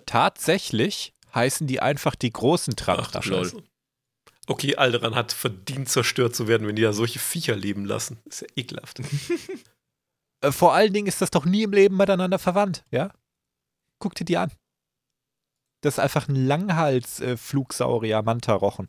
Tatsächlich 0.06 1.14
heißen 1.34 1.66
die 1.66 1.80
einfach 1.80 2.14
die 2.14 2.32
großen 2.32 2.74
Scheiße. 2.76 3.62
Okay, 4.46 4.76
Alderan 4.76 5.14
hat 5.14 5.32
verdient, 5.32 5.90
zerstört 5.90 6.34
zu 6.34 6.48
werden, 6.48 6.66
wenn 6.66 6.76
die 6.76 6.82
da 6.82 6.94
solche 6.94 7.18
Viecher 7.18 7.54
leben 7.54 7.84
lassen. 7.84 8.18
Ist 8.24 8.42
ja 8.42 8.48
ekelhaft. 8.56 9.00
Äh, 10.40 10.52
vor 10.52 10.72
allen 10.72 10.92
Dingen 10.92 11.08
ist 11.08 11.20
das 11.20 11.32
doch 11.32 11.44
nie 11.44 11.64
im 11.64 11.72
Leben 11.72 11.96
miteinander 11.96 12.38
verwandt, 12.38 12.84
ja? 12.92 13.12
Guck 13.98 14.14
dir 14.14 14.24
die 14.24 14.36
an. 14.36 14.52
Das 15.80 15.94
ist 15.94 15.98
einfach 16.00 16.28
ein 16.28 16.34
Langhals-Flugsaurier 16.34 18.22
Mantarochen. 18.22 18.88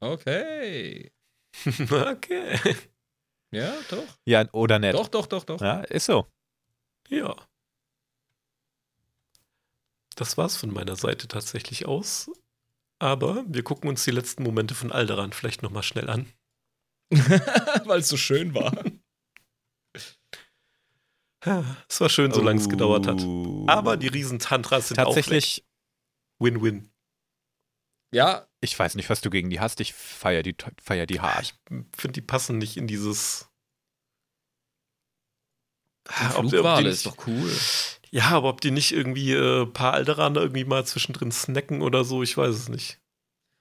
okay. 0.00 1.12
okay. 1.90 2.58
Ja, 3.50 3.74
doch. 3.90 4.18
Ja, 4.24 4.48
oder 4.52 4.78
nicht? 4.78 4.94
Doch, 4.94 5.08
doch, 5.08 5.26
doch, 5.26 5.44
doch. 5.44 5.60
Ja, 5.60 5.82
ist 5.82 6.06
so. 6.06 6.26
Ja. 7.08 7.36
Das 10.16 10.38
war's 10.38 10.56
von 10.56 10.72
meiner 10.72 10.96
Seite 10.96 11.28
tatsächlich 11.28 11.86
aus. 11.86 12.30
Aber 12.98 13.44
wir 13.46 13.62
gucken 13.62 13.90
uns 13.90 14.04
die 14.04 14.10
letzten 14.10 14.42
Momente 14.42 14.74
von 14.74 14.92
Alderan 14.92 15.32
vielleicht 15.32 15.62
nochmal 15.62 15.82
schnell 15.82 16.08
an. 16.08 16.32
Weil 17.10 18.00
es 18.00 18.08
so 18.08 18.16
schön 18.16 18.54
war. 18.54 18.72
Es 21.88 22.00
war 22.00 22.08
schön, 22.08 22.32
solange 22.32 22.60
es 22.60 22.68
gedauert 22.68 23.06
hat. 23.06 23.20
Oh. 23.22 23.64
Aber 23.68 23.96
die 23.96 24.08
Riesentantras 24.08 24.88
sind 24.88 24.96
Tatsächlich. 24.96 25.64
Win-win. 26.38 26.88
Ja, 28.12 28.46
ich 28.60 28.78
weiß 28.78 28.94
nicht, 28.94 29.08
was 29.10 29.20
du 29.22 29.30
gegen 29.30 29.50
die 29.50 29.58
hast. 29.60 29.80
Ich 29.80 29.92
feier 29.94 30.42
die, 30.42 30.54
feier 30.82 31.06
die 31.06 31.20
hart. 31.20 31.54
Ich 31.70 31.84
finde, 31.96 32.12
die 32.12 32.20
passen 32.20 32.58
nicht 32.58 32.76
in 32.76 32.86
dieses. 32.86 33.48
Ah, 36.08 36.30
Flugwale 36.30 36.82
nicht- 36.88 36.92
ist 36.92 37.06
doch 37.06 37.16
cool. 37.26 37.50
Ja, 38.10 38.28
aber 38.30 38.50
ob 38.50 38.60
die 38.60 38.70
nicht 38.70 38.92
irgendwie 38.92 39.32
äh, 39.32 39.62
ein 39.62 39.72
paar 39.72 39.94
Alderaner 39.94 40.42
irgendwie 40.42 40.64
mal 40.64 40.84
zwischendrin 40.84 41.32
snacken 41.32 41.80
oder 41.80 42.04
so, 42.04 42.22
ich 42.22 42.36
weiß 42.36 42.54
es 42.54 42.68
nicht. 42.68 43.00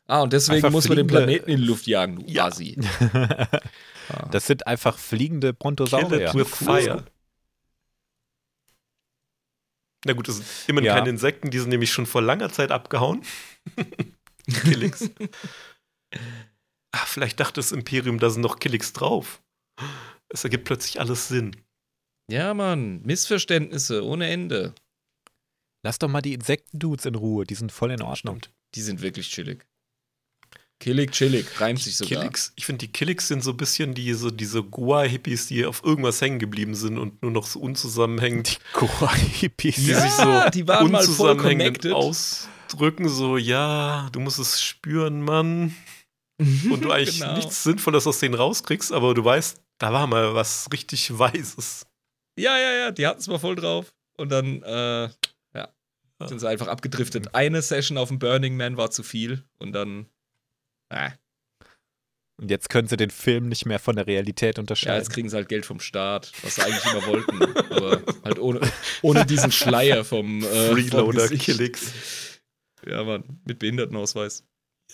Ah, 0.08 0.22
und 0.24 0.34
deswegen 0.34 0.58
Einfach 0.58 0.72
muss 0.72 0.90
man 0.90 0.98
den 0.98 1.08
Planeten 1.08 1.50
in 1.50 1.58
die 1.62 1.66
Luft 1.66 1.88
jagen, 1.88 2.18
du 2.18 2.26
Ja. 2.32 2.46
Asi. 2.48 2.78
Ah. 4.10 4.28
Das 4.32 4.46
sind 4.46 4.68
einfach 4.68 4.98
fliegende 4.98 5.50
Kill 5.50 5.54
Brontosaurier. 5.54 6.30
it 6.30 6.34
with 6.34 6.50
fire. 6.50 7.06
Na 10.06 10.14
gut, 10.14 10.28
das 10.28 10.38
sind 10.38 10.48
immerhin 10.68 10.88
Ja. 10.88 10.96
keine 10.96 11.10
Insekten, 11.10 11.52
die 11.52 11.60
sind 11.60 11.70
nämlich 11.70 11.92
schon 11.92 12.06
vor 12.06 12.22
langer 12.22 12.52
Zeit 12.52 12.72
abgehauen. 12.72 13.24
Killix. 14.64 15.10
ah, 16.92 17.06
vielleicht 17.06 17.40
dachte 17.40 17.56
das 17.56 17.72
Imperium, 17.72 18.20
da 18.20 18.30
sind 18.30 18.42
noch 18.42 18.60
Killix 18.60 18.94
drauf. 18.94 19.42
Es 20.30 20.44
ergibt 20.44 20.66
plötzlich 20.66 21.00
alles 21.00 21.28
Sinn. 21.28 21.56
Ja, 22.30 22.54
Mann, 22.54 23.02
Missverständnisse 23.04 24.04
ohne 24.06 24.30
Ende. 24.30 24.74
Lass 25.84 26.00
doch 26.00 26.08
mal 26.08 26.22
die 26.22 26.34
Insektendudes 26.34 27.06
in 27.06 27.16
Ruhe. 27.16 27.46
Die 27.46 27.56
sind 27.56 27.72
voll 27.72 27.92
in 27.92 28.02
Ordnung. 28.02 28.38
Stimmt. 28.38 28.56
Die 28.76 28.82
sind 28.82 29.02
wirklich 29.02 29.30
chillig. 29.30 29.66
Killig, 30.82 31.12
chillig, 31.12 31.62
reimt 31.62 31.80
sich 31.80 31.96
sogar. 31.96 32.22
Killix, 32.24 32.52
ich 32.56 32.66
finde, 32.66 32.86
die 32.86 32.92
Killix 32.92 33.28
sind 33.28 33.44
so 33.44 33.52
ein 33.52 33.58
bisschen 33.58 33.94
diese, 33.94 34.34
diese 34.34 34.64
Goa-Hippies, 34.64 35.48
die 35.48 35.66
auf 35.66 35.84
irgendwas 35.84 36.20
hängen 36.22 36.40
geblieben 36.40 36.76
sind 36.76 36.98
und 36.98 37.22
nur 37.22 37.32
noch 37.32 37.46
so 37.46 37.60
unzusammenhängend, 37.60 38.60
Kawaii-Hippies. 38.74 39.76
die 39.76 39.86
Ja, 39.92 40.02
sich 40.02 40.12
so 40.12 40.50
die 40.54 40.68
waren 40.68 40.94
unzusammenhängend 40.94 41.86
ausdrücken, 41.92 43.08
so, 43.10 43.38
ja, 43.38 44.10
du 44.12 44.20
musst 44.20 44.40
es 44.40 44.62
spüren, 44.62 45.22
Mann. 45.22 45.76
Und 46.40 46.82
du 46.84 46.92
eigentlich 46.92 47.20
Genau. 47.20 47.36
nichts 47.36 47.62
Sinnvolles 47.64 48.08
aus 48.08 48.18
denen 48.20 48.34
rauskriegst, 48.34 48.92
aber 48.92 49.14
du 49.14 49.24
weißt, 49.24 49.62
da 49.78 49.94
war 49.94 50.08
mal 50.08 50.34
was 50.34 50.68
richtig 50.74 51.18
Weises. 51.18 51.86
Ja, 52.38 52.58
ja, 52.58 52.72
ja, 52.74 52.92
die 52.92 53.06
hatten 53.06 53.20
es 53.20 53.28
mal 53.28 53.38
voll 53.38 53.56
drauf. 53.56 53.94
Und 54.18 54.30
dann, 54.30 54.64
äh, 54.64 55.10
ja, 55.54 55.70
sind 56.26 56.40
sie 56.40 56.50
einfach 56.50 56.68
abgedriftet. 56.68 57.36
Eine 57.36 57.62
Session 57.62 57.98
auf 58.00 58.08
dem 58.10 58.18
Burning 58.18 58.58
Man 58.58 58.78
war 58.78 58.90
zu 58.90 59.04
viel 59.04 59.44
und 59.60 59.74
dann, 59.74 60.08
äh. 60.92 61.12
Und 62.42 62.50
jetzt 62.50 62.70
können 62.72 62.88
sie 62.88 62.98
den 62.98 63.12
Film 63.12 63.50
nicht 63.50 63.68
mehr 63.68 63.78
von 63.78 63.96
der 63.96 64.08
Realität 64.08 64.58
Ja, 64.58 64.62
unterscheiden. 64.62 64.98
jetzt 64.98 65.12
kriegen 65.12 65.30
sie 65.30 65.36
halt 65.36 65.48
Geld 65.48 65.64
vom 65.66 65.80
Staat, 65.80 66.32
was 66.42 66.56
sie 66.56 66.64
eigentlich 66.64 66.86
immer 66.92 67.06
wollten. 67.06 67.42
aber 67.72 68.02
halt 68.24 68.40
ohne, 68.40 68.62
ohne 69.04 69.26
diesen 69.28 69.52
Schleier 69.52 70.04
vom, 70.04 70.44
äh, 70.44 70.72
Freeloader. 70.72 71.28
Killix. 71.30 72.40
Ja, 72.88 73.04
Mann, 73.04 73.24
mit 73.46 73.60
Behindertenausweis. 73.60 74.44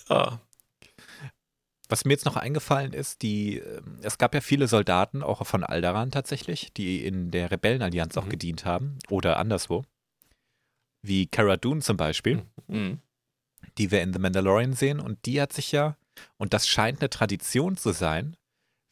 Ja. 0.09 0.41
Was 1.87 2.03
mir 2.03 2.11
jetzt 2.11 2.25
noch 2.25 2.35
eingefallen 2.35 2.91
ist, 2.91 3.21
die, 3.21 3.59
ähm, 3.59 3.99
es 4.01 4.17
gab 4.17 4.33
ja 4.35 4.41
viele 4.41 4.67
Soldaten, 4.67 5.23
auch 5.23 5.47
von 5.47 5.63
Alderan 5.63 6.11
tatsächlich, 6.11 6.73
die 6.73 7.05
in 7.05 7.31
der 7.31 7.49
Rebellenallianz 7.49 8.17
auch 8.17 8.25
Mhm. 8.25 8.29
gedient 8.29 8.65
haben 8.65 8.99
oder 9.09 9.37
anderswo. 9.37 9.85
Wie 11.01 11.27
Cara 11.27 11.55
Dune 11.55 11.79
zum 11.79 11.95
Beispiel, 11.95 12.43
Mhm. 12.67 12.99
Die 13.77 13.91
wir 13.91 14.01
in 14.01 14.13
The 14.13 14.19
Mandalorian 14.19 14.73
sehen. 14.73 14.99
Und 14.99 15.25
die 15.25 15.41
hat 15.41 15.53
sich 15.53 15.71
ja, 15.71 15.97
und 16.37 16.53
das 16.53 16.67
scheint 16.67 16.99
eine 17.01 17.09
Tradition 17.09 17.77
zu 17.77 17.91
sein, 17.91 18.35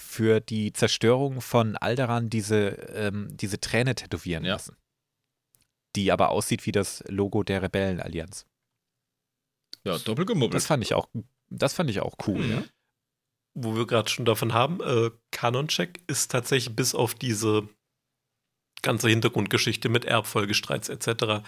für 0.02 0.40
die 0.42 0.74
Zerstörung 0.74 1.42
von 1.42 1.76
Alderan 1.78 2.30
diese, 2.30 2.68
ähm, 2.94 3.30
diese 3.36 3.60
Träne 3.60 3.96
tätowieren 3.96 4.44
Ja. 4.46 4.54
lassen. 4.54 4.76
Die 5.96 6.12
aber 6.12 6.30
aussieht 6.30 6.66
wie 6.66 6.72
das 6.74 7.04
Logo 7.08 7.44
der 7.44 7.62
Rebellenallianz. 7.62 8.46
Ja, 9.86 9.98
doppelgemubbelt. 9.98 10.54
Das 10.54 10.66
fand 10.66 10.84
ich 10.84 10.94
auch, 10.94 11.08
das 11.50 11.74
fand 11.74 11.90
ich 11.90 12.02
auch 12.02 12.16
cool, 12.28 12.40
Mhm. 12.40 12.52
ja. 12.52 12.64
Wo 13.58 13.76
wir 13.78 13.88
gerade 13.88 14.10
schon 14.10 14.26
davon 14.26 14.54
haben, 14.54 14.82
äh, 14.82 15.12
Canon-Check 15.32 16.02
ist 16.08 16.30
tatsächlich 16.32 16.76
bis 16.76 16.94
auf 16.94 17.16
diese 17.16 17.70
ganze 18.86 19.10
Hintergrundgeschichte 19.10 19.90
mit 19.90 20.06
Erbfolgestreits 20.06 20.88
etc. 20.88 21.44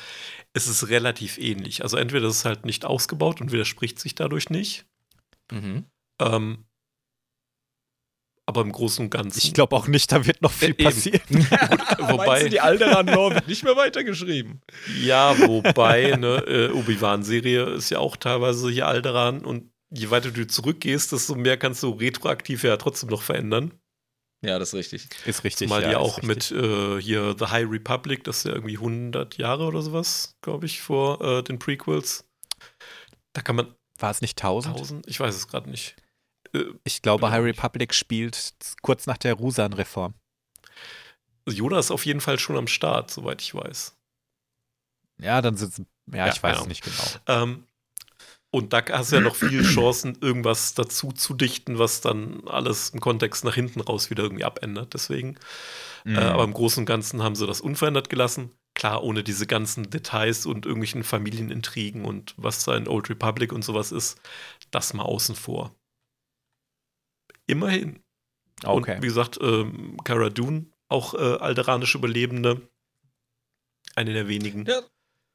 Es 0.52 0.68
ist 0.68 0.90
relativ 0.90 1.38
ähnlich. 1.38 1.84
Also 1.84 1.96
entweder 1.96 2.28
ist 2.28 2.36
es 2.38 2.46
halt 2.46 2.66
nicht 2.66 2.84
ausgebaut 2.84 3.40
und 3.40 3.54
widerspricht 3.54 3.98
sich 4.00 4.14
dadurch 4.16 4.50
nicht. 4.50 4.86
Mhm. 5.52 5.86
Ähm, 6.20 6.66
aber 8.50 8.62
im 8.62 8.72
Großen 8.72 9.06
und 9.06 9.10
Ganzen. 9.12 9.40
Ich 9.40 9.54
glaube 9.54 9.76
auch 9.76 9.88
nicht, 9.88 10.10
da 10.12 10.26
wird 10.26 10.42
noch 10.42 10.52
viel 10.54 10.70
Äh, 10.78 10.84
passieren. 10.86 11.22
wobei- 12.00 12.44
du, 12.44 12.50
die 12.50 12.62
Alderan-Lore 12.62 13.36
wird 13.36 13.48
nicht 13.48 13.64
mehr 13.64 13.76
weitergeschrieben? 13.76 14.62
Ja, 15.02 15.38
wobei, 15.40 16.16
ne, 16.16 16.38
äh, 16.48 16.70
Obi-Wan-Serie 16.72 17.64
ist 17.72 17.90
ja 17.90 18.00
auch 18.00 18.16
teilweise 18.16 18.70
hier 18.70 18.88
Alderan 18.88 19.44
und 19.44 19.70
je 19.90 20.10
weiter 20.12 20.32
du 20.32 20.48
zurückgehst, 20.48 21.12
desto 21.12 21.36
mehr 21.36 21.58
kannst 21.58 21.84
du 21.84 21.90
retroaktiv 21.92 22.64
ja 22.64 22.78
trotzdem 22.78 23.10
noch 23.10 23.22
verändern. 23.22 23.74
Ja, 24.42 24.60
das 24.60 24.70
ist 24.70 24.76
richtig. 24.76 25.10
Ist 25.26 25.44
richtig. 25.44 25.68
Zumal 25.68 25.82
ja, 25.82 25.88
die 25.90 25.94
ist 25.94 26.00
auch 26.00 26.18
richtig. 26.22 26.52
mit 26.52 26.64
äh, 26.64 27.02
hier 27.02 27.36
The 27.40 27.46
High 27.48 27.68
Republic, 27.70 28.24
das 28.24 28.38
ist 28.40 28.44
ja 28.46 28.54
irgendwie 28.54 28.78
100 28.78 29.38
Jahre 29.38 29.66
oder 29.66 29.82
sowas, 29.82 30.38
glaube 30.42 30.66
ich, 30.68 30.82
vor 30.82 31.22
äh, 31.22 31.44
den 31.44 31.58
Prequels. 31.58 32.24
Da 33.34 33.42
kann 33.42 33.56
man 33.56 33.74
War 33.98 34.12
es 34.12 34.22
nicht 34.22 34.38
1000? 34.40 34.76
1000, 34.76 35.08
ich 35.08 35.20
weiß 35.20 35.36
es 35.36 35.48
gerade 35.48 35.70
nicht. 35.70 35.96
Äh, 36.54 36.66
Ich 36.84 37.02
glaube, 37.02 37.22
Glaub 37.22 37.32
High. 37.32 37.44
Republic 37.44 37.94
spielt 37.94 38.54
kurz 38.84 39.08
nach 39.08 39.18
der 39.18 39.34
Rusan-Reform. 39.34 40.14
Yoda 41.50 41.80
ist 41.80 41.92
auf 41.92 42.06
jeden 42.06 42.22
Fall 42.22 42.38
schon 42.40 42.58
am 42.58 42.68
Start, 42.68 43.10
soweit 43.10 43.42
ich 43.42 43.56
weiß. 43.56 43.96
Ja, 45.20 45.42
dann 45.42 45.56
sind 45.58 45.88
ja, 46.12 46.28
Ja, 46.28 46.34
ich 46.34 46.44
weiß 46.44 46.52
genau. 46.54 46.62
es 46.64 46.68
nicht 46.68 46.84
genau. 46.84 47.04
Ähm, 47.44 47.68
und 48.50 48.72
da 48.72 48.84
hast 48.92 49.12
du 49.12 49.18
ja 49.18 49.22
noch 49.22 49.36
viele 49.36 49.62
Chancen, 49.64 50.18
irgendwas 50.22 50.74
dazu 50.74 51.12
zu 51.12 51.34
dichten, 51.34 51.80
was 51.80 52.02
dann 52.02 52.48
alles 52.48 52.92
im 52.92 53.00
Kontext 53.02 53.44
nach 53.44 53.56
hinten 53.56 53.82
raus 53.82 54.10
wieder 54.10 54.24
irgendwie 54.24 54.46
abändert. 54.46 54.94
Deswegen. 54.94 55.38
Mhm. 56.06 56.16
Äh, 56.16 56.20
aber 56.20 56.46
im 56.46 56.54
Großen 56.54 56.82
und 56.82 56.86
Ganzen 56.86 57.22
haben 57.22 57.36
sie 57.36 57.46
das 57.46 57.60
unverändert 57.60 58.10
gelassen. 58.10 58.52
Klar, 58.74 59.04
ohne 59.04 59.24
diese 59.24 59.48
ganzen 59.48 59.90
Details 59.90 60.46
und 60.46 60.66
irgendwelchen 60.66 61.04
Familienintrigen 61.04 62.06
und 62.06 62.36
was 62.38 62.64
da 62.64 62.78
in 62.78 62.88
Old 62.88 63.10
Republic 63.10 63.52
und 63.52 63.64
sowas 63.64 63.92
ist, 63.92 64.22
das 64.72 64.94
mal 64.94 65.04
außen 65.04 65.36
vor. 65.36 65.76
Immerhin. 67.48 68.00
okay. 68.64 68.96
Und 68.96 69.02
wie 69.04 69.08
gesagt, 69.08 69.40
ähm, 69.42 69.98
Cara 70.04 70.30
Dune, 70.30 70.68
auch 70.90 71.14
äh, 71.16 71.18
alderanische 71.18 71.98
Überlebende. 71.98 72.70
Eine 73.96 74.14
der 74.14 74.28
wenigen. 74.28 74.66
Ja. 74.66 74.82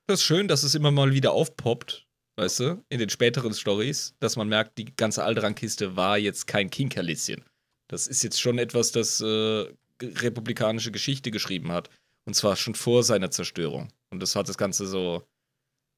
Das 0.06 0.20
ist 0.20 0.24
schön, 0.24 0.48
dass 0.48 0.62
es 0.62 0.74
immer 0.74 0.90
mal 0.90 1.12
wieder 1.12 1.32
aufpoppt, 1.32 2.06
weißt 2.43 2.60
du, 2.60 2.85
in 2.89 2.98
den 2.98 3.09
späteren 3.09 3.55
Stories, 3.55 4.14
dass 4.19 4.36
man 4.36 4.48
merkt, 4.48 4.77
die 4.77 4.97
ganze 4.97 5.23
Alderan-Kiste 5.23 5.97
war 5.97 6.19
jetzt 6.19 6.47
kein 6.48 6.70
Kinkerlitzchen. 6.70 7.44
Das 7.89 8.09
ist 8.09 8.24
jetzt 8.24 8.40
schon 8.40 8.59
etwas, 8.59 8.90
das 8.90 9.20
äh, 9.20 9.66
republikanische 10.02 10.90
Geschichte 10.90 11.31
geschrieben 11.31 11.70
hat. 11.70 11.89
Und 12.24 12.35
zwar 12.35 12.56
schon 12.56 12.74
vor 12.74 13.02
seiner 13.02 13.31
Zerstörung. 13.31 13.89
Und 14.10 14.20
das 14.20 14.35
hat 14.35 14.48
das 14.48 14.59
Ganze 14.59 14.86
so, 14.86 15.23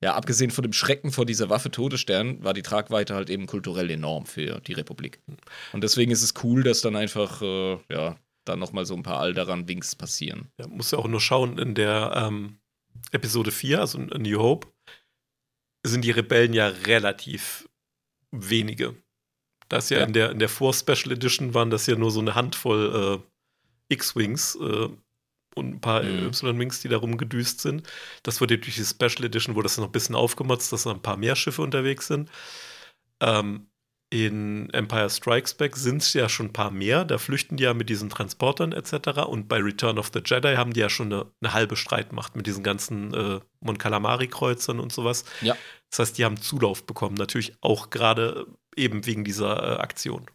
ja, 0.03 0.15
abgesehen 0.15 0.51
von 0.51 0.63
dem 0.63 0.73
Schrecken 0.73 1.13
vor 1.13 1.25
dieser 1.25 1.49
Waffe 1.49 1.71
Todesstern, 1.71 2.43
war 2.45 2.53
die 2.53 2.63
Tragweite 2.63 3.15
halt 3.15 3.31
eben 3.31 3.47
kulturell 3.47 3.91
enorm 3.91 4.27
für 4.27 4.61
die 4.61 4.73
Republik. 4.75 5.21
Und 5.73 5.85
deswegen 5.85 6.11
ist 6.11 6.23
es 6.23 6.35
cool, 6.43 6.63
dass 6.63 6.83
dann 6.83 6.97
einfach, 6.97 7.41
äh, 7.41 7.79
ja, 7.91 8.19
dann 8.45 8.59
nochmal 8.59 8.85
so 8.85 8.95
ein 8.95 9.03
paar 9.03 9.21
Alderan-Winks 9.21 9.97
passieren. 9.97 10.49
Ja, 10.59 10.67
muss 10.67 10.91
ja 10.91 10.99
auch 10.99 11.09
nur 11.09 11.21
schauen, 11.21 11.59
in 11.59 11.75
der 11.75 12.13
ähm, 12.15 12.59
Episode 13.13 13.51
4, 13.51 13.81
also 13.81 13.99
in 13.99 14.23
New 14.23 14.39
Hope, 14.39 14.69
sind 15.85 16.05
die 16.05 16.11
Rebellen 16.11 16.53
ja 16.55 16.69
relativ 16.69 17.69
wenige. 18.33 18.97
Das 19.69 19.91
ja, 19.91 19.99
Ja. 20.01 20.05
in 20.05 20.13
der, 20.13 20.31
in 20.31 20.39
der 20.39 20.49
Vor-Special 20.49 21.13
Edition 21.13 21.55
waren 21.55 21.71
das 21.71 21.87
ja 21.87 21.97
nur 21.97 22.11
so 22.11 22.21
eine 22.21 22.35
Handvoll 22.35 23.23
äh, 23.91 23.95
X-Wings 23.95 24.57
äh, 24.57 24.89
und 25.55 25.69
ein 25.75 25.81
paar 25.81 26.03
Mhm. 26.03 26.27
Y-Wings, 26.29 26.81
die 26.81 26.89
da 26.89 26.97
rumgedüst 26.99 27.61
sind. 27.61 27.89
Das 28.23 28.41
wurde 28.41 28.59
durch 28.59 28.75
die 28.77 28.85
Special 28.85 29.25
Edition, 29.25 29.55
wurde 29.55 29.67
das 29.67 29.79
noch 29.79 29.87
ein 29.87 29.93
bisschen 29.93 30.17
aufgemotzt, 30.17 30.73
dass 30.73 30.85
da 30.85 30.91
ein 30.93 31.03
paar 31.03 31.17
mehr 31.17 31.37
Schiffe 31.37 31.63
unterwegs 31.63 32.07
sind. 32.09 32.31
Ähm, 33.21 33.69
in 34.15 34.71
Empire 34.71 35.11
Strikes 35.11 35.55
Back 35.55 35.77
sind 35.77 36.01
es 36.01 36.13
ja 36.13 36.29
schon 36.29 36.47
ein 36.47 36.53
paar 36.53 36.71
mehr. 36.71 37.05
Da 37.05 37.19
flüchten 37.19 37.57
die 37.57 37.65
ja 37.65 37.75
mit 37.75 37.91
diesen 37.91 38.11
Transportern 38.11 38.71
etc. 38.71 39.25
Und 39.27 39.49
bei 39.49 39.59
Return 39.59 39.99
of 39.99 40.13
the 40.15 40.21
Jedi 40.25 40.55
haben 40.55 40.73
die 40.73 40.79
ja 40.79 40.89
schon 40.89 41.13
eine, 41.13 41.27
eine 41.43 41.53
halbe 41.53 41.75
Streitmacht 41.75 42.37
mit 42.37 42.47
diesen 42.47 42.63
ganzen 42.63 43.13
äh, 43.13 43.41
Mon 43.59 43.77
Calamari-Kreuzern 43.77 44.79
und 44.79 44.93
sowas. 44.93 45.25
Ja. 45.41 45.57
Das 45.91 45.99
heißt, 45.99 46.19
die 46.19 46.25
haben 46.25 46.41
Zulauf 46.41 46.87
bekommen. 46.87 47.17
Natürlich 47.17 47.57
auch 47.61 47.91
gerade 47.91 48.47
eben 48.77 49.05
wegen 49.05 49.25
dieser 49.25 49.57
äh, 49.57 49.77
Aktion. 49.81 50.27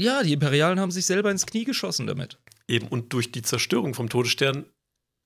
Ja, 0.00 0.22
die 0.22 0.32
Imperialen 0.32 0.78
haben 0.78 0.92
sich 0.92 1.06
selber 1.06 1.32
ins 1.32 1.46
Knie 1.46 1.64
geschossen 1.64 2.06
damit. 2.06 2.38
Eben 2.68 2.86
und 2.86 3.12
durch 3.12 3.32
die 3.32 3.42
Zerstörung 3.42 3.94
vom 3.94 4.08
Todesstern 4.08 4.66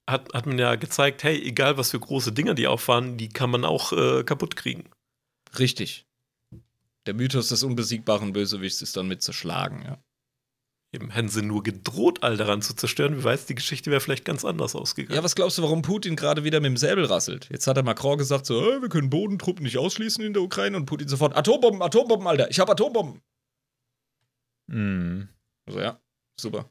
hat, 0.08 0.32
hat 0.32 0.46
man 0.46 0.58
ja 0.58 0.76
gezeigt, 0.76 1.22
hey, 1.22 1.38
egal 1.42 1.76
was 1.76 1.90
für 1.90 2.00
große 2.00 2.32
Dinger 2.32 2.54
die 2.54 2.66
auffahren, 2.66 3.18
die 3.18 3.28
kann 3.28 3.50
man 3.50 3.66
auch 3.66 3.92
äh, 3.92 4.24
kaputt 4.24 4.56
kriegen. 4.56 4.88
Richtig. 5.58 6.06
Der 7.10 7.16
Mythos 7.16 7.48
des 7.48 7.64
unbesiegbaren 7.64 8.32
Bösewichts 8.32 8.82
ist 8.82 8.96
dann 8.96 9.08
mit 9.08 9.20
zerschlagen, 9.20 9.82
ja. 9.84 9.98
Eben 10.92 11.10
hätten 11.10 11.28
sie 11.28 11.42
nur 11.42 11.64
gedroht, 11.64 12.22
all 12.22 12.36
daran 12.36 12.62
zu 12.62 12.72
zerstören. 12.72 13.16
Wer 13.16 13.24
weiß, 13.24 13.46
die 13.46 13.56
Geschichte 13.56 13.90
wäre 13.90 14.00
vielleicht 14.00 14.24
ganz 14.24 14.44
anders 14.44 14.76
ausgegangen. 14.76 15.16
Ja, 15.16 15.24
was 15.24 15.34
glaubst 15.34 15.58
du, 15.58 15.62
warum 15.64 15.82
Putin 15.82 16.14
gerade 16.14 16.44
wieder 16.44 16.60
mit 16.60 16.68
dem 16.68 16.76
Säbel 16.76 17.06
rasselt? 17.06 17.48
Jetzt 17.50 17.66
hat 17.66 17.76
der 17.76 17.82
Macron 17.82 18.16
gesagt, 18.16 18.46
so, 18.46 18.62
äh, 18.62 18.80
wir 18.80 18.88
können 18.88 19.10
Bodentruppen 19.10 19.64
nicht 19.64 19.76
ausschließen 19.76 20.22
in 20.22 20.34
der 20.34 20.42
Ukraine 20.42 20.76
und 20.76 20.86
Putin 20.86 21.08
sofort, 21.08 21.36
Atombomben, 21.36 21.82
Atombomben, 21.82 22.28
Alter, 22.28 22.48
ich 22.48 22.60
hab 22.60 22.70
Atombomben. 22.70 23.20
Mhm. 24.68 25.30
Also 25.66 25.80
ja, 25.80 26.00
super. 26.38 26.70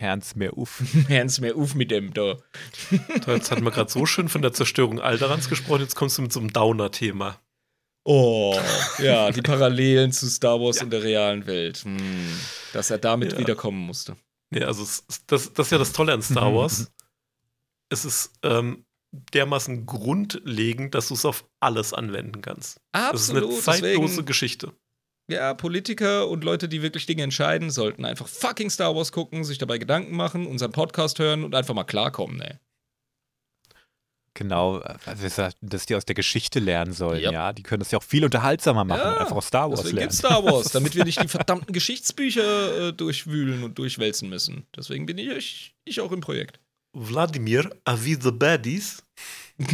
Herrns 0.00 0.34
mehr 0.34 0.56
uff. 0.56 0.82
Ernst 1.08 1.40
mehr 1.40 1.54
auf 1.56 1.74
mit 1.74 1.90
dem 1.90 2.14
da. 2.14 2.36
Jetzt 3.26 3.50
hatten 3.50 3.62
wir 3.64 3.70
gerade 3.70 3.90
so 3.90 4.06
schön 4.06 4.28
von 4.30 4.40
der 4.40 4.52
Zerstörung 4.54 4.98
Alderans 5.00 5.48
gesprochen, 5.48 5.82
jetzt 5.82 5.94
kommst 5.94 6.16
du 6.16 6.22
mit 6.22 6.32
so 6.32 6.40
einem 6.40 6.52
Downer-Thema. 6.52 7.38
Oh, 8.04 8.58
ja, 8.98 9.30
die 9.30 9.42
Parallelen 9.42 10.10
zu 10.10 10.26
Star 10.28 10.58
Wars 10.58 10.76
Ja. 10.78 10.84
und 10.84 10.90
der 10.90 11.02
realen 11.02 11.46
Welt. 11.46 11.78
Hm, 11.84 11.98
dass 12.72 12.90
er 12.90 12.96
damit 12.96 13.32
Ja. 13.34 13.38
wiederkommen 13.38 13.78
musste. 13.78 14.16
Nee, 14.50 14.64
also 14.64 14.82
das, 14.82 15.04
das 15.26 15.46
ist 15.48 15.70
ja 15.72 15.76
das 15.78 15.92
Tolle 15.92 16.14
an 16.14 16.22
Star 16.22 16.54
Wars. 16.54 16.90
es 17.90 18.06
ist 18.06 18.32
ähm, 18.42 18.86
dermaßen 19.12 19.84
grundlegend, 19.84 20.94
dass 20.94 21.08
du 21.08 21.14
es 21.14 21.26
auf 21.26 21.44
alles 21.60 21.92
anwenden 21.92 22.40
kannst. 22.40 22.80
Das 22.92 23.20
ist 23.20 23.30
eine 23.30 23.40
Absolut, 23.40 23.62
zeitlose 23.62 24.06
deswegen, 24.08 24.26
Geschichte. 24.26 24.72
Ja, 25.30 25.54
Politiker 25.54 26.28
und 26.28 26.44
Leute, 26.44 26.68
die 26.68 26.82
wirklich 26.82 27.06
Dinge 27.06 27.22
entscheiden, 27.22 27.70
sollten 27.70 28.04
einfach 28.04 28.26
fucking 28.28 28.70
Star 28.70 28.94
Wars 28.94 29.12
gucken, 29.12 29.44
sich 29.44 29.58
dabei 29.58 29.78
Gedanken 29.78 30.14
machen, 30.16 30.46
unseren 30.46 30.72
Podcast 30.72 31.18
hören 31.18 31.44
und 31.44 31.54
einfach 31.54 31.74
mal 31.74 31.84
klarkommen, 31.84 32.40
ey. 32.40 32.56
Genau, 34.34 34.80
äh, 34.80 34.94
wir 35.16 35.28
sagten, 35.28 35.68
dass 35.68 35.86
die 35.86 35.96
aus 35.96 36.04
der 36.04 36.14
Geschichte 36.14 36.60
lernen 36.60 36.92
sollen, 36.92 37.20
Ja. 37.20 37.32
ja. 37.32 37.52
Die 37.52 37.62
können 37.64 37.80
das 37.80 37.90
ja 37.90 37.98
auch 37.98 38.02
viel 38.02 38.24
unterhaltsamer 38.24 38.84
machen, 38.84 39.00
Ja, 39.00 39.16
einfach 39.18 39.36
aus 39.36 39.46
Star 39.48 39.68
Wars 39.68 39.80
Deswegen 39.80 39.96
lernen. 39.96 40.08
gibt's 40.10 40.18
Star 40.18 40.44
Wars, 40.44 40.68
damit 40.72 40.94
wir 40.94 41.04
nicht 41.04 41.20
die 41.22 41.28
verdammten 41.28 41.72
Geschichtsbücher 41.72 42.88
äh, 42.88 42.92
durchwühlen 42.92 43.64
und 43.64 43.76
durchwälzen 43.78 44.28
müssen. 44.28 44.66
Deswegen 44.76 45.04
bin 45.06 45.18
ich, 45.18 45.74
ich 45.84 46.00
auch 46.00 46.12
im 46.12 46.20
Projekt. 46.20 46.60
Wladimir, 46.96 47.70
are 47.84 48.04
we 48.04 48.16
the 48.20 48.30
baddies? 48.32 49.02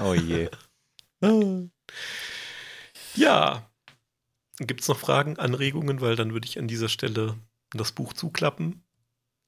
Oh 0.00 0.14
je. 0.14 0.48
Ja. 3.16 3.69
Gibt 4.66 4.82
es 4.82 4.88
noch 4.88 4.98
Fragen, 4.98 5.38
Anregungen? 5.38 6.00
Weil 6.00 6.16
dann 6.16 6.32
würde 6.32 6.46
ich 6.46 6.58
an 6.58 6.68
dieser 6.68 6.88
Stelle 6.88 7.36
das 7.72 7.92
Buch 7.92 8.12
zuklappen. 8.12 8.84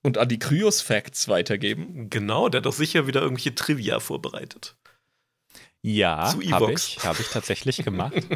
Und 0.02 0.18
an 0.18 0.28
die 0.28 0.38
Kryos-Facts 0.38 1.28
weitergeben. 1.28 2.10
Genau, 2.10 2.48
der 2.48 2.58
hat 2.58 2.66
doch 2.66 2.72
sicher 2.72 3.06
wieder 3.06 3.22
irgendwelche 3.22 3.54
Trivia 3.54 4.00
vorbereitet. 4.00 4.76
Ja, 5.82 6.26
Zu 6.26 6.42
habe 6.50 6.72
ich, 6.72 6.98
hab 7.04 7.18
ich 7.20 7.28
tatsächlich 7.28 7.84
gemacht. 7.84 8.14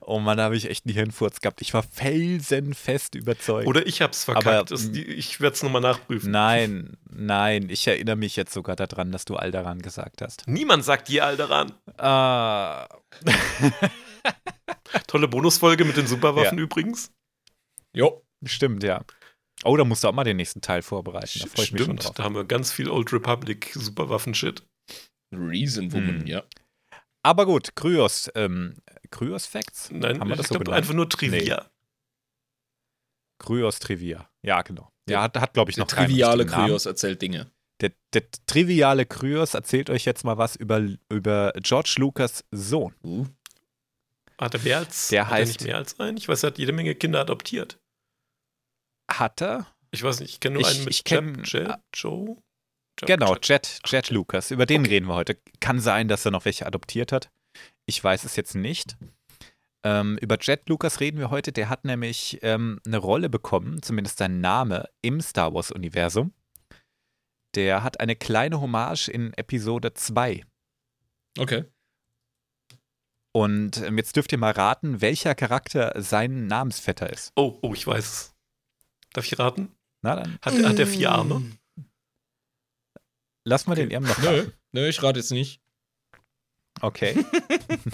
oh 0.00 0.18
Mann, 0.18 0.36
da 0.38 0.44
habe 0.44 0.56
ich 0.56 0.68
echt 0.68 0.86
einen 0.86 0.94
Hirnfurz 0.94 1.40
gehabt. 1.40 1.60
Ich 1.62 1.72
war 1.72 1.82
felsenfest 1.82 3.14
überzeugt. 3.14 3.68
Oder 3.68 3.86
ich 3.86 4.02
hab's 4.02 4.24
verkackt. 4.24 4.72
Aber, 4.72 4.80
mm, 4.80 4.94
ich 4.94 5.40
werde 5.40 5.54
es 5.54 5.62
nochmal 5.62 5.82
nachprüfen. 5.82 6.30
Nein, 6.30 6.96
nein, 7.08 7.68
ich 7.70 7.86
erinnere 7.86 8.16
mich 8.16 8.36
jetzt 8.36 8.52
sogar 8.52 8.76
daran, 8.76 9.12
dass 9.12 9.24
du 9.24 9.36
Alderan 9.36 9.82
gesagt 9.82 10.20
hast. 10.20 10.46
Niemand 10.46 10.84
sagt 10.84 11.08
je 11.08 11.20
Alderan. 11.20 11.72
Ah, 11.96 12.88
Tolle 15.06 15.28
Bonusfolge 15.28 15.84
mit 15.84 15.96
den 15.96 16.06
Superwaffen 16.06 16.58
übrigens. 16.58 17.12
Jo. 17.94 18.24
stimmt, 18.44 18.82
ja. 18.82 19.04
Oh, 19.64 19.76
da 19.76 19.84
musst 19.84 20.04
du 20.04 20.08
auch 20.08 20.12
mal 20.12 20.24
den 20.24 20.36
nächsten 20.38 20.60
Teil 20.62 20.82
vorbereiten. 20.82 21.38
Da 21.40 21.46
freue 21.46 21.64
ich 21.64 21.72
mich 21.72 21.82
schon 21.82 21.96
Stimmt, 21.98 22.04
drauf. 22.04 22.14
da 22.14 22.24
haben 22.24 22.34
wir 22.34 22.44
ganz 22.44 22.72
viel 22.72 22.88
Old 22.88 23.12
Republic 23.12 23.72
Superwaffen-Shit. 23.74 24.62
Reason 25.34 25.92
Woman, 25.92 26.20
Hm. 26.20 26.26
ja. 26.26 26.44
Aber 27.22 27.44
gut, 27.44 27.76
Kryos, 27.76 28.30
ähm, 28.34 28.76
Kryos 29.10 29.44
Facts? 29.46 29.90
Nein, 29.90 30.18
Haben 30.18 30.28
wir 30.28 30.34
ich 30.34 30.38
das 30.38 30.48
so 30.48 30.54
glaube 30.54 30.72
einfach 30.74 30.94
nur 30.94 31.08
Trivia. 31.08 31.70
Kryos 33.38 33.78
Trivia. 33.78 34.30
Ja, 34.42 34.62
genau. 34.62 34.90
Ja, 35.08 35.22
hat, 35.22 35.36
hat 35.38 35.52
glaube 35.54 35.70
ich, 35.70 35.74
Der 35.76 35.84
noch 35.84 35.90
keinen 35.90 36.06
triviale. 36.08 36.46
Kryos 36.46 36.86
erzählt 36.86 37.20
Dinge. 37.20 37.50
Der, 37.80 37.92
der 38.12 38.22
triviale 38.46 39.06
Kryos 39.06 39.54
erzählt 39.54 39.88
euch 39.90 40.04
jetzt 40.04 40.24
mal 40.24 40.36
was 40.38 40.56
über, 40.56 40.86
über 41.08 41.52
George 41.62 41.94
Lucas 41.98 42.44
Sohn. 42.50 42.94
Uh. 43.02 43.26
Hat 44.38 44.54
er 44.54 44.60
mehr 44.60 44.78
als, 44.78 45.08
Der 45.08 45.26
hat 45.28 45.32
er 45.38 45.44
heißt- 45.44 45.48
nicht 45.48 45.64
mehr 45.64 45.76
als 45.76 45.98
einen? 46.00 46.16
Ich 46.16 46.28
weiß, 46.28 46.42
er 46.42 46.48
hat 46.48 46.58
jede 46.58 46.72
Menge 46.72 46.94
Kinder 46.94 47.20
adoptiert. 47.20 47.78
Hat 49.10 49.40
er? 49.42 49.66
Ich 49.90 50.02
weiß 50.02 50.20
nicht, 50.20 50.30
ich 50.34 50.40
kenne 50.40 50.54
nur 50.54 50.62
Ich- 50.62 50.68
einen 50.76 50.84
mit 50.84 50.94
ich 50.94 51.00
kenn- 51.04 51.36
Jeb, 51.44 51.46
Jeb, 51.68 51.76
Joe. 51.94 52.28
Jeb, 53.00 53.06
Genau. 53.06 53.36
Jet, 53.42 53.80
Jet 53.86 54.10
Lucas. 54.10 54.50
Über 54.50 54.66
den 54.66 54.84
reden 54.86 55.06
wir 55.06 55.14
heute. 55.14 55.38
Kann 55.60 55.80
sein, 55.80 56.08
dass 56.08 56.24
er 56.24 56.30
noch 56.30 56.44
welche 56.44 56.66
adoptiert 56.66 57.12
hat. 57.12 57.30
Ich 57.86 58.02
weiß 58.02 58.24
es 58.24 58.36
jetzt 58.36 58.54
nicht. 58.54 58.96
Ähm, 59.82 60.18
über 60.20 60.36
Jet 60.38 60.68
Lucas 60.68 61.00
reden 61.00 61.18
wir 61.18 61.30
heute. 61.30 61.50
Der 61.52 61.68
hat 61.70 61.84
nämlich 61.84 62.38
ähm, 62.42 62.78
eine 62.86 62.98
Rolle 62.98 63.30
bekommen, 63.30 63.82
zumindest 63.82 64.18
sein 64.18 64.40
Name, 64.40 64.88
im 65.00 65.20
Star 65.22 65.54
Wars-Universum. 65.54 66.32
Der 67.54 67.82
hat 67.82 68.00
eine 68.00 68.16
kleine 68.16 68.60
Hommage 68.60 69.08
in 69.08 69.32
Episode 69.34 69.92
2. 69.94 70.44
Okay. 71.38 71.64
Und 73.32 73.76
ähm, 73.78 73.96
jetzt 73.98 74.16
dürft 74.16 74.32
ihr 74.32 74.38
mal 74.38 74.52
raten, 74.52 75.00
welcher 75.00 75.34
Charakter 75.34 75.92
sein 76.02 76.46
Namensvetter 76.46 77.10
ist. 77.10 77.32
Oh, 77.36 77.58
oh, 77.62 77.74
ich 77.74 77.86
weiß 77.86 78.04
es. 78.04 78.34
Darf 79.12 79.24
ich 79.26 79.38
raten? 79.38 79.72
Na 80.02 80.16
dann, 80.16 80.38
Hat, 80.42 80.54
hat 80.64 80.78
er 80.78 80.86
vier 80.86 81.10
Arme? 81.12 81.42
lass 83.44 83.66
mal 83.66 83.74
den 83.74 83.90
Irm 83.90 84.04
noch 84.04 84.18
Nö, 84.18 84.26
raten. 84.40 84.52
nö, 84.72 84.88
ich 84.88 85.02
rate 85.02 85.18
jetzt 85.18 85.30
nicht. 85.32 85.60
Okay. 86.80 87.24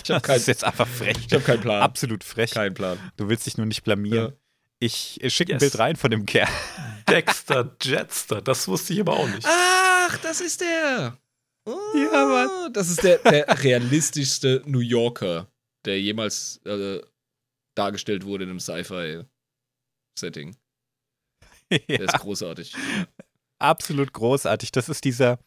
Ich 0.03 0.11
habe 0.11 0.20
Das 0.20 0.23
keinen 0.23 0.37
ist 0.37 0.47
jetzt 0.49 0.65
einfach 0.65 0.87
frech. 0.87 1.16
ich 1.27 1.33
hab 1.33 1.45
keinen 1.45 1.61
Plan. 1.61 1.83
Absolut 1.83 2.24
frech. 2.24 2.51
Keinen 2.53 2.74
Plan. 2.74 2.99
Du 3.16 3.28
willst 3.28 3.47
dich 3.47 3.57
nur 3.57 3.66
nicht 3.66 3.83
blamieren. 3.85 4.33
Ja. 4.33 4.39
Ich, 4.78 5.19
schicke 5.28 5.53
ein 5.53 5.61
Yes. 5.61 5.61
Bild 5.61 5.78
rein 5.78 5.97
von 5.97 6.11
dem 6.11 6.27
Kerl. 6.27 6.48
Dexter 7.09 7.74
Jetster, 7.82 8.43
das 8.43 8.66
wusste 8.69 8.93
ich 8.93 9.01
aber 9.01 9.15
auch 9.15 9.28
nicht. 9.28 9.47
Ach, 9.48 10.19
das 10.19 10.40
ist 10.40 10.61
der. 10.61 11.16
Oh, 11.65 11.78
Ja, 11.94 12.24
Mann. 12.27 12.73
Das 12.73 12.89
ist 12.90 13.03
der, 13.03 13.19
der 13.19 13.47
realistischste 13.62 14.62
New 14.66 14.81
Yorker, 14.81 15.48
der 15.85 16.01
jemals 16.01 16.61
äh, 16.65 17.01
dargestellt 17.77 18.24
wurde 18.24 18.44
in 18.44 18.51
einem 18.51 18.61
Sci-Fi-Setting. 18.61 20.57
Der 21.70 21.81
ja, 21.89 22.03
ist 22.05 22.19
großartig. 22.20 22.74
absolut 23.59 24.12
großartig. 24.12 24.73
Das 24.73 24.89
ist 24.89 25.05
dieser 25.05 25.39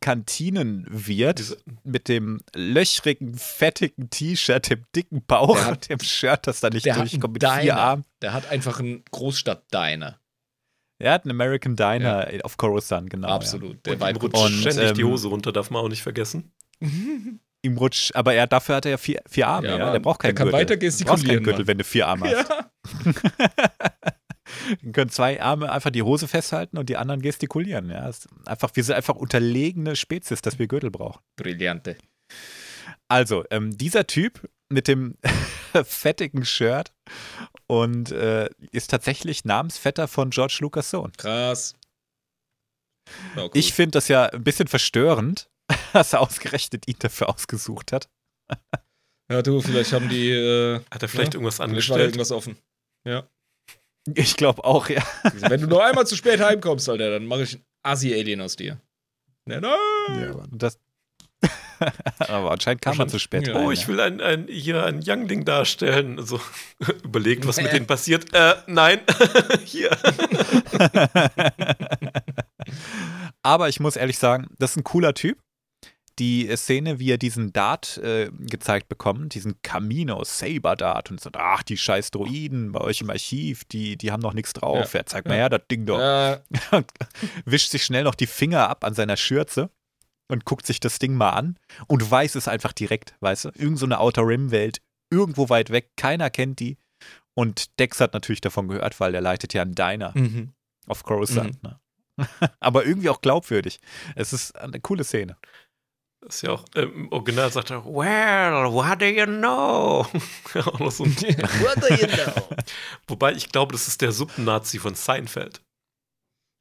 Kantinenwirt 0.00 1.56
mit 1.84 2.08
dem 2.08 2.40
löchrigen, 2.54 3.34
fettigen 3.36 4.10
T-Shirt, 4.10 4.70
dem 4.70 4.84
dicken 4.94 5.24
Bauch 5.26 5.54
Der 5.56 5.64
hat- 5.66 5.72
und 5.72 5.88
dem 5.90 6.00
Shirt, 6.00 6.46
das 6.46 6.60
da 6.60 6.70
nicht 6.70 6.86
der 6.86 6.96
hat 6.96 7.02
durchkommt, 7.12 7.34
mit 7.34 7.42
vier 7.44 7.60
Diner. 7.60 7.76
Armen. 7.76 8.04
Der 8.22 8.32
hat 8.32 8.50
einfach 8.50 8.80
einen 8.80 9.04
Großstadt-Diner. 9.10 10.18
Er 10.98 11.12
hat 11.12 11.24
einen 11.24 11.32
American 11.32 11.76
Diner 11.76 12.26
auf 12.42 12.56
Coruscant, 12.56 13.10
genau. 13.10 13.28
Absolut. 13.28 13.84
Der 13.86 13.92
Und 13.94 14.00
ihm 14.00 14.06
Vibe 14.08 14.20
rutscht 14.20 14.44
Und, 14.44 14.52
ständig 14.72 14.92
die 14.94 15.02
ähm, 15.02 15.08
Hose 15.08 15.28
runter, 15.28 15.52
darf 15.52 15.70
man 15.70 15.84
auch 15.84 15.88
nicht 15.88 16.02
vergessen. 16.02 16.52
Ja. 16.80 16.88
Ihm 17.62 17.78
rutscht, 17.78 18.14
aber 18.14 18.32
er, 18.34 18.46
dafür 18.46 18.76
hat 18.76 18.84
er 18.84 18.92
ja 18.92 18.96
vier, 18.98 19.20
vier 19.28 19.48
Arme. 19.48 19.66
Ja, 19.68 19.78
Ja. 19.78 19.90
Der 19.90 19.98
braucht 19.98 20.20
keinen 20.20 20.36
Der 20.36 20.44
kann 20.44 20.50
Gürtel. 20.50 20.60
weiter 20.60 20.76
Du 20.76 20.86
brauchst 20.86 20.98
gestikulieren, 21.00 21.36
keinen 21.36 21.44
Gürtel, 21.44 21.66
wenn 21.66 21.78
du 21.78 21.84
vier 21.84 22.06
Arme 22.06 22.36
hast. 22.36 22.48
Ja. 22.48 22.70
Dann 24.82 24.92
können 24.92 25.10
zwei 25.10 25.40
Arme 25.42 25.70
einfach 25.70 25.90
die 25.90 26.02
Hose 26.02 26.28
festhalten 26.28 26.78
und 26.78 26.88
die 26.88 26.96
anderen 26.96 27.22
gestikulieren. 27.22 27.90
Ja, 27.90 28.08
ist 28.08 28.28
einfach, 28.46 28.70
wir 28.74 28.84
sind 28.84 28.94
einfach 28.96 29.16
unterlegene 29.16 29.96
Spezies, 29.96 30.42
dass 30.42 30.58
wir 30.58 30.66
Gürtel 30.66 30.90
brauchen. 30.90 31.20
Brillante. 31.36 31.96
Also, 33.08 33.44
ähm, 33.50 33.76
dieser 33.76 34.06
Typ 34.06 34.48
mit 34.68 34.88
dem 34.88 35.16
fettigen 35.84 36.44
Shirt 36.44 36.92
und 37.66 38.10
äh, 38.12 38.48
ist 38.72 38.90
tatsächlich 38.90 39.44
Namensvetter 39.44 40.08
von 40.08 40.30
George 40.30 40.58
Lucas 40.60 40.90
Sohn. 40.90 41.12
Krass. 41.16 41.74
Cool. 43.36 43.50
Ich 43.54 43.72
finde 43.72 43.92
das 43.92 44.08
ja 44.08 44.26
ein 44.26 44.42
bisschen 44.42 44.66
verstörend, 44.66 45.48
dass 45.92 46.12
er 46.12 46.20
ausgerechnet 46.20 46.88
ihn 46.88 46.96
dafür 46.98 47.28
ausgesucht 47.28 47.92
hat. 47.92 48.08
ja, 49.30 49.42
du, 49.42 49.60
vielleicht 49.60 49.92
haben 49.92 50.08
die. 50.08 50.30
Äh, 50.30 50.80
Hat 50.90 51.02
er 51.02 51.08
vielleicht 51.08 51.34
Ja, 51.34 51.38
irgendwas 51.38 51.56
vielleicht 51.56 51.58
war 51.60 51.68
angestellt? 51.68 52.00
irgendwas 52.06 52.32
offen. 52.32 52.56
Ja. 53.06 53.28
Ich 54.14 54.36
glaube 54.36 54.64
auch, 54.64 54.88
ja. 54.88 55.02
Wenn 55.34 55.60
du 55.62 55.66
nur 55.66 55.84
einmal 55.84 56.06
zu 56.06 56.16
spät 56.16 56.40
heimkommst, 56.40 56.88
Alter, 56.88 57.10
dann 57.10 57.26
mache 57.26 57.42
ich 57.42 57.54
einen 57.54 57.64
Assi-Alien 57.82 58.40
aus 58.40 58.56
dir. 58.56 58.80
Nein, 59.44 59.62
nein. 59.62 60.22
ja 60.22 60.30
aber 60.30 60.46
das 60.50 60.78
aber 62.18 62.52
anscheinend 62.52 62.82
kam 62.82 62.96
man 62.96 63.08
zu 63.08 63.18
spät. 63.18 63.48
Ja. 63.48 63.56
Oh, 63.56 63.70
ich 63.70 63.86
will 63.88 64.00
ein, 64.00 64.20
ein, 64.20 64.46
hier 64.48 64.84
einen 64.84 65.02
Youngling 65.06 65.44
darstellen. 65.44 66.24
So, 66.24 66.40
überlegt, 67.04 67.46
was 67.46 67.60
mit 67.60 67.72
denen 67.72 67.86
passiert. 67.86 68.32
Äh, 68.32 68.54
nein, 68.66 69.00
hier. 69.64 69.90
Aber 73.42 73.68
ich 73.68 73.80
muss 73.80 73.96
ehrlich 73.96 74.18
sagen, 74.18 74.48
das 74.58 74.72
ist 74.72 74.76
ein 74.78 74.84
cooler 74.84 75.14
Typ. 75.14 75.38
Die 76.18 76.48
Szene, 76.56 76.98
wie 76.98 77.10
er 77.10 77.18
diesen 77.18 77.52
Dart 77.52 77.98
äh, 77.98 78.30
gezeigt 78.32 78.88
bekommt, 78.88 79.34
diesen 79.34 79.60
Camino 79.62 80.24
Saber 80.24 80.74
Dart 80.74 81.10
und 81.10 81.20
so, 81.20 81.30
ach, 81.34 81.62
die 81.62 81.76
scheiß 81.76 82.10
Droiden 82.10 82.72
bei 82.72 82.80
euch 82.80 83.02
im 83.02 83.10
Archiv, 83.10 83.64
die, 83.64 83.96
die 83.96 84.12
haben 84.12 84.22
noch 84.22 84.32
nichts 84.32 84.54
drauf. 84.54 84.94
Ja. 84.94 85.00
Ja. 85.00 85.06
zeig 85.06 85.26
mal 85.26 85.34
Ja. 85.34 85.40
her, 85.40 85.48
das 85.50 85.62
Ding 85.70 85.84
doch. 85.84 85.98
Ja, 85.98 86.40
wischt 87.44 87.70
sich 87.70 87.84
schnell 87.84 88.04
noch 88.04 88.14
die 88.14 88.26
Finger 88.26 88.68
ab 88.68 88.84
an 88.84 88.94
seiner 88.94 89.16
Schürze 89.16 89.70
und 90.28 90.44
guckt 90.44 90.66
sich 90.66 90.80
das 90.80 90.98
Ding 90.98 91.14
mal 91.14 91.30
an 91.30 91.58
und 91.86 92.10
weiß 92.10 92.34
es 92.34 92.48
einfach 92.48 92.72
direkt, 92.72 93.14
weißt 93.20 93.46
du? 93.46 93.48
Irgend 93.54 93.78
so 93.78 93.86
eine 93.86 94.00
Outer 94.00 94.26
Rim-Welt, 94.26 94.80
irgendwo 95.10 95.48
weit 95.48 95.70
weg, 95.70 95.90
keiner 95.96 96.30
kennt 96.30 96.60
die. 96.60 96.78
Und 97.34 97.78
Dex 97.78 98.00
hat 98.00 98.14
natürlich 98.14 98.40
davon 98.40 98.68
gehört, 98.68 98.98
weil 98.98 99.12
der 99.12 99.20
leitet 99.20 99.52
ja 99.52 99.62
einen 99.62 99.74
Diner 99.74 100.12
mhm. 100.16 100.52
auf 100.86 101.02
Coruscant. 101.04 101.62
Ne? 101.62 101.78
Aber 102.60 102.86
irgendwie 102.86 103.10
auch 103.10 103.20
glaubwürdig. 103.20 103.78
Es 104.14 104.32
ist 104.32 104.56
eine 104.56 104.80
coole 104.80 105.04
Szene. 105.04 105.36
Das 106.26 106.34
ist 106.36 106.42
ja 106.42 106.50
auch, 106.50 106.64
ähm, 106.74 106.92
im 106.92 107.12
Original 107.12 107.52
sagt 107.52 107.70
er, 107.70 107.84
well, 107.84 108.72
what 108.72 109.00
do 109.00 109.04
you 109.04 109.26
know? 109.26 110.04
Auch 110.54 110.80
noch 110.80 110.90
so 110.90 111.04
ein, 111.04 111.14
What 111.16 111.76
do 111.80 111.94
you 111.94 112.08
know? 112.08 112.48
wobei 113.06 113.32
ich 113.32 113.48
glaube, 113.50 113.70
das 113.70 113.86
ist 113.86 114.00
der 114.00 114.10
Subnazi 114.10 114.80
von 114.80 114.96
Seinfeld. 114.96 115.62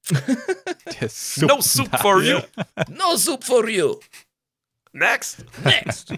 Der 0.11 1.01
ist 1.01 1.41
No 1.41 1.61
soup 1.61 1.89
for 1.99 2.21
you. 2.21 2.39
No 2.89 3.15
soup 3.15 3.43
for 3.43 3.67
you. 3.67 3.99
Next. 4.93 5.43
Next. 5.63 6.13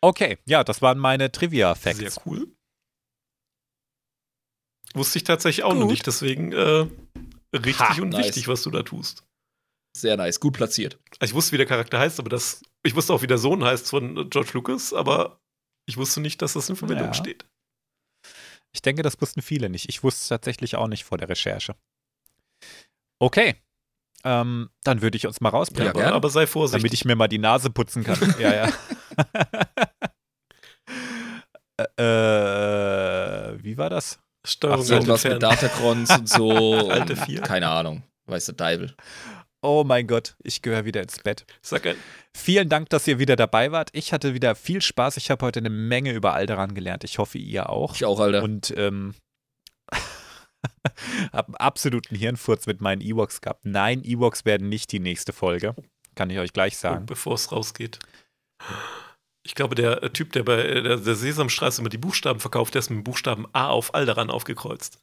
Okay, 0.00 0.38
ja, 0.44 0.62
das 0.62 0.80
waren 0.82 0.98
meine 0.98 1.32
Trivia-Facts. 1.32 1.98
Sehr 1.98 2.12
cool. 2.26 2.46
Wusste 4.94 5.18
ich 5.18 5.24
tatsächlich 5.24 5.64
auch 5.64 5.74
noch 5.74 5.80
Gut. 5.80 5.90
nicht, 5.90 6.06
deswegen 6.06 6.52
äh, 6.52 6.86
richtig 7.52 7.80
Ha, 7.80 8.00
und 8.00 8.10
nice. 8.10 8.26
wichtig, 8.26 8.46
was 8.46 8.62
du 8.62 8.70
da 8.70 8.84
tust. 8.84 9.24
Sehr 9.96 10.16
nice, 10.16 10.40
gut 10.40 10.54
platziert. 10.54 10.98
Ich 11.22 11.34
wusste, 11.34 11.52
wie 11.52 11.56
der 11.58 11.66
Charakter 11.66 11.98
heißt, 12.00 12.18
aber 12.18 12.28
das. 12.28 12.62
Ich 12.82 12.94
wusste 12.96 13.12
auch, 13.12 13.22
wie 13.22 13.26
der 13.28 13.38
Sohn 13.38 13.64
heißt 13.64 13.88
von 13.88 14.16
äh, 14.16 14.24
George 14.24 14.50
Lucas, 14.54 14.92
aber 14.92 15.40
ich 15.86 15.96
wusste 15.96 16.20
nicht, 16.20 16.42
dass 16.42 16.54
das 16.54 16.68
in 16.68 16.76
Verbindung 16.76 17.08
Ja. 17.08 17.14
steht. 17.14 17.46
Ich 18.72 18.82
denke, 18.82 19.02
das 19.02 19.20
wussten 19.20 19.40
viele 19.40 19.70
nicht. 19.70 19.88
Ich 19.88 20.02
wusste 20.02 20.20
es 20.22 20.28
tatsächlich 20.28 20.74
auch 20.76 20.88
nicht 20.88 21.04
vor 21.04 21.16
der 21.16 21.28
Recherche. 21.28 21.76
Okay, 23.20 23.54
ähm, 24.24 24.68
dann 24.82 25.00
würde 25.00 25.16
ich 25.16 25.26
uns 25.28 25.40
mal 25.40 25.50
Ja, 25.50 25.58
rausbringen, 25.58 25.90
aber, 25.90 26.00
gerne. 26.00 26.16
aber 26.16 26.28
sei 26.30 26.46
vorsichtig. 26.48 26.82
damit 26.82 26.92
ich 26.94 27.04
mir 27.04 27.14
mal 27.14 27.28
die 27.28 27.38
Nase 27.38 27.70
putzen 27.70 28.02
kann. 28.02 28.18
ja, 28.40 28.52
ja. 28.52 28.72
äh, 33.54 33.62
wie 33.62 33.76
war 33.78 33.90
das? 33.90 34.18
Steuerung 34.46 34.80
Ach 34.80 34.84
so, 34.84 34.94
alte 34.94 35.04
Irgendwas 35.06 35.24
mit. 35.24 35.42
Datacrons 35.42 36.10
und 36.18 36.28
so. 36.28 36.90
Alte 36.90 37.16
vier. 37.16 37.40
Keine 37.42 37.68
Ahnung. 37.68 38.02
Weiß 38.26 38.46
der 38.46 38.54
Deibel. 38.54 38.94
Oh 39.64 39.82
mein 39.82 40.06
Gott, 40.06 40.36
ich 40.42 40.60
gehöre 40.60 40.84
wieder 40.84 41.00
ins 41.00 41.18
Bett. 41.20 41.46
Sag 41.62 41.86
ein, 41.86 41.96
Vielen 42.36 42.68
Dank, 42.68 42.90
dass 42.90 43.06
ihr 43.06 43.18
wieder 43.18 43.34
dabei 43.34 43.72
wart. 43.72 43.88
Ich 43.92 44.12
hatte 44.12 44.34
wieder 44.34 44.54
viel 44.54 44.82
Spaß. 44.82 45.16
Ich 45.16 45.30
habe 45.30 45.46
heute 45.46 45.60
eine 45.60 45.70
Menge 45.70 46.12
über 46.12 46.34
Alderan 46.34 46.74
gelernt. 46.74 47.02
Ich 47.02 47.16
hoffe, 47.16 47.38
ihr 47.38 47.70
auch. 47.70 47.94
Ich 47.94 48.04
auch, 48.04 48.20
Alter. 48.20 48.42
Und 48.42 48.74
ähm, 48.76 49.14
habe 51.32 51.48
einen 51.48 51.54
absoluten 51.54 52.14
Hirnfurz 52.14 52.66
mit 52.66 52.82
meinen 52.82 53.00
Ewoks 53.00 53.40
gehabt. 53.40 53.64
Nein, 53.64 54.04
Ewoks 54.04 54.44
werden 54.44 54.68
nicht 54.68 54.92
die 54.92 55.00
nächste 55.00 55.32
Folge. 55.32 55.74
Kann 56.14 56.28
ich 56.28 56.38
euch 56.38 56.52
gleich 56.52 56.76
sagen. 56.76 57.06
bevor 57.06 57.32
es 57.32 57.50
rausgeht. 57.50 58.00
Ich 59.44 59.54
glaube, 59.54 59.76
der 59.76 60.02
äh, 60.02 60.10
Typ, 60.10 60.32
der 60.32 60.42
bei 60.42 60.58
äh, 60.58 60.82
der, 60.82 60.96
der 60.98 61.14
Sesamstraße 61.14 61.80
immer 61.80 61.88
die 61.88 61.96
Buchstaben 61.96 62.40
verkauft, 62.40 62.74
der 62.74 62.80
ist 62.80 62.90
mit 62.90 62.98
dem 62.98 63.04
Buchstaben 63.04 63.46
A 63.54 63.68
auf 63.68 63.94
Alderan 63.94 64.28
aufgekreuzt. 64.28 64.98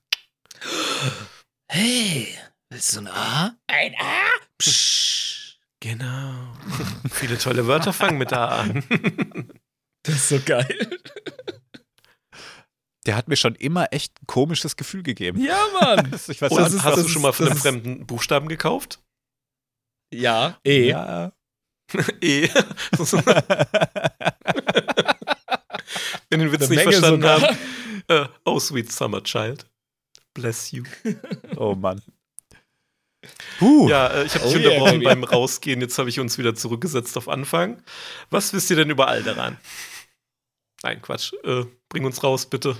Hey, 1.73 2.27
willst 2.69 2.97
du 2.97 2.99
ein 2.99 3.07
A? 3.07 3.55
Ein 3.67 3.95
A? 3.97 4.40
Psch. 4.61 5.57
Genau. 5.79 6.33
Viele 7.11 7.37
tolle 7.37 7.65
Wörter 7.67 7.91
fangen 7.93 8.17
mit 8.17 8.33
A 8.33 8.59
an. 8.61 8.83
Das 10.03 10.15
ist 10.15 10.29
so 10.29 10.39
geil. 10.43 10.89
Der 13.05 13.15
hat 13.15 13.27
mir 13.27 13.35
schon 13.35 13.53
immer 13.53 13.93
echt 13.93 14.19
ein 14.19 14.25
komisches 14.25 14.75
Gefühl 14.75 15.03
gegeben. 15.03 15.39
Ja, 15.43 15.63
Mann. 15.79 16.11
Ich 16.27 16.41
weiß 16.41 16.51
Und 16.51 16.57
nicht, 16.57 16.65
das 16.65 16.73
ist- 16.73 16.83
hast 16.83 17.03
du 17.03 17.07
schon 17.07 17.21
mal 17.21 17.33
von 17.33 17.47
einem 17.47 17.57
fremden 17.57 18.07
Buchstaben 18.07 18.47
gekauft? 18.47 18.99
Ja, 20.11 20.57
E. 20.63 20.89
Ja. 20.89 21.31
E. 22.19 22.49
Wenn 26.29 26.39
den 26.39 26.51
Witz 26.51 26.61
Eine 26.63 26.69
nicht 26.69 26.77
Menge 26.85 26.91
verstanden 26.93 27.21
sogar. 27.21 27.41
haben. 27.41 27.57
Äh, 28.07 28.25
oh, 28.45 28.59
sweet 28.59 28.91
summer 28.91 29.21
child. 29.23 29.69
Bless 30.33 30.71
you. 30.71 30.83
Oh 31.57 31.75
Mann. 31.75 32.01
Puh. 33.59 33.87
Ja, 33.89 34.07
äh, 34.07 34.25
ich 34.25 34.35
habe 34.35 34.45
dich 34.45 34.55
Oh 34.55 34.59
yeah, 34.59 34.69
unterbrochen 34.69 34.91
baby. 34.99 35.05
beim 35.05 35.23
Rausgehen. 35.23 35.81
Jetzt 35.81 35.97
habe 35.97 36.09
ich 36.09 36.19
uns 36.19 36.37
wieder 36.37 36.55
zurückgesetzt 36.55 37.17
auf 37.17 37.29
Anfang. 37.29 37.81
Was 38.29 38.53
wisst 38.53 38.69
ihr 38.69 38.75
denn 38.77 38.89
über 38.89 39.07
Alderan? 39.07 39.57
Nein, 40.83 41.01
Quatsch. 41.01 41.33
Äh, 41.43 41.65
bring 41.89 42.05
uns 42.05 42.23
raus, 42.23 42.47
bitte. 42.47 42.75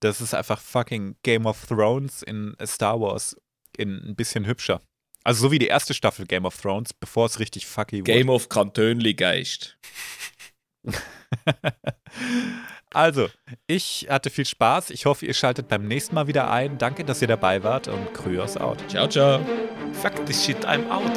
Das 0.00 0.20
ist 0.20 0.34
einfach 0.34 0.60
fucking 0.60 1.16
Game 1.22 1.46
of 1.46 1.66
Thrones 1.66 2.22
in 2.22 2.56
Star 2.64 3.00
Wars 3.00 3.36
in 3.76 3.96
ein 4.08 4.16
bisschen 4.16 4.46
hübscher. 4.46 4.80
Also 5.24 5.42
so 5.42 5.50
wie 5.52 5.58
die 5.58 5.66
erste 5.66 5.94
Staffel 5.94 6.26
Game 6.26 6.44
of 6.44 6.56
Thrones, 6.60 6.92
bevor 6.92 7.26
es 7.26 7.38
richtig 7.38 7.66
fucky 7.66 8.00
wurde. 8.00 8.12
Game 8.12 8.28
of 8.28 8.48
Kantönli 8.48 9.14
Geist. 9.14 9.78
Also, 12.96 13.28
ich 13.66 14.06
hatte 14.08 14.30
viel 14.30 14.46
Spaß. 14.46 14.88
Ich 14.88 15.04
hoffe, 15.04 15.26
ihr 15.26 15.34
schaltet 15.34 15.68
beim 15.68 15.86
nächsten 15.86 16.14
Mal 16.14 16.28
wieder 16.28 16.50
ein. 16.50 16.78
Danke, 16.78 17.04
dass 17.04 17.20
ihr 17.20 17.28
dabei 17.28 17.62
wart 17.62 17.88
und 17.88 18.14
Kryos 18.14 18.56
out. 18.56 18.78
Ciao, 18.88 19.06
ciao. 19.06 19.38
Fuck 19.92 20.24
this 20.24 20.42
shit, 20.42 20.64
I'm 20.64 20.88
out. 20.88 21.12